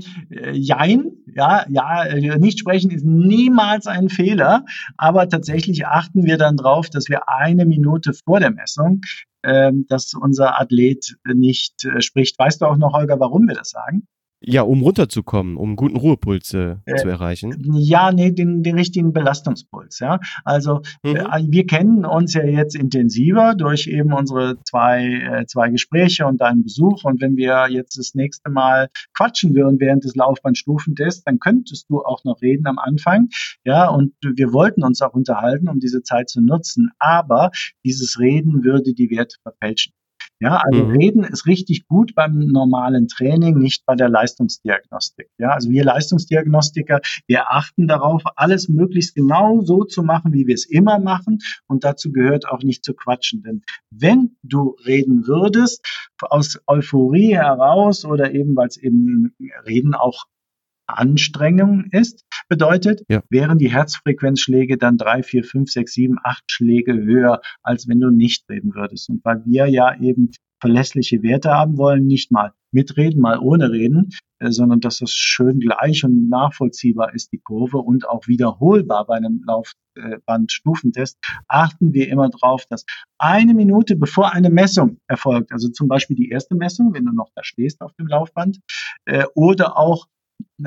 jein, 0.54 1.12
ja, 1.26 1.66
ja, 1.70 2.04
äh, 2.06 2.38
nicht 2.38 2.60
sprechen 2.60 2.92
ist 2.92 3.04
niemals 3.06 3.88
ein 3.88 4.10
Fehler, 4.10 4.66
aber 4.98 5.28
tatsächlich 5.28 5.88
achten 5.88 6.24
wir 6.24 6.38
dann 6.38 6.56
drauf, 6.56 6.90
dass 6.90 7.10
wir 7.10 7.30
eine 7.30 7.66
Minute 7.66 8.14
vor 8.14 8.40
der 8.40 8.52
Messung, 8.52 9.02
ähm, 9.44 9.86
dass 9.90 10.14
unser 10.14 10.60
Athlet 10.60 11.18
nicht 11.34 11.84
äh, 11.86 12.02
spricht. 12.02 12.38
Weißt 12.38 12.62
du 12.62 12.66
auch 12.66 12.78
noch, 12.78 12.94
Holger, 12.94 13.20
warum 13.20 13.48
wir 13.48 13.56
das 13.56 13.72
sagen? 13.72 14.08
Ja, 14.42 14.62
um 14.62 14.82
runterzukommen, 14.82 15.58
um 15.58 15.70
einen 15.70 15.76
guten 15.76 15.98
Ruhepuls 15.98 16.54
äh, 16.54 16.78
äh, 16.86 16.96
zu 16.96 17.10
erreichen. 17.10 17.74
Ja, 17.74 18.12
nee, 18.14 18.32
den, 18.32 18.64
den 18.64 18.76
richtigen 18.76 19.12
Belastungspuls. 19.12 20.00
Ja, 20.00 20.20
also 20.46 20.82
mhm. 21.04 21.16
äh, 21.18 21.44
wir 21.50 21.66
kennen 21.66 22.06
uns 22.06 22.34
ja 22.34 22.46
jetzt 22.46 22.76
intensiver 22.76 23.54
durch 23.56 23.88
eben 23.88 24.14
unsere 24.14 24.58
zwei 24.64 25.04
äh, 25.04 25.46
zwei 25.46 25.70
Gespräche 25.70 26.26
und 26.26 26.40
deinen 26.40 26.64
Besuch. 26.64 27.04
Und 27.04 27.20
wenn 27.22 27.36
wir 27.36 27.68
jetzt 27.70 27.98
das 27.98 28.16
nächste 28.16 28.50
Mal 28.50 28.88
quatschen 29.14 29.54
würden 29.56 29.80
während 29.82 30.06
des 30.06 30.16
Laufbahnstufentests, 30.16 31.24
dann 31.26 31.40
könntest 31.40 31.90
du 31.90 32.02
auch 32.02 32.24
noch 32.24 32.42
reden 32.42 32.66
am 32.68 32.80
Anfang. 32.80 33.28
Ja, 33.66 33.90
und 33.90 34.14
wir 34.22 34.54
wollten 34.54 34.84
uns 34.84 35.02
auch 35.02 35.14
unterhalten, 35.14 35.68
um 35.68 35.80
diese 35.80 36.02
Zeit 36.02 36.30
zu 36.30 36.40
nutzen. 36.40 36.92
Aber 36.98 37.52
dieses 37.84 38.20
Reden 38.20 38.64
würde 38.64 38.94
die 38.94 39.10
Werte 39.10 39.36
verfälschen. 39.44 39.94
Ja, 40.42 40.62
also 40.64 40.86
mhm. 40.86 40.92
Reden 40.92 41.24
ist 41.26 41.48
richtig 41.48 41.86
gut 41.88 42.16
beim 42.16 42.40
normalen 42.40 43.10
Training, 43.10 43.58
nicht 43.58 43.86
bei 43.86 43.96
der 43.96 44.08
Leistungsdiagnostik. 44.08 45.28
Ja, 45.38 45.50
also 45.50 45.70
wir 45.70 45.84
Leistungsdiagnostiker, 45.84 47.02
wir 47.28 47.52
achten 47.52 47.88
darauf, 47.88 48.24
alles 48.38 48.70
möglichst 48.70 49.16
genau 49.16 49.62
so 49.62 49.84
zu 49.84 50.02
machen, 50.02 50.32
wie 50.32 50.48
wir 50.48 50.56
es 50.56 50.66
immer 50.66 50.98
machen. 50.98 51.40
Und 51.68 51.84
dazu 51.84 52.14
gehört 52.14 52.48
auch 52.48 52.64
nicht 52.64 52.86
zu 52.86 52.94
quatschen. 52.94 53.44
Denn 53.44 53.64
wenn 53.92 54.38
du 54.42 54.78
reden 54.86 55.28
würdest, 55.28 55.86
aus 56.22 56.58
Euphorie 56.68 57.36
heraus 57.36 58.06
oder 58.06 58.34
eben, 58.34 58.56
weil 58.56 58.68
es 58.68 58.78
eben 58.78 59.36
Reden 59.66 59.94
auch 59.94 60.26
Anstrengung 60.98 61.86
ist, 61.92 62.26
bedeutet, 62.48 63.04
ja. 63.10 63.22
wären 63.30 63.58
die 63.58 63.72
Herzfrequenzschläge 63.72 64.78
dann 64.78 64.98
drei, 64.98 65.24
vier, 65.24 65.44
fünf, 65.44 65.70
sechs, 65.72 65.94
sieben, 65.94 66.18
acht 66.24 66.44
Schläge 66.48 66.94
höher, 66.94 67.42
als 67.64 67.88
wenn 67.88 68.00
du 68.00 68.10
nicht 68.10 68.50
reden 68.50 68.74
würdest. 68.74 69.10
Und 69.10 69.24
weil 69.24 69.44
wir 69.46 69.68
ja 69.68 69.96
eben 70.00 70.32
verlässliche 70.60 71.24
Werte 71.24 71.52
haben 71.52 71.78
wollen, 71.78 72.06
nicht 72.06 72.32
mal 72.32 72.52
mitreden, 72.72 73.22
mal 73.22 73.40
ohne 73.40 73.72
reden, 73.72 74.10
äh, 74.40 74.52
sondern 74.52 74.80
dass 74.80 75.00
das 75.00 75.12
schön 75.12 75.60
gleich 75.60 76.04
und 76.04 76.30
nachvollziehbar 76.30 77.14
ist, 77.14 77.32
die 77.32 77.40
Kurve 77.40 77.78
und 77.78 78.08
auch 78.08 78.28
wiederholbar 78.28 79.06
bei 79.08 79.16
einem 79.16 79.44
Laufbandstufentest, 79.46 81.18
achten 81.48 81.94
wir 81.94 82.10
immer 82.10 82.30
darauf, 82.30 82.66
dass 82.66 82.86
eine 83.18 83.54
Minute 83.54 83.96
bevor 83.96 84.34
eine 84.34 84.50
Messung 84.50 84.98
erfolgt, 85.08 85.52
also 85.52 85.70
zum 85.70 85.88
Beispiel 85.88 86.16
die 86.16 86.30
erste 86.30 86.56
Messung, 86.56 86.94
wenn 86.94 87.06
du 87.06 87.14
noch 87.14 87.30
da 87.36 87.44
stehst 87.44 87.82
auf 87.82 87.94
dem 87.94 88.08
Laufband, 88.08 88.60
äh, 89.06 89.26
oder 89.34 89.78
auch 89.78 90.06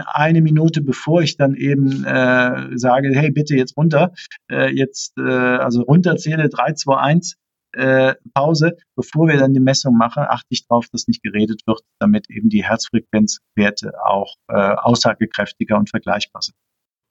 eine 0.07 0.41
Minute 0.41 0.83
bevor 0.83 1.23
ich 1.23 1.37
dann 1.37 1.55
eben 1.55 2.05
äh, 2.05 2.79
sage, 2.79 3.11
hey, 3.15 3.31
bitte 3.31 3.57
jetzt 3.57 3.77
runter, 3.77 4.13
äh, 4.51 4.71
jetzt 4.73 5.19
äh, 5.19 5.23
also 5.23 5.83
runterzähle 5.83 6.49
3, 6.49 6.75
2, 6.75 6.97
1, 6.97 7.37
äh, 7.75 8.15
Pause, 8.35 8.77
bevor 8.97 9.29
wir 9.29 9.39
dann 9.39 9.55
die 9.55 9.61
Messung 9.61 9.97
machen, 9.97 10.25
achte 10.29 10.49
ich 10.51 10.67
darauf, 10.67 10.89
dass 10.91 11.09
nicht 11.09 11.23
geredet 11.23 11.63
wird, 11.67 11.81
damit 11.99 12.29
eben 12.31 12.49
die 12.49 12.65
Herzfrequenzwerte 12.65 13.93
auch 14.05 14.35
äh, 14.49 14.55
aussagekräftiger 14.55 15.79
und 15.79 15.91
vergleichbar 15.91 16.43
sind. 16.43 16.55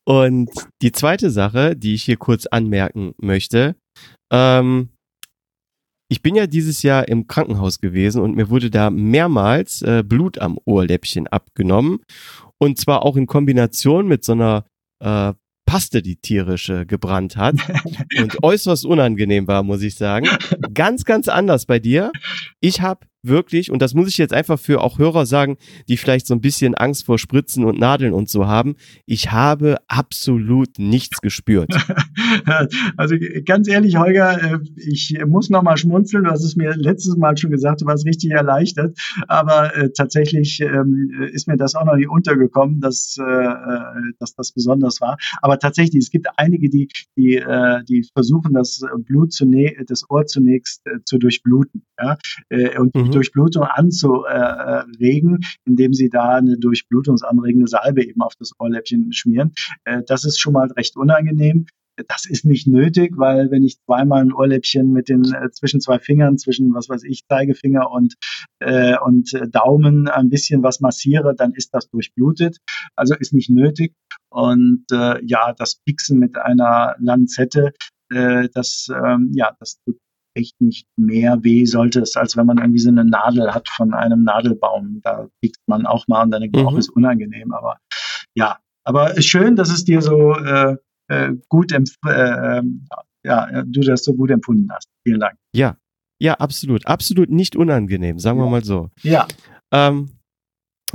Und 0.06 0.50
die 0.82 0.92
zweite 0.92 1.30
Sache, 1.30 1.76
die 1.76 1.94
ich 1.94 2.04
hier 2.04 2.18
kurz 2.18 2.46
anmerken 2.48 3.14
möchte, 3.18 3.76
ähm, 4.32 4.90
ich 6.10 6.22
bin 6.22 6.36
ja 6.36 6.46
dieses 6.46 6.84
Jahr 6.84 7.08
im 7.08 7.28
Krankenhaus 7.28 7.80
gewesen 7.80 8.22
und 8.22 8.36
mir 8.36 8.50
wurde 8.50 8.70
da 8.70 8.90
mehrmals 8.90 9.82
äh, 9.82 10.04
Blut 10.06 10.40
am 10.40 10.60
Ohrläppchen 10.66 11.28
abgenommen. 11.28 12.00
Und 12.62 12.78
zwar 12.78 13.04
auch 13.04 13.18
in 13.18 13.26
Kombination 13.26 14.08
mit 14.08 14.24
so 14.24 14.34
einer 14.34 14.66
äh, 15.00 15.34
Paste, 15.66 16.04
die 16.04 16.18
tierische 16.18 16.86
gebrannt 16.86 17.36
hat 17.36 17.56
und 18.20 18.44
äußerst 18.44 18.86
unangenehm 18.86 19.48
war, 19.48 19.64
muss 19.64 19.82
ich 19.82 19.96
sagen. 19.96 20.28
Ganz, 20.72 21.04
ganz 21.04 21.28
anders 21.28 21.66
bei 21.66 21.80
dir. 21.80 22.12
Ich 22.60 22.82
habe 22.82 23.08
wirklich, 23.24 23.72
und 23.72 23.82
das 23.82 23.94
muss 23.94 24.08
ich 24.08 24.18
jetzt 24.18 24.34
einfach 24.34 24.60
für 24.60 24.82
auch 24.82 24.98
Hörer 24.98 25.26
sagen, 25.26 25.58
die 25.88 25.98
vielleicht 25.98 26.28
so 26.28 26.34
ein 26.34 26.42
bisschen 26.42 26.76
Angst 26.76 27.06
vor 27.06 27.18
Spritzen 27.18 27.66
und 27.66 27.80
Nadeln 27.80 28.14
und 28.14 28.30
so 28.30 28.48
haben, 28.48 28.76
ich 29.06 29.32
habe 29.32 29.78
absolut 29.88 30.80
nichts 30.80 31.22
gespürt. 31.22 31.74
Also 32.96 33.16
ganz 33.46 33.68
ehrlich, 33.68 33.98
Holger, 33.98 34.42
äh, 34.42 34.60
ich 34.76 35.18
muss 35.26 35.50
noch 35.50 35.64
mal 35.64 35.78
schmunzeln, 35.78 36.24
du 36.24 36.32
hast 36.32 36.44
es 36.44 36.56
mir 36.56 36.76
letztes 36.76 37.18
Mal 37.18 37.36
schon 37.36 37.52
gesagt, 37.52 37.82
du 37.82 37.86
warst 37.86 38.06
richtig 38.06 38.32
erleichtert, 38.32 38.98
aber 39.28 39.76
äh, 39.76 39.90
tatsächlich 39.92 40.62
ähm, 40.62 41.12
ist 41.34 41.48
mir 41.48 41.58
das 41.58 41.76
auch 41.76 41.86
noch 41.86 41.96
nicht 41.96 42.10
untergekommen, 42.10 42.80
dass, 42.80 43.18
äh, 43.18 43.48
dass 44.20 44.34
das 44.36 44.52
besonders 44.54 45.02
war. 45.02 45.18
Aber 45.42 45.60
tatsächlich, 45.60 46.04
es 46.04 46.10
gibt 46.10 46.28
einige, 46.38 46.70
die, 46.70 46.88
die, 47.18 47.38
äh, 47.38 47.84
die 47.84 48.08
versuchen, 48.14 48.54
das 48.54 48.82
Blut 49.00 49.34
zunächst, 49.34 49.90
das 49.90 50.10
Ohr 50.10 50.26
zunächst 50.26 50.84
zu 51.06 51.18
durchbluten 51.18 51.84
ja? 52.02 52.18
und 52.78 52.96
mhm. 52.96 53.11
Durchblutung 53.12 53.64
anzuregen, 53.64 55.40
indem 55.66 55.94
sie 55.94 56.10
da 56.10 56.36
eine 56.36 56.58
durchblutungsanregende 56.58 57.68
Salbe 57.68 58.06
eben 58.06 58.22
auf 58.22 58.36
das 58.36 58.52
Ohrläppchen 58.60 59.14
schmieren. 59.14 59.54
Äh, 59.86 60.02
das 60.06 60.26
ist 60.26 60.40
schon 60.40 60.54
mal 60.54 60.72
recht 60.72 60.96
unangenehm. 60.98 61.66
Das 62.08 62.26
ist 62.26 62.46
nicht 62.46 62.68
nötig, 62.68 63.14
weil 63.18 63.52
wenn 63.52 63.64
ich 63.64 63.80
zweimal 63.86 64.22
ein 64.22 64.34
Ohrläppchen 64.34 64.92
mit 64.92 65.10
den 65.10 65.24
äh, 65.34 65.52
zwischen 65.52 65.82
zwei 65.82 66.00
Fingern, 66.00 66.38
zwischen 66.38 66.74
was 66.74 66.90
weiß 66.90 67.04
ich, 67.04 67.26
Zeigefinger 67.28 67.92
und, 67.92 68.16
äh, 68.60 68.98
und 68.98 69.30
Daumen 69.52 70.08
ein 70.08 70.30
bisschen 70.30 70.64
was 70.64 70.80
massiere, 70.80 71.36
dann 71.36 71.54
ist 71.54 71.74
das 71.74 71.90
durchblutet. 71.90 72.58
Also 72.96 73.16
ist 73.16 73.34
nicht 73.34 73.50
nötig. 73.50 73.94
Und 74.30 74.86
äh, 74.92 75.24
ja, 75.26 75.54
das 75.54 75.82
Pixen 75.86 76.18
mit 76.18 76.38
einer 76.38 76.96
Lanzette, 77.00 77.74
äh, 78.10 78.48
das, 78.54 78.88
ähm, 78.90 79.32
ja, 79.34 79.56
das 79.60 79.80
tut 79.84 79.98
echt 80.34 80.60
nicht 80.62 80.88
mehr 80.98 81.44
weh 81.44 81.66
sollte 81.66 82.02
es, 82.02 82.16
als 82.16 82.38
wenn 82.38 82.46
man 82.46 82.58
irgendwie 82.58 82.80
so 82.80 82.90
eine 82.90 83.06
Nadel 83.06 83.54
hat 83.54 83.68
von 83.70 83.94
einem 83.94 84.24
Nadelbaum. 84.24 85.02
Da 85.04 85.28
piekt 85.42 85.60
man 85.68 85.86
auch 85.86 86.08
mal 86.08 86.24
und 86.24 86.32
dann 86.32 86.42
denkt 86.42 86.56
man, 86.56 86.74
mhm. 86.74 86.80
ist 86.80 86.90
unangenehm. 86.90 87.54
Aber 87.54 87.78
ja, 88.36 88.60
aber 88.84 89.22
schön, 89.22 89.56
dass 89.56 89.70
es 89.70 89.84
dir 89.84 90.02
so 90.02 90.34
äh, 90.34 90.76
äh, 91.08 91.34
gut, 91.50 91.72
äh, 91.72 91.80
ähm, 92.08 92.88
ja, 93.24 93.64
du 93.64 93.82
das 93.82 94.04
so 94.04 94.14
gut 94.16 94.32
empfunden 94.32 94.70
hast. 94.72 94.90
Vielen 95.06 95.20
Dank. 95.20 95.38
Ja, 95.54 95.78
ja, 96.20 96.36
absolut. 96.36 96.88
Absolut 96.88 97.30
nicht 97.30 97.56
unangenehm, 97.56 98.20
sagen 98.20 98.40
ja. 98.40 98.46
wir 98.46 98.50
mal 98.50 98.64
so. 98.64 98.90
Ja. 99.02 99.28
Ähm, 99.72 100.12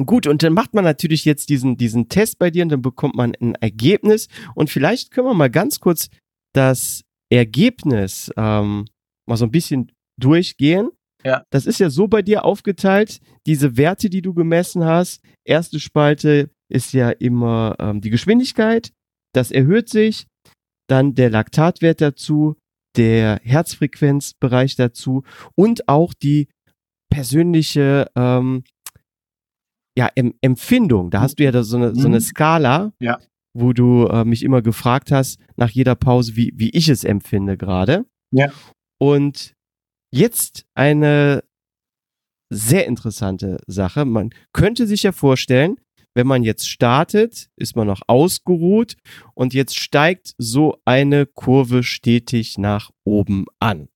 Gut, 0.04 0.26
und 0.26 0.42
dann 0.42 0.52
macht 0.52 0.74
man 0.74 0.84
natürlich 0.84 1.24
jetzt 1.24 1.48
diesen, 1.48 1.78
diesen 1.78 2.08
Test 2.08 2.38
bei 2.38 2.50
dir 2.50 2.62
und 2.62 2.68
dann 2.68 2.82
bekommt 2.82 3.14
man 3.14 3.34
ein 3.40 3.54
Ergebnis. 3.54 4.28
Und 4.54 4.68
vielleicht 4.68 5.10
können 5.10 5.26
wir 5.26 5.34
mal 5.34 5.50
ganz 5.50 5.80
kurz 5.80 6.08
das 6.52 7.02
Ergebnis 7.30 8.30
ähm, 8.36 8.84
mal 9.26 9.36
so 9.36 9.44
ein 9.44 9.50
bisschen 9.50 9.92
durchgehen. 10.20 10.90
Ja. 11.24 11.42
Das 11.50 11.66
ist 11.66 11.80
ja 11.80 11.90
so 11.90 12.08
bei 12.08 12.22
dir 12.22 12.44
aufgeteilt, 12.44 13.20
diese 13.46 13.76
Werte, 13.76 14.08
die 14.10 14.22
du 14.22 14.32
gemessen 14.34 14.84
hast. 14.84 15.22
Erste 15.44 15.80
Spalte 15.80 16.50
ist 16.68 16.92
ja 16.92 17.10
immer 17.10 17.76
ähm, 17.78 18.00
die 18.00 18.10
Geschwindigkeit, 18.10 18.92
das 19.34 19.50
erhöht 19.50 19.88
sich, 19.88 20.26
dann 20.88 21.14
der 21.14 21.30
Laktatwert 21.30 22.00
dazu, 22.00 22.56
der 22.96 23.40
Herzfrequenzbereich 23.42 24.76
dazu 24.76 25.24
und 25.54 25.88
auch 25.88 26.14
die 26.14 26.48
persönliche 27.10 28.10
ähm, 28.16 28.64
ja, 29.96 30.10
em 30.14 30.34
Empfindung. 30.40 31.10
Da 31.10 31.20
hast 31.20 31.38
du 31.38 31.44
ja 31.44 31.52
da 31.52 31.62
so 31.62 31.76
eine, 31.76 31.94
so 31.94 32.06
eine 32.06 32.18
mhm. 32.18 32.22
Skala, 32.22 32.92
ja. 33.00 33.18
wo 33.54 33.72
du 33.72 34.06
äh, 34.06 34.24
mich 34.24 34.42
immer 34.42 34.62
gefragt 34.62 35.10
hast 35.10 35.40
nach 35.56 35.70
jeder 35.70 35.94
Pause, 35.94 36.36
wie, 36.36 36.52
wie 36.54 36.70
ich 36.70 36.88
es 36.88 37.04
empfinde 37.04 37.56
gerade. 37.56 38.04
Ja. 38.30 38.50
Und 39.00 39.54
jetzt 40.12 40.64
eine 40.74 41.44
sehr 42.52 42.86
interessante 42.86 43.58
Sache. 43.66 44.04
Man 44.04 44.30
könnte 44.52 44.86
sich 44.86 45.02
ja 45.02 45.12
vorstellen, 45.12 45.78
wenn 46.14 46.26
man 46.26 46.44
jetzt 46.44 46.68
startet, 46.68 47.50
ist 47.56 47.76
man 47.76 47.86
noch 47.86 48.00
ausgeruht 48.06 48.96
und 49.34 49.52
jetzt 49.52 49.76
steigt 49.76 50.34
so 50.38 50.80
eine 50.86 51.26
Kurve 51.26 51.82
stetig 51.82 52.56
nach 52.56 52.90
oben 53.04 53.46
an. 53.60 53.88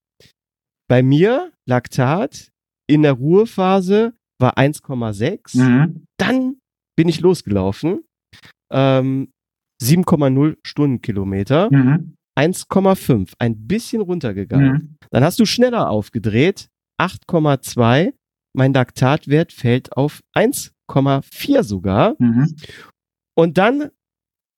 Bei 0.89 1.03
mir 1.03 1.53
Laktat 1.67 2.51
in 2.87 3.03
der 3.03 3.13
Ruhephase 3.13 4.15
war 4.39 4.59
1,6. 4.59 5.57
Mhm. 5.59 6.05
Dann 6.19 6.57
bin 6.97 7.09
ich 7.09 7.21
losgelaufen. 7.21 8.05
Ähm, 8.71 9.31
7,0 9.83 10.59
Stundenkilometer. 10.67 11.71
Mhm. 11.73 12.17
1,5, 12.41 13.33
ein 13.39 13.67
bisschen 13.67 14.01
runtergegangen. 14.01 14.73
Mhm. 14.73 14.97
Dann 15.11 15.25
hast 15.25 15.39
du 15.39 15.45
schneller 15.45 15.91
aufgedreht, 15.91 16.69
8,2. 17.01 18.15
Mein 18.55 18.73
Laktatwert 18.73 19.53
fällt 19.53 19.97
auf 19.97 20.21
1,4 20.35 21.63
sogar. 21.63 22.17
Mhm. 22.19 22.57
Und 23.37 23.59
dann 23.59 23.91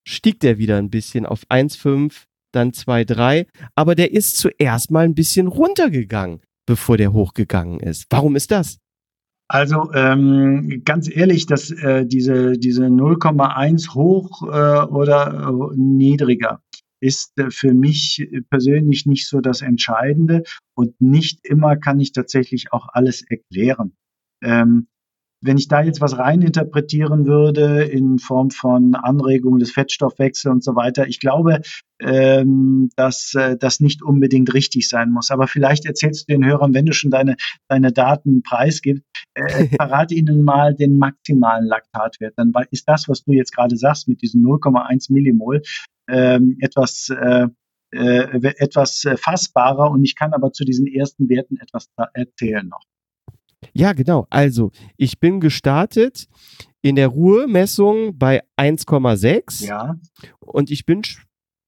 stieg 0.06 0.40
der 0.40 0.58
wieder 0.58 0.78
ein 0.78 0.90
bisschen 0.90 1.26
auf 1.26 1.44
1,5, 1.48 2.24
dann 2.52 2.70
2,3. 2.70 3.46
Aber 3.74 3.94
der 3.94 4.12
ist 4.12 4.36
zuerst 4.36 4.90
mal 4.90 5.04
ein 5.04 5.14
bisschen 5.14 5.48
runtergegangen, 5.48 6.40
bevor 6.66 6.96
der 6.96 7.12
hochgegangen 7.12 7.80
ist. 7.80 8.06
Warum 8.10 8.36
ist 8.36 8.50
das? 8.50 8.78
Also 9.48 9.92
ähm, 9.92 10.82
ganz 10.84 11.14
ehrlich, 11.14 11.44
dass 11.46 11.70
äh, 11.70 12.06
diese, 12.06 12.52
diese 12.52 12.86
0,1 12.86 13.94
hoch 13.94 14.42
äh, 14.44 14.86
oder 14.86 15.50
äh, 15.50 15.76
niedriger 15.76 16.62
ist 17.02 17.38
äh, 17.38 17.50
für 17.50 17.74
mich 17.74 18.26
persönlich 18.48 19.06
nicht 19.06 19.28
so 19.28 19.40
das 19.40 19.60
Entscheidende 19.60 20.44
und 20.74 20.98
nicht 21.00 21.44
immer 21.44 21.76
kann 21.76 22.00
ich 22.00 22.12
tatsächlich 22.12 22.72
auch 22.72 22.88
alles 22.92 23.22
erklären. 23.28 23.96
Ähm, 24.42 24.86
wenn 25.42 25.58
ich 25.58 25.68
da 25.68 25.82
jetzt 25.82 26.00
was 26.00 26.16
reininterpretieren 26.16 27.26
würde 27.26 27.82
in 27.82 28.18
Form 28.18 28.50
von 28.50 28.94
Anregungen 28.94 29.58
des 29.58 29.72
Fettstoffwechsels 29.72 30.52
und 30.52 30.64
so 30.64 30.76
weiter, 30.76 31.06
ich 31.08 31.18
glaube, 31.18 31.60
ähm, 32.00 32.90
dass 32.96 33.34
äh, 33.34 33.56
das 33.56 33.80
nicht 33.80 34.02
unbedingt 34.02 34.54
richtig 34.54 34.88
sein 34.88 35.10
muss. 35.10 35.30
Aber 35.30 35.48
vielleicht 35.48 35.84
erzählst 35.84 36.28
du 36.28 36.34
den 36.34 36.44
Hörern, 36.44 36.74
wenn 36.74 36.86
du 36.86 36.92
schon 36.92 37.10
deine, 37.10 37.36
deine 37.68 37.92
Daten 37.92 38.42
preisgibst, 38.42 39.04
äh, 39.34 39.66
verrate 39.76 40.14
ihnen 40.14 40.44
mal 40.44 40.74
den 40.74 40.96
maximalen 40.96 41.66
Laktatwert. 41.66 42.34
Dann 42.36 42.52
ist 42.70 42.88
das, 42.88 43.08
was 43.08 43.24
du 43.24 43.32
jetzt 43.32 43.54
gerade 43.54 43.76
sagst, 43.76 44.08
mit 44.08 44.22
diesen 44.22 44.44
0,1 44.44 45.12
Millimol, 45.12 45.62
ähm, 46.08 46.56
etwas, 46.60 47.08
äh, 47.10 47.48
äh, 47.90 48.52
etwas 48.58 49.04
äh, 49.04 49.16
fassbarer 49.16 49.90
und 49.90 50.04
ich 50.04 50.14
kann 50.14 50.32
aber 50.32 50.52
zu 50.52 50.64
diesen 50.64 50.86
ersten 50.86 51.28
Werten 51.28 51.58
etwas 51.58 51.90
erzählen 52.14 52.66
noch. 52.66 52.84
Ja, 53.72 53.92
genau. 53.92 54.26
Also, 54.30 54.70
ich 54.96 55.20
bin 55.20 55.40
gestartet 55.40 56.26
in 56.82 56.96
der 56.96 57.08
Ruhemessung 57.08 58.18
bei 58.18 58.42
1,6. 58.58 59.66
Ja. 59.66 59.96
Und 60.40 60.70
ich 60.70 60.84
bin 60.84 61.02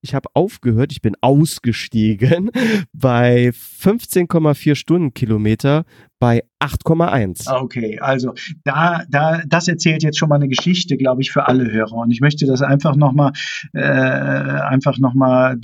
ich 0.05 0.14
habe 0.14 0.28
aufgehört, 0.34 0.92
ich 0.92 1.01
bin 1.01 1.14
ausgestiegen 1.22 2.51
bei 2.92 3.49
15,4 3.49 4.74
Stundenkilometer 4.74 5.86
bei 6.20 6.45
8,1. 6.62 7.51
Okay, 7.51 7.99
also 8.01 8.34
da, 8.64 9.05
da, 9.09 9.42
das 9.47 9.66
erzählt 9.66 10.03
jetzt 10.03 10.18
schon 10.18 10.28
mal 10.28 10.36
eine 10.36 10.49
Geschichte, 10.49 10.99
glaube 10.99 11.22
ich, 11.22 11.32
für 11.32 11.49
alle 11.49 11.72
Hörer. 11.72 11.95
Und 11.95 12.11
ich 12.11 12.20
möchte 12.20 12.45
das 12.45 12.61
einfach 12.61 12.97
nochmal, 12.97 13.32
äh, 13.72 13.80
einfach 13.80 14.99
nochmal 14.99 15.55
äh, 15.55 15.57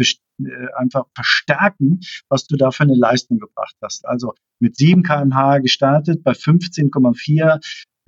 einfach 0.76 1.04
verstärken, 1.14 2.00
was 2.28 2.46
du 2.46 2.56
da 2.56 2.70
für 2.70 2.84
eine 2.84 2.96
Leistung 2.96 3.38
gebracht 3.38 3.76
hast. 3.82 4.06
Also 4.06 4.34
mit 4.58 4.76
7 4.76 5.02
kmh 5.02 5.58
gestartet, 5.58 6.22
bei 6.22 6.32
15,4 6.32 7.60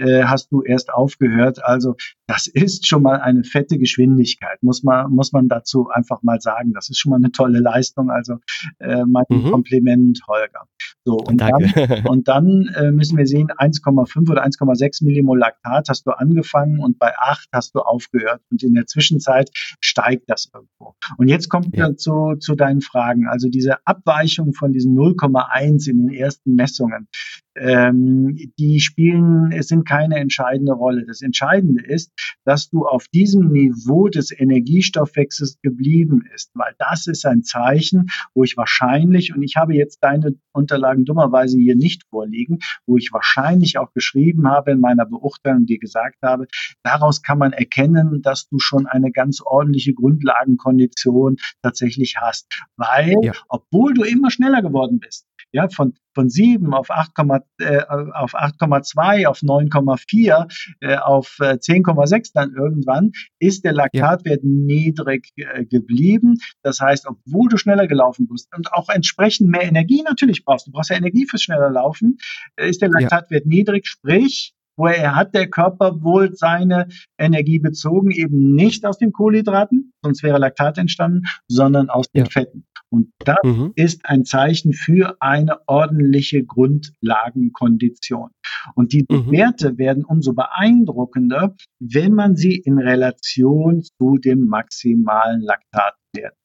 äh, 0.02 0.24
hast 0.24 0.50
du 0.50 0.62
erst 0.62 0.92
aufgehört. 0.92 1.64
Also 1.64 1.94
das 2.26 2.46
ist 2.46 2.86
schon 2.86 3.02
mal 3.02 3.20
eine 3.20 3.44
fette 3.44 3.78
Geschwindigkeit, 3.78 4.62
muss 4.62 4.82
man, 4.82 5.10
muss 5.10 5.32
man 5.32 5.48
dazu 5.48 5.88
einfach 5.90 6.22
mal 6.22 6.40
sagen. 6.40 6.72
Das 6.72 6.90
ist 6.90 6.98
schon 6.98 7.10
mal 7.10 7.16
eine 7.16 7.30
tolle 7.30 7.60
Leistung. 7.60 8.10
Also 8.10 8.38
äh, 8.78 9.04
mein 9.06 9.24
mhm. 9.28 9.50
Kompliment, 9.50 10.20
Holger. 10.26 10.66
So, 11.04 11.16
und 11.16 11.40
Danke. 11.40 11.72
dann, 11.74 12.06
und 12.06 12.28
dann 12.28 12.70
äh, 12.76 12.90
müssen 12.90 13.18
wir 13.18 13.26
sehen, 13.26 13.48
1,5 13.48 14.30
oder 14.30 14.44
1,6 14.44 15.04
Millimol 15.04 15.38
Laktat 15.38 15.88
hast 15.88 16.06
du 16.06 16.12
angefangen 16.12 16.78
und 16.78 16.98
bei 16.98 17.12
8 17.18 17.48
hast 17.52 17.74
du 17.74 17.80
aufgehört. 17.80 18.40
Und 18.50 18.62
in 18.62 18.74
der 18.74 18.86
Zwischenzeit 18.86 19.50
steigt 19.80 20.24
das 20.28 20.50
irgendwo. 20.52 20.94
Und 21.18 21.28
jetzt 21.28 21.48
kommt 21.48 21.76
ja. 21.76 21.94
zu, 21.96 22.36
zu 22.38 22.54
deinen 22.54 22.80
Fragen. 22.80 23.28
Also 23.28 23.48
diese 23.48 23.86
Abweichung 23.86 24.52
von 24.54 24.72
diesen 24.72 24.96
0,1 24.96 25.88
in 25.90 26.06
den 26.06 26.14
ersten 26.14 26.54
Messungen, 26.54 27.08
ähm, 27.54 28.36
die 28.58 28.80
spielen, 28.80 29.52
es 29.52 29.68
sind 29.68 29.86
keine 29.92 30.16
entscheidende 30.16 30.72
Rolle. 30.72 31.04
Das 31.04 31.20
Entscheidende 31.20 31.84
ist, 31.84 32.12
dass 32.46 32.70
du 32.70 32.86
auf 32.86 33.08
diesem 33.08 33.52
Niveau 33.52 34.08
des 34.08 34.30
Energiestoffwechsels 34.30 35.58
geblieben 35.60 36.22
ist, 36.34 36.50
weil 36.54 36.74
das 36.78 37.06
ist 37.06 37.26
ein 37.26 37.42
Zeichen, 37.42 38.06
wo 38.32 38.42
ich 38.42 38.56
wahrscheinlich, 38.56 39.34
und 39.34 39.42
ich 39.42 39.56
habe 39.56 39.74
jetzt 39.74 39.98
deine 40.00 40.34
Unterlagen 40.52 41.04
dummerweise 41.04 41.58
hier 41.58 41.76
nicht 41.76 42.04
vorliegen, 42.08 42.60
wo 42.86 42.96
ich 42.96 43.12
wahrscheinlich 43.12 43.76
auch 43.76 43.92
geschrieben 43.92 44.48
habe 44.48 44.70
in 44.70 44.80
meiner 44.80 45.04
Beurteilung, 45.04 45.66
die 45.66 45.78
gesagt 45.78 46.22
habe, 46.22 46.46
daraus 46.82 47.20
kann 47.20 47.36
man 47.36 47.52
erkennen, 47.52 48.22
dass 48.22 48.48
du 48.48 48.58
schon 48.58 48.86
eine 48.86 49.12
ganz 49.12 49.42
ordentliche 49.42 49.92
Grundlagenkondition 49.92 51.36
tatsächlich 51.60 52.16
hast, 52.18 52.46
weil, 52.78 53.16
ja. 53.22 53.32
obwohl 53.50 53.92
du 53.92 54.04
immer 54.04 54.30
schneller 54.30 54.62
geworden 54.62 55.00
bist, 55.00 55.26
ja, 55.50 55.68
von, 55.68 55.94
von 56.14 56.28
7 56.28 56.72
auf 56.74 56.90
8, 56.90 57.12
äh, 57.58 57.82
auf 57.86 58.34
8,2, 58.34 59.26
auf 59.26 59.40
9,4, 59.40 60.74
äh, 60.80 60.96
auf 60.96 61.36
äh, 61.40 61.54
10,6 61.54 62.30
dann 62.34 62.54
irgendwann, 62.54 63.12
ist 63.38 63.64
der 63.64 63.72
Laktatwert 63.72 64.40
ja. 64.42 64.48
niedrig 64.48 65.30
äh, 65.36 65.64
geblieben. 65.64 66.38
Das 66.62 66.80
heißt, 66.80 67.06
obwohl 67.06 67.48
du 67.48 67.56
schneller 67.56 67.86
gelaufen 67.86 68.28
bist 68.28 68.48
und 68.56 68.72
auch 68.72 68.88
entsprechend 68.88 69.50
mehr 69.50 69.62
Energie 69.62 70.02
natürlich 70.02 70.44
brauchst, 70.44 70.66
du 70.66 70.72
brauchst 70.72 70.90
ja 70.90 70.96
Energie 70.96 71.26
fürs 71.26 71.42
schneller 71.42 71.70
Laufen, 71.70 72.18
äh, 72.56 72.68
ist 72.68 72.82
der 72.82 72.90
Laktatwert 72.90 73.44
ja. 73.44 73.48
niedrig, 73.48 73.86
sprich, 73.86 74.54
woher 74.76 75.14
hat 75.14 75.34
der 75.34 75.48
Körper 75.48 76.02
wohl 76.02 76.34
seine 76.34 76.88
Energie 77.18 77.58
bezogen? 77.58 78.10
Eben 78.10 78.54
nicht 78.54 78.84
aus 78.86 78.98
den 78.98 79.12
Kohlenhydraten, 79.12 79.92
sonst 80.02 80.22
wäre 80.22 80.38
Laktat 80.38 80.78
entstanden, 80.78 81.22
sondern 81.48 81.88
aus 81.88 82.10
den 82.10 82.24
ja. 82.24 82.30
Fetten. 82.30 82.66
Und 82.92 83.10
das 83.20 83.38
mhm. 83.42 83.72
ist 83.74 84.04
ein 84.04 84.26
Zeichen 84.26 84.74
für 84.74 85.16
eine 85.20 85.66
ordentliche 85.66 86.44
Grundlagenkondition. 86.44 88.28
Und 88.74 88.92
die 88.92 89.06
mhm. 89.08 89.30
Werte 89.30 89.78
werden 89.78 90.04
umso 90.04 90.34
beeindruckender, 90.34 91.56
wenn 91.80 92.12
man 92.12 92.36
sie 92.36 92.54
in 92.54 92.78
Relation 92.78 93.82
zu 93.82 94.18
dem 94.18 94.46
maximalen 94.46 95.40
Laktatwert 95.40 96.36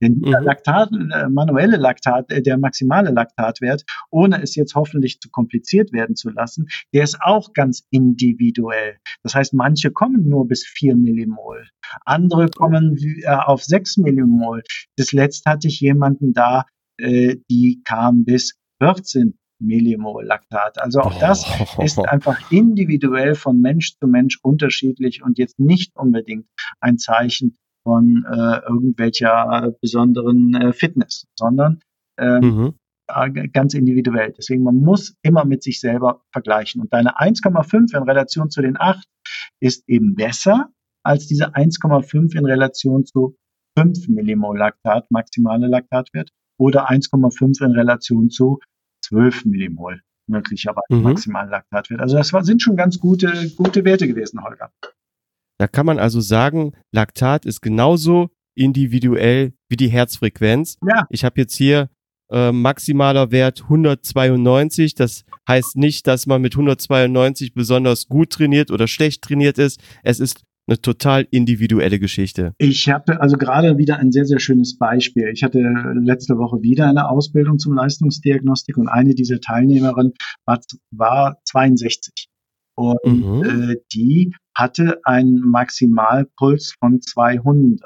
denn 0.00 0.20
der 0.20 0.40
mhm. 0.40 0.46
Laktat, 0.46 0.90
äh, 0.92 1.28
manuelle 1.28 1.76
Laktat, 1.76 2.30
äh, 2.30 2.42
der 2.42 2.58
maximale 2.58 3.10
Laktatwert, 3.10 3.84
ohne 4.10 4.42
es 4.42 4.54
jetzt 4.54 4.74
hoffentlich 4.74 5.20
zu 5.20 5.30
kompliziert 5.30 5.92
werden 5.92 6.16
zu 6.16 6.30
lassen, 6.30 6.68
der 6.92 7.04
ist 7.04 7.18
auch 7.20 7.52
ganz 7.52 7.86
individuell. 7.90 8.98
Das 9.22 9.34
heißt, 9.34 9.54
manche 9.54 9.90
kommen 9.90 10.28
nur 10.28 10.46
bis 10.46 10.64
4 10.66 10.96
Millimol. 10.96 11.68
Andere 12.04 12.48
kommen 12.48 12.96
äh, 13.22 13.28
auf 13.28 13.62
6 13.62 13.98
Millimol. 13.98 14.62
Das 14.96 15.12
letzte 15.12 15.50
hatte 15.50 15.68
ich 15.68 15.80
jemanden 15.80 16.32
da, 16.32 16.64
die 17.00 17.80
kam 17.84 18.24
bis 18.24 18.58
14 18.82 19.38
Millimol 19.60 20.24
Laktat. 20.24 20.80
Also 20.80 21.00
auch 21.00 21.18
das 21.18 21.46
ist 21.82 21.98
einfach 21.98 22.50
individuell 22.50 23.34
von 23.34 23.60
Mensch 23.60 23.96
zu 23.98 24.06
Mensch 24.06 24.38
unterschiedlich 24.42 25.22
und 25.22 25.38
jetzt 25.38 25.58
nicht 25.58 25.96
unbedingt 25.96 26.46
ein 26.80 26.98
Zeichen 26.98 27.56
von 27.88 28.26
äh, 28.30 28.60
irgendwelcher 28.68 29.72
besonderen 29.80 30.54
äh, 30.54 30.72
Fitness, 30.74 31.26
sondern 31.38 31.80
ähm, 32.18 32.74
mhm. 33.08 33.50
ganz 33.54 33.72
individuell. 33.72 34.34
Deswegen, 34.36 34.62
man 34.62 34.76
muss 34.76 35.16
immer 35.22 35.46
mit 35.46 35.62
sich 35.62 35.80
selber 35.80 36.20
vergleichen. 36.30 36.82
Und 36.82 36.92
deine 36.92 37.18
1,5 37.18 37.96
in 37.96 38.02
Relation 38.02 38.50
zu 38.50 38.60
den 38.60 38.78
8 38.78 39.02
ist 39.60 39.88
eben 39.88 40.16
besser 40.16 40.68
als 41.02 41.28
diese 41.28 41.54
1,5 41.54 42.36
in 42.36 42.44
Relation 42.44 43.06
zu 43.06 43.38
5 43.78 44.08
Millimol 44.08 44.58
Laktat, 44.58 45.10
maximale 45.10 45.66
Laktatwert, 45.66 46.28
oder 46.58 46.90
1,5 46.90 47.64
in 47.64 47.72
Relation 47.72 48.28
zu 48.28 48.58
12 49.06 49.46
Millimol 49.46 50.02
möglicherweise 50.26 50.94
mhm. 50.94 51.04
maximalen 51.04 51.48
Laktatwert. 51.48 52.00
Also 52.00 52.18
das 52.18 52.34
war, 52.34 52.44
sind 52.44 52.60
schon 52.60 52.76
ganz 52.76 53.00
gute, 53.00 53.50
gute 53.56 53.86
Werte 53.86 54.06
gewesen, 54.06 54.44
Holger. 54.44 54.70
Da 55.58 55.66
kann 55.66 55.86
man 55.86 55.98
also 55.98 56.20
sagen, 56.20 56.72
Laktat 56.92 57.44
ist 57.44 57.60
genauso 57.60 58.30
individuell 58.54 59.52
wie 59.68 59.76
die 59.76 59.88
Herzfrequenz. 59.88 60.78
Ja. 60.86 61.06
Ich 61.10 61.24
habe 61.24 61.40
jetzt 61.40 61.56
hier 61.56 61.90
äh, 62.30 62.52
maximaler 62.52 63.30
Wert 63.30 63.62
192. 63.62 64.94
Das 64.94 65.24
heißt 65.48 65.76
nicht, 65.76 66.06
dass 66.06 66.26
man 66.26 66.42
mit 66.42 66.54
192 66.54 67.54
besonders 67.54 68.08
gut 68.08 68.30
trainiert 68.30 68.70
oder 68.70 68.86
schlecht 68.86 69.22
trainiert 69.22 69.58
ist. 69.58 69.80
Es 70.02 70.20
ist 70.20 70.42
eine 70.68 70.80
total 70.80 71.26
individuelle 71.30 71.98
Geschichte. 71.98 72.52
Ich 72.58 72.88
habe 72.90 73.20
also 73.20 73.38
gerade 73.38 73.78
wieder 73.78 73.96
ein 73.96 74.12
sehr, 74.12 74.26
sehr 74.26 74.38
schönes 74.38 74.76
Beispiel. 74.76 75.30
Ich 75.32 75.42
hatte 75.42 75.60
letzte 75.94 76.36
Woche 76.36 76.60
wieder 76.60 76.86
eine 76.86 77.08
Ausbildung 77.08 77.58
zum 77.58 77.74
Leistungsdiagnostik 77.74 78.76
und 78.76 78.88
eine 78.88 79.14
dieser 79.14 79.40
Teilnehmerinnen 79.40 80.12
war, 80.44 80.60
war 80.90 81.38
62. 81.44 82.28
Und 82.76 82.98
mhm. 83.04 83.70
äh, 83.70 83.76
die 83.92 84.34
hatte 84.58 85.00
einen 85.04 85.40
Maximalpuls 85.40 86.74
von 86.78 87.00
200. 87.00 87.80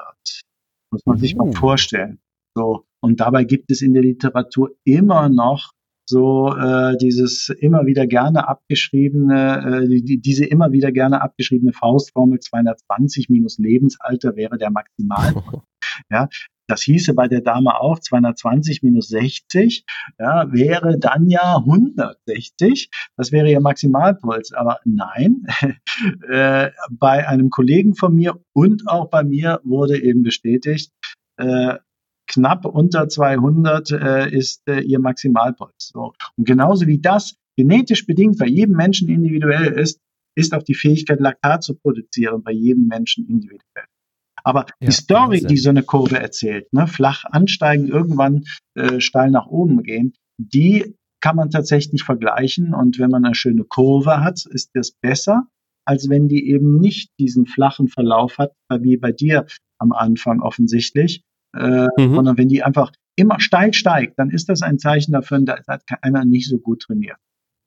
Muss 0.91 1.05
man 1.05 1.17
mhm. 1.17 1.19
sich 1.19 1.35
mal 1.35 1.47
mhm. 1.47 1.53
vorstellen. 1.53 2.19
So. 2.55 2.85
Und 2.99 3.19
dabei 3.19 3.43
gibt 3.43 3.69
es 3.71 3.81
in 3.81 3.93
der 3.93 4.03
Literatur 4.03 4.71
immer 4.83 5.29
noch 5.29 5.71
so 6.05 6.55
äh, 6.55 6.97
dieses 6.97 7.49
immer 7.49 7.85
wieder 7.85 8.07
gerne 8.07 8.47
abgeschriebene, 8.47 9.83
äh, 9.83 10.01
die, 10.01 10.19
diese 10.19 10.45
immer 10.45 10.71
wieder 10.71 10.91
gerne 10.91 11.21
abgeschriebene 11.21 11.73
Faustformel 11.73 12.39
220 12.39 13.29
minus 13.29 13.57
Lebensalter 13.57 14.35
wäre 14.35 14.57
der 14.57 14.71
Maximalpuls. 14.71 15.63
ja, 16.11 16.27
das 16.67 16.81
hieße 16.83 17.13
bei 17.13 17.27
der 17.27 17.41
Dame 17.41 17.79
auch 17.79 17.99
220 17.99 18.83
minus 18.83 19.09
60, 19.09 19.85
ja, 20.19 20.51
wäre 20.51 20.97
dann 20.97 21.29
ja 21.29 21.57
160. 21.57 22.89
Das 23.17 23.31
wäre 23.31 23.49
ihr 23.49 23.59
Maximalpuls. 23.59 24.53
Aber 24.53 24.79
nein, 24.85 25.45
äh, 26.29 26.71
bei 26.89 27.27
einem 27.27 27.49
Kollegen 27.49 27.95
von 27.95 28.15
mir 28.15 28.39
und 28.53 28.87
auch 28.87 29.09
bei 29.09 29.23
mir 29.23 29.59
wurde 29.63 30.01
eben 30.01 30.23
bestätigt, 30.23 30.91
äh, 31.37 31.77
knapp 32.27 32.65
unter 32.65 33.09
200 33.09 33.91
äh, 33.91 34.29
ist 34.31 34.67
äh, 34.67 34.79
ihr 34.79 34.99
Maximalpuls. 34.99 35.91
So. 35.93 36.13
Und 36.37 36.47
genauso 36.47 36.87
wie 36.87 36.99
das 36.99 37.35
genetisch 37.57 38.05
bedingt 38.05 38.37
bei 38.37 38.47
jedem 38.47 38.75
Menschen 38.75 39.09
individuell 39.09 39.73
ist, 39.73 39.99
ist 40.35 40.53
auch 40.53 40.63
die 40.63 40.73
Fähigkeit, 40.73 41.19
Laktat 41.19 41.63
zu 41.63 41.75
produzieren 41.75 42.41
bei 42.43 42.51
jedem 42.51 42.87
Menschen 42.87 43.27
individuell. 43.27 43.85
Aber 44.43 44.65
ja, 44.81 44.87
die 44.87 44.91
Story, 44.91 45.35
Wahnsinn. 45.35 45.47
die 45.47 45.57
so 45.57 45.69
eine 45.69 45.83
Kurve 45.83 46.19
erzählt, 46.19 46.71
ne, 46.73 46.87
flach 46.87 47.23
ansteigen, 47.25 47.87
irgendwann 47.87 48.43
äh, 48.75 48.99
steil 48.99 49.31
nach 49.31 49.47
oben 49.47 49.83
gehen, 49.83 50.13
die 50.37 50.95
kann 51.21 51.37
man 51.37 51.49
tatsächlich 51.49 52.03
vergleichen. 52.03 52.73
Und 52.73 52.99
wenn 52.99 53.09
man 53.09 53.23
eine 53.23 53.35
schöne 53.35 53.63
Kurve 53.63 54.21
hat, 54.21 54.45
ist 54.45 54.71
das 54.73 54.91
besser, 54.91 55.47
als 55.85 56.09
wenn 56.09 56.27
die 56.27 56.49
eben 56.49 56.79
nicht 56.79 57.11
diesen 57.19 57.45
flachen 57.45 57.87
Verlauf 57.87 58.37
hat, 58.37 58.51
wie 58.69 58.97
bei 58.97 59.11
dir 59.11 59.45
am 59.77 59.91
Anfang 59.93 60.41
offensichtlich, 60.41 61.23
äh, 61.55 61.87
mhm. 61.97 62.15
sondern 62.15 62.37
wenn 62.37 62.49
die 62.49 62.63
einfach 62.63 62.91
immer 63.15 63.39
steil 63.39 63.73
steigt, 63.73 64.17
dann 64.17 64.29
ist 64.29 64.49
das 64.49 64.61
ein 64.61 64.79
Zeichen 64.79 65.13
dafür, 65.13 65.39
da 65.41 65.59
hat 65.67 65.83
einer 66.01 66.25
nicht 66.25 66.49
so 66.49 66.57
gut 66.57 66.81
trainiert. 66.81 67.17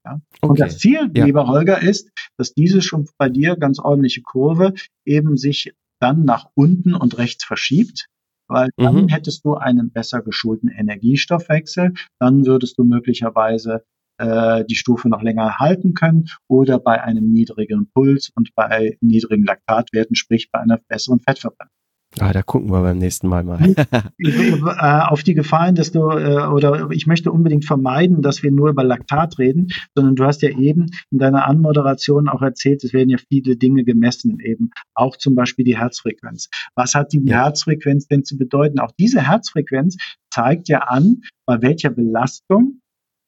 Ja? 0.04 0.20
Okay. 0.40 0.50
Und 0.50 0.60
das 0.60 0.78
Ziel, 0.78 1.10
ja. 1.14 1.24
lieber 1.24 1.46
Holger, 1.46 1.82
ist, 1.82 2.10
dass 2.36 2.52
diese 2.52 2.82
schon 2.82 3.08
bei 3.18 3.28
dir 3.28 3.56
ganz 3.56 3.78
ordentliche 3.78 4.22
Kurve 4.22 4.74
eben 5.04 5.36
sich 5.36 5.72
dann 6.00 6.24
nach 6.24 6.50
unten 6.54 6.94
und 6.94 7.18
rechts 7.18 7.44
verschiebt, 7.44 8.08
weil 8.48 8.70
dann 8.76 9.02
mhm. 9.02 9.08
hättest 9.08 9.44
du 9.44 9.54
einen 9.54 9.90
besser 9.90 10.22
geschulten 10.22 10.68
Energiestoffwechsel, 10.68 11.94
dann 12.18 12.46
würdest 12.46 12.78
du 12.78 12.84
möglicherweise 12.84 13.84
äh, 14.18 14.64
die 14.64 14.76
Stufe 14.76 15.08
noch 15.08 15.22
länger 15.22 15.58
halten 15.58 15.94
können 15.94 16.28
oder 16.48 16.78
bei 16.78 17.02
einem 17.02 17.32
niedrigen 17.32 17.90
Puls 17.92 18.30
und 18.34 18.54
bei 18.54 18.96
niedrigen 19.00 19.44
Laktatwerten, 19.44 20.16
sprich 20.16 20.50
bei 20.50 20.60
einer 20.60 20.78
besseren 20.88 21.20
Fettverbrennung. 21.20 21.75
Ah, 22.18 22.32
da 22.32 22.42
gucken 22.42 22.70
wir 22.70 22.80
beim 22.80 22.98
nächsten 22.98 23.28
Mal 23.28 23.44
mal. 23.44 23.60
Äh, 24.18 25.00
auf 25.08 25.22
die 25.22 25.34
Gefahren, 25.34 25.74
dass 25.74 25.92
du, 25.92 26.10
äh, 26.10 26.46
oder 26.46 26.90
ich 26.90 27.06
möchte 27.06 27.30
unbedingt 27.30 27.64
vermeiden, 27.64 28.22
dass 28.22 28.42
wir 28.42 28.50
nur 28.50 28.70
über 28.70 28.84
Laktat 28.84 29.38
reden, 29.38 29.68
sondern 29.94 30.16
du 30.16 30.24
hast 30.24 30.42
ja 30.42 30.50
eben 30.50 30.86
in 31.10 31.18
deiner 31.18 31.46
Anmoderation 31.46 32.28
auch 32.28 32.42
erzählt, 32.42 32.82
es 32.84 32.92
werden 32.92 33.10
ja 33.10 33.18
viele 33.28 33.56
Dinge 33.56 33.84
gemessen, 33.84 34.40
eben 34.40 34.70
auch 34.94 35.16
zum 35.16 35.34
Beispiel 35.34 35.64
die 35.64 35.78
Herzfrequenz. 35.78 36.48
Was 36.74 36.94
hat 36.94 37.12
die 37.12 37.22
ja. 37.24 37.44
Herzfrequenz 37.44 38.08
denn 38.08 38.24
zu 38.24 38.36
bedeuten? 38.36 38.80
Auch 38.80 38.92
diese 38.98 39.22
Herzfrequenz 39.22 39.96
zeigt 40.30 40.68
ja 40.68 40.80
an, 40.80 41.22
bei 41.46 41.62
welcher 41.62 41.90
Belastung 41.90 42.80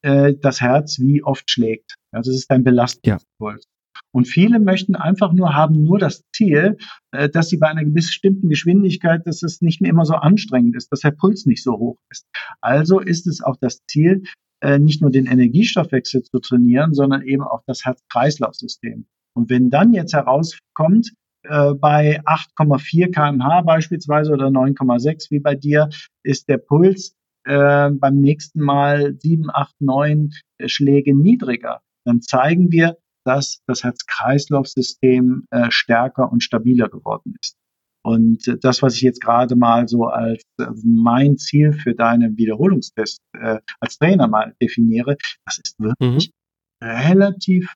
äh, 0.03 0.35
das 0.41 0.61
Herz 0.61 0.99
wie 0.99 1.23
oft 1.23 1.51
schlägt. 1.51 1.95
Also 2.13 2.31
es 2.31 2.39
ist 2.39 2.51
ein 2.51 2.65
Belastungspuls. 2.65 3.65
Ja. 3.65 3.78
Und 4.13 4.27
viele 4.27 4.59
möchten 4.59 4.97
einfach 4.97 5.33
nur 5.33 5.55
haben 5.55 5.83
nur 5.85 5.99
das 5.99 6.25
Ziel, 6.35 6.79
äh, 7.13 7.29
dass 7.29 7.49
sie 7.49 7.59
bei 7.59 7.69
einer 7.69 7.85
bestimmten 7.85 8.49
Geschwindigkeit, 8.49 9.27
dass 9.27 9.43
es 9.43 9.61
nicht 9.61 9.81
mehr 9.81 9.91
immer 9.91 10.07
so 10.07 10.15
anstrengend 10.15 10.77
ist, 10.77 10.91
dass 10.91 11.01
der 11.01 11.11
Puls 11.11 11.47
nicht 11.47 11.63
so 11.63 11.79
hoch 11.79 11.99
ist. 12.11 12.27
Also 12.61 13.01
ist 13.01 13.27
es 13.27 13.43
auch 13.43 13.57
das 13.61 13.85
Ziel, 13.87 14.23
äh, 14.61 14.79
nicht 14.79 15.03
nur 15.03 15.11
den 15.11 15.27
Energiestoffwechsel 15.27 16.23
zu 16.23 16.39
trainieren, 16.41 16.95
sondern 16.95 17.23
eben 17.23 17.43
auch 17.43 17.63
das 17.67 17.85
Herz-Kreislauf-System. 17.85 19.07
Und 19.35 19.51
wenn 19.51 19.71
dann 19.71 19.93
jetzt 19.93 20.15
herauskommt, 20.15 21.13
äh, 21.43 21.75
bei 21.75 22.21
8,4 22.25 23.13
kmh 23.13 23.61
beispielsweise 23.63 24.33
oder 24.33 24.51
9,6 24.51 25.31
wie 25.31 25.41
bei 25.41 25.55
dir, 25.55 25.91
ist 26.23 26.49
der 26.49 26.59
Puls 26.59 27.15
beim 27.45 28.21
nächsten 28.21 28.61
Mal 28.61 29.15
7, 29.19 29.49
8, 29.51 29.81
9 29.81 30.33
Schläge 30.67 31.17
niedriger. 31.17 31.81
Dann 32.05 32.21
zeigen 32.21 32.71
wir, 32.73 32.99
dass 33.29 33.61
das 33.67 33.85
Herz-Kreislauf-System 33.85 35.45
äh, 35.51 35.71
stärker 35.71 36.33
und 36.33 36.43
stabiler 36.43 36.89
geworden 36.89 37.35
ist. 37.41 37.57
Und 38.03 38.49
äh, 38.49 38.57
das, 38.59 38.83
was 38.83 38.95
ich 38.95 39.03
jetzt 39.03 39.21
gerade 39.21 39.55
mal 39.55 39.87
so 39.87 40.05
als 40.05 40.43
äh, 40.59 40.67
mein 40.83 41.37
Ziel 41.37 41.73
für 41.73 41.95
deinen 41.95 42.39
Wiederholungstest 42.39 43.21
äh, 43.39 43.59
als 43.81 43.99
Trainer 43.99 44.29
mal 44.29 44.55
definiere, 44.63 45.17
das 45.45 45.59
ist 45.59 45.79
wirklich 45.79 46.33
mhm. 46.81 46.89
relativ, 46.89 47.75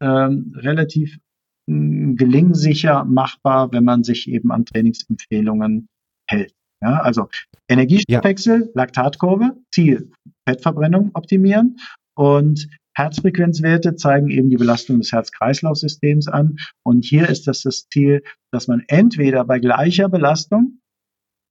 ähm, 0.00 0.54
relativ 0.56 1.18
mh, 1.66 1.74
hm, 1.74 2.16
gelingsicher 2.16 3.04
machbar, 3.04 3.72
wenn 3.72 3.84
man 3.84 4.04
sich 4.04 4.28
eben 4.28 4.52
an 4.52 4.64
Trainingsempfehlungen 4.64 5.88
hält. 6.30 6.54
Ja, 6.80 7.00
also 7.00 7.28
Energiestoffwechsel, 7.68 8.60
ja. 8.60 8.70
Laktatkurve, 8.74 9.56
Ziel, 9.72 10.10
Fettverbrennung 10.48 11.10
optimieren 11.14 11.78
und 12.16 12.68
Herzfrequenzwerte 12.94 13.96
zeigen 13.96 14.30
eben 14.30 14.50
die 14.50 14.56
Belastung 14.56 14.98
des 14.98 15.12
Herz-Kreislauf-Systems 15.12 16.28
an. 16.28 16.56
Und 16.84 17.04
hier 17.04 17.28
ist 17.28 17.46
das 17.46 17.62
das 17.62 17.88
Ziel, 17.88 18.22
dass 18.50 18.68
man 18.68 18.82
entweder 18.88 19.44
bei 19.44 19.58
gleicher 19.58 20.08
Belastung, 20.08 20.80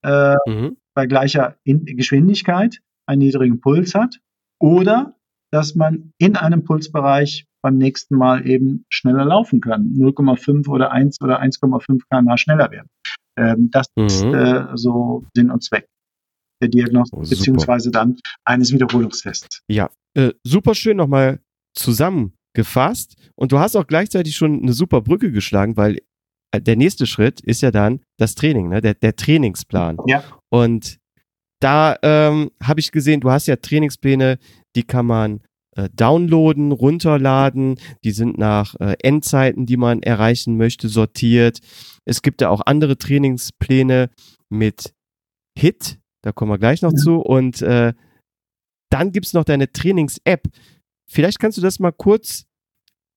äh, 0.03 0.35
mhm. 0.47 0.77
bei 0.93 1.07
gleicher 1.07 1.57
in 1.63 1.85
Geschwindigkeit 1.85 2.79
einen 3.07 3.19
niedrigen 3.19 3.59
Puls 3.59 3.95
hat 3.95 4.19
oder 4.59 5.15
dass 5.51 5.75
man 5.75 6.13
in 6.17 6.37
einem 6.37 6.63
Pulsbereich 6.63 7.45
beim 7.61 7.77
nächsten 7.77 8.15
Mal 8.15 8.47
eben 8.47 8.85
schneller 8.89 9.25
laufen 9.25 9.61
kann. 9.61 9.93
0,5 9.95 10.67
oder 10.69 10.91
1 10.91 11.21
oder 11.21 11.41
1,5 11.41 12.01
kmh 12.09 12.37
schneller 12.37 12.71
werden. 12.71 12.87
Ähm, 13.37 13.69
das 13.71 13.87
mhm. 13.95 14.05
ist 14.05 14.23
äh, 14.23 14.65
so 14.75 15.25
Sinn 15.35 15.51
und 15.51 15.63
Zweck 15.63 15.87
der 16.61 16.69
Diagnostik 16.69 17.19
oh, 17.19 17.21
beziehungsweise 17.21 17.91
dann 17.91 18.17
eines 18.45 18.71
Wiederholungstests. 18.71 19.63
Ja, 19.67 19.89
äh, 20.15 20.31
super 20.43 20.75
schön 20.75 20.97
nochmal 20.97 21.39
zusammengefasst. 21.73 23.15
Und 23.35 23.51
du 23.51 23.59
hast 23.59 23.75
auch 23.75 23.87
gleichzeitig 23.87 24.35
schon 24.35 24.61
eine 24.61 24.73
super 24.73 25.01
Brücke 25.01 25.31
geschlagen, 25.31 25.77
weil 25.77 25.99
äh, 26.51 26.61
der 26.61 26.75
nächste 26.75 27.05
Schritt 27.05 27.41
ist 27.41 27.61
ja 27.61 27.71
dann 27.71 28.01
das 28.17 28.35
Training, 28.35 28.69
ne? 28.69 28.81
der, 28.81 28.93
der 28.93 29.15
Trainingsplan. 29.15 29.97
Ja. 30.07 30.23
Und 30.49 30.97
da 31.59 31.95
ähm, 32.01 32.51
habe 32.61 32.79
ich 32.79 32.91
gesehen, 32.91 33.21
du 33.21 33.29
hast 33.29 33.47
ja 33.47 33.55
Trainingspläne, 33.55 34.39
die 34.75 34.83
kann 34.83 35.05
man 35.05 35.41
äh, 35.75 35.89
downloaden, 35.93 36.71
runterladen. 36.71 37.79
Die 38.03 38.11
sind 38.11 38.37
nach 38.37 38.75
äh, 38.79 38.95
Endzeiten, 39.01 39.65
die 39.65 39.77
man 39.77 40.01
erreichen 40.01 40.57
möchte, 40.57 40.89
sortiert. 40.89 41.59
Es 42.05 42.21
gibt 42.21 42.41
ja 42.41 42.49
auch 42.49 42.61
andere 42.65 42.97
Trainingspläne 42.97 44.09
mit 44.49 44.93
HIT, 45.57 45.99
da 46.23 46.31
kommen 46.31 46.51
wir 46.51 46.57
gleich 46.57 46.81
noch 46.81 46.91
ja. 46.91 46.97
zu. 46.97 47.19
Und 47.19 47.61
äh, 47.61 47.93
dann 48.91 49.11
gibt 49.11 49.25
es 49.25 49.33
noch 49.33 49.43
deine 49.43 49.71
Trainings-App. 49.71 50.47
Vielleicht 51.07 51.39
kannst 51.39 51.57
du 51.57 51.61
das 51.61 51.79
mal 51.79 51.91
kurz 51.91 52.45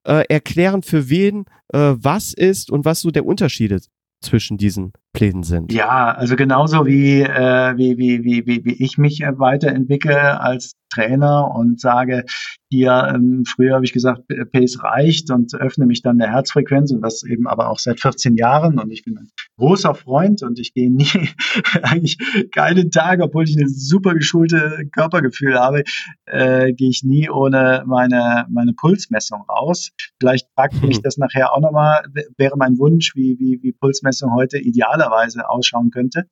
äh, 0.06 0.24
erklären, 0.28 0.82
für 0.82 1.08
wen 1.08 1.44
äh, 1.72 1.94
was 1.96 2.32
ist 2.32 2.70
und 2.70 2.84
was 2.84 3.00
so 3.00 3.10
der 3.10 3.26
Unterschied 3.26 3.72
ist 3.72 3.90
zwischen 4.20 4.58
diesen 4.58 4.92
Plänen 5.14 5.42
sind. 5.42 5.72
Ja, 5.72 6.12
also 6.12 6.36
genauso 6.36 6.86
wie, 6.86 7.22
äh, 7.22 7.76
wie, 7.76 7.96
wie, 7.96 8.24
wie, 8.24 8.46
wie, 8.46 8.64
wie 8.64 8.84
ich 8.84 8.98
mich 8.98 9.20
weiterentwickle 9.20 10.40
als 10.40 10.74
Trainer 10.94 11.50
und 11.54 11.80
sage, 11.80 12.24
hier, 12.70 13.12
ähm, 13.14 13.44
früher 13.46 13.74
habe 13.74 13.84
ich 13.84 13.92
gesagt, 13.92 14.22
Pace 14.52 14.82
reicht 14.82 15.30
und 15.30 15.54
öffne 15.54 15.86
mich 15.86 16.02
dann 16.02 16.18
der 16.18 16.32
Herzfrequenz 16.32 16.92
und 16.92 17.02
das 17.02 17.22
eben 17.22 17.46
aber 17.46 17.68
auch 17.70 17.78
seit 17.78 18.00
14 18.00 18.36
Jahren 18.36 18.78
und 18.78 18.90
ich 18.90 19.04
bin 19.04 19.18
ein 19.18 19.28
großer 19.58 19.94
Freund 19.94 20.42
und 20.42 20.58
ich 20.58 20.74
gehe 20.74 20.92
nie, 20.92 21.06
eigentlich 21.82 22.18
keinen 22.52 22.90
Tag, 22.90 23.20
obwohl 23.20 23.44
ich 23.44 23.56
eine 23.56 23.68
super 23.68 24.14
geschulte 24.14 24.88
Körpergefühl 24.92 25.58
habe, 25.58 25.84
äh, 26.26 26.72
gehe 26.72 26.90
ich 26.90 27.02
nie 27.04 27.30
ohne 27.30 27.84
meine, 27.86 28.46
meine 28.50 28.72
Pulsmessung 28.72 29.42
raus. 29.48 29.90
Vielleicht 30.20 30.48
fragt 30.54 30.82
mich 30.82 31.00
das 31.00 31.16
nachher 31.16 31.52
auch 31.54 31.60
nochmal, 31.60 32.02
wäre 32.36 32.56
mein 32.56 32.78
Wunsch, 32.78 33.14
wie, 33.14 33.38
wie, 33.38 33.62
wie 33.62 33.72
Pulsmessung 33.72 34.32
heute 34.34 34.58
idealerweise 35.05 35.48
ausschauen 35.48 35.90
könnte. 35.90 36.28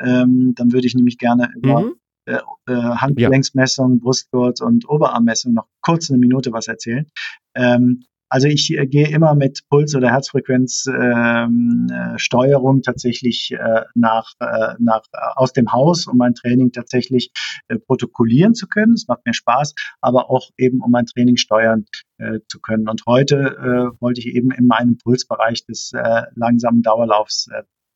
Ähm, 0.00 0.54
dann 0.56 0.72
würde 0.72 0.86
ich 0.86 0.94
nämlich 0.94 1.18
gerne 1.18 1.50
immer 1.62 1.80
mhm 1.80 1.94
äh, 2.28 2.40
äh, 2.66 2.72
Handgelenksmessung, 2.72 3.92
ja. 3.92 3.98
Brustgurt 4.02 4.60
und 4.60 4.88
Oberarmmessung 4.88 5.54
noch 5.54 5.68
kurz 5.80 6.10
eine 6.10 6.18
Minute 6.18 6.52
was 6.52 6.66
erzählen. 6.66 7.06
Ähm, 7.54 8.02
also 8.28 8.48
ich 8.48 8.76
äh, 8.76 8.88
gehe 8.88 9.08
immer 9.08 9.36
mit 9.36 9.60
Puls- 9.70 9.94
oder 9.94 10.10
Herzfrequenzsteuerung 10.10 12.74
ähm, 12.74 12.78
äh, 12.78 12.82
tatsächlich 12.82 13.52
äh, 13.52 13.82
nach, 13.94 14.32
äh, 14.40 14.74
nach 14.80 15.04
äh, 15.12 15.18
aus 15.36 15.52
dem 15.52 15.72
Haus, 15.72 16.08
um 16.08 16.18
mein 16.18 16.34
Training 16.34 16.72
tatsächlich 16.72 17.30
protokollieren 17.86 18.54
zu 18.54 18.66
können. 18.66 18.94
Es 18.94 19.06
macht 19.06 19.24
mir 19.24 19.34
Spaß, 19.34 19.76
aber 20.00 20.28
auch 20.28 20.50
eben 20.56 20.80
um 20.80 20.90
mein 20.90 21.06
Training 21.06 21.36
steuern 21.36 21.84
zu 22.48 22.60
können. 22.60 22.88
Und 22.88 23.02
heute 23.06 23.92
wollte 24.00 24.20
ich 24.20 24.28
eben 24.28 24.52
in 24.52 24.68
meinem 24.68 24.98
Pulsbereich 24.98 25.66
des 25.66 25.90
langsamen 26.36 26.82
Dauerlaufs 26.82 27.48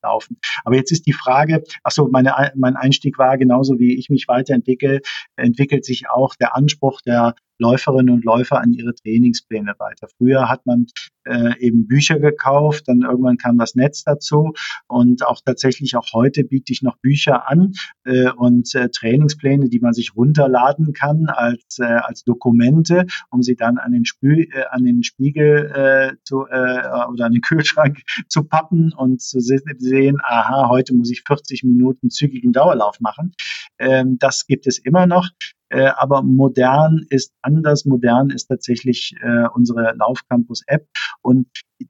laufen. 0.03 0.38
Aber 0.64 0.76
jetzt 0.76 0.92
ist 0.92 1.07
die 1.07 1.12
Frage, 1.12 1.62
ach 1.82 1.90
so, 1.90 2.09
meine, 2.09 2.53
mein 2.57 2.76
Einstieg 2.76 3.18
war 3.18 3.38
genauso 3.38 3.78
wie 3.78 3.98
ich 3.98 4.11
mich 4.11 4.28
weiterentwickle, 4.28 5.01
entwickelt 5.36 5.84
sich 5.84 6.09
auch 6.09 6.34
der 6.34 6.57
Anspruch 6.57 7.01
der 7.03 7.34
Läuferinnen 7.61 8.15
und 8.15 8.25
Läufer 8.25 8.61
an 8.61 8.73
ihre 8.73 8.95
Trainingspläne 8.95 9.75
weiter. 9.79 10.09
Früher 10.19 10.49
hat 10.49 10.67
man 10.67 10.87
äh, 11.25 11.59
eben 11.61 11.87
Bücher 11.87 12.19
gekauft, 12.19 12.89
dann 12.89 13.03
irgendwann 13.03 13.37
kam 13.37 13.59
das 13.59 13.75
Netz 13.75 14.03
dazu 14.05 14.53
und 14.89 15.27
auch 15.27 15.41
tatsächlich 15.45 15.97
auch 15.97 16.13
heute 16.13 16.45
biete 16.45 16.73
ich 16.73 16.83
noch 16.83 16.97
Bücher 16.99 17.49
an 17.49 17.73
äh, 18.05 18.31
und 18.31 18.75
äh, 18.75 18.89
Trainingspläne, 18.89 19.69
die 19.69 19.81
man 19.81 19.93
sich 19.93 20.17
runterladen 20.17 20.93
kann 20.93 21.27
als, 21.27 21.79
äh, 21.79 21.85
als 21.85 22.25
Dokumente, 22.25 23.07
um 23.31 23.43
sie 23.43 23.55
dann 23.55 23.79
an 23.79 23.93
den, 23.93 24.05
Spül, 24.05 24.49
äh, 24.53 24.65
an 24.71 24.85
den 24.85 25.03
Spiegel 25.03 25.71
äh, 25.75 26.17
zu, 26.25 26.47
äh, 26.47 27.07
oder 27.13 27.27
an 27.27 27.33
den 27.33 27.43
Kühlschrank 27.43 28.03
zu 28.29 28.45
pappen 28.45 28.93
und 28.93 29.21
zu 29.21 29.41
sehen, 29.41 30.19
aha, 30.23 30.69
heute 30.69 30.95
muss 30.95 31.11
ich 31.11 31.23
40 31.27 31.65
Minuten 31.65 32.11
zügigen 32.11 32.53
Dauerlauf 32.53 33.01
machen. 33.01 33.33
Ähm, 33.79 34.19
das 34.19 34.47
gibt 34.47 34.67
es 34.67 34.79
immer 34.79 35.07
noch. 35.07 35.29
Äh, 35.71 35.91
aber 35.97 36.23
modern 36.23 37.07
ist 37.11 37.33
anders. 37.43 37.85
Modern 37.85 38.31
ist 38.31 38.47
tatsächlich 38.47 39.14
äh, 39.23 39.47
unsere 39.55 39.95
Laufcampus-App 39.97 40.87
und 41.23 41.47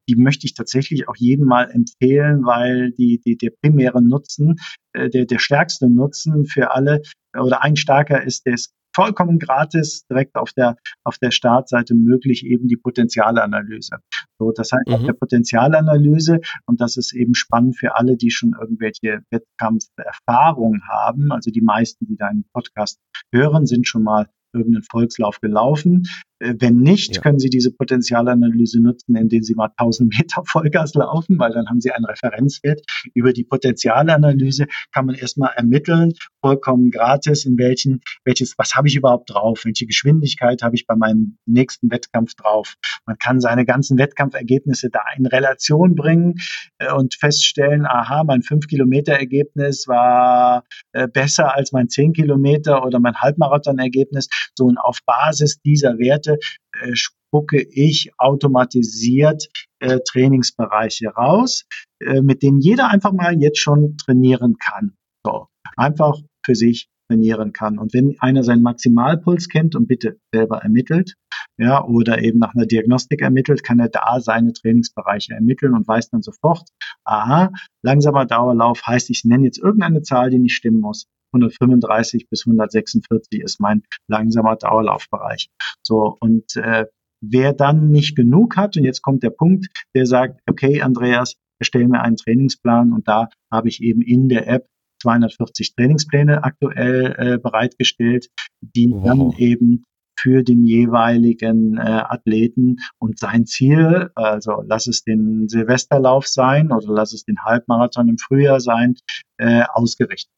die 0.08 0.16
möchte 0.16 0.46
ich 0.46 0.54
tatsächlich 0.54 1.08
auch 1.08 1.16
jedem 1.16 1.46
mal 1.46 1.70
empfehlen, 1.70 2.44
weil 2.44 2.92
die, 2.92 3.20
die 3.24 3.36
der 3.36 3.50
primäre 3.62 4.02
Nutzen, 4.02 4.56
äh, 4.92 5.08
der, 5.08 5.24
der 5.24 5.38
stärkste 5.38 5.88
Nutzen 5.88 6.44
für 6.44 6.72
alle 6.72 7.02
oder 7.38 7.62
ein 7.62 7.76
starker 7.76 8.22
ist, 8.22 8.46
der 8.46 8.54
ist 8.54 8.72
vollkommen 8.94 9.38
gratis 9.38 10.06
direkt 10.06 10.36
auf 10.36 10.52
der, 10.52 10.76
auf 11.04 11.18
der 11.18 11.30
Startseite 11.30 11.94
möglich, 11.94 12.44
eben 12.44 12.68
die 12.68 12.76
Potenzialanalyse. 12.76 13.98
So, 14.38 14.52
das 14.52 14.72
heißt, 14.72 14.88
mhm. 14.88 14.94
auf 14.94 15.04
der 15.04 15.12
Potenzialanalyse, 15.12 16.40
und 16.66 16.80
das 16.80 16.96
ist 16.96 17.14
eben 17.14 17.34
spannend 17.34 17.78
für 17.78 17.96
alle, 17.96 18.16
die 18.16 18.30
schon 18.30 18.54
irgendwelche 18.60 19.22
Wettkampferfahrung 19.30 20.82
haben, 20.88 21.32
also 21.32 21.50
die 21.50 21.62
meisten, 21.62 22.06
die 22.06 22.16
deinen 22.16 22.44
Podcast 22.52 22.98
hören, 23.32 23.66
sind 23.66 23.86
schon 23.86 24.02
mal 24.02 24.28
irgendeinen 24.52 24.82
Volkslauf 24.82 25.40
gelaufen. 25.40 26.08
Äh, 26.40 26.54
wenn 26.58 26.78
nicht, 26.78 27.16
ja. 27.16 27.22
können 27.22 27.38
Sie 27.38 27.50
diese 27.50 27.70
Potenzialanalyse 27.70 28.80
nutzen, 28.80 29.16
indem 29.16 29.42
Sie 29.42 29.54
mal 29.54 29.70
1000 29.76 30.12
Meter 30.18 30.42
Vollgas 30.44 30.94
laufen, 30.94 31.38
weil 31.38 31.52
dann 31.52 31.68
haben 31.68 31.80
Sie 31.80 31.92
einen 31.92 32.04
Referenzwert. 32.04 32.80
Über 33.14 33.32
die 33.32 33.44
Potenzialanalyse 33.44 34.66
kann 34.92 35.06
man 35.06 35.14
erstmal 35.14 35.52
ermitteln, 35.56 36.12
vollkommen 36.40 36.90
gratis, 36.90 37.44
in 37.44 37.58
welchen, 37.58 38.00
welches, 38.24 38.54
was 38.58 38.74
habe 38.74 38.88
ich 38.88 38.96
überhaupt 38.96 39.30
drauf? 39.30 39.64
Welche 39.64 39.86
Geschwindigkeit 39.86 40.62
habe 40.62 40.74
ich 40.74 40.86
bei 40.86 40.96
meinem 40.96 41.36
nächsten 41.46 41.90
Wettkampf 41.90 42.34
drauf? 42.34 42.74
Man 43.06 43.18
kann 43.18 43.40
seine 43.40 43.64
ganzen 43.64 43.98
Wettkampfergebnisse 43.98 44.90
da 44.90 45.02
in 45.16 45.26
Relation 45.26 45.94
bringen 45.94 46.36
äh, 46.78 46.92
und 46.92 47.14
feststellen, 47.14 47.86
aha, 47.86 48.24
mein 48.24 48.40
5-Kilometer-Ergebnis 48.40 49.86
war 49.88 50.64
äh, 50.92 51.06
besser 51.06 51.54
als 51.54 51.72
mein 51.72 51.88
10 51.88 52.14
Kilometer 52.14 52.84
oder 52.84 53.00
mein 53.00 53.16
Halbmarathon-Ergebnis. 53.16 54.28
So 54.54 54.64
und 54.64 54.78
auf 54.78 55.00
Basis 55.04 55.60
dieser 55.60 55.98
Werte 55.98 56.29
äh, 56.34 56.94
spucke 56.94 57.60
ich 57.70 58.10
automatisiert 58.18 59.48
äh, 59.80 59.98
Trainingsbereiche 60.08 61.08
raus, 61.08 61.64
äh, 62.00 62.20
mit 62.20 62.42
denen 62.42 62.60
jeder 62.60 62.90
einfach 62.90 63.12
mal 63.12 63.40
jetzt 63.40 63.58
schon 63.58 63.96
trainieren 63.96 64.56
kann. 64.58 64.94
So, 65.24 65.46
einfach 65.76 66.18
für 66.44 66.54
sich 66.54 66.88
trainieren 67.08 67.52
kann. 67.52 67.78
Und 67.78 67.92
wenn 67.92 68.16
einer 68.20 68.44
seinen 68.44 68.62
Maximalpuls 68.62 69.48
kennt 69.48 69.74
und 69.74 69.88
bitte 69.88 70.18
selber 70.32 70.58
ermittelt, 70.58 71.14
ja, 71.58 71.84
oder 71.84 72.22
eben 72.22 72.38
nach 72.38 72.54
einer 72.54 72.66
Diagnostik 72.66 73.20
ermittelt, 73.20 73.64
kann 73.64 73.80
er 73.80 73.88
da 73.88 74.20
seine 74.20 74.52
Trainingsbereiche 74.52 75.34
ermitteln 75.34 75.74
und 75.74 75.86
weiß 75.86 76.10
dann 76.10 76.22
sofort, 76.22 76.68
aha, 77.04 77.50
langsamer 77.82 78.26
Dauerlauf 78.26 78.82
heißt, 78.86 79.10
ich 79.10 79.24
nenne 79.24 79.44
jetzt 79.44 79.58
irgendeine 79.58 80.02
Zahl, 80.02 80.30
die 80.30 80.38
nicht 80.38 80.54
stimmen 80.54 80.80
muss. 80.80 81.06
135 81.32 82.28
bis 82.28 82.46
146 82.46 83.40
ist 83.40 83.60
mein 83.60 83.82
langsamer 84.08 84.56
Dauerlaufbereich. 84.56 85.48
So, 85.82 86.16
und 86.20 86.56
äh, 86.56 86.86
wer 87.20 87.52
dann 87.52 87.90
nicht 87.90 88.16
genug 88.16 88.56
hat, 88.56 88.76
und 88.76 88.84
jetzt 88.84 89.02
kommt 89.02 89.22
der 89.22 89.30
Punkt, 89.30 89.68
der 89.94 90.06
sagt, 90.06 90.40
okay, 90.48 90.82
Andreas, 90.82 91.34
erstelle 91.58 91.88
mir 91.88 92.00
einen 92.00 92.16
Trainingsplan 92.16 92.92
und 92.92 93.06
da 93.06 93.28
habe 93.52 93.68
ich 93.68 93.82
eben 93.82 94.02
in 94.02 94.28
der 94.28 94.48
App 94.48 94.66
240 95.02 95.74
Trainingspläne 95.74 96.44
aktuell 96.44 97.14
äh, 97.16 97.38
bereitgestellt, 97.38 98.28
die 98.60 98.90
wow. 98.90 99.04
dann 99.04 99.32
eben 99.38 99.84
für 100.18 100.42
den 100.42 100.66
jeweiligen 100.66 101.78
äh, 101.78 101.80
Athleten 101.80 102.76
und 102.98 103.18
sein 103.18 103.46
Ziel, 103.46 104.10
also 104.14 104.62
lass 104.66 104.86
es 104.86 105.02
den 105.02 105.48
Silvesterlauf 105.48 106.26
sein 106.26 106.72
oder 106.72 106.92
lass 106.92 107.14
es 107.14 107.24
den 107.24 107.42
Halbmarathon 107.42 108.08
im 108.08 108.18
Frühjahr 108.18 108.60
sein, 108.60 108.96
äh, 109.38 109.62
ausgerichtet. 109.72 110.30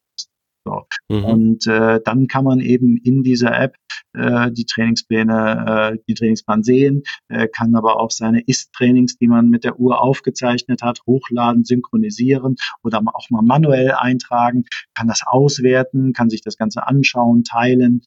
So. 0.73 1.17
Mhm. 1.17 1.25
Und 1.25 1.67
äh, 1.67 2.01
dann 2.05 2.27
kann 2.27 2.45
man 2.45 2.61
eben 2.61 2.97
in 2.97 3.23
dieser 3.23 3.59
App 3.59 3.77
äh, 4.15 4.51
die 4.51 4.65
Trainingspläne, 4.65 5.93
äh, 5.95 5.99
den 6.09 6.15
Trainingsplan 6.15 6.63
sehen, 6.63 7.03
äh, 7.29 7.49
kann 7.49 7.75
aber 7.75 8.01
auch 8.01 8.11
seine 8.11 8.43
Ist-Trainings, 8.43 9.17
die 9.19 9.29
man 9.29 9.49
mit 9.49 9.65
der 9.65 9.79
Uhr 9.79 10.01
aufgezeichnet 10.01 10.83
hat, 10.83 11.01
hochladen, 11.07 11.65
synchronisieren 11.65 12.57
oder 12.83 13.03
auch 13.13 13.31
mal 13.31 13.43
manuell 13.43 13.93
eintragen, 13.93 14.65
kann 14.95 15.09
das 15.09 15.23
auswerten, 15.25 16.13
kann 16.13 16.31
sich 16.31 16.43
das 16.43 16.57
Ganze 16.57 16.87
anschauen, 16.87 17.45
teilen, 17.45 18.03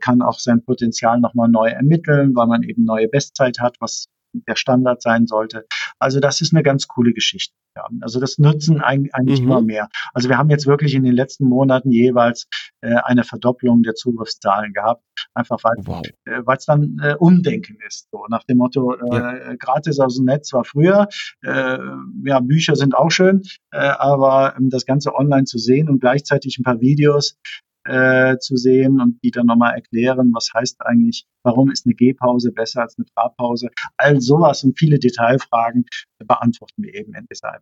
kann 0.00 0.22
auch 0.22 0.38
sein 0.38 0.62
Potenzial 0.62 1.20
nochmal 1.20 1.48
neu 1.48 1.68
ermitteln, 1.68 2.34
weil 2.36 2.46
man 2.46 2.62
eben 2.62 2.84
neue 2.84 3.08
Bestzeit 3.08 3.58
hat, 3.60 3.76
was 3.80 4.06
der 4.32 4.56
Standard 4.56 5.02
sein 5.02 5.26
sollte. 5.26 5.66
Also 5.98 6.20
das 6.20 6.40
ist 6.40 6.54
eine 6.54 6.62
ganz 6.62 6.86
coole 6.86 7.12
Geschichte. 7.12 7.54
Ja. 7.76 7.86
Also 8.00 8.18
das 8.20 8.38
nutzen 8.38 8.80
eigentlich 8.80 9.40
mhm. 9.40 9.46
immer 9.46 9.60
mehr. 9.60 9.88
Also 10.12 10.28
wir 10.28 10.38
haben 10.38 10.50
jetzt 10.50 10.66
wirklich 10.66 10.94
in 10.94 11.04
den 11.04 11.14
letzten 11.14 11.44
Monaten 11.44 11.90
jeweils 11.90 12.46
äh, 12.80 12.94
eine 13.04 13.22
Verdopplung 13.24 13.82
der 13.82 13.94
Zugriffszahlen 13.94 14.72
gehabt, 14.72 15.04
einfach 15.34 15.58
weil 15.62 15.76
wow. 15.86 16.02
äh, 16.24 16.42
es 16.56 16.64
dann 16.64 16.96
äh, 17.02 17.14
Umdenken 17.14 17.78
ist. 17.86 18.08
So 18.10 18.26
nach 18.28 18.44
dem 18.44 18.58
Motto, 18.58 18.94
äh, 18.94 19.14
ja. 19.14 19.54
gratis 19.56 20.00
aus 20.00 20.16
dem 20.16 20.24
Netz 20.24 20.52
war 20.52 20.64
früher, 20.64 21.08
äh, 21.42 21.78
ja, 22.24 22.40
Bücher 22.40 22.74
sind 22.74 22.94
auch 22.94 23.10
schön, 23.10 23.42
äh, 23.70 23.78
aber 23.78 24.54
ähm, 24.56 24.70
das 24.70 24.84
Ganze 24.84 25.14
online 25.14 25.44
zu 25.44 25.58
sehen 25.58 25.88
und 25.88 26.00
gleichzeitig 26.00 26.58
ein 26.58 26.64
paar 26.64 26.80
Videos 26.80 27.38
äh, 27.84 28.36
zu 28.38 28.56
sehen 28.56 29.00
und 29.00 29.18
die 29.22 29.30
dann 29.30 29.46
nochmal 29.46 29.74
erklären, 29.74 30.30
was 30.34 30.50
heißt 30.54 30.80
eigentlich, 30.80 31.26
warum 31.42 31.70
ist 31.70 31.86
eine 31.86 31.94
Gehpause 31.94 32.52
besser 32.52 32.82
als 32.82 32.96
eine 32.98 33.06
Trabpause. 33.14 33.70
All 33.96 34.20
sowas 34.20 34.64
und 34.64 34.78
viele 34.78 34.98
Detailfragen 34.98 35.84
beantworten 36.18 36.82
wir 36.82 36.94
eben 36.94 37.14
in 37.14 37.26
dieser 37.30 37.60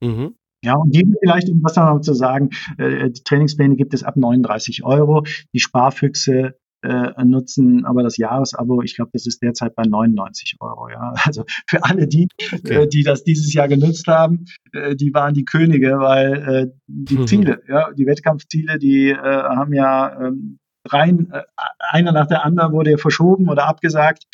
Mhm. 0.00 0.34
Ja, 0.62 0.76
und 0.76 0.94
die 0.94 1.04
vielleicht, 1.20 1.50
um 1.50 1.62
was 1.62 1.76
noch 1.76 2.00
zu 2.00 2.14
sagen, 2.14 2.50
äh, 2.78 3.10
die 3.10 3.22
Trainingspläne 3.22 3.76
gibt 3.76 3.92
es 3.92 4.02
ab 4.02 4.16
39 4.16 4.84
Euro. 4.84 5.22
Die 5.52 5.60
Sparfüchse 5.60 6.56
äh, 6.84 7.24
nutzen 7.24 7.84
aber 7.84 8.02
das 8.02 8.16
Jahresabo, 8.16 8.82
ich 8.82 8.96
glaube, 8.96 9.10
das 9.12 9.26
ist 9.26 9.42
derzeit 9.42 9.74
bei 9.74 9.84
99 9.84 10.56
Euro. 10.60 10.88
Ja, 10.88 11.14
also 11.24 11.44
für 11.66 11.82
alle 11.84 12.06
die, 12.06 12.28
okay. 12.52 12.82
äh, 12.82 12.88
die 12.88 13.02
das 13.02 13.24
dieses 13.24 13.52
Jahr 13.54 13.68
genutzt 13.68 14.06
haben, 14.06 14.44
äh, 14.72 14.94
die 14.94 15.12
waren 15.14 15.34
die 15.34 15.44
Könige, 15.44 15.98
weil 15.98 16.34
äh, 16.48 16.66
die 16.86 17.18
mhm. 17.18 17.26
Ziele, 17.26 17.62
ja, 17.68 17.92
die 17.92 18.06
Wettkampfziele, 18.06 18.78
die 18.78 19.10
äh, 19.10 19.16
haben 19.16 19.72
ja 19.72 20.20
ähm, 20.20 20.58
rein, 20.86 21.30
äh, 21.32 21.42
einer 21.78 22.12
nach 22.12 22.26
der 22.26 22.44
anderen 22.44 22.72
wurde 22.72 22.90
ja 22.90 22.98
verschoben 22.98 23.48
oder 23.48 23.66
abgesagt. 23.66 24.24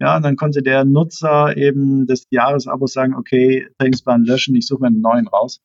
Ja, 0.00 0.16
und 0.16 0.22
dann 0.22 0.36
konnte 0.36 0.62
der 0.62 0.84
Nutzer 0.84 1.56
eben 1.56 2.06
des 2.06 2.26
Jahresabos 2.30 2.92
sagen, 2.92 3.14
okay, 3.14 3.68
Trainingsplan 3.78 4.24
löschen, 4.24 4.54
ich 4.56 4.66
suche 4.66 4.82
mir 4.82 4.86
einen 4.88 5.00
neuen 5.00 5.28
raus. 5.28 5.60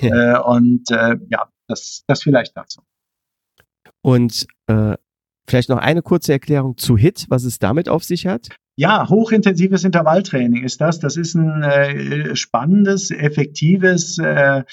Ja. 0.00 0.40
Und 0.40 0.88
ja, 0.90 1.48
das, 1.68 2.02
das 2.06 2.22
vielleicht 2.22 2.56
dazu. 2.56 2.82
Und 4.02 4.46
äh, 4.68 4.94
Vielleicht 5.48 5.68
noch 5.68 5.78
eine 5.78 6.02
kurze 6.02 6.32
Erklärung 6.32 6.76
zu 6.76 6.96
HIT, 6.96 7.26
was 7.28 7.44
es 7.44 7.58
damit 7.58 7.88
auf 7.88 8.04
sich 8.04 8.26
hat. 8.26 8.48
Ja, 8.78 9.08
hochintensives 9.08 9.84
Intervalltraining 9.84 10.62
ist 10.62 10.82
das. 10.82 10.98
Das 10.98 11.16
ist 11.16 11.34
ein 11.34 11.62
äh, 11.62 12.36
spannendes, 12.36 13.10
effektives 13.10 14.18
äh, 14.18 14.64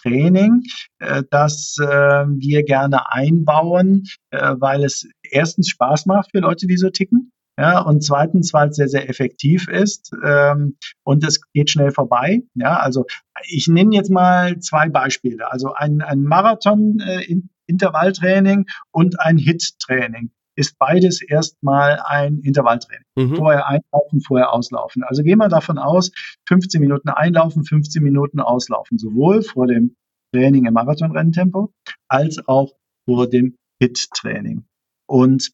Training, 0.00 0.62
äh, 1.00 1.22
das 1.30 1.76
äh, 1.78 1.84
wir 1.84 2.62
gerne 2.62 3.12
einbauen, 3.12 4.04
äh, 4.30 4.54
weil 4.58 4.84
es 4.84 5.06
erstens 5.22 5.68
Spaß 5.68 6.06
macht 6.06 6.30
für 6.30 6.38
Leute, 6.38 6.66
die 6.66 6.78
so 6.78 6.88
ticken. 6.88 7.30
Ja, 7.58 7.80
und 7.80 8.02
zweitens, 8.02 8.54
weil 8.54 8.70
es 8.70 8.76
sehr, 8.76 8.88
sehr 8.88 9.10
effektiv 9.10 9.68
ist 9.68 10.10
ähm, 10.24 10.78
und 11.04 11.22
es 11.22 11.42
geht 11.52 11.68
schnell 11.68 11.90
vorbei. 11.90 12.40
Ja, 12.54 12.78
also 12.78 13.04
ich 13.46 13.68
nenne 13.68 13.94
jetzt 13.94 14.10
mal 14.10 14.58
zwei 14.60 14.88
Beispiele. 14.88 15.52
Also 15.52 15.74
ein, 15.74 16.00
ein 16.00 16.22
Marathon 16.22 17.00
äh, 17.00 17.22
in, 17.24 17.50
Intervalltraining 17.66 18.66
und 18.90 19.20
ein 19.20 19.38
HIT-Training 19.38 20.30
ist 20.54 20.78
beides 20.78 21.22
erstmal 21.22 22.00
ein 22.04 22.40
Intervalltraining. 22.40 23.04
Mhm. 23.16 23.36
Vorher 23.36 23.66
einlaufen, 23.66 24.20
vorher 24.20 24.52
auslaufen. 24.52 25.02
Also 25.02 25.22
gehen 25.22 25.38
wir 25.38 25.48
davon 25.48 25.78
aus, 25.78 26.12
15 26.46 26.80
Minuten 26.80 27.08
einlaufen, 27.08 27.64
15 27.64 28.02
Minuten 28.02 28.40
auslaufen, 28.40 28.98
sowohl 28.98 29.42
vor 29.42 29.66
dem 29.66 29.96
Training 30.34 30.66
im 30.66 30.74
Marathonrenntempo 30.74 31.72
als 32.08 32.46
auch 32.46 32.72
vor 33.06 33.28
dem 33.28 33.56
HIT-Training. 33.80 34.64
Und 35.06 35.52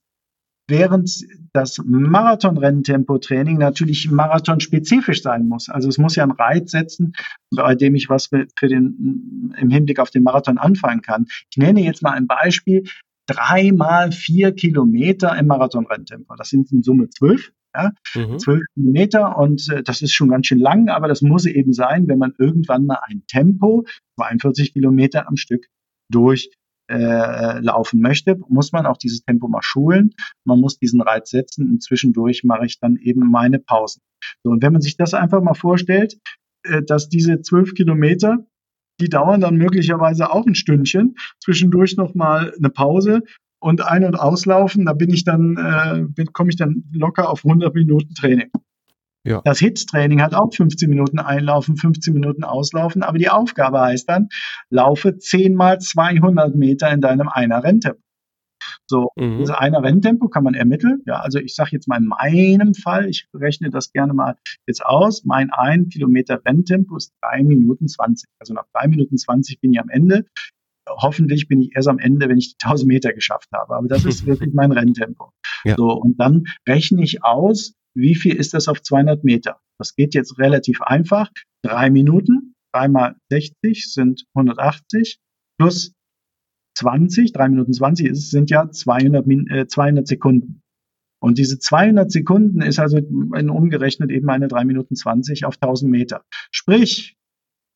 während 0.68 1.26
das 1.52 1.78
Marathon-Renntempo-Training 1.84 3.58
natürlich 3.58 4.10
marathonspezifisch 4.10 5.22
sein 5.22 5.48
muss. 5.48 5.68
Also 5.68 5.88
es 5.88 5.98
muss 5.98 6.14
ja 6.14 6.22
einen 6.22 6.32
Reiz 6.32 6.70
setzen, 6.70 7.14
bei 7.54 7.74
dem 7.74 7.94
ich 7.94 8.08
was 8.08 8.26
für 8.26 8.46
den, 8.62 9.54
im 9.56 9.70
Hinblick 9.70 9.98
auf 9.98 10.10
den 10.10 10.22
Marathon 10.22 10.58
anfangen 10.58 11.02
kann. 11.02 11.26
Ich 11.50 11.56
nenne 11.56 11.80
jetzt 11.80 12.02
mal 12.02 12.12
ein 12.12 12.26
Beispiel. 12.26 12.84
Drei 13.26 13.72
mal 13.72 14.12
vier 14.12 14.52
Kilometer 14.52 15.36
im 15.36 15.46
Marathon-Renntempo. 15.46 16.34
Das 16.36 16.50
sind 16.50 16.70
in 16.70 16.82
Summe 16.82 17.08
zwölf. 17.10 17.52
Ja, 17.74 17.92
mhm. 18.14 18.38
zwölf 18.38 18.62
Kilometer 18.74 19.36
und 19.36 19.68
äh, 19.70 19.82
das 19.82 20.00
ist 20.00 20.12
schon 20.12 20.30
ganz 20.30 20.46
schön 20.46 20.58
lang, 20.58 20.88
aber 20.88 21.06
das 21.06 21.20
muss 21.20 21.44
eben 21.44 21.74
sein, 21.74 22.08
wenn 22.08 22.18
man 22.18 22.32
irgendwann 22.38 22.86
mal 22.86 23.00
ein 23.02 23.24
Tempo, 23.26 23.84
42 24.16 24.72
Kilometer 24.72 25.28
am 25.28 25.36
Stück, 25.36 25.66
durch 26.10 26.50
äh, 26.88 27.60
laufen 27.60 28.00
möchte, 28.00 28.38
muss 28.48 28.72
man 28.72 28.86
auch 28.86 28.96
dieses 28.96 29.22
Tempo 29.22 29.48
mal 29.48 29.62
schulen. 29.62 30.14
Man 30.44 30.60
muss 30.60 30.78
diesen 30.78 31.00
Reiz 31.00 31.30
setzen 31.30 31.70
und 31.70 31.82
zwischendurch 31.82 32.44
mache 32.44 32.66
ich 32.66 32.80
dann 32.80 32.96
eben 32.96 33.30
meine 33.30 33.58
Pausen. 33.58 34.02
So, 34.42 34.50
und 34.50 34.62
wenn 34.62 34.72
man 34.72 34.82
sich 34.82 34.96
das 34.96 35.14
einfach 35.14 35.42
mal 35.42 35.54
vorstellt, 35.54 36.18
äh, 36.64 36.82
dass 36.82 37.08
diese 37.08 37.40
zwölf 37.42 37.74
Kilometer, 37.74 38.46
die 39.00 39.08
dauern 39.08 39.40
dann 39.40 39.56
möglicherweise 39.56 40.30
auch 40.32 40.46
ein 40.46 40.54
Stündchen, 40.54 41.16
zwischendurch 41.40 41.96
nochmal 41.96 42.52
eine 42.56 42.70
Pause 42.70 43.22
und 43.60 43.82
ein- 43.82 44.04
und 44.04 44.16
auslaufen, 44.16 44.86
da 44.86 44.92
bin 44.92 45.10
ich 45.10 45.24
dann, 45.24 45.56
äh, 46.16 46.24
komme 46.32 46.50
ich 46.50 46.56
dann 46.56 46.84
locker 46.92 47.28
auf 47.28 47.44
100 47.44 47.74
Minuten 47.74 48.14
Training. 48.14 48.50
Ja. 49.24 49.42
Das 49.44 49.58
HIT-Training 49.58 50.22
hat 50.22 50.34
auch 50.34 50.54
15 50.54 50.88
Minuten 50.88 51.18
einlaufen, 51.18 51.76
15 51.76 52.14
Minuten 52.14 52.44
auslaufen, 52.44 53.02
aber 53.02 53.18
die 53.18 53.28
Aufgabe 53.28 53.80
heißt 53.80 54.08
dann, 54.08 54.28
laufe 54.70 55.18
10 55.18 55.54
mal 55.54 55.78
200 55.78 56.54
Meter 56.54 56.90
in 56.90 57.00
deinem 57.00 57.28
einer 57.28 57.62
Renntempo. 57.62 58.00
So, 58.86 59.10
mhm. 59.16 59.38
also 59.40 59.54
einer 59.54 59.82
Renntempo 59.82 60.28
kann 60.28 60.44
man 60.44 60.54
ermitteln. 60.54 61.02
Ja, 61.06 61.20
also 61.20 61.38
ich 61.38 61.54
sage 61.54 61.70
jetzt 61.72 61.88
mal 61.88 61.98
in 61.98 62.06
meinem 62.06 62.74
Fall, 62.74 63.08
ich 63.08 63.28
rechne 63.34 63.70
das 63.70 63.92
gerne 63.92 64.14
mal 64.14 64.36
jetzt 64.66 64.84
aus. 64.84 65.24
Mein 65.24 65.50
ein 65.50 65.88
Kilometer 65.88 66.40
Renntempo 66.44 66.96
ist 66.96 67.12
drei 67.20 67.42
Minuten 67.42 67.88
20. 67.88 68.28
Also 68.38 68.54
nach 68.54 68.66
drei 68.72 68.88
Minuten 68.88 69.16
20 69.16 69.60
bin 69.60 69.72
ich 69.72 69.80
am 69.80 69.88
Ende. 69.88 70.26
hoffentlich 70.90 71.48
bin 71.48 71.60
ich 71.60 71.72
erst 71.74 71.88
am 71.88 71.98
Ende, 71.98 72.30
wenn 72.30 72.38
ich 72.38 72.56
die 72.56 72.64
1000 72.64 72.88
Meter 72.88 73.12
geschafft 73.12 73.50
habe. 73.52 73.76
Aber 73.76 73.88
das 73.88 74.06
ist 74.06 74.24
wirklich 74.26 74.54
mein 74.54 74.72
Renntempo. 74.72 75.32
Ja. 75.64 75.76
So, 75.76 75.92
und 75.92 76.18
dann 76.18 76.44
rechne 76.66 77.02
ich 77.02 77.22
aus, 77.22 77.74
wie 77.94 78.14
viel 78.14 78.36
ist 78.36 78.54
das 78.54 78.68
auf 78.68 78.82
200 78.82 79.24
Meter? 79.24 79.60
Das 79.78 79.94
geht 79.94 80.14
jetzt 80.14 80.38
relativ 80.38 80.82
einfach. 80.82 81.30
Drei 81.62 81.90
Minuten, 81.90 82.54
dreimal 82.72 83.16
60 83.30 83.92
sind 83.92 84.24
180 84.34 85.18
plus 85.58 85.92
20, 86.76 87.32
drei 87.32 87.48
Minuten 87.48 87.72
20 87.72 88.06
ist, 88.06 88.30
sind 88.30 88.50
ja 88.50 88.70
200, 88.70 89.26
äh, 89.50 89.66
200 89.66 90.06
Sekunden. 90.06 90.62
Und 91.20 91.38
diese 91.38 91.58
200 91.58 92.10
Sekunden 92.10 92.62
ist 92.62 92.78
also 92.78 92.98
in 92.98 93.50
umgerechnet 93.50 94.10
eben 94.10 94.30
eine 94.30 94.46
3 94.46 94.64
Minuten 94.64 94.94
20 94.94 95.44
auf 95.44 95.56
1000 95.60 95.90
Meter. 95.90 96.24
Sprich, 96.52 97.16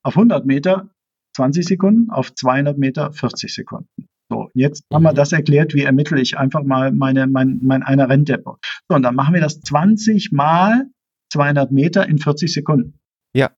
auf 0.05 0.17
100 0.17 0.47
Meter 0.47 0.91
20 1.37 1.67
Sekunden, 1.67 2.11
auf 2.11 2.33
200 2.35 2.79
Meter 2.79 3.13
40 3.13 3.53
Sekunden. 3.53 3.89
So, 4.33 4.49
jetzt 4.55 4.85
haben 4.91 5.03
wir 5.03 5.12
mhm. 5.12 5.16
das 5.16 5.33
erklärt, 5.33 5.74
wie 5.74 5.83
ermittle 5.83 6.18
ich 6.18 6.39
einfach 6.39 6.62
mal 6.62 6.91
meine, 6.91 7.26
mein, 7.26 7.61
mein 7.62 7.83
einer 7.83 8.09
Renntempo. 8.09 8.57
So, 8.89 8.97
und 8.97 9.03
dann 9.03 9.14
machen 9.14 9.35
wir 9.35 9.43
das 9.43 9.61
20 9.61 10.33
mal 10.33 10.87
200 11.35 11.70
Meter 11.70 12.09
in 12.09 12.18
40 12.18 12.51
Sekunden. 12.51 12.99
Ja. 13.37 13.51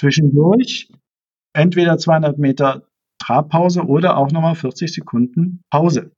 Zwischendurch 0.00 0.88
entweder 1.54 1.98
200 1.98 2.38
Meter 2.38 2.88
Trabpause 3.18 3.82
oder 3.84 4.16
auch 4.16 4.32
nochmal 4.32 4.54
40 4.54 4.94
Sekunden 4.94 5.62
Pause. 5.70 6.12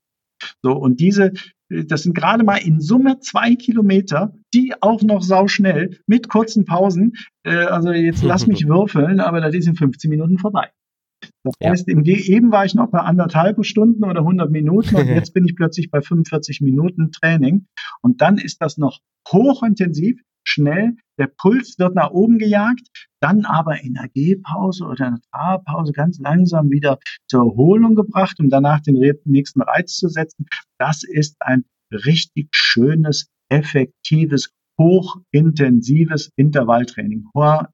So, 0.62 0.74
und 0.74 1.00
diese, 1.00 1.32
das 1.68 2.04
sind 2.04 2.14
gerade 2.14 2.44
mal 2.44 2.58
in 2.58 2.80
Summe 2.80 3.18
zwei 3.18 3.56
Kilometer, 3.56 4.32
die 4.54 4.74
auch 4.80 5.02
noch 5.02 5.22
sauschnell 5.22 5.98
mit 6.06 6.28
kurzen 6.28 6.66
Pausen. 6.66 7.16
Äh, 7.42 7.64
also 7.64 7.90
jetzt 7.90 8.22
lass 8.22 8.46
mich 8.46 8.64
würfeln, 8.68 9.18
aber 9.18 9.40
das 9.40 9.56
ist 9.56 9.66
in 9.66 9.74
15 9.74 10.08
Minuten 10.08 10.38
vorbei. 10.38 10.70
Das 11.44 11.54
ja. 11.60 11.70
heißt, 11.70 11.88
im, 11.88 12.04
eben 12.04 12.52
war 12.52 12.64
ich 12.64 12.74
noch 12.74 12.90
bei 12.90 13.00
anderthalb 13.00 13.64
Stunden 13.64 14.04
oder 14.04 14.20
100 14.20 14.50
Minuten 14.50 14.96
und 14.96 15.06
jetzt 15.08 15.34
bin 15.34 15.44
ich 15.44 15.56
plötzlich 15.56 15.90
bei 15.90 16.00
45 16.00 16.60
Minuten 16.60 17.10
Training. 17.12 17.66
Und 18.02 18.20
dann 18.20 18.38
ist 18.38 18.60
das 18.60 18.78
noch 18.78 19.00
hochintensiv, 19.30 20.20
schnell, 20.48 20.96
der 21.18 21.26
Puls 21.26 21.78
wird 21.78 21.94
nach 21.94 22.10
oben 22.10 22.38
gejagt, 22.38 22.88
dann 23.20 23.44
aber 23.44 23.82
in 23.82 23.98
einer 23.98 24.08
Gehpause 24.08 24.84
oder 24.84 25.08
einer 25.08 25.20
Trabpause 25.32 25.92
ganz 25.92 26.18
langsam 26.18 26.70
wieder 26.70 26.98
zur 27.28 27.40
Erholung 27.40 27.94
gebracht, 27.94 28.38
um 28.40 28.48
danach 28.48 28.80
den 28.80 28.96
nächsten 29.24 29.62
Reiz 29.62 29.96
zu 29.96 30.08
setzen. 30.08 30.46
Das 30.78 31.02
ist 31.02 31.36
ein 31.40 31.64
richtig 31.92 32.48
schönes, 32.52 33.28
effektives, 33.50 34.50
hochintensives 34.78 36.30
Intervalltraining. 36.36 37.26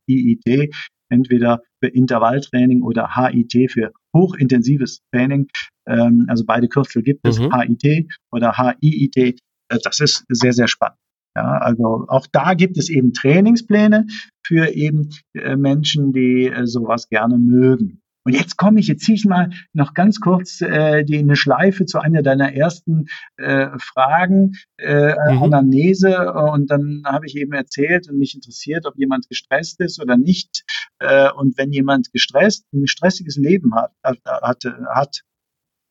HIIT, 0.08 0.74
entweder 1.14 1.62
für 1.82 1.88
Intervalltraining 1.88 2.82
oder 2.82 3.14
HIT 3.14 3.70
für 3.70 3.92
hochintensives 4.14 5.00
Training. 5.12 5.48
Ähm, 5.86 6.26
also 6.28 6.44
beide 6.46 6.68
Kürzel 6.68 7.02
gibt 7.02 7.26
es, 7.26 7.38
mhm. 7.38 7.50
HIT 7.52 8.12
oder 8.32 8.56
HIIT. 8.56 9.16
Äh, 9.16 9.78
das 9.82 10.00
ist 10.00 10.24
sehr, 10.28 10.52
sehr 10.52 10.68
spannend. 10.68 10.98
Ja, 11.36 11.58
also 11.58 12.06
auch 12.08 12.26
da 12.30 12.54
gibt 12.54 12.78
es 12.78 12.88
eben 12.88 13.12
Trainingspläne 13.12 14.06
für 14.46 14.72
eben 14.72 15.10
äh, 15.34 15.56
Menschen, 15.56 16.12
die 16.12 16.46
äh, 16.46 16.66
sowas 16.66 17.08
gerne 17.08 17.38
mögen. 17.38 18.02
Und 18.24 18.32
jetzt 18.32 18.56
komme 18.56 18.80
ich, 18.80 18.88
jetzt 18.88 19.04
ziehe 19.04 19.16
ich 19.16 19.26
mal 19.26 19.50
noch 19.72 19.92
ganz 19.92 20.18
kurz 20.18 20.60
äh, 20.62 21.04
die 21.04 21.18
eine 21.18 21.36
Schleife 21.36 21.84
zu 21.84 21.98
einer 21.98 22.22
deiner 22.22 22.54
ersten 22.54 23.06
äh, 23.36 23.68
Fragen, 23.78 24.52
äh, 24.78 25.12
mhm. 25.12 25.42
Anamnese. 25.42 26.32
Und 26.32 26.70
dann 26.70 27.02
habe 27.04 27.26
ich 27.26 27.36
eben 27.36 27.52
erzählt 27.52 28.08
und 28.08 28.18
mich 28.18 28.34
interessiert, 28.34 28.86
ob 28.86 28.96
jemand 28.96 29.28
gestresst 29.28 29.80
ist 29.80 30.00
oder 30.00 30.16
nicht. 30.16 30.64
Äh, 30.98 31.30
und 31.32 31.58
wenn 31.58 31.70
jemand 31.72 32.12
gestresst, 32.12 32.66
ein 32.72 32.86
stressiges 32.86 33.36
Leben 33.36 33.74
hat, 33.74 33.92
hat, 34.02 34.18
hat, 34.24 34.64
hat 34.94 35.20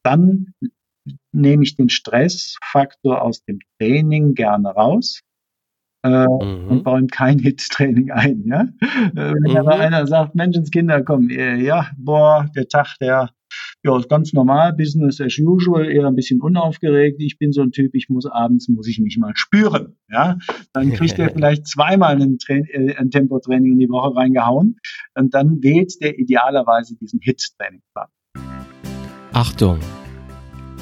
dann 0.04 0.54
nehme 1.32 1.64
ich 1.64 1.76
den 1.76 1.90
Stressfaktor 1.90 3.22
aus 3.22 3.44
dem 3.44 3.60
Training 3.78 4.34
gerne 4.34 4.70
raus 4.70 5.22
äh, 6.04 6.26
mhm. 6.26 6.68
und 6.70 6.84
bauen 6.84 7.08
kein 7.08 7.40
Hit-Training 7.40 8.12
ein. 8.12 8.44
Ja? 8.46 8.68
Äh, 8.82 9.34
wenn 9.34 9.52
mhm. 9.52 9.58
aber 9.58 9.80
einer 9.80 10.06
sagt, 10.08 10.36
Menschenskinder, 10.36 11.02
komm, 11.04 11.30
äh, 11.30 11.62
ja, 11.62 11.88
boah, 11.98 12.46
der 12.56 12.68
Tag, 12.68 12.96
der 13.00 13.30
ja, 13.84 13.98
ist 13.98 14.10
ganz 14.10 14.34
normal, 14.34 14.74
Business 14.74 15.20
as 15.20 15.38
usual, 15.40 15.90
eher 15.90 16.08
ein 16.08 16.16
bisschen 16.16 16.42
unaufgeregt. 16.42 17.22
Ich 17.22 17.38
bin 17.38 17.52
so 17.52 17.62
ein 17.62 17.72
Typ, 17.72 17.94
ich 17.94 18.10
muss 18.10 18.26
abends, 18.26 18.70
muss 18.70 18.88
ich 18.88 19.00
mich 19.00 19.18
mal 19.18 19.34
spüren. 19.36 19.98
Ja, 20.10 20.38
dann 20.74 20.92
kriegt 20.94 21.20
er 21.20 21.30
vielleicht 21.30 21.68
zweimal 21.68 22.22
ein, 22.22 22.38
äh, 22.48 22.96
ein 22.96 23.10
Tempotraining 23.12 23.74
in 23.74 23.80
die 23.80 23.90
Woche 23.90 24.16
reingehauen 24.16 24.78
und 25.16 25.34
dann 25.34 25.62
wählt 25.62 25.94
der 26.02 26.18
idealerweise 26.18 26.96
diesen 26.96 27.20
Hit-Trainingplan. 27.22 28.08
Achtung, 29.34 29.80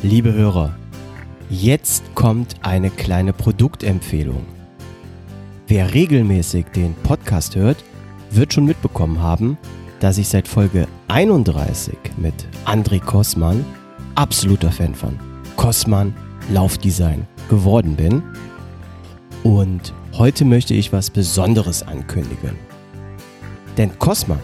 liebe 0.03 0.33
Hörer, 0.33 0.75
jetzt 1.49 2.13
kommt 2.15 2.55
eine 2.61 2.89
kleine 2.89 3.33
Produktempfehlung. 3.33 4.60
Wer 5.71 5.93
regelmäßig 5.93 6.65
den 6.75 6.93
Podcast 6.95 7.55
hört, 7.55 7.81
wird 8.29 8.51
schon 8.51 8.65
mitbekommen 8.65 9.21
haben, 9.21 9.57
dass 10.01 10.17
ich 10.17 10.27
seit 10.27 10.45
Folge 10.45 10.85
31 11.07 11.97
mit 12.17 12.33
André 12.65 12.99
Kossmann, 12.99 13.63
absoluter 14.15 14.69
Fan 14.69 14.93
von 14.93 15.17
Kossmann 15.55 16.13
Laufdesign 16.49 17.25
geworden 17.49 17.95
bin. 17.95 18.21
Und 19.43 19.93
heute 20.11 20.43
möchte 20.43 20.73
ich 20.73 20.91
was 20.91 21.09
Besonderes 21.09 21.83
ankündigen. 21.83 22.57
Denn 23.77 23.97
Cosma 23.97 24.37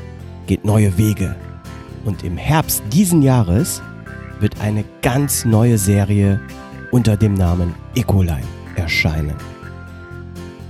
geht 0.45 0.63
neue 0.63 0.97
Wege. 0.97 1.35
Und 2.05 2.23
im 2.23 2.37
Herbst 2.37 2.81
diesen 2.93 3.21
Jahres 3.21 3.81
wird 4.39 4.61
eine 4.61 4.85
ganz 5.01 5.43
neue 5.43 5.77
Serie 5.77 6.39
unter 6.91 7.17
dem 7.17 7.33
Namen 7.33 7.75
Ecoline 7.95 8.47
erscheinen. 8.77 9.56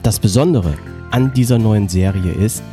Das 0.08 0.22
Besondere 0.22 0.74
an 1.12 1.34
dieser 1.34 1.58
neuen 1.58 1.90
Serie 1.90 2.32
ist, 2.32 2.64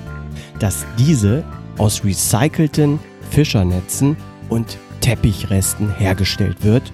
dass 0.61 0.87
diese 0.97 1.43
aus 1.79 2.05
recycelten 2.05 3.01
Fischernetzen 3.31 4.17
und 4.51 4.79
Teppichresten 5.01 5.93
hergestellt 5.97 6.63
wird, 6.63 6.93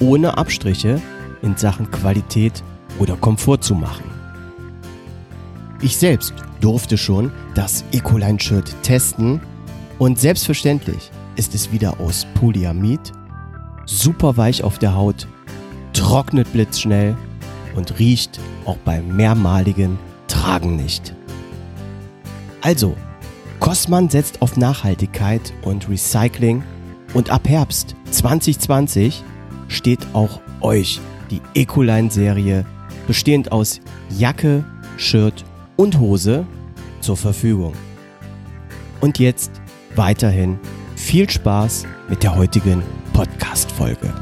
ohne 0.00 0.38
Abstriche 0.38 0.98
in 1.42 1.58
Sachen 1.58 1.90
Qualität 1.90 2.64
oder 2.98 3.16
Komfort 3.16 3.58
zu 3.60 3.74
machen. 3.74 4.04
Ich 5.82 5.98
selbst 5.98 6.32
durfte 6.62 6.96
schon 6.96 7.30
das 7.54 7.84
Ecoline-Shirt 7.92 8.74
testen 8.82 9.42
und 9.98 10.18
selbstverständlich 10.18 11.10
ist 11.36 11.54
es 11.54 11.70
wieder 11.70 12.00
aus 12.00 12.26
Polyamid, 12.40 13.12
super 13.84 14.38
weich 14.38 14.64
auf 14.64 14.78
der 14.78 14.94
Haut, 14.94 15.28
trocknet 15.92 16.50
blitzschnell 16.54 17.14
und 17.74 17.98
riecht 17.98 18.40
auch 18.66 18.78
beim 18.78 19.16
mehrmaligen 19.16 19.98
Tragen 20.28 20.76
nicht. 20.76 21.14
Also, 22.60 22.96
Cosman 23.60 24.10
setzt 24.10 24.42
auf 24.42 24.56
Nachhaltigkeit 24.56 25.52
und 25.62 25.88
Recycling 25.88 26.62
und 27.14 27.30
ab 27.30 27.48
Herbst 27.48 27.96
2020 28.10 29.22
steht 29.68 30.06
auch 30.12 30.40
euch 30.60 31.00
die 31.30 31.40
Ecoline-Serie 31.54 32.66
bestehend 33.06 33.52
aus 33.52 33.80
Jacke, 34.10 34.64
Shirt 34.96 35.44
und 35.76 35.98
Hose 35.98 36.46
zur 37.00 37.16
Verfügung. 37.16 37.72
Und 39.00 39.18
jetzt 39.18 39.50
weiterhin 39.94 40.58
viel 40.96 41.28
Spaß 41.28 41.86
mit 42.08 42.22
der 42.22 42.34
heutigen 42.34 42.82
Podcast-Folge. 43.12 44.12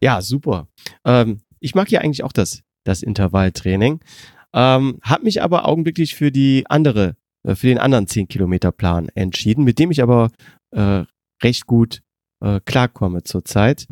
Ja, 0.00 0.20
super. 0.20 0.68
Ähm, 1.04 1.40
ich 1.60 1.74
mag 1.74 1.90
ja 1.90 2.00
eigentlich 2.00 2.24
auch 2.24 2.32
das, 2.32 2.60
das 2.84 3.02
Intervalltraining. 3.02 4.00
Ähm, 4.54 4.98
hab 5.02 5.22
mich 5.22 5.42
aber 5.42 5.66
augenblicklich 5.66 6.14
für 6.14 6.30
die 6.30 6.64
andere, 6.68 7.16
äh, 7.42 7.54
für 7.54 7.66
den 7.66 7.78
anderen 7.78 8.06
10 8.06 8.28
Kilometer 8.28 8.70
Plan 8.72 9.08
entschieden, 9.14 9.64
mit 9.64 9.78
dem 9.78 9.90
ich 9.90 10.02
aber 10.02 10.30
äh, 10.70 11.04
recht 11.42 11.66
gut 11.66 12.02
äh, 12.40 12.60
klarkomme 12.64 13.24
zurzeit. 13.24 13.86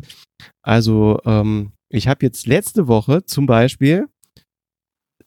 Also 0.61 1.19
ähm, 1.25 1.73
ich 1.89 2.07
habe 2.07 2.25
jetzt 2.25 2.47
letzte 2.47 2.87
Woche 2.87 3.25
zum 3.25 3.45
Beispiel 3.45 4.07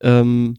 ähm, 0.01 0.59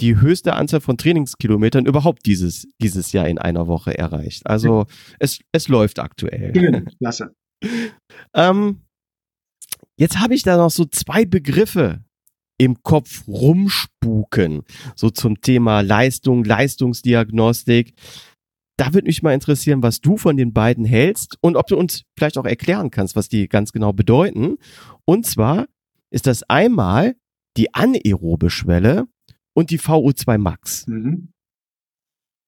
die 0.00 0.20
höchste 0.20 0.54
Anzahl 0.54 0.80
von 0.80 0.96
Trainingskilometern 0.96 1.86
überhaupt 1.86 2.26
dieses, 2.26 2.68
dieses 2.80 3.12
Jahr 3.12 3.28
in 3.28 3.38
einer 3.38 3.66
Woche 3.66 3.96
erreicht. 3.96 4.46
Also 4.46 4.86
es, 5.18 5.40
es 5.52 5.68
läuft 5.68 5.98
aktuell. 5.98 6.84
Klasse. 6.98 7.34
ähm, 8.34 8.82
Jetzt 9.98 10.20
habe 10.20 10.34
ich 10.34 10.44
da 10.44 10.56
noch 10.56 10.70
so 10.70 10.84
zwei 10.84 11.24
Begriffe 11.24 12.04
im 12.58 12.82
Kopf 12.82 13.26
rumspuken, 13.28 14.62
so 14.96 15.10
zum 15.10 15.40
Thema 15.40 15.80
Leistung, 15.80 16.44
Leistungsdiagnostik. 16.44 17.94
Da 18.76 18.94
würde 18.94 19.06
mich 19.06 19.22
mal 19.22 19.32
interessieren, 19.32 19.82
was 19.82 20.00
du 20.00 20.16
von 20.16 20.36
den 20.36 20.52
beiden 20.52 20.84
hältst 20.84 21.36
und 21.40 21.56
ob 21.56 21.66
du 21.68 21.76
uns 21.76 22.04
vielleicht 22.16 22.38
auch 22.38 22.44
erklären 22.44 22.90
kannst, 22.90 23.16
was 23.16 23.28
die 23.28 23.48
ganz 23.48 23.72
genau 23.72 23.92
bedeuten. 23.92 24.56
Und 25.04 25.26
zwar 25.26 25.66
ist 26.10 26.26
das 26.26 26.42
einmal 26.44 27.16
die 27.56 27.74
anaerobe 27.74 28.50
Schwelle 28.50 29.06
und 29.54 29.70
die 29.70 29.80
VO2 29.80 30.38
Max. 30.38 30.86
Mhm. 30.86 31.32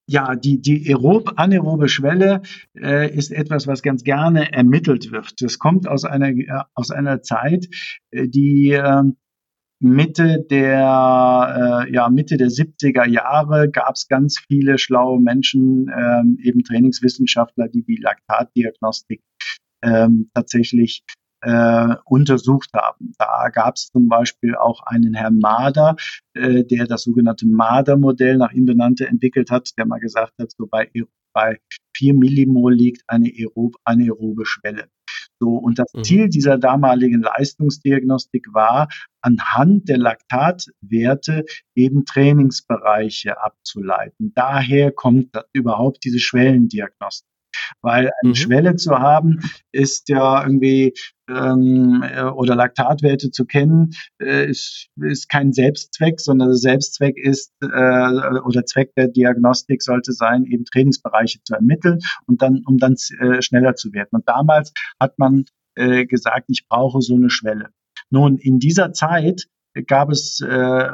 Ja, 0.07 0.35
die, 0.35 0.61
die 0.61 0.89
aerob, 0.89 1.35
anaerobe 1.37 1.89
Schwelle 1.89 2.43
äh, 2.77 3.15
ist 3.15 3.31
etwas, 3.31 3.69
was 3.69 3.81
ganz 3.81 4.03
gerne 4.03 4.53
ermittelt 4.53 5.13
wird. 5.13 5.41
Das 5.41 5.61
kommt 5.61 5.87
aus 5.87 6.05
einer, 6.05 6.31
äh, 6.31 6.65
aus 6.75 6.91
einer 6.91 7.23
Zeit, 7.23 7.69
äh, 8.11 8.27
die 8.27 8.73
äh, 8.73 9.03
Mitte 9.83 10.45
der, 10.51 11.87
äh, 11.87 11.93
ja, 11.93 12.09
Mitte 12.11 12.37
der 12.37 12.49
70er 12.49 13.07
Jahre 13.09 13.71
gab 13.71 13.95
es 13.95 14.09
ganz 14.09 14.39
viele 14.47 14.77
schlaue 14.79 15.21
Menschen, 15.21 15.91
ähm, 15.97 16.39
eben 16.43 16.63
Trainingswissenschaftler, 16.63 17.69
die 17.69 17.83
die 17.83 17.97
Laktatdiagnostik 17.97 19.23
ähm, 19.83 20.31
tatsächlich 20.35 21.03
äh, 21.43 21.95
untersucht 22.05 22.71
haben. 22.75 23.13
Da 23.19 23.49
gab 23.49 23.77
es 23.77 23.89
zum 23.91 24.09
Beispiel 24.09 24.55
auch 24.55 24.83
einen 24.85 25.15
Herrn 25.15 25.39
Mader, 25.39 25.97
äh, 26.35 26.65
der 26.65 26.87
das 26.87 27.05
sogenannte 27.05 27.47
Mader-Modell 27.47 28.37
nach 28.37 28.53
ihm 28.53 28.67
benannte 28.67 29.07
entwickelt 29.07 29.51
hat, 29.51 29.71
der 29.79 29.87
mal 29.87 30.01
gesagt 30.01 30.35
hat, 30.39 30.51
so 30.51 30.67
bei, 30.67 30.91
bei 31.33 31.59
4 31.97 32.15
Millimol 32.15 32.75
liegt 32.75 33.03
eine 33.09 33.29
aerob, 33.29 33.77
anaerobe 33.85 34.47
Schwelle. 34.47 34.89
So, 35.39 35.57
und 35.57 35.79
das 35.79 35.93
mhm. 35.95 36.05
Ziel 36.05 36.29
dieser 36.29 36.59
damaligen 36.59 37.23
Leistungsdiagnostik 37.23 38.47
war, 38.53 38.89
anhand 39.23 39.89
der 39.89 39.99
Laktatwerte 39.99 41.45
eben 41.75 42.05
Trainingsbereiche 42.05 43.43
abzuleiten. 43.43 44.33
Daher 44.35 44.93
kommt 44.93 45.31
überhaupt 45.53 46.05
diese 46.05 46.19
Schwellendiagnostik. 46.19 47.30
Weil 47.83 48.11
eine 48.23 48.31
mhm. 48.31 48.35
Schwelle 48.35 48.77
zu 48.77 48.99
haben, 48.99 49.41
ist 49.73 50.09
ja 50.09 50.43
irgendwie 50.43 50.95
ähm, 51.29 52.05
oder 52.35 52.55
Laktatwerte 52.55 53.31
zu 53.31 53.45
kennen, 53.47 53.91
äh, 54.21 54.51
ist, 54.51 54.89
ist 55.01 55.29
kein 55.29 55.53
Selbstzweck, 55.53 56.21
sondern 56.21 56.49
der 56.49 56.57
Selbstzweck 56.57 57.17
ist 57.17 57.53
äh, 57.63 58.39
oder 58.45 58.65
Zweck 58.67 58.95
der 58.97 59.09
Diagnostik 59.09 59.83
sollte 59.83 60.13
sein, 60.13 60.45
eben 60.45 60.65
Trainingsbereiche 60.65 61.41
zu 61.45 61.55
ermitteln 61.55 62.01
und 62.27 62.43
dann, 62.43 62.63
um 62.67 62.79
dann 62.79 62.97
äh, 63.21 63.43
schneller 63.43 63.75
zu 63.75 63.93
werden. 63.93 64.11
Und 64.13 64.29
damals 64.29 64.73
hat 64.99 65.19
man 65.19 65.45
äh, 65.77 66.07
gesagt, 66.07 66.47
ich 66.49 66.67
brauche 66.69 67.01
so 67.01 67.15
eine 67.15 67.31
Schwelle. 67.31 67.69
Nun, 68.11 68.39
in 68.39 68.59
dieser 68.59 68.93
Zeit 68.93 69.47
gab 69.87 70.11
es, 70.11 70.41
äh, 70.41 70.89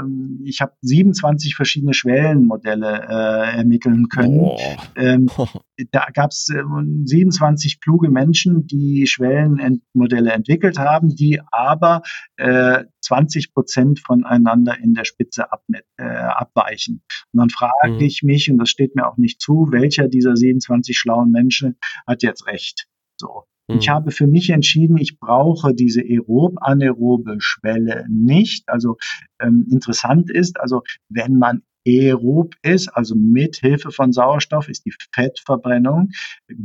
ich 0.45 0.61
habe 0.61 0.73
27 0.83 1.55
verschiedene 1.55 1.95
Schwellenmodelle 1.95 3.07
äh, 3.09 3.57
ermitteln 3.57 4.09
können. 4.09 4.41
Oh. 4.41 4.59
Ähm, 4.97 5.29
da 5.93 6.07
gab 6.13 6.31
es 6.31 6.49
äh, 6.51 6.63
27 7.05 7.81
kluge 7.81 8.11
Menschen, 8.11 8.67
die 8.67 9.07
Schwellenmodelle 9.07 10.33
entwickelt 10.33 10.79
haben, 10.79 11.15
die 11.15 11.41
aber 11.51 12.03
äh, 12.37 12.85
20 13.01 13.55
Prozent 13.55 14.01
voneinander 14.01 14.79
in 14.79 14.95
der 14.95 15.05
Spitze 15.05 15.53
ab, 15.53 15.63
äh, 15.97 16.05
abweichen. 16.05 17.03
Und 17.33 17.41
dann 17.41 17.51
frage 17.51 17.95
mhm. 17.95 18.01
ich 18.01 18.23
mich, 18.23 18.51
und 18.51 18.59
das 18.59 18.69
steht 18.69 18.95
mir 18.95 19.07
auch 19.09 19.17
nicht 19.17 19.41
zu, 19.41 19.69
welcher 19.71 20.09
dieser 20.09 20.37
27 20.37 20.99
schlauen 20.99 21.31
Menschen 21.31 21.79
hat 22.07 22.23
jetzt 22.23 22.47
recht? 22.47 22.89
So. 23.17 23.45
Ich 23.69 23.89
mhm. 23.89 23.93
habe 23.93 24.11
für 24.11 24.27
mich 24.27 24.51
entschieden, 24.51 24.97
ich 24.97 25.19
brauche 25.19 25.75
diese 25.75 26.01
aerob-anaerobe 26.03 27.37
Schwelle 27.41 28.07
nicht. 28.09 28.69
Also 28.69 28.97
ähm, 29.41 29.67
interessant 29.71 30.31
ist, 30.31 30.61
also 30.61 30.83
wenn 31.09 31.39
man 31.39 31.63
aerob 31.87 32.55
ist, 32.63 32.89
also 32.89 33.15
mit 33.15 33.57
Hilfe 33.57 33.91
von 33.91 34.13
Sauerstoff, 34.13 34.69
ist 34.69 34.85
die 34.85 34.95
Fettverbrennung 35.15 36.11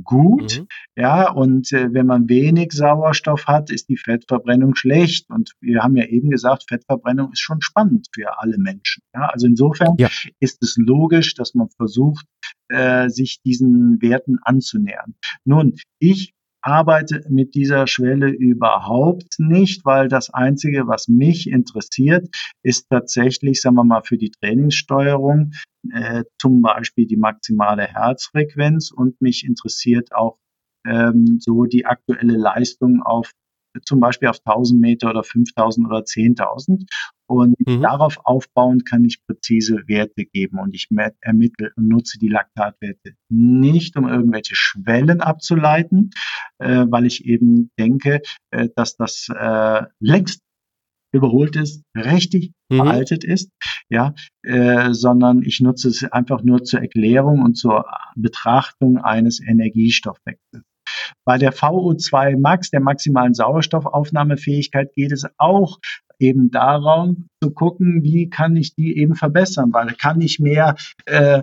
gut. 0.04 0.60
Mhm. 0.60 0.68
Ja, 0.96 1.32
und 1.32 1.72
äh, 1.72 1.94
wenn 1.94 2.08
man 2.08 2.28
wenig 2.28 2.72
Sauerstoff 2.72 3.46
hat, 3.46 3.70
ist 3.70 3.90
die 3.90 3.98
Fettverbrennung 3.98 4.76
schlecht. 4.76 5.30
Und 5.30 5.54
wir 5.62 5.84
haben 5.84 5.96
ja 5.96 6.06
eben 6.06 6.30
gesagt, 6.30 6.66
Fettverbrennung 6.68 7.32
ist 7.32 7.40
schon 7.40 7.62
spannend 7.62 8.08
für 8.14 8.40
alle 8.40 8.58
Menschen. 8.58 9.04
Ja, 9.14 9.28
also 9.28 9.48
insofern 9.48 9.96
ja. 9.98 10.10
ist 10.40 10.64
es 10.64 10.76
logisch, 10.78 11.36
dass 11.36 11.54
man 11.54 11.70
versucht, 11.70 12.26
äh, 12.70 13.10
sich 13.10 13.42
diesen 13.44 14.02
Werten 14.02 14.40
anzunähern. 14.42 15.16
Nun, 15.46 15.76
ich 16.00 16.34
arbeite 16.62 17.24
mit 17.30 17.56
dieser 17.56 17.88
Schwelle 17.88 18.30
überhaupt 18.30 19.40
nicht, 19.40 19.86
weil 19.86 20.08
das 20.08 20.30
Einzige, 20.30 20.88
was 20.88 21.08
mich 21.08 21.50
interessiert, 21.50 22.28
ist 22.64 22.88
tatsächlich, 22.90 23.62
sagen 23.62 23.76
wir 23.76 23.84
mal, 23.84 24.04
für 24.04 24.18
die 24.18 24.32
Trainingssteuerung 24.32 25.52
äh, 25.92 26.24
zum 26.40 26.62
Beispiel 26.62 27.08
die 27.08 27.18
maximale 27.18 27.88
Herzfrequenz 27.88 28.92
und 28.92 29.20
mich 29.22 29.46
interessiert 29.46 30.14
auch 30.14 30.38
ähm, 30.86 31.38
so 31.40 31.66
die 31.66 31.86
aktuelle 31.86 32.38
Leistung 32.38 33.02
auf 33.04 33.32
zum 33.86 34.00
Beispiel 34.00 34.28
auf 34.28 34.40
1000 34.46 34.80
Meter 34.80 35.10
oder 35.10 35.24
5000 35.24 35.88
oder 35.88 36.00
10.000. 36.00 36.86
Und 37.28 37.56
mhm. 37.66 37.82
darauf 37.82 38.20
aufbauend 38.26 38.86
kann 38.86 39.06
ich 39.06 39.26
präzise 39.26 39.84
Werte 39.88 40.26
geben 40.26 40.60
und 40.60 40.76
ich 40.76 40.90
ermittle 41.22 41.72
und 41.78 41.88
nutze 41.88 42.20
die 42.20 42.28
Laktatwerte 42.28 43.14
nicht, 43.30 43.96
um 43.96 44.08
irgendwelche 44.08 44.56
Schwellen 44.56 45.22
abzuleiten, 45.22 46.12
äh, 46.60 46.86
weil 46.90 47.06
ich 47.06 47.26
eben 47.26 47.72
denke, 47.80 48.22
äh, 48.52 48.68
dass 48.76 48.98
das 48.98 49.28
äh, 49.34 49.84
längst 50.00 50.42
überholt 51.14 51.56
ist, 51.56 51.84
richtig 51.96 52.54
mhm. 52.70 52.78
veraltet 52.78 53.24
ist, 53.24 53.52
ja, 53.90 54.14
äh, 54.44 54.94
sondern 54.94 55.42
ich 55.44 55.60
nutze 55.60 55.90
es 55.90 56.04
einfach 56.04 56.44
nur 56.44 56.64
zur 56.64 56.82
Erklärung 56.82 57.42
und 57.42 57.56
zur 57.56 57.86
Betrachtung 58.16 58.98
eines 58.98 59.42
Energiestoffwechsels. 59.42 60.64
Bei 61.26 61.38
der 61.38 61.54
VO2 61.54 62.38
Max, 62.40 62.72
der 62.72 62.82
maximalen 62.82 63.34
Sauerstoffaufnahmefähigkeit, 63.34 64.94
geht 64.94 65.12
es 65.12 65.26
auch 65.38 65.80
eben 66.20 66.52
darum 66.52 67.28
zu 67.44 67.52
gucken, 67.52 68.04
wie 68.04 68.30
kann 68.30 68.56
ich 68.56 68.76
die 68.76 68.98
eben 68.98 69.16
verbessern, 69.16 69.74
weil 69.74 69.94
kann 69.96 70.22
ich 70.22 70.40
mehr 70.40 70.76
äh, 71.06 71.42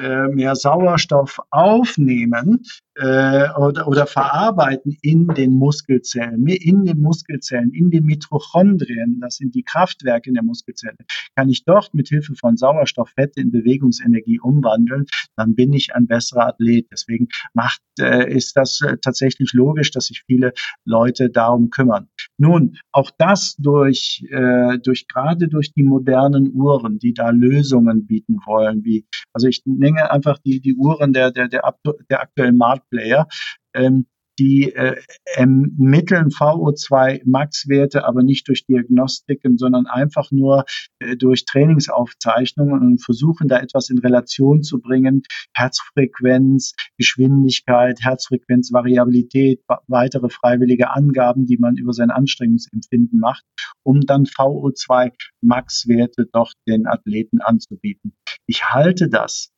äh, 0.00 0.28
mehr 0.28 0.54
Sauerstoff 0.54 1.40
aufnehmen 1.50 2.64
äh, 2.96 3.48
oder, 3.58 3.88
oder 3.88 4.06
verarbeiten 4.06 4.96
in 5.02 5.28
den 5.28 5.54
Muskelzellen, 5.54 6.46
in 6.46 6.84
den 6.84 7.00
Muskelzellen, 7.00 7.72
in 7.72 7.90
den 7.90 8.04
Mitochondrien, 8.04 9.20
das 9.20 9.36
sind 9.36 9.54
die 9.54 9.62
Kraftwerke 9.62 10.30
in 10.30 10.34
der 10.34 10.42
Muskelzelle, 10.42 10.96
kann 11.34 11.48
ich 11.48 11.64
dort 11.64 11.92
mit 11.92 12.08
Hilfe 12.08 12.34
von 12.34 12.56
Sauerstoff 12.56 13.10
Fette 13.10 13.40
in 13.40 13.50
Bewegungsenergie 13.50 14.40
umwandeln, 14.40 15.04
dann 15.36 15.54
bin 15.54 15.72
ich 15.72 15.94
ein 15.94 16.06
besserer 16.06 16.48
Athlet. 16.48 16.88
Deswegen 16.90 17.28
macht, 17.52 17.80
äh, 18.00 18.32
ist 18.32 18.56
das 18.56 18.80
äh, 18.80 18.96
tatsächlich 18.98 19.52
logisch, 19.52 19.90
dass 19.90 20.06
sich 20.06 20.22
viele 20.26 20.52
Leute 20.84 21.30
darum 21.30 21.70
kümmern. 21.70 22.08
Nun, 22.38 22.78
auch 22.92 23.10
das 23.18 23.56
durch, 23.58 24.24
äh, 24.30 24.78
durch 24.78 25.06
gerade 25.08 25.48
durch 25.48 25.72
die 25.72 25.82
modernen 25.82 26.52
Uhren, 26.54 26.98
die 26.98 27.12
da 27.12 27.30
Lösungen 27.30 28.06
bieten 28.06 28.38
wollen, 28.46 28.84
wie, 28.84 29.06
also 29.32 29.48
ich 29.48 29.62
nenne 29.66 30.10
einfach 30.10 30.38
die, 30.38 30.60
die 30.60 30.74
Uhren 30.74 31.12
der, 31.12 31.30
der, 31.30 31.48
der, 31.48 31.62
der 32.10 32.20
aktuellen 32.20 32.56
Marktplayer, 32.90 33.28
ähm, 33.74 34.06
die 34.38 34.74
äh, 34.74 35.00
ermitteln 35.34 36.28
VO2 36.28 37.22
Max-Werte, 37.24 38.04
aber 38.04 38.22
nicht 38.22 38.46
durch 38.48 38.66
Diagnostiken, 38.66 39.56
sondern 39.56 39.86
einfach 39.86 40.30
nur 40.30 40.66
äh, 40.98 41.16
durch 41.16 41.46
Trainingsaufzeichnungen 41.46 42.82
und 42.82 43.02
versuchen 43.02 43.48
da 43.48 43.58
etwas 43.58 43.88
in 43.88 43.96
Relation 43.96 44.62
zu 44.62 44.78
bringen. 44.78 45.22
Herzfrequenz, 45.54 46.74
Geschwindigkeit, 46.98 48.00
Herzfrequenzvariabilität, 48.02 49.62
weitere 49.86 50.28
freiwillige 50.28 50.90
Angaben, 50.90 51.46
die 51.46 51.56
man 51.56 51.76
über 51.76 51.94
sein 51.94 52.10
Anstrengungsempfinden 52.10 53.18
macht, 53.18 53.44
um 53.84 54.02
dann 54.02 54.24
VO2 54.24 55.12
Max-Werte 55.40 56.26
doch 56.30 56.52
den 56.68 56.86
Athleten 56.86 57.40
anzubieten. 57.40 58.14
Ich 58.46 58.68
halte 58.68 59.08
das 59.08 59.55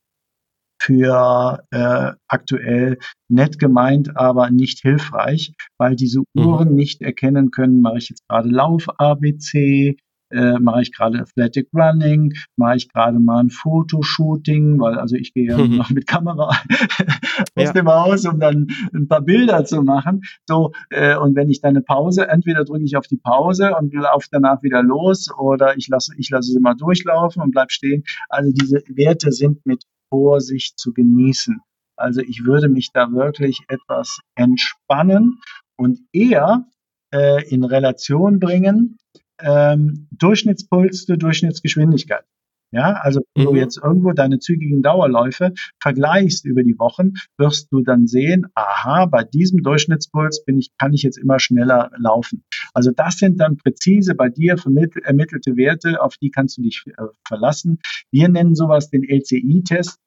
für 0.80 1.62
äh, 1.70 2.12
aktuell 2.28 2.98
nett 3.28 3.58
gemeint, 3.58 4.16
aber 4.16 4.50
nicht 4.50 4.80
hilfreich, 4.80 5.54
weil 5.78 5.96
diese 5.96 6.20
mhm. 6.34 6.46
Uhren 6.46 6.68
mhm. 6.70 6.74
nicht 6.76 7.02
erkennen 7.02 7.50
können, 7.50 7.80
mache 7.80 7.98
ich 7.98 8.08
jetzt 8.10 8.26
gerade 8.28 8.48
Lauf-ABC, 8.48 9.96
äh, 10.30 10.58
mache 10.58 10.82
ich 10.82 10.92
gerade 10.92 11.20
Athletic 11.20 11.68
Running, 11.74 12.34
mache 12.56 12.76
ich 12.76 12.88
gerade 12.88 13.18
mal 13.18 13.40
ein 13.40 13.50
Fotoshooting, 13.50 14.78
weil 14.78 14.98
also 14.98 15.16
ich 15.16 15.32
gehe 15.32 15.48
ja 15.48 15.58
mhm. 15.66 15.76
noch 15.76 15.90
mit 15.90 16.06
Kamera 16.06 16.48
aus 17.54 17.64
ja. 17.64 17.72
dem 17.72 17.88
Haus, 17.88 18.26
um 18.26 18.38
dann 18.38 18.68
ein 18.94 19.08
paar 19.08 19.22
Bilder 19.22 19.64
zu 19.64 19.82
machen. 19.82 20.22
So 20.46 20.72
äh, 20.90 21.16
und 21.16 21.34
wenn 21.34 21.48
ich 21.48 21.60
dann 21.60 21.70
eine 21.70 21.82
Pause, 21.82 22.28
entweder 22.28 22.64
drücke 22.64 22.84
ich 22.84 22.96
auf 22.96 23.06
die 23.06 23.16
Pause 23.18 23.74
und 23.76 23.94
laufe 23.94 24.28
danach 24.30 24.62
wieder 24.62 24.82
los 24.82 25.28
oder 25.38 25.76
ich 25.76 25.88
lasse 25.88 26.12
ich 26.18 26.30
lasse 26.30 26.52
sie 26.52 26.60
mal 26.60 26.74
durchlaufen 26.74 27.42
und 27.42 27.52
bleib 27.52 27.72
stehen. 27.72 28.04
Also 28.28 28.52
diese 28.52 28.82
Werte 28.88 29.32
sind 29.32 29.64
mit 29.64 29.84
Vorsicht 30.10 30.78
zu 30.78 30.92
genießen. 30.92 31.60
Also 31.96 32.20
ich 32.20 32.44
würde 32.44 32.68
mich 32.68 32.90
da 32.92 33.10
wirklich 33.12 33.60
etwas 33.68 34.20
entspannen 34.36 35.40
und 35.76 36.00
eher 36.12 36.66
äh, 37.12 37.48
in 37.48 37.64
Relation 37.64 38.38
bringen 38.38 38.98
ähm, 39.40 40.08
Durchschnittspuls 40.12 41.06
zur 41.06 41.16
Durchschnittsgeschwindigkeit. 41.16 42.24
Ja, 42.70 42.92
also 43.00 43.22
wenn 43.34 43.46
mhm. 43.46 43.50
du 43.50 43.56
jetzt 43.56 43.78
irgendwo 43.82 44.12
deine 44.12 44.40
zügigen 44.40 44.82
Dauerläufe 44.82 45.54
vergleichst 45.80 46.44
über 46.44 46.62
die 46.62 46.78
Wochen, 46.78 47.14
wirst 47.38 47.72
du 47.72 47.80
dann 47.80 48.06
sehen, 48.06 48.46
aha, 48.54 49.06
bei 49.06 49.24
diesem 49.24 49.62
Durchschnittspuls 49.62 50.44
bin 50.44 50.58
ich, 50.58 50.76
kann 50.76 50.92
ich 50.92 51.02
jetzt 51.02 51.16
immer 51.16 51.40
schneller 51.40 51.90
laufen. 51.96 52.44
Also 52.74 52.90
das 52.90 53.16
sind 53.16 53.40
dann 53.40 53.56
präzise 53.56 54.14
bei 54.14 54.28
dir 54.28 54.56
ermittelte 55.02 55.56
Werte, 55.56 56.02
auf 56.02 56.18
die 56.18 56.30
kannst 56.30 56.58
du 56.58 56.62
dich 56.62 56.84
äh, 56.86 57.04
verlassen. 57.26 57.78
Wir 58.10 58.28
nennen 58.28 58.54
sowas 58.54 58.90
den 58.90 59.02
LCI-Test. 59.02 59.98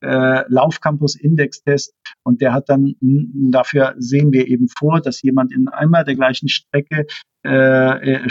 Äh, 0.00 0.44
Laufcampus-Index-Test 0.48 1.94
und 2.24 2.40
der 2.40 2.52
hat 2.52 2.68
dann, 2.68 2.94
dafür 3.50 3.94
sehen 3.98 4.32
wir 4.32 4.46
eben 4.48 4.68
vor, 4.68 5.00
dass 5.00 5.22
jemand 5.22 5.52
in 5.52 5.68
einmal 5.68 6.04
der 6.04 6.14
gleichen 6.14 6.48
Strecke 6.48 7.06
äh, 7.44 8.14
äh, 8.14 8.28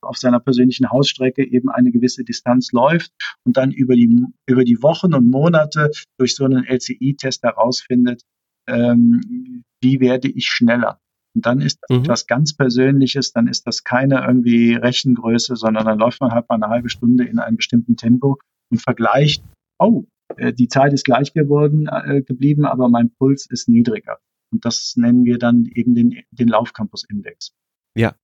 auf 0.00 0.16
seiner 0.16 0.40
persönlichen 0.40 0.90
Hausstrecke 0.90 1.44
eben 1.44 1.70
eine 1.70 1.90
gewisse 1.90 2.24
Distanz 2.24 2.72
läuft 2.72 3.12
und 3.44 3.56
dann 3.56 3.70
über 3.70 3.94
die, 3.94 4.24
über 4.46 4.64
die 4.64 4.82
Wochen 4.82 5.14
und 5.14 5.30
Monate 5.30 5.90
durch 6.18 6.34
so 6.34 6.44
einen 6.44 6.64
LCI-Test 6.64 7.42
herausfindet, 7.42 8.22
ähm, 8.66 9.62
wie 9.82 10.00
werde 10.00 10.28
ich 10.28 10.46
schneller. 10.46 11.00
Und 11.34 11.46
dann 11.46 11.60
ist 11.60 11.78
das 11.82 11.96
mhm. 11.96 12.02
etwas 12.02 12.26
ganz 12.26 12.56
Persönliches, 12.56 13.32
dann 13.32 13.46
ist 13.46 13.66
das 13.66 13.84
keine 13.84 14.24
irgendwie 14.26 14.74
Rechengröße, 14.74 15.54
sondern 15.56 15.86
dann 15.86 15.98
läuft 15.98 16.20
man 16.20 16.32
halt 16.32 16.48
mal 16.48 16.56
eine 16.56 16.68
halbe 16.68 16.90
Stunde 16.90 17.24
in 17.24 17.38
einem 17.38 17.56
bestimmten 17.56 17.96
Tempo 17.96 18.38
und 18.70 18.78
vergleicht, 18.78 19.44
oh, 19.78 20.02
äh, 20.02 20.06
die 20.52 20.68
Zeit 20.68 20.92
ist 20.92 21.04
gleich 21.04 21.32
geworden, 21.32 21.88
äh, 21.88 22.22
geblieben, 22.22 22.64
aber 22.64 22.88
mein 22.88 23.10
Puls 23.10 23.46
ist 23.50 23.68
niedriger. 23.68 24.18
Und 24.52 24.64
das 24.64 24.94
nennen 24.96 25.24
wir 25.24 25.38
dann 25.38 25.66
eben 25.66 25.94
den, 25.94 26.22
den 26.30 26.48
Laufcampus-Index. 26.48 27.54
Ja, 27.94 28.14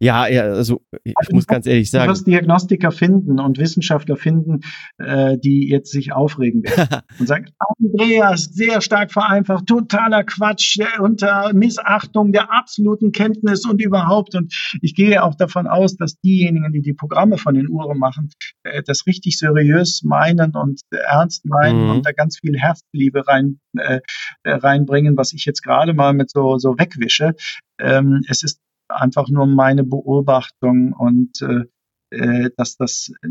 ja, 0.00 0.22
also 0.22 0.80
ich 1.02 1.14
also, 1.16 1.34
muss 1.34 1.46
ganz 1.46 1.66
ehrlich 1.66 1.90
sagen. 1.90 2.06
Du 2.06 2.12
wirst 2.12 2.26
Diagnostiker 2.26 2.92
finden 2.92 3.40
und 3.40 3.58
Wissenschaftler 3.58 4.16
finden, 4.16 4.60
äh, 4.98 5.36
die 5.38 5.68
jetzt 5.68 5.90
sich 5.90 6.12
aufregen 6.12 6.62
werden 6.62 7.00
und 7.18 7.26
sagen, 7.26 7.46
Andreas, 7.58 8.44
sehr 8.44 8.80
stark 8.80 9.12
vereinfacht, 9.12 9.66
totaler 9.66 10.22
Quatsch, 10.22 10.78
äh, 10.78 11.00
unter 11.00 11.52
Missachtung 11.52 12.30
der 12.30 12.52
absoluten 12.52 13.10
Kenntnis 13.10 13.66
und 13.66 13.82
überhaupt. 13.82 14.36
Und 14.36 14.54
ich 14.82 14.94
gehe 14.94 15.22
auch 15.24 15.34
davon 15.34 15.66
aus, 15.66 15.96
dass 15.96 16.20
diejenigen, 16.20 16.72
die 16.72 16.82
die 16.82 16.94
Programme 16.94 17.36
von 17.36 17.54
den 17.54 17.68
Uhren 17.68 17.98
machen, 17.98 18.30
äh, 18.62 18.84
das 18.84 19.04
richtig 19.06 19.36
seriös 19.36 20.02
meinen 20.04 20.54
und 20.54 20.80
ernst 20.92 21.44
meinen 21.44 21.84
mhm. 21.84 21.90
und 21.90 22.06
da 22.06 22.12
ganz 22.12 22.38
viel 22.38 22.56
Herzliebe 22.56 23.26
rein, 23.26 23.58
äh, 23.76 23.98
reinbringen, 24.44 25.16
was 25.16 25.32
ich 25.32 25.44
jetzt 25.44 25.62
gerade 25.62 25.92
mal 25.92 26.12
mit 26.12 26.30
so, 26.30 26.56
so 26.58 26.78
wegwische. 26.78 27.34
Ähm, 27.80 28.22
es 28.28 28.44
ist 28.44 28.60
einfach 28.88 29.28
nur 29.28 29.46
meine 29.46 29.84
Beobachtung 29.84 30.92
und 30.92 31.40
äh, 31.42 31.64
äh, 32.10 32.50
dass 32.56 32.76
das 32.76 33.12
äh, 33.22 33.28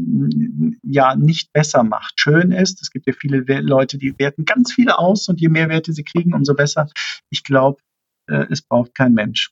ja 0.84 1.16
nicht 1.16 1.52
besser 1.52 1.84
macht. 1.84 2.20
Schön 2.20 2.52
ist, 2.52 2.82
es 2.82 2.92
gibt 2.92 3.08
ja 3.08 3.14
viele 3.14 3.40
Leute, 3.62 3.98
die 3.98 4.18
werten 4.20 4.46
ganz 4.46 4.74
viele 4.74 5.00
aus 5.00 5.28
und 5.30 5.42
je 5.42 5.50
mehr 5.50 5.70
Werte 5.70 5.94
sie 5.94 6.04
kriegen, 6.04 6.34
umso 6.34 6.54
besser. 6.54 6.88
Ich 7.30 7.44
glaube, 7.44 7.82
äh, 8.30 8.46
es 8.52 8.62
braucht 8.62 8.94
kein 8.94 9.14
Mensch. 9.14 9.52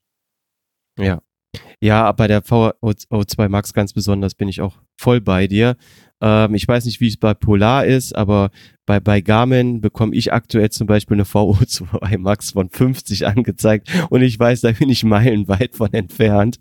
Ja. 0.99 1.21
Ja, 1.79 2.11
bei 2.11 2.27
der 2.27 2.43
VO2 2.43 3.49
Max 3.49 3.73
ganz 3.73 3.93
besonders 3.93 4.35
bin 4.35 4.47
ich 4.47 4.61
auch 4.61 4.77
voll 4.97 5.21
bei 5.21 5.47
dir. 5.47 5.77
Ähm, 6.21 6.55
ich 6.55 6.67
weiß 6.67 6.85
nicht, 6.85 7.01
wie 7.01 7.07
es 7.07 7.17
bei 7.17 7.33
Polar 7.33 7.85
ist, 7.85 8.15
aber 8.15 8.51
bei, 8.85 8.99
bei 8.99 9.21
Garmin 9.21 9.81
bekomme 9.81 10.15
ich 10.15 10.33
aktuell 10.33 10.69
zum 10.69 10.87
Beispiel 10.87 11.15
eine 11.15 11.23
VO2 11.25 12.17
Max 12.17 12.51
von 12.51 12.69
50 12.69 13.27
angezeigt 13.27 13.89
und 14.09 14.21
ich 14.21 14.39
weiß, 14.39 14.61
da 14.61 14.71
bin 14.71 14.89
ich 14.89 15.03
meilenweit 15.03 15.75
von 15.75 15.91
entfernt. 15.93 16.57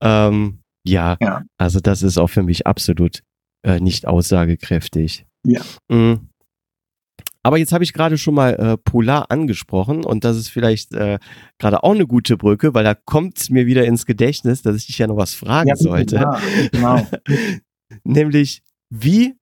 Ähm, 0.00 0.60
ja, 0.84 1.16
ja, 1.20 1.42
also 1.58 1.80
das 1.80 2.02
ist 2.02 2.18
auch 2.18 2.28
für 2.28 2.42
mich 2.42 2.66
absolut 2.66 3.22
äh, 3.64 3.80
nicht 3.80 4.06
aussagekräftig. 4.06 5.26
Ja. 5.44 5.62
Mhm. 5.88 6.28
Aber 7.46 7.58
jetzt 7.58 7.72
habe 7.72 7.84
ich 7.84 7.92
gerade 7.92 8.18
schon 8.18 8.34
mal 8.34 8.54
äh, 8.54 8.76
Polar 8.76 9.30
angesprochen 9.30 10.04
und 10.04 10.24
das 10.24 10.36
ist 10.36 10.48
vielleicht 10.48 10.92
äh, 10.94 11.20
gerade 11.58 11.84
auch 11.84 11.94
eine 11.94 12.06
gute 12.08 12.36
Brücke, 12.36 12.74
weil 12.74 12.82
da 12.82 12.94
kommt 12.94 13.38
es 13.38 13.50
mir 13.50 13.66
wieder 13.66 13.84
ins 13.84 14.04
Gedächtnis, 14.04 14.62
dass 14.62 14.74
ich 14.74 14.86
dich 14.86 14.98
ja 14.98 15.06
noch 15.06 15.16
was 15.16 15.34
fragen 15.34 15.68
ja, 15.68 15.76
sollte. 15.76 16.16
Ja, 16.16 16.40
genau. 16.72 17.06
Nämlich, 18.04 18.62
wie 18.90 19.34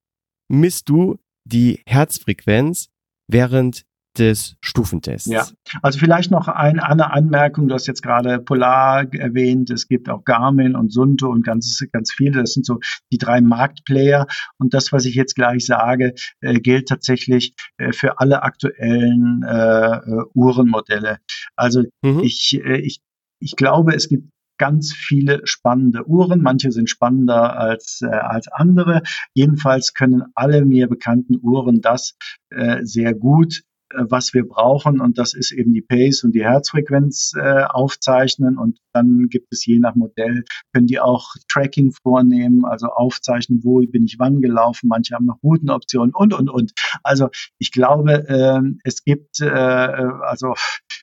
misst 0.47 0.89
du 0.89 1.17
die 1.45 1.81
Herzfrequenz 1.85 2.89
während 3.27 3.85
des 4.17 4.55
Stufentests. 4.61 5.29
Ja, 5.29 5.45
also 5.81 5.99
vielleicht 5.99 6.31
noch 6.31 6.47
ein, 6.47 6.79
eine 6.79 7.11
Anmerkung. 7.11 7.67
Du 7.67 7.73
hast 7.73 7.87
jetzt 7.87 8.01
gerade 8.01 8.39
Polar 8.39 9.13
erwähnt. 9.13 9.69
Es 9.69 9.87
gibt 9.87 10.09
auch 10.09 10.23
Garmin 10.23 10.75
und 10.75 10.91
Sunto 10.91 11.29
und 11.29 11.45
ganz, 11.45 11.83
ganz 11.91 12.13
viele. 12.13 12.41
Das 12.41 12.53
sind 12.53 12.65
so 12.65 12.79
die 13.11 13.17
drei 13.17 13.41
Marktplayer. 13.41 14.27
Und 14.57 14.73
das, 14.73 14.91
was 14.91 15.05
ich 15.05 15.15
jetzt 15.15 15.35
gleich 15.35 15.65
sage, 15.65 16.13
äh, 16.41 16.59
gilt 16.59 16.87
tatsächlich 16.87 17.55
äh, 17.77 17.91
für 17.91 18.19
alle 18.19 18.43
aktuellen 18.43 19.43
äh, 19.43 19.97
äh 19.97 20.23
Uhrenmodelle. 20.33 21.19
Also 21.55 21.83
mhm. 22.01 22.21
ich, 22.21 22.59
äh, 22.63 22.77
ich, 22.77 23.01
ich 23.39 23.55
glaube, 23.55 23.93
es 23.93 24.09
gibt 24.09 24.29
ganz 24.57 24.93
viele 24.93 25.41
spannende 25.45 26.07
Uhren. 26.07 26.41
Manche 26.41 26.71
sind 26.71 26.89
spannender 26.89 27.57
als, 27.57 28.01
äh, 28.01 28.07
als 28.07 28.47
andere. 28.47 29.03
Jedenfalls 29.33 29.93
können 29.93 30.23
alle 30.35 30.65
mir 30.65 30.87
bekannten 30.87 31.37
Uhren 31.41 31.81
das 31.81 32.17
äh, 32.49 32.83
sehr 32.83 33.13
gut. 33.13 33.63
Äh, 33.95 34.05
was 34.09 34.33
wir 34.33 34.47
brauchen 34.47 34.99
und 34.99 35.17
das 35.17 35.33
ist 35.33 35.51
eben 35.51 35.73
die 35.73 35.81
Pace 35.81 36.23
und 36.23 36.33
die 36.33 36.43
Herzfrequenz 36.43 37.33
äh, 37.35 37.63
aufzeichnen 37.63 38.57
und 38.57 38.79
dann 38.93 39.27
gibt 39.29 39.47
es 39.51 39.65
je 39.65 39.79
nach 39.79 39.95
Modell, 39.95 40.43
können 40.73 40.87
die 40.87 40.99
auch 40.99 41.33
Tracking 41.49 41.91
vornehmen, 41.91 42.65
also 42.65 42.87
aufzeichnen, 42.87 43.61
wo 43.63 43.79
bin 43.79 44.05
ich 44.05 44.17
wann 44.19 44.41
gelaufen, 44.41 44.87
manche 44.87 45.15
haben 45.15 45.25
noch 45.25 45.41
Routenoptionen 45.43 46.13
und, 46.13 46.33
und, 46.33 46.49
und. 46.49 46.73
Also 47.03 47.29
ich 47.59 47.71
glaube, 47.71 48.27
äh, 48.27 48.61
es 48.83 49.03
gibt 49.03 49.41
äh, 49.41 49.49
also 49.49 50.53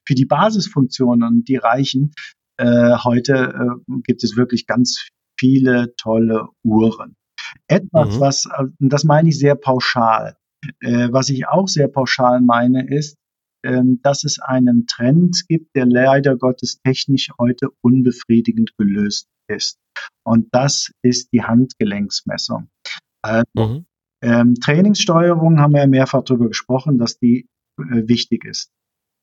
für 0.04 0.14
die 0.14 0.26
Basisfunktionen, 0.26 1.44
die 1.44 1.56
reichen, 1.56 2.12
äh, 2.58 2.96
heute 3.04 3.34
äh, 3.34 4.00
gibt 4.04 4.24
es 4.24 4.36
wirklich 4.36 4.66
ganz 4.66 5.08
viele 5.38 5.94
tolle 5.96 6.48
Uhren. 6.64 7.16
Etwas, 7.66 8.16
mhm. 8.16 8.20
was, 8.20 8.46
äh, 8.46 8.64
das 8.78 9.04
meine 9.04 9.28
ich 9.28 9.38
sehr 9.38 9.54
pauschal, 9.54 10.36
äh, 10.80 11.08
was 11.10 11.28
ich 11.28 11.48
auch 11.48 11.68
sehr 11.68 11.88
pauschal 11.88 12.40
meine, 12.40 12.86
ist, 12.88 13.16
ähm, 13.64 14.00
dass 14.02 14.24
es 14.24 14.40
einen 14.40 14.86
Trend 14.86 15.44
gibt, 15.48 15.76
der 15.76 15.86
leider 15.86 16.36
Gottes 16.36 16.80
technisch 16.82 17.30
heute 17.38 17.68
unbefriedigend 17.80 18.76
gelöst 18.76 19.28
ist. 19.48 19.78
Und 20.24 20.48
das 20.52 20.90
ist 21.02 21.32
die 21.32 21.42
Handgelenksmessung. 21.42 22.68
Also, 23.22 23.44
mhm. 23.54 23.86
ähm, 24.22 24.54
Trainingssteuerung 24.56 25.60
haben 25.60 25.74
wir 25.74 25.80
ja 25.80 25.86
mehrfach 25.86 26.24
darüber 26.24 26.48
gesprochen, 26.48 26.98
dass 26.98 27.18
die 27.18 27.46
äh, 27.78 28.08
wichtig 28.08 28.44
ist. 28.44 28.70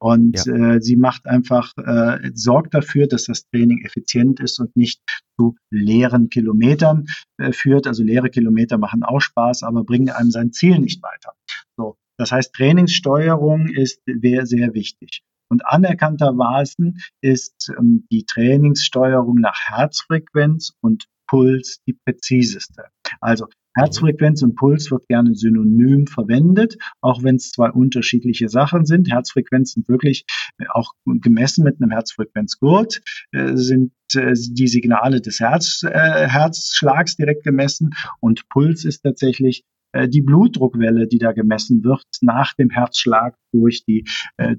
Und 0.02 0.46
ja. 0.46 0.76
äh, 0.76 0.82
sie 0.82 0.96
macht 0.96 1.26
einfach, 1.26 1.74
äh, 1.78 2.32
sorgt 2.34 2.74
dafür, 2.74 3.08
dass 3.08 3.26
das 3.26 3.46
Training 3.50 3.84
effizient 3.84 4.40
ist 4.40 4.60
und 4.60 4.76
nicht 4.76 5.02
zu 5.38 5.58
leeren 5.70 6.30
Kilometern 6.30 7.08
äh, 7.38 7.52
führt. 7.52 7.86
Also 7.86 8.04
leere 8.04 8.30
Kilometer 8.30 8.78
machen 8.78 9.04
auch 9.04 9.20
Spaß, 9.20 9.64
aber 9.64 9.84
bringen 9.84 10.10
einem 10.10 10.32
sein 10.32 10.54
Ziel 10.54 10.80
nicht 10.80 11.04
weiter. 11.04 11.34
So, 11.76 11.98
das 12.18 12.32
heißt, 12.32 12.54
Trainingssteuerung 12.54 13.68
ist 13.68 14.02
sehr, 14.06 14.46
sehr 14.46 14.74
wichtig. 14.74 15.22
Und 15.52 15.66
anerkanntermaßen 15.66 17.00
ist 17.22 17.72
ähm, 17.78 18.06
die 18.12 18.24
Trainingssteuerung 18.26 19.36
nach 19.36 19.60
Herzfrequenz 19.68 20.74
und 20.82 21.08
Puls 21.28 21.82
die 21.88 21.94
präziseste. 21.94 22.86
Also 23.20 23.48
Herzfrequenz 23.76 24.42
und 24.42 24.56
Puls 24.56 24.90
wird 24.92 25.08
gerne 25.08 25.36
synonym 25.36 26.08
verwendet, 26.08 26.78
auch 27.02 27.24
wenn 27.24 27.36
es 27.36 27.52
zwei 27.52 27.70
unterschiedliche 27.70 28.50
Sachen 28.50 28.86
sind. 28.86 29.12
Herzfrequenz 29.12 29.74
sind 29.74 29.88
wirklich 29.88 30.26
äh, 30.58 30.66
auch 30.70 30.94
gemessen 31.06 31.64
mit 31.64 31.82
einem 31.82 31.92
Herzfrequenzgurt, 31.92 33.02
äh, 33.32 33.56
sind 33.56 33.94
äh, 34.16 34.34
die 34.34 34.68
Signale 34.68 35.22
des 35.22 35.40
Herz, 35.40 35.82
Herzschlags 35.84 37.16
direkt 37.16 37.44
gemessen 37.44 37.92
und 38.20 38.48
Puls 38.50 38.86
ist 38.86 39.02
tatsächlich 39.02 39.64
die 39.96 40.22
Blutdruckwelle, 40.22 41.08
die 41.08 41.18
da 41.18 41.32
gemessen 41.32 41.84
wird 41.84 42.06
nach 42.22 42.54
dem 42.54 42.70
Herzschlag 42.70 43.36
durch 43.52 43.84
die, 43.86 44.06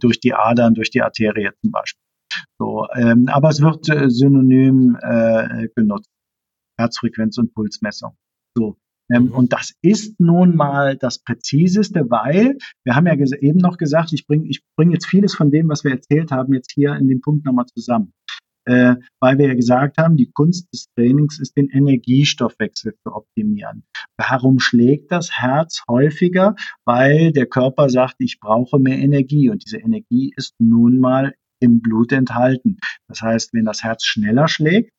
durch 0.01 0.19
die 0.19 0.35
Adern, 0.35 0.75
durch 0.75 0.91
die 0.91 1.03
Arterie 1.03 1.51
zum 1.63 1.71
Beispiel. 1.71 2.03
So, 2.59 2.89
ähm, 2.97 3.29
aber 3.29 3.51
es 3.51 3.61
wird 3.61 3.85
synonym 4.11 4.99
äh, 5.01 5.69
genutzt. 5.77 6.11
Herzfrequenz 6.81 7.39
und 7.39 7.55
Pulsmessung. 7.55 8.17
So, 8.57 8.77
ähm, 9.13 9.25
mhm. 9.25 9.33
und 9.33 9.53
das 9.53 9.73
ist 9.83 10.21
nun 10.21 10.57
mal 10.57 10.97
das 10.97 11.19
Präziseste, 11.19 12.11
weil 12.11 12.57
wir 12.85 12.95
haben 12.95 13.07
ja 13.07 13.15
eben 13.15 13.59
noch 13.59 13.77
gesagt, 13.77 14.13
ich 14.13 14.27
bringe 14.27 14.49
ich 14.49 14.63
bring 14.77 14.91
jetzt 14.93 15.07
vieles 15.07 15.35
von 15.35 15.51
dem, 15.51 15.69
was 15.69 15.85
wir 15.85 15.93
erzählt 15.93 16.31
haben, 16.31 16.55
jetzt 16.55 16.73
hier 16.73 16.95
in 16.95 17.09
dem 17.09 17.21
Punkt 17.21 17.45
nochmal 17.45 17.67
zusammen. 17.67 18.13
Äh, 18.67 18.97
weil 19.21 19.39
wir 19.39 19.49
ja 19.49 19.55
gesagt 19.55 19.97
haben, 19.97 20.17
die 20.17 20.31
Kunst 20.31 20.69
des 20.73 20.87
Trainings 20.95 21.41
ist, 21.41 21.57
den 21.57 21.71
Energiestoffwechsel 21.71 22.95
zu 23.03 23.15
optimieren. 23.15 23.85
Warum 24.19 24.61
schlägt 24.61 25.11
das 25.11 25.33
Herz 25.33 25.83
häufiger? 25.89 26.55
Weil 26.85 27.33
der 27.33 27.47
Körper 27.47 27.89
sagt, 27.89 28.17
ich 28.19 28.39
brauche 28.39 28.79
mehr 28.79 28.99
Energie 28.99 29.49
und 29.49 29.65
diese 29.65 29.79
Energie 29.79 30.33
ist 30.37 30.55
nun 30.61 30.99
mal 30.99 31.35
im 31.59 31.81
Blut 31.81 32.13
enthalten. 32.13 32.79
Das 33.09 33.23
heißt, 33.23 33.55
wenn 33.55 33.65
das 33.65 33.83
Herz 33.83 34.05
schneller 34.05 34.47
schlägt, 34.47 34.93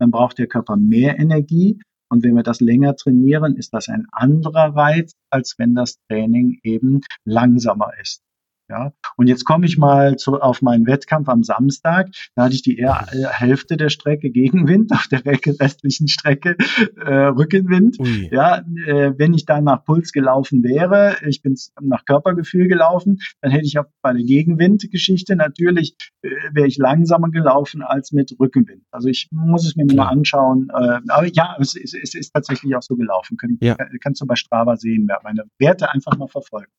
dann 0.00 0.12
braucht 0.12 0.38
der 0.38 0.46
Körper 0.46 0.76
mehr 0.76 1.18
Energie 1.18 1.80
und 2.08 2.24
wenn 2.24 2.34
wir 2.34 2.42
das 2.42 2.60
länger 2.60 2.96
trainieren, 2.96 3.56
ist 3.56 3.74
das 3.74 3.88
ein 3.88 4.06
anderer 4.12 4.74
Reiz, 4.74 5.12
als 5.30 5.54
wenn 5.58 5.74
das 5.74 5.98
Training 6.08 6.58
eben 6.62 7.00
langsamer 7.24 7.92
ist. 8.00 8.22
Ja, 8.68 8.92
und 9.16 9.28
jetzt 9.28 9.44
komme 9.44 9.64
ich 9.64 9.78
mal 9.78 10.16
zu, 10.16 10.40
auf 10.40 10.60
meinen 10.60 10.86
Wettkampf 10.86 11.28
am 11.30 11.42
Samstag. 11.42 12.10
Da 12.34 12.44
hatte 12.44 12.54
ich 12.54 12.62
die 12.62 12.76
eher 12.76 13.06
äh, 13.12 13.26
Hälfte 13.26 13.78
der 13.78 13.88
Strecke 13.88 14.30
Gegenwind, 14.30 14.92
auf 14.92 15.08
der 15.08 15.24
restlichen 15.24 16.06
Strecke 16.06 16.56
äh, 16.96 17.14
Rückenwind. 17.28 17.98
Ui. 17.98 18.28
Ja, 18.30 18.58
äh, 18.86 19.12
wenn 19.16 19.32
ich 19.32 19.46
dann 19.46 19.64
nach 19.64 19.84
Puls 19.84 20.12
gelaufen 20.12 20.62
wäre, 20.62 21.16
ich 21.26 21.40
bin 21.40 21.56
nach 21.80 22.04
Körpergefühl 22.04 22.68
gelaufen, 22.68 23.20
dann 23.40 23.50
hätte 23.50 23.64
ich 23.64 23.78
auch 23.78 23.86
bei 24.02 24.12
der 24.12 24.24
Gegenwindgeschichte 24.24 25.34
natürlich 25.34 25.96
äh, 26.20 26.28
wäre 26.52 26.66
ich 26.66 26.76
langsamer 26.76 27.30
gelaufen 27.30 27.82
als 27.82 28.12
mit 28.12 28.36
Rückenwind. 28.38 28.84
Also 28.90 29.08
ich 29.08 29.28
muss 29.30 29.66
es 29.66 29.76
mir 29.76 29.86
ja. 29.86 29.96
mal 29.96 30.08
anschauen. 30.08 30.68
Äh, 30.74 31.00
aber 31.08 31.26
ja, 31.32 31.56
es, 31.58 31.74
es, 31.74 31.94
es, 31.94 32.14
ist 32.14 32.32
tatsächlich 32.32 32.76
auch 32.76 32.82
so 32.82 32.96
gelaufen. 32.96 33.36
Können, 33.38 33.58
ja. 33.62 33.76
Kannst 34.02 34.20
du 34.20 34.26
bei 34.26 34.36
Strava 34.36 34.76
sehen, 34.76 35.08
meine 35.22 35.44
Werte 35.58 35.90
einfach 35.90 36.16
mal 36.18 36.28
verfolgen. 36.28 36.72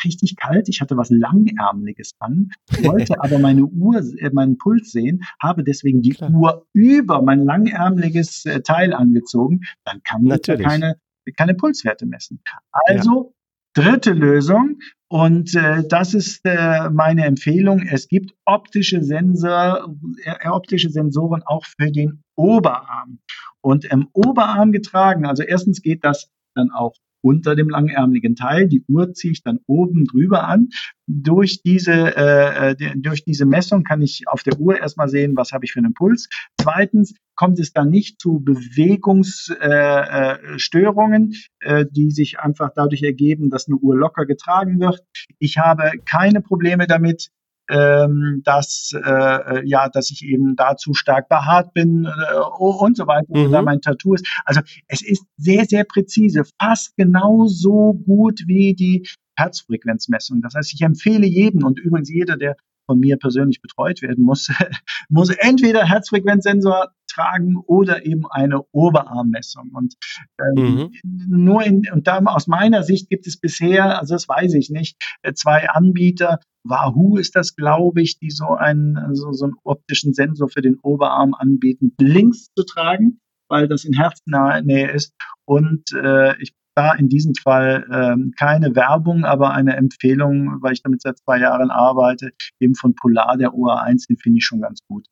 richtig 0.04 0.36
kalt. 0.36 0.68
Ich 0.68 0.80
hatte 0.80 0.96
was 0.96 1.10
Langärmeliges 1.10 2.12
an, 2.18 2.50
wollte 2.82 3.20
aber 3.22 3.38
meine 3.38 3.64
Uhr, 3.64 4.02
äh, 4.18 4.30
meinen 4.32 4.58
Puls 4.58 4.92
sehen, 4.92 5.22
habe 5.40 5.64
deswegen 5.64 6.02
die 6.02 6.10
Klar. 6.10 6.30
Uhr 6.30 6.66
über 6.72 7.22
mein 7.22 7.44
langärmeliges 7.44 8.44
äh, 8.46 8.60
Teil 8.60 8.92
angezogen. 8.92 9.60
Dann 9.84 10.02
kann 10.02 10.26
ich 10.26 10.42
keine, 10.42 10.96
keine 11.36 11.54
Pulswerte 11.54 12.06
messen. 12.06 12.40
Also 12.86 13.34
ja. 13.76 13.82
dritte 13.82 14.12
Lösung. 14.12 14.78
Und 15.08 15.54
äh, 15.54 15.84
das 15.88 16.14
ist 16.14 16.40
äh, 16.44 16.90
meine 16.90 17.26
Empfehlung. 17.26 17.82
Es 17.82 18.08
gibt 18.08 18.34
optische 18.44 19.04
Sensor, 19.04 19.94
äh, 20.24 20.48
optische 20.48 20.90
Sensoren 20.90 21.42
auch 21.44 21.64
für 21.64 21.92
den 21.92 22.24
Oberarm. 22.34 23.20
Und 23.60 23.84
im 23.84 24.08
Oberarm 24.12 24.72
getragen, 24.72 25.26
also 25.26 25.42
erstens 25.44 25.80
geht 25.80 26.04
das 26.04 26.30
dann 26.54 26.70
auch 26.70 26.94
unter 27.22 27.56
dem 27.56 27.68
langärmeligen 27.68 28.36
Teil. 28.36 28.68
Die 28.68 28.84
Uhr 28.88 29.12
ziehe 29.12 29.32
ich 29.32 29.42
dann 29.42 29.58
oben 29.66 30.04
drüber 30.04 30.46
an. 30.46 30.68
Durch 31.06 31.62
diese, 31.62 32.16
äh, 32.16 32.72
äh 32.72 32.96
durch 32.96 33.24
diese 33.24 33.46
Messung 33.46 33.84
kann 33.84 34.02
ich 34.02 34.24
auf 34.26 34.42
der 34.42 34.58
Uhr 34.58 34.78
erstmal 34.78 35.08
sehen, 35.08 35.36
was 35.36 35.52
habe 35.52 35.64
ich 35.64 35.72
für 35.72 35.80
einen 35.80 35.94
Puls. 35.94 36.28
Zweitens 36.60 37.14
kommt 37.36 37.60
es 37.60 37.72
dann 37.72 37.90
nicht 37.90 38.20
zu 38.20 38.40
Bewegungsstörungen, 38.40 41.34
äh, 41.60 41.80
äh, 41.80 41.86
die 41.90 42.10
sich 42.10 42.40
einfach 42.40 42.70
dadurch 42.74 43.02
ergeben, 43.02 43.50
dass 43.50 43.68
eine 43.68 43.76
Uhr 43.76 43.96
locker 43.96 44.26
getragen 44.26 44.80
wird. 44.80 45.04
Ich 45.38 45.58
habe 45.58 45.92
keine 46.04 46.40
Probleme 46.40 46.86
damit, 46.86 47.28
ähm, 47.70 48.42
dass 48.44 48.92
äh, 48.94 49.66
ja, 49.66 49.88
dass 49.88 50.10
ich 50.10 50.24
eben 50.24 50.56
da 50.56 50.76
zu 50.76 50.94
stark 50.94 51.28
behaart 51.28 51.72
bin 51.74 52.04
äh, 52.04 52.38
und 52.56 52.96
so 52.96 53.06
weiter, 53.06 53.26
mhm. 53.28 53.46
oder 53.46 53.62
mein 53.62 53.80
Tattoo 53.80 54.14
ist. 54.14 54.26
Also 54.44 54.60
es 54.88 55.02
ist 55.02 55.24
sehr, 55.36 55.64
sehr 55.64 55.84
präzise, 55.84 56.44
fast 56.60 56.96
genauso 56.96 57.94
gut 57.94 58.42
wie 58.46 58.74
die 58.74 59.06
Herzfrequenzmessung. 59.36 60.40
Das 60.42 60.54
heißt, 60.54 60.72
ich 60.74 60.82
empfehle 60.82 61.26
jedem 61.26 61.64
und 61.64 61.78
übrigens 61.78 62.10
jeder, 62.10 62.36
der 62.36 62.56
von 62.86 62.98
mir 63.00 63.16
persönlich 63.16 63.60
betreut 63.60 64.00
werden 64.02 64.24
muss, 64.24 64.48
muss 65.08 65.30
entweder 65.30 65.84
Herzfrequenzsensor 65.84 66.92
tragen 67.16 67.56
oder 67.56 68.04
eben 68.04 68.26
eine 68.30 68.62
Oberarmmessung. 68.72 69.70
Und 69.72 69.94
ähm, 70.40 70.64
mhm. 70.64 70.90
nur 71.28 71.62
in, 71.64 71.82
und 71.92 72.06
da 72.06 72.18
aus 72.24 72.46
meiner 72.46 72.82
Sicht 72.82 73.08
gibt 73.08 73.26
es 73.26 73.40
bisher, 73.40 73.98
also 73.98 74.14
das 74.14 74.28
weiß 74.28 74.54
ich 74.54 74.70
nicht, 74.70 74.96
äh, 75.22 75.32
zwei 75.32 75.68
Anbieter. 75.68 76.40
Wahoo 76.64 77.16
ist 77.16 77.36
das, 77.36 77.54
glaube 77.54 78.02
ich, 78.02 78.18
die 78.18 78.30
so 78.30 78.48
einen, 78.48 78.96
also 78.96 79.32
so 79.32 79.44
einen 79.44 79.54
optischen 79.64 80.12
Sensor 80.12 80.48
für 80.48 80.62
den 80.62 80.78
Oberarm 80.82 81.34
anbieten, 81.34 81.92
links 82.00 82.48
zu 82.56 82.64
tragen, 82.64 83.20
weil 83.48 83.68
das 83.68 83.84
in 83.84 83.94
Herznähe 83.94 84.90
ist. 84.90 85.14
Und 85.44 85.92
äh, 85.92 86.40
ich 86.42 86.54
da 86.76 86.92
in 86.92 87.08
diesem 87.08 87.34
Fall 87.34 87.86
ähm, 87.90 88.34
keine 88.38 88.76
Werbung, 88.76 89.24
aber 89.24 89.52
eine 89.54 89.76
Empfehlung, 89.76 90.58
weil 90.60 90.74
ich 90.74 90.82
damit 90.82 91.00
seit 91.00 91.18
zwei 91.18 91.40
Jahren 91.40 91.70
arbeite, 91.70 92.32
eben 92.60 92.74
von 92.74 92.94
Polar, 92.94 93.36
der 93.38 93.52
OA1, 93.52 94.08
den 94.08 94.18
finde 94.18 94.38
ich 94.38 94.44
schon 94.44 94.60
ganz 94.60 94.80
gut. 94.86 95.06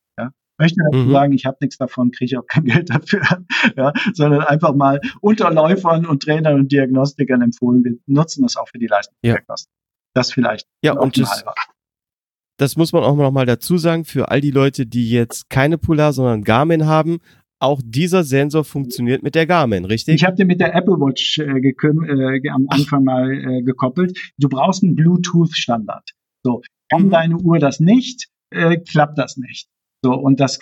Möchte 0.57 0.81
dazu 0.89 1.05
mhm. 1.05 1.11
sagen, 1.11 1.33
ich 1.33 1.45
habe 1.45 1.57
nichts 1.61 1.77
davon, 1.77 2.11
kriege 2.11 2.39
auch 2.39 2.47
kein 2.47 2.63
Geld 2.65 2.89
dafür, 2.89 3.21
ja, 3.75 3.93
sondern 4.13 4.41
einfach 4.41 4.73
mal 4.73 5.01
unter 5.21 5.51
Läufern 5.51 6.05
und 6.05 6.23
Trainern 6.23 6.59
und 6.59 6.71
Diagnostikern 6.71 7.41
empfohlen. 7.41 7.83
Wir 7.83 7.97
nutzen 8.05 8.43
das 8.43 8.55
auch 8.55 8.67
für 8.69 8.79
die 8.79 8.87
Leistungsdiagnostik. 8.87 9.71
Ja. 9.71 9.81
Das 10.13 10.31
vielleicht. 10.31 10.67
Ja, 10.81 10.93
und 10.93 11.17
das, 11.17 11.43
das 12.57 12.77
muss 12.77 12.93
man 12.93 13.03
auch 13.03 13.17
noch 13.17 13.31
mal 13.31 13.45
dazu 13.45 13.77
sagen, 13.77 14.05
für 14.05 14.29
all 14.29 14.39
die 14.39 14.51
Leute, 14.51 14.85
die 14.85 15.09
jetzt 15.09 15.49
keine 15.49 15.77
Polar, 15.77 16.13
sondern 16.13 16.43
Garmin 16.43 16.85
haben, 16.85 17.19
auch 17.59 17.81
dieser 17.83 18.23
Sensor 18.23 18.63
funktioniert 18.63 19.23
mit 19.23 19.35
der 19.35 19.45
Garmin, 19.45 19.85
richtig? 19.85 20.15
Ich 20.15 20.23
habe 20.23 20.35
den 20.35 20.47
mit 20.47 20.59
der 20.59 20.73
Apple 20.75 20.95
Watch 20.95 21.39
äh, 21.39 21.43
äh, 21.43 22.49
am 22.49 22.67
Anfang 22.69 23.03
mal 23.03 23.31
äh, 23.31 23.61
gekoppelt. 23.61 24.17
Du 24.37 24.47
brauchst 24.47 24.83
einen 24.83 24.95
Bluetooth-Standard. 24.95 26.11
So, 26.43 26.61
kann 26.89 27.05
mhm. 27.05 27.09
deine 27.09 27.37
Uhr 27.37 27.59
das 27.59 27.79
nicht, 27.79 28.29
äh, 28.51 28.77
klappt 28.77 29.17
das 29.17 29.37
nicht. 29.37 29.67
So, 30.05 30.13
und 30.13 30.39
das, 30.39 30.59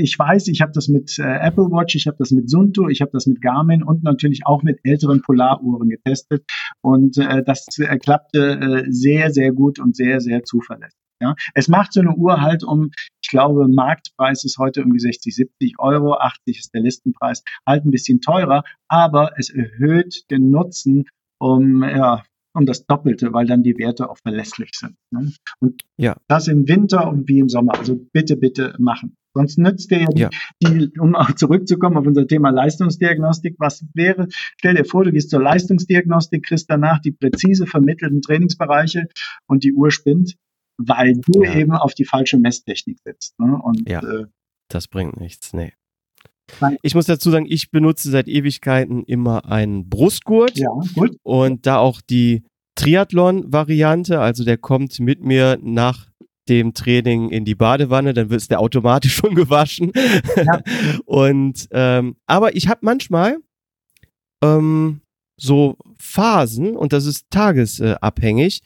ich 0.00 0.16
weiß, 0.16 0.46
ich 0.46 0.60
habe 0.60 0.70
das 0.72 0.86
mit 0.86 1.18
äh, 1.18 1.22
Apple 1.24 1.64
Watch, 1.64 1.96
ich 1.96 2.06
habe 2.06 2.16
das 2.16 2.30
mit 2.30 2.48
Sunto, 2.48 2.86
ich 2.88 3.00
habe 3.00 3.10
das 3.12 3.26
mit 3.26 3.40
Garmin 3.40 3.82
und 3.82 4.04
natürlich 4.04 4.46
auch 4.46 4.62
mit 4.62 4.78
älteren 4.84 5.20
Polaruhren 5.20 5.88
getestet. 5.88 6.44
Und 6.80 7.18
äh, 7.18 7.42
das 7.42 7.66
äh, 7.78 7.98
klappte 7.98 8.84
äh, 8.84 8.84
sehr, 8.88 9.32
sehr 9.32 9.50
gut 9.50 9.80
und 9.80 9.96
sehr, 9.96 10.20
sehr 10.20 10.44
zuverlässig. 10.44 10.96
Ja, 11.20 11.34
es 11.54 11.66
macht 11.66 11.92
so 11.92 11.98
eine 11.98 12.14
Uhr 12.14 12.40
halt 12.40 12.62
um, 12.62 12.92
ich 13.20 13.30
glaube, 13.30 13.66
Marktpreis 13.66 14.44
ist 14.44 14.58
heute 14.58 14.78
irgendwie 14.78 15.00
60, 15.00 15.34
70 15.34 15.80
Euro, 15.80 16.14
80 16.14 16.60
ist 16.60 16.72
der 16.72 16.82
Listenpreis, 16.82 17.42
halt 17.66 17.84
ein 17.84 17.90
bisschen 17.90 18.20
teurer, 18.20 18.62
aber 18.86 19.32
es 19.38 19.50
erhöht 19.50 20.22
den 20.30 20.50
Nutzen 20.50 21.06
um 21.40 21.82
ja, 21.82 22.22
um 22.54 22.66
das 22.66 22.86
Doppelte, 22.86 23.32
weil 23.32 23.46
dann 23.46 23.62
die 23.62 23.76
Werte 23.78 24.10
auch 24.10 24.18
verlässlich 24.18 24.70
sind. 24.74 24.96
Ne? 25.10 25.32
Und 25.60 25.82
ja. 25.96 26.16
das 26.28 26.48
im 26.48 26.68
Winter 26.68 27.08
und 27.08 27.28
wie 27.28 27.38
im 27.38 27.48
Sommer. 27.48 27.78
Also 27.78 27.96
bitte, 28.12 28.36
bitte 28.36 28.74
machen. 28.78 29.16
Sonst 29.34 29.58
nützt 29.58 29.90
dir 29.90 30.06
ja, 30.14 30.30
die, 30.62 30.90
um 30.98 31.14
auch 31.14 31.32
zurückzukommen 31.34 31.96
auf 31.96 32.06
unser 32.06 32.26
Thema 32.26 32.50
Leistungsdiagnostik. 32.50 33.56
Was 33.58 33.84
wäre, 33.94 34.26
stell 34.56 34.74
dir 34.74 34.84
vor, 34.84 35.04
du 35.04 35.12
gehst 35.12 35.30
zur 35.30 35.42
Leistungsdiagnostik, 35.42 36.44
kriegst 36.44 36.68
danach 36.70 36.98
die 37.00 37.12
präzise 37.12 37.66
vermittelten 37.66 38.22
Trainingsbereiche 38.22 39.08
und 39.46 39.62
die 39.62 39.72
Uhr 39.72 39.90
spinnt, 39.90 40.36
weil 40.76 41.20
du 41.26 41.44
ja. 41.44 41.54
eben 41.54 41.72
auf 41.72 41.94
die 41.94 42.04
falsche 42.04 42.38
Messtechnik 42.38 42.98
setzt. 43.04 43.38
Ne? 43.38 43.56
Und, 43.62 43.88
ja, 43.88 44.00
äh, 44.02 44.26
das 44.68 44.88
bringt 44.88 45.20
nichts, 45.20 45.52
nee. 45.52 45.72
Ich 46.82 46.94
muss 46.94 47.06
dazu 47.06 47.30
sagen, 47.30 47.46
ich 47.48 47.70
benutze 47.70 48.10
seit 48.10 48.28
Ewigkeiten 48.28 49.04
immer 49.04 49.44
einen 49.44 49.88
Brustgurt. 49.88 50.58
Ja, 50.58 50.70
gut. 50.94 51.16
Und 51.22 51.66
da 51.66 51.78
auch 51.78 52.00
die 52.00 52.42
Triathlon-Variante, 52.74 54.20
also 54.20 54.44
der 54.44 54.56
kommt 54.56 54.98
mit 55.00 55.22
mir 55.22 55.58
nach 55.60 56.08
dem 56.48 56.74
Training 56.74 57.30
in 57.30 57.44
die 57.44 57.54
Badewanne, 57.54 58.14
dann 58.14 58.30
wird 58.30 58.50
der 58.50 58.60
automatisch 58.60 59.14
schon 59.16 59.34
gewaschen. 59.34 59.92
Ja. 60.36 60.62
Und 61.04 61.68
ähm, 61.72 62.16
aber 62.26 62.56
ich 62.56 62.68
habe 62.68 62.80
manchmal 62.82 63.36
ähm, 64.42 65.00
so 65.36 65.76
Phasen 65.98 66.76
und 66.76 66.92
das 66.92 67.06
ist 67.06 67.26
tagesabhängig. 67.30 68.62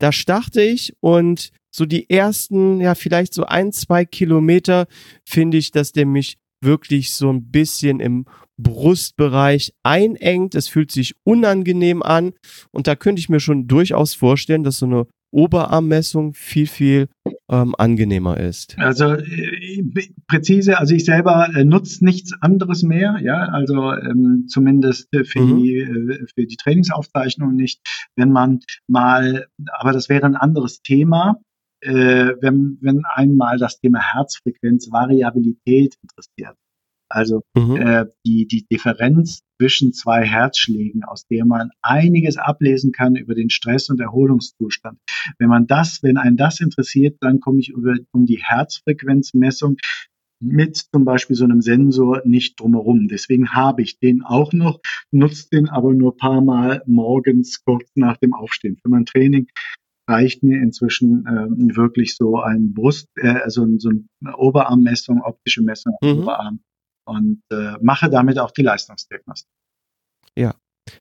Da 0.00 0.12
starte 0.12 0.62
ich 0.62 0.94
und 1.00 1.50
so 1.70 1.84
die 1.84 2.08
ersten, 2.08 2.80
ja, 2.80 2.94
vielleicht 2.94 3.34
so 3.34 3.44
ein, 3.44 3.72
zwei 3.72 4.04
Kilometer 4.04 4.86
finde 5.24 5.58
ich, 5.58 5.70
dass 5.70 5.92
der 5.92 6.06
mich 6.06 6.38
wirklich 6.60 7.14
so 7.14 7.30
ein 7.30 7.50
bisschen 7.50 8.00
im 8.00 8.26
Brustbereich 8.58 9.72
einengt. 9.82 10.54
Es 10.54 10.68
fühlt 10.68 10.90
sich 10.90 11.14
unangenehm 11.24 12.02
an 12.02 12.32
und 12.70 12.86
da 12.86 12.96
könnte 12.96 13.20
ich 13.20 13.28
mir 13.28 13.40
schon 13.40 13.68
durchaus 13.68 14.14
vorstellen, 14.14 14.64
dass 14.64 14.78
so 14.78 14.86
eine 14.86 15.06
Oberarmmessung 15.30 16.32
viel, 16.32 16.66
viel 16.66 17.08
ähm, 17.50 17.74
angenehmer 17.76 18.38
ist. 18.38 18.78
Also 18.78 19.14
äh, 19.14 19.82
präzise, 20.26 20.78
also 20.78 20.94
ich 20.94 21.04
selber 21.04 21.50
äh, 21.54 21.64
nutze 21.64 22.04
nichts 22.04 22.32
anderes 22.40 22.82
mehr, 22.82 23.18
ja, 23.22 23.44
also 23.44 23.92
ähm, 23.92 24.46
zumindest 24.48 25.08
für, 25.10 25.40
mhm. 25.40 25.62
die, 25.62 25.76
äh, 25.78 26.26
für 26.34 26.46
die 26.46 26.56
Trainingsaufzeichnung 26.56 27.54
nicht. 27.54 27.80
Wenn 28.16 28.32
man 28.32 28.60
mal, 28.86 29.46
aber 29.66 29.92
das 29.92 30.08
wäre 30.08 30.26
ein 30.26 30.36
anderes 30.36 30.80
Thema, 30.82 31.40
äh, 31.80 32.34
wenn, 32.40 32.78
wenn 32.80 33.04
einmal 33.04 33.58
das 33.58 33.80
Thema 33.80 34.00
Herzfrequenz, 34.00 34.90
Variabilität 34.90 35.96
interessiert. 36.02 36.56
Also 37.10 37.42
mhm. 37.54 37.76
äh, 37.76 38.06
die, 38.26 38.46
die 38.46 38.66
Differenz 38.70 39.40
zwischen 39.58 39.92
zwei 39.92 40.24
Herzschlägen, 40.24 41.04
aus 41.04 41.26
der 41.26 41.46
man 41.46 41.70
einiges 41.80 42.36
ablesen 42.36 42.92
kann 42.92 43.16
über 43.16 43.34
den 43.34 43.50
Stress- 43.50 43.88
und 43.88 44.00
Erholungszustand. 44.00 44.98
Wenn 45.38 45.48
man 45.48 45.66
das, 45.66 46.02
wenn 46.02 46.18
einen 46.18 46.36
das 46.36 46.60
interessiert, 46.60 47.16
dann 47.20 47.40
komme 47.40 47.60
ich 47.60 47.70
über, 47.70 47.94
um 48.12 48.26
die 48.26 48.42
Herzfrequenzmessung 48.42 49.78
mit 50.40 50.76
zum 50.76 51.04
Beispiel 51.04 51.34
so 51.34 51.44
einem 51.44 51.62
Sensor 51.62 52.22
nicht 52.24 52.60
drumherum. 52.60 53.08
Deswegen 53.08 53.50
habe 53.50 53.82
ich 53.82 53.98
den 53.98 54.22
auch 54.22 54.52
noch, 54.52 54.80
nutze 55.10 55.48
den 55.50 55.68
aber 55.68 55.92
nur 55.94 56.16
paar 56.16 56.40
Mal 56.40 56.82
morgens 56.86 57.64
kurz 57.64 57.90
nach 57.96 58.18
dem 58.18 58.34
Aufstehen. 58.34 58.76
Für 58.80 58.88
mein 58.88 59.06
Training 59.06 59.48
reicht 60.08 60.42
mir 60.42 60.60
inzwischen 60.60 61.24
ähm, 61.28 61.76
wirklich 61.76 62.16
so 62.16 62.40
ein 62.40 62.72
Brust, 62.72 63.08
äh, 63.16 63.28
also 63.28 63.66
so 63.78 63.90
eine 63.90 64.36
Oberarmmessung, 64.36 65.20
optische 65.22 65.62
Messung 65.62 65.94
am 66.00 66.08
mhm. 66.08 66.22
Oberarm 66.22 66.60
und 67.06 67.42
äh, 67.52 67.74
mache 67.82 68.10
damit 68.10 68.38
auch 68.38 68.50
die 68.50 68.62
Leistungsdiagnostik. 68.62 69.52
Ja, 70.36 70.54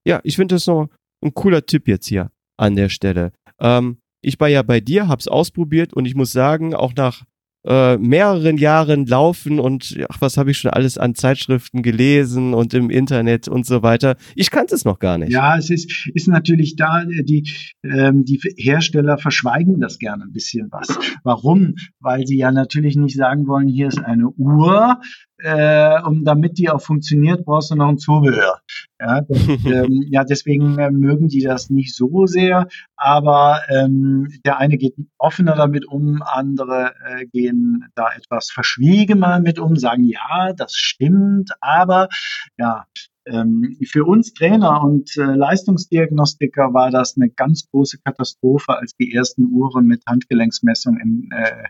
ja, 0.06 0.20
ich 0.24 0.36
finde 0.36 0.56
das 0.56 0.66
so 0.66 0.90
ein 1.24 1.34
cooler 1.34 1.66
Tipp 1.66 1.88
jetzt 1.88 2.08
hier 2.08 2.32
an 2.58 2.76
der 2.76 2.90
Stelle. 2.90 3.32
Ähm, 3.60 4.00
ich 4.22 4.40
war 4.40 4.50
ja 4.50 4.62
bei 4.64 4.80
dir, 4.80 5.08
hab's 5.08 5.28
ausprobiert 5.28 5.94
und 5.94 6.06
ich 6.06 6.16
muss 6.16 6.32
sagen, 6.32 6.76
auch 6.76 6.94
nach 6.96 7.24
äh, 7.66 7.98
mehreren 7.98 8.58
Jahren 8.58 9.06
laufen 9.06 9.60
und 9.60 9.98
ach, 10.10 10.22
was 10.22 10.38
habe 10.38 10.52
ich 10.52 10.58
schon 10.58 10.72
alles 10.72 10.98
an 10.98 11.16
Zeitschriften 11.16 11.82
gelesen 11.82 12.54
und 12.54 12.74
im 12.74 12.90
Internet 12.90 13.48
und 13.48 13.66
so 13.66 13.84
weiter. 13.84 14.16
Ich 14.36 14.52
kannte 14.52 14.76
es 14.76 14.86
noch 14.86 15.00
gar 15.00 15.18
nicht. 15.18 15.32
Ja, 15.32 15.58
es 15.58 15.70
ist, 15.70 16.10
ist 16.14 16.28
natürlich 16.28 16.76
da, 16.76 17.04
die, 17.06 17.50
ähm, 17.84 18.24
die 18.24 18.40
Hersteller 18.58 19.18
verschweigen 19.18 19.80
das 19.80 20.00
gerne 20.00 20.24
ein 20.24 20.32
bisschen 20.32 20.68
was. 20.72 20.88
Warum? 21.24 21.76
Weil 22.00 22.26
sie 22.26 22.38
ja 22.38 22.52
natürlich 22.52 22.96
nicht 22.96 23.16
sagen 23.16 23.48
wollen, 23.48 23.68
hier 23.68 23.88
ist 23.88 24.00
eine 24.00 24.30
Uhr, 24.30 25.00
äh, 25.40 26.02
und 26.02 26.26
damit 26.26 26.58
die 26.58 26.70
auch 26.70 26.82
funktioniert, 26.82 27.46
brauchst 27.46 27.72
du 27.72 27.76
noch 27.76 27.90
ein 27.90 27.98
Zubehör. 27.98 28.62
Ja, 29.00 29.22
das, 29.22 29.38
ähm, 29.66 30.04
ja 30.10 30.24
deswegen 30.24 30.78
äh, 30.80 30.90
mögen 30.90 31.28
die 31.28 31.42
das 31.42 31.70
nicht 31.70 31.96
so 31.96 32.26
sehr, 32.26 32.68
aber 32.96 33.62
ähm, 33.70 34.28
der 34.46 34.58
eine 34.58 34.78
geht 34.78 34.96
offener 35.18 35.56
damit 35.56 35.86
um, 35.86 36.22
andere 36.24 36.94
äh, 37.06 37.26
gehen 37.28 37.86
da 37.96 38.10
etwas 38.16 38.50
verschwiegener 38.50 39.40
mit 39.40 39.60
um, 39.60 39.76
sagen, 39.76 40.04
ja, 40.04 40.54
das 40.54 40.74
stimmt, 40.74 41.52
aber 41.62 42.10
ja, 42.58 42.86
ähm, 43.28 43.78
für 43.86 44.06
uns 44.06 44.34
Trainer 44.34 44.82
und 44.84 45.16
äh, 45.18 45.24
Leistungsdiagnostiker 45.24 46.74
war 46.74 46.92
das 46.92 47.16
eine 47.18 47.30
ganz 47.30 47.68
große 47.70 48.00
Katastrophe, 48.04 48.78
als 48.78 48.96
die 48.96 49.14
ersten 49.14 49.46
Uhren 49.52 49.86
mit 49.86 50.04
Handgelenksmessung 50.08 50.98
in, 50.98 51.30
äh, 51.32 51.66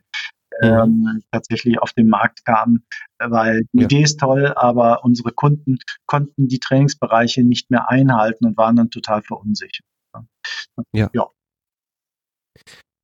ähm, 0.61 1.23
tatsächlich 1.31 1.79
auf 1.79 1.93
den 1.93 2.09
Markt 2.09 2.45
kamen, 2.45 2.85
weil 3.19 3.63
die 3.73 3.79
ja. 3.79 3.85
Idee 3.85 4.01
ist 4.03 4.19
toll, 4.19 4.53
aber 4.55 5.03
unsere 5.03 5.31
Kunden 5.31 5.77
konnten 6.05 6.47
die 6.47 6.59
Trainingsbereiche 6.59 7.43
nicht 7.43 7.69
mehr 7.69 7.89
einhalten 7.89 8.45
und 8.45 8.57
waren 8.57 8.75
dann 8.75 8.89
total 8.89 9.21
verunsichert. 9.21 9.85
Ja. 10.93 11.09
ja. 11.13 11.27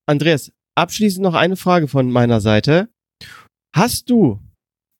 Andreas, 0.05 0.51
abschließend 0.75 1.23
noch 1.23 1.35
eine 1.35 1.55
Frage 1.55 1.88
von 1.88 2.11
meiner 2.11 2.41
Seite. 2.41 2.89
Hast 3.75 4.09
du 4.09 4.39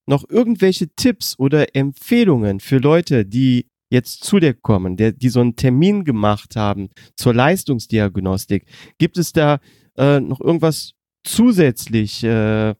noch 0.08 0.28
irgendwelche 0.30 0.90
Tipps 0.96 1.38
oder 1.38 1.76
Empfehlungen 1.76 2.60
für 2.60 2.78
Leute, 2.78 3.26
die 3.26 3.68
jetzt 3.90 4.24
zu 4.24 4.40
dir 4.40 4.54
kommen, 4.54 4.98
der, 4.98 5.12
die 5.12 5.30
so 5.30 5.40
einen 5.40 5.56
Termin 5.56 6.04
gemacht 6.04 6.56
haben 6.56 6.90
zur 7.16 7.34
Leistungsdiagnostik? 7.34 8.66
Gibt 8.98 9.18
es 9.18 9.34
da 9.34 9.60
äh, 9.98 10.20
noch 10.20 10.42
irgendwas 10.42 10.94
zusätzlich 11.24 12.24
äh, 12.24 12.76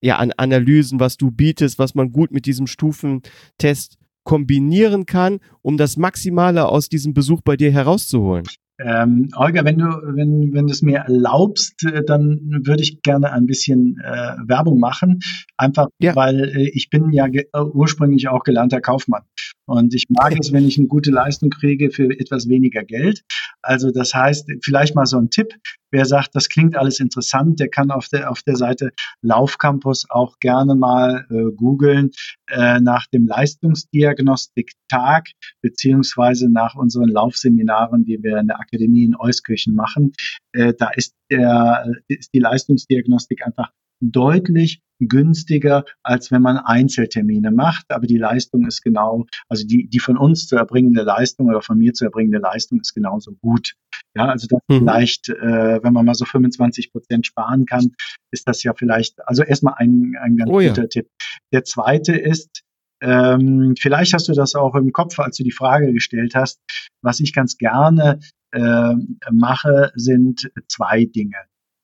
ja, 0.00 0.16
an 0.16 0.32
Analysen, 0.36 1.00
was 1.00 1.16
du 1.16 1.30
bietest, 1.30 1.78
was 1.78 1.94
man 1.94 2.12
gut 2.12 2.30
mit 2.30 2.46
diesem 2.46 2.66
Stufentest 2.66 3.98
kombinieren 4.24 5.06
kann, 5.06 5.40
um 5.62 5.76
das 5.76 5.96
Maximale 5.96 6.68
aus 6.68 6.88
diesem 6.88 7.14
Besuch 7.14 7.40
bei 7.42 7.56
dir 7.56 7.72
herauszuholen? 7.72 8.44
Ähm, 8.80 9.28
Olga, 9.34 9.64
wenn 9.64 9.78
du, 9.78 9.86
wenn, 9.86 10.52
wenn 10.52 10.66
du 10.66 10.72
es 10.72 10.82
mir 10.82 10.98
erlaubst, 10.98 11.84
äh, 11.84 12.04
dann 12.04 12.60
würde 12.64 12.82
ich 12.82 13.02
gerne 13.02 13.32
ein 13.32 13.46
bisschen 13.46 13.96
äh, 14.04 14.36
Werbung 14.46 14.78
machen. 14.78 15.18
Einfach, 15.56 15.88
ja. 15.98 16.14
weil 16.14 16.44
äh, 16.44 16.70
ich 16.74 16.88
bin 16.88 17.10
ja 17.10 17.26
äh, 17.26 17.44
ursprünglich 17.60 18.28
auch 18.28 18.44
gelernter 18.44 18.80
Kaufmann. 18.80 19.22
Und 19.68 19.94
ich 19.94 20.06
mag 20.08 20.34
es, 20.40 20.50
wenn 20.50 20.66
ich 20.66 20.78
eine 20.78 20.88
gute 20.88 21.10
Leistung 21.10 21.50
kriege 21.50 21.90
für 21.90 22.18
etwas 22.18 22.48
weniger 22.48 22.84
Geld. 22.84 23.22
Also 23.60 23.90
das 23.90 24.14
heißt, 24.14 24.50
vielleicht 24.62 24.94
mal 24.94 25.04
so 25.04 25.18
ein 25.18 25.28
Tipp. 25.28 25.52
Wer 25.90 26.06
sagt, 26.06 26.34
das 26.34 26.48
klingt 26.48 26.74
alles 26.74 27.00
interessant, 27.00 27.60
der 27.60 27.68
kann 27.68 27.90
auf 27.90 28.08
der, 28.08 28.30
auf 28.30 28.40
der 28.42 28.56
Seite 28.56 28.92
Laufcampus 29.20 30.06
auch 30.08 30.38
gerne 30.38 30.74
mal 30.74 31.26
äh, 31.30 31.52
googeln 31.54 32.12
äh, 32.48 32.80
nach 32.80 33.06
dem 33.08 33.26
Leistungsdiagnostiktag 33.26 35.28
beziehungsweise 35.60 36.50
nach 36.50 36.74
unseren 36.74 37.10
Laufseminaren, 37.10 38.06
die 38.06 38.22
wir 38.22 38.38
in 38.38 38.46
der 38.46 38.60
Akademie 38.60 39.04
in 39.04 39.16
Euskirchen 39.16 39.74
machen. 39.74 40.14
Äh, 40.52 40.72
da 40.78 40.88
ist, 40.90 41.12
der, 41.30 41.92
ist 42.08 42.32
die 42.32 42.40
Leistungsdiagnostik 42.40 43.46
einfach 43.46 43.70
deutlich 44.00 44.80
günstiger, 45.00 45.84
als 46.02 46.30
wenn 46.30 46.42
man 46.42 46.56
Einzeltermine 46.58 47.50
macht. 47.50 47.86
Aber 47.90 48.06
die 48.06 48.18
Leistung 48.18 48.66
ist 48.66 48.82
genau, 48.82 49.26
also 49.48 49.66
die, 49.66 49.88
die 49.88 50.00
von 50.00 50.16
uns 50.16 50.46
zu 50.46 50.56
erbringende 50.56 51.02
Leistung 51.02 51.48
oder 51.48 51.62
von 51.62 51.78
mir 51.78 51.92
zu 51.92 52.04
erbringende 52.04 52.38
Leistung 52.38 52.80
ist 52.80 52.94
genauso 52.94 53.32
gut. 53.40 53.74
Ja, 54.16 54.26
also 54.26 54.46
das 54.48 54.60
mhm. 54.68 54.78
vielleicht, 54.78 55.28
äh, 55.28 55.82
wenn 55.82 55.92
man 55.92 56.04
mal 56.04 56.14
so 56.14 56.24
25 56.24 56.92
Prozent 56.92 57.26
sparen 57.26 57.66
kann, 57.66 57.92
ist 58.32 58.48
das 58.48 58.62
ja 58.62 58.74
vielleicht, 58.74 59.26
also 59.26 59.42
erstmal 59.42 59.74
ein, 59.76 60.14
ein 60.20 60.36
ganz 60.36 60.50
oh, 60.50 60.54
guter 60.54 60.82
ja. 60.82 60.86
Tipp. 60.88 61.08
Der 61.52 61.64
zweite 61.64 62.16
ist, 62.16 62.62
ähm, 63.00 63.74
vielleicht 63.78 64.12
hast 64.12 64.28
du 64.28 64.32
das 64.32 64.54
auch 64.54 64.74
im 64.74 64.92
Kopf, 64.92 65.18
als 65.20 65.36
du 65.36 65.44
die 65.44 65.52
Frage 65.52 65.92
gestellt 65.92 66.34
hast. 66.34 66.60
Was 67.02 67.20
ich 67.20 67.32
ganz 67.32 67.56
gerne 67.56 68.18
äh, 68.50 68.94
mache, 69.30 69.92
sind 69.94 70.50
zwei 70.66 71.04
Dinge 71.04 71.36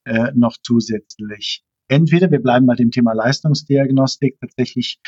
äh, 0.05 0.33
noch 0.35 0.57
zusätzlich 0.61 1.63
entweder 1.89 2.31
wir 2.31 2.41
bleiben 2.41 2.67
bei 2.67 2.75
dem 2.75 2.91
Thema 2.91 3.13
Leistungsdiagnostik 3.13 4.39
tatsächlich 4.41 4.99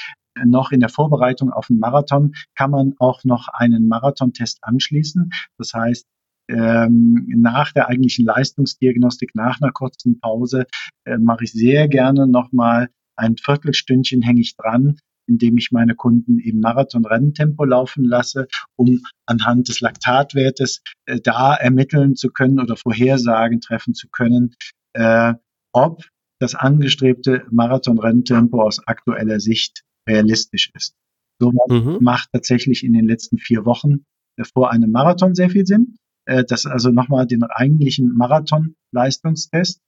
noch 0.44 0.72
in 0.72 0.80
der 0.80 0.88
Vorbereitung 0.88 1.50
auf 1.50 1.70
einen 1.70 1.78
Marathon, 1.78 2.34
kann 2.54 2.70
man 2.70 2.94
auch 2.98 3.24
noch 3.24 3.48
einen 3.48 3.88
Marathontest 3.88 4.58
anschließen. 4.62 5.30
Das 5.58 5.72
heißt, 5.72 6.06
ähm, 6.48 7.26
nach 7.36 7.72
der 7.72 7.88
eigentlichen 7.88 8.24
Leistungsdiagnostik, 8.24 9.34
nach 9.34 9.60
einer 9.60 9.72
kurzen 9.72 10.20
Pause, 10.20 10.66
äh, 11.04 11.18
mache 11.18 11.44
ich 11.44 11.52
sehr 11.52 11.88
gerne 11.88 12.26
nochmal 12.26 12.88
ein 13.16 13.36
Viertelstündchen 13.36 14.22
hänge 14.22 14.42
ich 14.42 14.56
dran, 14.56 14.98
indem 15.26 15.56
ich 15.56 15.72
meine 15.72 15.94
Kunden 15.94 16.38
im 16.38 16.60
Marathon-Renntempo 16.60 17.64
laufen 17.64 18.04
lasse, 18.04 18.46
um 18.76 19.02
anhand 19.26 19.68
des 19.68 19.80
Laktatwertes 19.80 20.82
äh, 21.06 21.20
da 21.20 21.54
ermitteln 21.54 22.14
zu 22.14 22.28
können 22.28 22.60
oder 22.60 22.76
Vorhersagen 22.76 23.60
treffen 23.60 23.94
zu 23.94 24.08
können, 24.08 24.54
äh, 24.92 25.34
ob 25.72 26.04
das 26.40 26.54
angestrebte 26.54 27.44
Marathon-Renntempo 27.50 28.62
aus 28.62 28.86
aktueller 28.86 29.40
Sicht 29.40 29.82
realistisch 30.08 30.70
ist. 30.74 30.94
So 31.40 31.52
mhm. 31.68 31.98
macht 32.00 32.30
tatsächlich 32.32 32.84
in 32.84 32.92
den 32.92 33.06
letzten 33.06 33.38
vier 33.38 33.64
Wochen 33.64 34.04
vor 34.54 34.70
einem 34.70 34.90
Marathon 34.90 35.34
sehr 35.34 35.50
viel 35.50 35.66
Sinn. 35.66 35.96
Äh, 36.26 36.44
das 36.44 36.64
ist 36.64 36.70
also 36.70 36.90
nochmal 36.90 37.26
den 37.26 37.42
eigentlichen 37.42 38.16
Marathon-Leistungstest. 38.16 39.80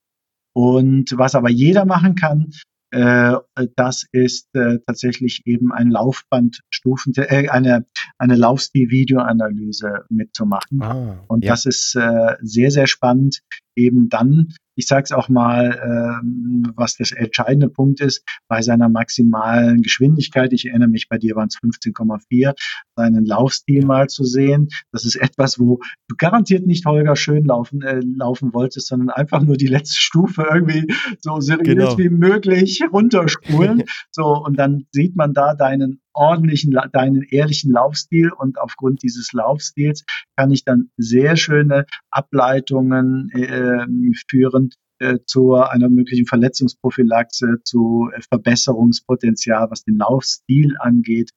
Und 0.55 1.17
was 1.17 1.35
aber 1.35 1.51
jeder 1.51 1.85
machen 1.85 2.15
kann, 2.15 2.53
Äh, 2.91 3.37
das 3.77 4.07
ist 4.13 4.49
äh, 4.55 4.79
tatsächlich 4.87 5.43
eben 5.45 5.73
ein 5.73 5.91
Laufbandstufen, 5.91 7.13
äh, 7.17 7.51
eine, 7.51 7.85
eine 8.17 8.35
Laufstil-Videoanalyse 8.35 10.07
mitzumachen. 10.09 10.81
Ah, 10.83 11.23
und 11.29 11.45
ja. 11.45 11.53
das 11.53 11.67
ist 11.67 11.91
sehr, 11.91 12.71
sehr 12.71 12.87
spannend, 12.87 13.43
eben 13.77 14.09
dann 14.09 14.55
ich 14.79 14.87
sage 14.87 15.03
es 15.03 15.13
auch 15.13 15.29
mal, 15.29 15.77
ähm, 15.83 16.73
was 16.77 16.97
das 16.97 17.11
entscheidende 17.11 17.69
Punkt 17.69 18.01
ist, 18.01 18.25
bei 18.47 18.63
seiner 18.63 18.89
maximalen 18.89 19.83
Geschwindigkeit, 19.83 20.53
ich 20.53 20.67
erinnere 20.67 20.89
mich, 20.89 21.09
bei 21.09 21.19
dir 21.19 21.35
waren 21.35 21.49
es 21.49 21.57
15,4, 21.57 22.55
seinen 22.95 23.25
Laufstil 23.25 23.85
mal 23.85 24.07
zu 24.07 24.23
sehen. 24.23 24.69
Das 24.93 25.05
ist 25.05 25.17
etwas, 25.17 25.59
wo 25.59 25.81
du 26.07 26.15
garantiert 26.17 26.65
nicht 26.65 26.87
Holger 26.87 27.17
schön 27.17 27.45
laufen, 27.45 27.83
äh, 27.83 28.01
laufen 28.05 28.55
wolltest, 28.55 28.87
sondern 28.87 29.11
einfach 29.11 29.43
nur 29.43 29.57
die 29.57 29.67
letzte 29.67 30.01
Stufe 30.01 30.47
irgendwie 30.49 30.87
so 31.19 31.41
seriös 31.41 31.97
genau. 31.97 31.99
wie 31.99 32.11
möglich 32.11 32.81
runterspulen. 32.93 33.83
so, 34.13 34.27
und 34.27 34.57
dann 34.61 34.87
sieht 34.93 35.17
man 35.17 35.35
da 35.35 35.57
deinen 35.57 36.01
ordentlichen, 36.19 36.77
deinen 36.93 37.23
ehrlichen 37.23 37.73
Laufstil 37.73 38.31
und 38.33 38.59
aufgrund 38.59 39.03
dieses 39.03 39.33
Laufstils 39.33 40.05
kann 40.37 40.51
ich 40.51 40.65
dann 40.65 40.91
sehr 40.97 41.37
schöne 41.37 41.87
Ableitungen 42.11 43.31
äh, 43.33 43.87
führen 44.29 44.71
äh, 44.99 45.19
zu 45.27 45.55
einer 45.55 45.89
möglichen 45.89 46.27
Verletzungsprophylaxe, 46.27 47.59
zu 47.63 48.11
äh, 48.13 48.21
Verbesserungspotenzial, 48.21 49.71
was 49.71 49.85
den 49.85 49.97
Laufstil 49.99 50.75
angeht. 50.81 51.31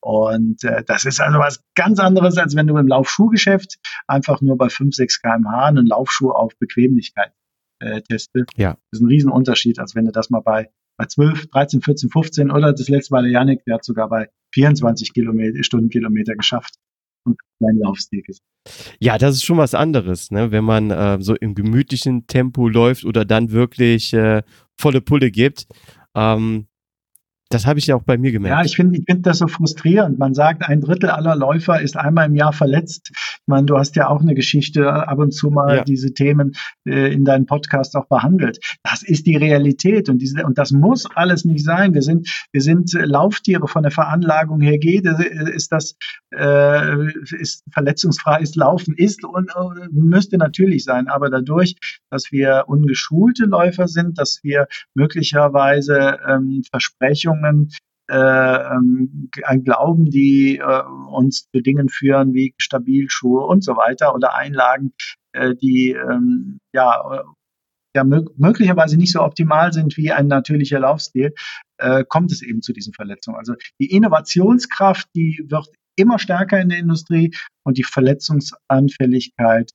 Und 0.00 0.62
äh, 0.62 0.84
das 0.84 1.04
ist 1.04 1.20
also 1.20 1.40
was 1.40 1.60
ganz 1.74 1.98
anderes, 1.98 2.38
als 2.38 2.54
wenn 2.54 2.68
du 2.68 2.76
im 2.76 2.86
Laufschuhgeschäft 2.86 3.78
einfach 4.06 4.40
nur 4.40 4.56
bei 4.56 4.68
5, 4.68 4.94
6 4.94 5.20
kmh 5.20 5.64
einen 5.66 5.86
Laufschuh 5.86 6.30
auf 6.30 6.52
Bequemlichkeit 6.60 7.32
äh, 7.80 8.02
testest. 8.02 8.50
Ja. 8.56 8.78
Das 8.90 9.00
ist 9.00 9.00
ein 9.00 9.08
Riesenunterschied, 9.08 9.80
als 9.80 9.96
wenn 9.96 10.04
du 10.04 10.12
das 10.12 10.30
mal 10.30 10.40
bei 10.40 10.70
bei 10.98 11.06
12, 11.06 11.46
13, 11.46 11.80
14, 11.80 12.10
15 12.10 12.50
oder 12.50 12.72
das 12.72 12.88
letzte 12.88 13.14
Mal 13.14 13.22
der 13.22 13.32
Janik, 13.32 13.64
der 13.64 13.76
hat 13.76 13.84
sogar 13.84 14.08
bei 14.08 14.28
24 14.52 15.14
Kilometer, 15.14 15.62
Stundenkilometer 15.62 16.34
geschafft 16.34 16.74
und 17.24 17.38
sein 17.60 17.78
Laufstil 17.78 18.22
ist. 18.26 18.42
Ja, 18.98 19.16
das 19.16 19.36
ist 19.36 19.44
schon 19.44 19.58
was 19.58 19.74
anderes, 19.74 20.30
ne? 20.30 20.50
wenn 20.50 20.64
man 20.64 20.90
äh, 20.90 21.18
so 21.20 21.36
im 21.36 21.54
gemütlichen 21.54 22.26
Tempo 22.26 22.68
läuft 22.68 23.04
oder 23.04 23.24
dann 23.24 23.52
wirklich 23.52 24.12
äh, 24.12 24.42
volle 24.76 25.00
Pulle 25.00 25.30
gibt. 25.30 25.66
Ähm, 26.14 26.66
das 27.50 27.66
habe 27.66 27.78
ich 27.78 27.86
ja 27.86 27.96
auch 27.96 28.02
bei 28.02 28.18
mir 28.18 28.30
gemerkt. 28.30 28.58
Ja, 28.58 28.64
ich 28.64 28.76
finde 28.76 28.98
ich 28.98 29.04
finde 29.06 29.22
das 29.22 29.38
so 29.38 29.48
frustrierend. 29.48 30.18
Man 30.18 30.34
sagt, 30.34 30.68
ein 30.68 30.82
Drittel 30.82 31.08
aller 31.08 31.34
Läufer 31.34 31.80
ist 31.80 31.96
einmal 31.96 32.26
im 32.26 32.34
Jahr 32.34 32.52
verletzt. 32.52 33.10
Ich 33.12 33.42
meine, 33.46 33.64
du 33.64 33.78
hast 33.78 33.96
ja 33.96 34.08
auch 34.08 34.20
eine 34.20 34.34
Geschichte 34.34 34.92
ab 34.92 35.18
und 35.18 35.32
zu 35.32 35.50
mal 35.50 35.76
ja. 35.76 35.84
diese 35.84 36.12
Themen 36.12 36.52
äh, 36.86 37.10
in 37.12 37.24
deinem 37.24 37.46
Podcast 37.46 37.96
auch 37.96 38.06
behandelt. 38.06 38.58
Das 38.82 39.02
ist 39.02 39.26
die 39.26 39.36
Realität 39.36 40.10
und 40.10 40.18
diese 40.18 40.44
und 40.44 40.58
das 40.58 40.72
muss 40.72 41.06
alles 41.14 41.46
nicht 41.46 41.64
sein. 41.64 41.94
Wir 41.94 42.02
sind 42.02 42.28
wir 42.52 42.60
sind 42.60 42.92
Lauftiere 42.92 43.66
von 43.66 43.82
der 43.82 43.92
Veranlagung 43.92 44.60
her 44.60 44.78
geht 44.78 45.06
äh, 45.06 45.50
ist 45.54 45.72
das 45.72 45.96
äh, 46.34 47.06
ist 47.38 47.64
verletzungsfreies 47.72 48.56
Laufen 48.56 48.94
ist 48.94 49.24
und 49.24 49.50
äh, 49.50 49.88
müsste 49.90 50.36
natürlich 50.36 50.84
sein, 50.84 51.08
aber 51.08 51.30
dadurch, 51.30 51.76
dass 52.10 52.30
wir 52.30 52.64
ungeschulte 52.66 53.44
Läufer 53.46 53.88
sind, 53.88 54.18
dass 54.18 54.40
wir 54.42 54.66
möglicherweise 54.94 56.18
ähm, 56.28 56.62
Versprechungen 56.70 57.37
Erwartungen, 57.38 57.70
äh, 58.10 58.14
ähm, 58.14 59.30
ein 59.44 59.64
Glauben, 59.64 60.06
die 60.06 60.58
äh, 60.58 60.82
uns 61.10 61.48
zu 61.54 61.60
Dingen 61.60 61.88
führen 61.88 62.32
wie 62.32 62.54
Stabilschuhe 62.58 63.44
und 63.44 63.62
so 63.62 63.76
weiter 63.76 64.14
oder 64.14 64.34
Einlagen, 64.34 64.92
äh, 65.32 65.54
die 65.54 65.90
ähm, 65.90 66.58
ja, 66.74 67.24
ja 67.94 68.04
möglicherweise 68.04 68.96
nicht 68.96 69.12
so 69.12 69.22
optimal 69.22 69.72
sind 69.72 69.96
wie 69.96 70.12
ein 70.12 70.26
natürlicher 70.26 70.78
Laufstil, 70.80 71.32
kommt 72.08 72.32
es 72.32 72.42
eben 72.42 72.60
zu 72.60 72.72
diesen 72.72 72.92
Verletzungen. 72.92 73.38
Also 73.38 73.54
die 73.80 73.90
Innovationskraft, 73.92 75.08
die 75.14 75.44
wird 75.48 75.68
immer 75.96 76.18
stärker 76.18 76.60
in 76.60 76.68
der 76.68 76.78
Industrie 76.78 77.34
und 77.64 77.78
die 77.78 77.84
Verletzungsanfälligkeit 77.84 79.70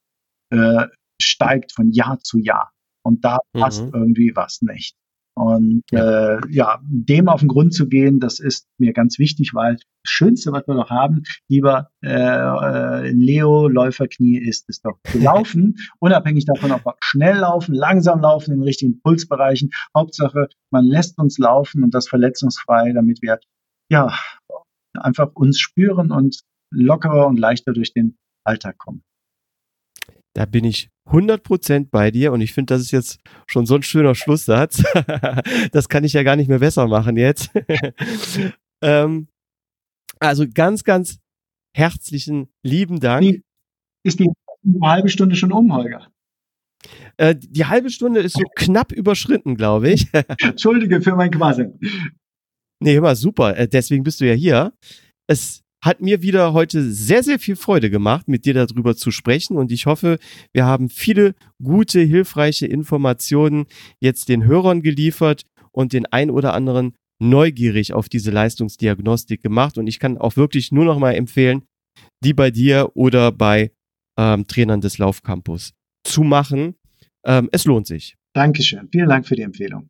äh, 0.52 0.88
steigt 1.22 1.72
von 1.72 1.91
Jahr 1.91 2.19
zu 2.19 2.40
Jahr. 2.40 2.72
Und 3.06 3.23
da 3.23 3.40
passt 3.53 3.85
mhm. 3.85 3.91
irgendwie 3.94 4.35
was 4.35 4.61
nicht. 4.61 4.95
Und 5.35 5.81
ja. 5.91 6.35
Äh, 6.35 6.41
ja, 6.49 6.80
dem 6.84 7.27
auf 7.27 7.39
den 7.39 7.49
Grund 7.49 7.73
zu 7.73 7.88
gehen, 7.88 8.19
das 8.19 8.39
ist 8.39 8.68
mir 8.77 8.93
ganz 8.93 9.18
wichtig, 9.18 9.53
weil 9.53 9.76
das 9.76 9.84
Schönste, 10.05 10.51
was 10.51 10.68
wir 10.68 10.76
noch 10.76 10.91
haben, 10.91 11.23
lieber 11.49 11.89
äh, 12.03 12.10
äh, 12.11 13.11
Leo 13.11 13.68
Läuferknie, 13.68 14.38
ist 14.38 14.69
es 14.69 14.81
doch 14.81 14.99
zu 15.05 15.18
laufen, 15.19 15.76
unabhängig 15.99 16.45
davon, 16.45 16.72
ob 16.72 16.85
wir 16.85 16.95
schnell 17.01 17.38
laufen, 17.38 17.73
langsam 17.73 18.22
laufen, 18.22 18.51
in 18.51 18.60
den 18.60 18.64
richtigen 18.64 19.01
Pulsbereichen. 19.01 19.72
Hauptsache, 19.97 20.49
man 20.72 20.85
lässt 20.85 21.18
uns 21.18 21.39
laufen 21.39 21.84
und 21.84 21.95
das 21.95 22.07
verletzungsfrei, 22.07 22.91
damit 22.93 23.22
wir 23.23 23.39
ja 23.89 24.15
einfach 24.93 25.31
uns 25.34 25.60
spüren 25.60 26.11
und 26.11 26.41
lockerer 26.72 27.27
und 27.27 27.39
leichter 27.39 27.73
durch 27.73 27.93
den 27.93 28.18
Alltag 28.45 28.77
kommen. 28.77 29.03
Da 30.35 30.45
bin 30.45 30.64
ich 30.65 30.89
100% 31.10 31.90
bei 31.92 32.12
dir 32.12 32.32
und 32.32 32.42
ich 32.42 32.54
finde, 32.54 32.74
das 32.74 32.82
ist 32.82 32.92
jetzt 32.92 33.20
schon 33.48 33.66
so 33.66 33.76
ein 33.76 33.84
schöner 33.84 34.16
Schlusssatz. 34.16 34.84
das 35.72 35.90
kann 35.90 36.04
ich 36.04 36.14
ja 36.14 36.24
gar 36.24 36.36
nicht 36.36 36.48
mehr 36.48 36.60
besser 36.60 36.88
machen 36.88 37.18
jetzt. 37.18 37.52
ähm, 38.82 39.28
also 40.20 40.46
ganz, 40.52 40.84
ganz 40.84 41.20
herzlichen 41.76 42.48
lieben 42.64 43.00
Dank. 43.00 43.42
Ist 44.06 44.20
die 44.20 44.30
halbe 44.82 45.10
Stunde 45.10 45.36
schon 45.36 45.52
um, 45.52 45.74
Holger? 45.74 46.08
Äh, 47.18 47.36
die 47.36 47.66
halbe 47.66 47.90
Stunde 47.90 48.22
ist 48.22 48.34
so 48.34 48.44
knapp 48.56 48.92
überschritten, 48.92 49.56
glaube 49.56 49.92
ich. 49.92 50.08
Entschuldige 50.40 51.02
für 51.02 51.16
mein 51.16 51.32
Quasi. 51.32 51.68
Nee, 52.82 52.96
immer 52.96 53.16
super. 53.16 53.58
Äh, 53.58 53.68
deswegen 53.68 54.04
bist 54.04 54.22
du 54.22 54.28
ja 54.28 54.34
hier. 54.34 54.74
Es 55.28 55.62
hat 55.84 55.99
mir 55.99 56.22
wieder 56.22 56.53
heute 56.53 56.91
sehr, 56.91 57.23
sehr 57.23 57.39
viel 57.39 57.57
Freude 57.57 57.89
gemacht, 57.89 58.30
mit 58.30 58.45
dir 58.45 58.53
darüber 58.53 58.95
zu 58.95 59.11
sprechen. 59.11 59.57
Und 59.57 59.69
ich 59.69 59.85
hoffe, 59.85 60.18
wir 60.53 60.65
haben 60.65 60.88
viele 60.88 61.35
gute, 61.61 61.99
hilfreiche 61.99 62.65
Informationen 62.65 63.65
jetzt 63.99 64.30
den 64.30 64.45
Hörern 64.45 64.81
geliefert 64.81 65.43
und 65.73 65.91
den 65.91 66.05
ein 66.05 66.31
oder 66.31 66.53
anderen 66.53 66.95
neugierig 67.19 67.93
auf 67.93 68.07
diese 68.07 68.31
Leistungsdiagnostik 68.31 69.43
gemacht. 69.43 69.77
Und 69.77 69.88
ich 69.88 69.99
kann 69.99 70.18
auch 70.18 70.38
wirklich 70.38 70.72
nur 70.72 70.85
noch 70.85 70.99
mal 70.99 71.15
empfehlen, 71.15 71.64
die 72.23 72.34
bei 72.34 72.49
dir 72.49 72.91
oder 72.93 73.34
bei 73.34 73.72
ähm, 74.18 74.47
Trainern 74.47 74.80
des 74.80 74.99
Laufcampus 74.99 75.73
zu 76.05 76.23
machen. 76.23 76.76
Ähm, 77.26 77.49
es 77.51 77.65
lohnt 77.65 77.88
sich. 77.88 78.15
Dankeschön. 78.34 78.88
Vielen 78.89 79.10
Dank 79.10 79.27
für 79.27 79.35
die 79.35 79.41
Empfehlung. 79.41 79.89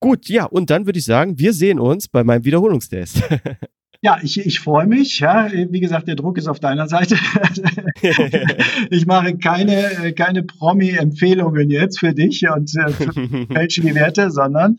Gut, 0.00 0.28
ja, 0.30 0.46
und 0.46 0.70
dann 0.70 0.86
würde 0.86 0.98
ich 0.98 1.04
sagen, 1.04 1.38
wir 1.38 1.52
sehen 1.52 1.78
uns 1.78 2.08
bei 2.08 2.24
meinem 2.24 2.44
Wiederholungstest. 2.44 3.22
Ja, 4.04 4.18
ich, 4.20 4.38
ich 4.38 4.60
freue 4.60 4.86
mich. 4.86 5.20
Ja, 5.20 5.50
wie 5.50 5.80
gesagt, 5.80 6.08
der 6.08 6.14
Druck 6.14 6.36
ist 6.36 6.46
auf 6.46 6.60
deiner 6.60 6.88
Seite. 6.88 7.16
ich 8.90 9.06
mache 9.06 9.38
keine, 9.38 10.12
keine 10.12 10.42
Promi-Empfehlungen 10.42 11.70
jetzt 11.70 12.00
für 12.00 12.12
dich 12.12 12.46
und 12.54 12.70
äh, 12.76 12.92
fälsche 13.54 13.80
die 13.80 13.94
Werte, 13.94 14.30
sondern 14.30 14.76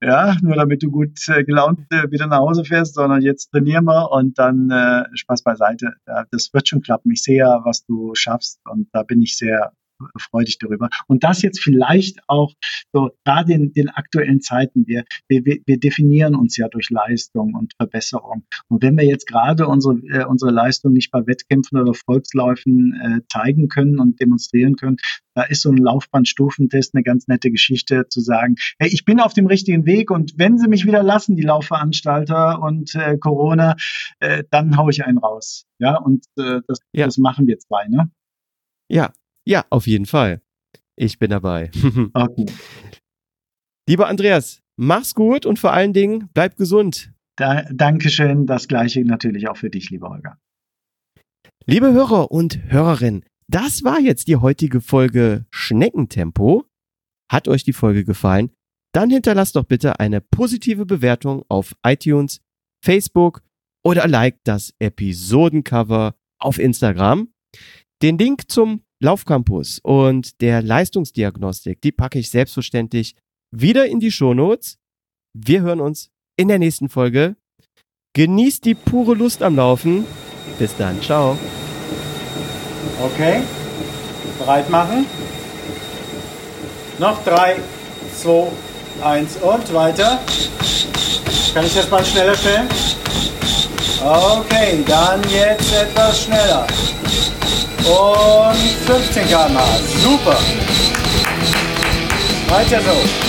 ja, 0.00 0.36
nur 0.42 0.54
damit 0.54 0.84
du 0.84 0.92
gut 0.92 1.18
äh, 1.26 1.42
gelaunt 1.42 1.80
äh, 1.90 2.08
wieder 2.12 2.28
nach 2.28 2.38
Hause 2.38 2.64
fährst, 2.64 2.94
sondern 2.94 3.20
jetzt 3.20 3.50
trainieren 3.50 3.86
wir 3.86 4.12
und 4.12 4.38
dann 4.38 4.70
äh, 4.70 5.06
Spaß 5.16 5.42
beiseite. 5.42 5.94
Ja, 6.06 6.24
das 6.30 6.50
wird 6.52 6.68
schon 6.68 6.82
klappen. 6.82 7.10
Ich 7.10 7.24
sehe 7.24 7.38
ja, 7.38 7.62
was 7.64 7.84
du 7.84 8.14
schaffst 8.14 8.60
und 8.70 8.86
da 8.92 9.02
bin 9.02 9.22
ich 9.22 9.36
sehr 9.36 9.72
freu 10.18 10.44
dich 10.44 10.58
darüber. 10.58 10.88
Und 11.06 11.24
das 11.24 11.42
jetzt 11.42 11.62
vielleicht 11.62 12.20
auch 12.28 12.52
so, 12.92 13.10
gerade 13.24 13.52
in 13.52 13.72
den 13.72 13.88
aktuellen 13.88 14.40
Zeiten, 14.40 14.86
wir, 14.86 15.04
wir, 15.28 15.42
wir 15.44 15.78
definieren 15.78 16.34
uns 16.34 16.56
ja 16.56 16.68
durch 16.68 16.90
Leistung 16.90 17.54
und 17.54 17.72
Verbesserung. 17.76 18.44
Und 18.68 18.82
wenn 18.82 18.96
wir 18.96 19.04
jetzt 19.04 19.26
gerade 19.26 19.66
unsere, 19.66 19.96
äh, 20.08 20.24
unsere 20.24 20.50
Leistung 20.50 20.92
nicht 20.92 21.10
bei 21.10 21.26
Wettkämpfen 21.26 21.78
oder 21.78 21.94
Volksläufen 21.94 22.94
äh, 22.94 23.20
zeigen 23.30 23.68
können 23.68 23.98
und 23.98 24.20
demonstrieren 24.20 24.76
können, 24.76 24.96
da 25.34 25.42
ist 25.42 25.62
so 25.62 25.70
ein 25.70 25.76
Laufbahnstufentest 25.76 26.94
eine 26.94 27.02
ganz 27.02 27.28
nette 27.28 27.50
Geschichte 27.50 28.08
zu 28.08 28.20
sagen, 28.20 28.56
hey, 28.78 28.88
ich 28.90 29.04
bin 29.04 29.20
auf 29.20 29.34
dem 29.34 29.46
richtigen 29.46 29.84
Weg 29.84 30.10
und 30.10 30.32
wenn 30.38 30.56
sie 30.56 30.68
mich 30.68 30.86
wieder 30.86 31.02
lassen, 31.02 31.36
die 31.36 31.42
Laufveranstalter 31.42 32.62
und 32.62 32.94
äh, 32.94 33.18
Corona, 33.18 33.76
äh, 34.20 34.44
dann 34.50 34.76
hau 34.76 34.88
ich 34.88 35.04
einen 35.04 35.18
raus. 35.18 35.66
Ja, 35.78 35.98
und 35.98 36.24
äh, 36.38 36.60
das, 36.66 36.80
ja. 36.92 37.04
das 37.04 37.18
machen 37.18 37.46
wir 37.46 37.58
zwei, 37.58 37.86
ne? 37.88 38.10
Ja, 38.88 39.12
ja, 39.46 39.64
auf 39.70 39.86
jeden 39.86 40.06
Fall. 40.06 40.40
Ich 40.96 41.18
bin 41.18 41.30
dabei. 41.30 41.70
okay. 42.14 42.46
Lieber 43.88 44.08
Andreas, 44.08 44.62
mach's 44.76 45.14
gut 45.14 45.46
und 45.46 45.58
vor 45.58 45.72
allen 45.72 45.92
Dingen 45.92 46.28
bleib 46.34 46.56
gesund. 46.56 47.12
Da, 47.36 47.62
Dankeschön. 47.70 48.46
Das 48.46 48.66
gleiche 48.66 49.04
natürlich 49.04 49.48
auch 49.48 49.56
für 49.56 49.70
dich, 49.70 49.90
lieber 49.90 50.08
Holger. 50.08 50.38
Liebe 51.66 51.92
Hörer 51.92 52.30
und 52.30 52.60
Hörerinnen, 52.70 53.24
das 53.48 53.84
war 53.84 54.00
jetzt 54.00 54.28
die 54.28 54.36
heutige 54.36 54.80
Folge 54.80 55.46
Schneckentempo. 55.50 56.64
Hat 57.30 57.48
euch 57.48 57.64
die 57.64 57.72
Folge 57.72 58.04
gefallen? 58.04 58.50
Dann 58.92 59.10
hinterlasst 59.10 59.56
doch 59.56 59.64
bitte 59.64 60.00
eine 60.00 60.20
positive 60.20 60.86
Bewertung 60.86 61.44
auf 61.48 61.76
iTunes, 61.84 62.40
Facebook 62.84 63.42
oder 63.84 64.08
liked 64.08 64.40
das 64.44 64.74
Episodencover 64.78 66.14
auf 66.40 66.58
Instagram. 66.58 67.28
Den 68.02 68.18
Link 68.18 68.50
zum 68.50 68.82
Laufcampus 69.02 69.78
und 69.82 70.40
der 70.40 70.62
Leistungsdiagnostik, 70.62 71.80
die 71.82 71.92
packe 71.92 72.18
ich 72.18 72.30
selbstverständlich 72.30 73.14
wieder 73.50 73.86
in 73.86 74.00
die 74.00 74.10
Shownotes. 74.10 74.78
Wir 75.34 75.60
hören 75.60 75.80
uns 75.80 76.10
in 76.36 76.48
der 76.48 76.58
nächsten 76.58 76.88
Folge. 76.88 77.36
Genießt 78.14 78.64
die 78.64 78.74
pure 78.74 79.14
Lust 79.14 79.42
am 79.42 79.56
Laufen. 79.56 80.06
Bis 80.58 80.74
dann. 80.76 81.00
Ciao. 81.02 81.36
Okay. 83.02 83.42
Bereit 84.38 84.70
machen. 84.70 85.06
Noch 86.98 87.22
drei, 87.24 87.56
zwei, 88.14 88.48
eins 89.02 89.36
und 89.36 89.74
weiter. 89.74 90.20
Kann 91.52 91.66
ich 91.66 91.74
das 91.74 91.90
mal 91.90 92.04
schneller 92.04 92.34
stellen? 92.34 92.68
Okay, 94.02 94.82
dann 94.86 95.22
jetzt 95.30 95.74
etwas 95.74 96.24
schneller. 96.24 96.66
Und 97.86 98.56
15 98.86 99.28
km/h. 99.28 99.78
Super. 100.02 100.36
Weiter 102.48 102.80
so. 102.82 103.25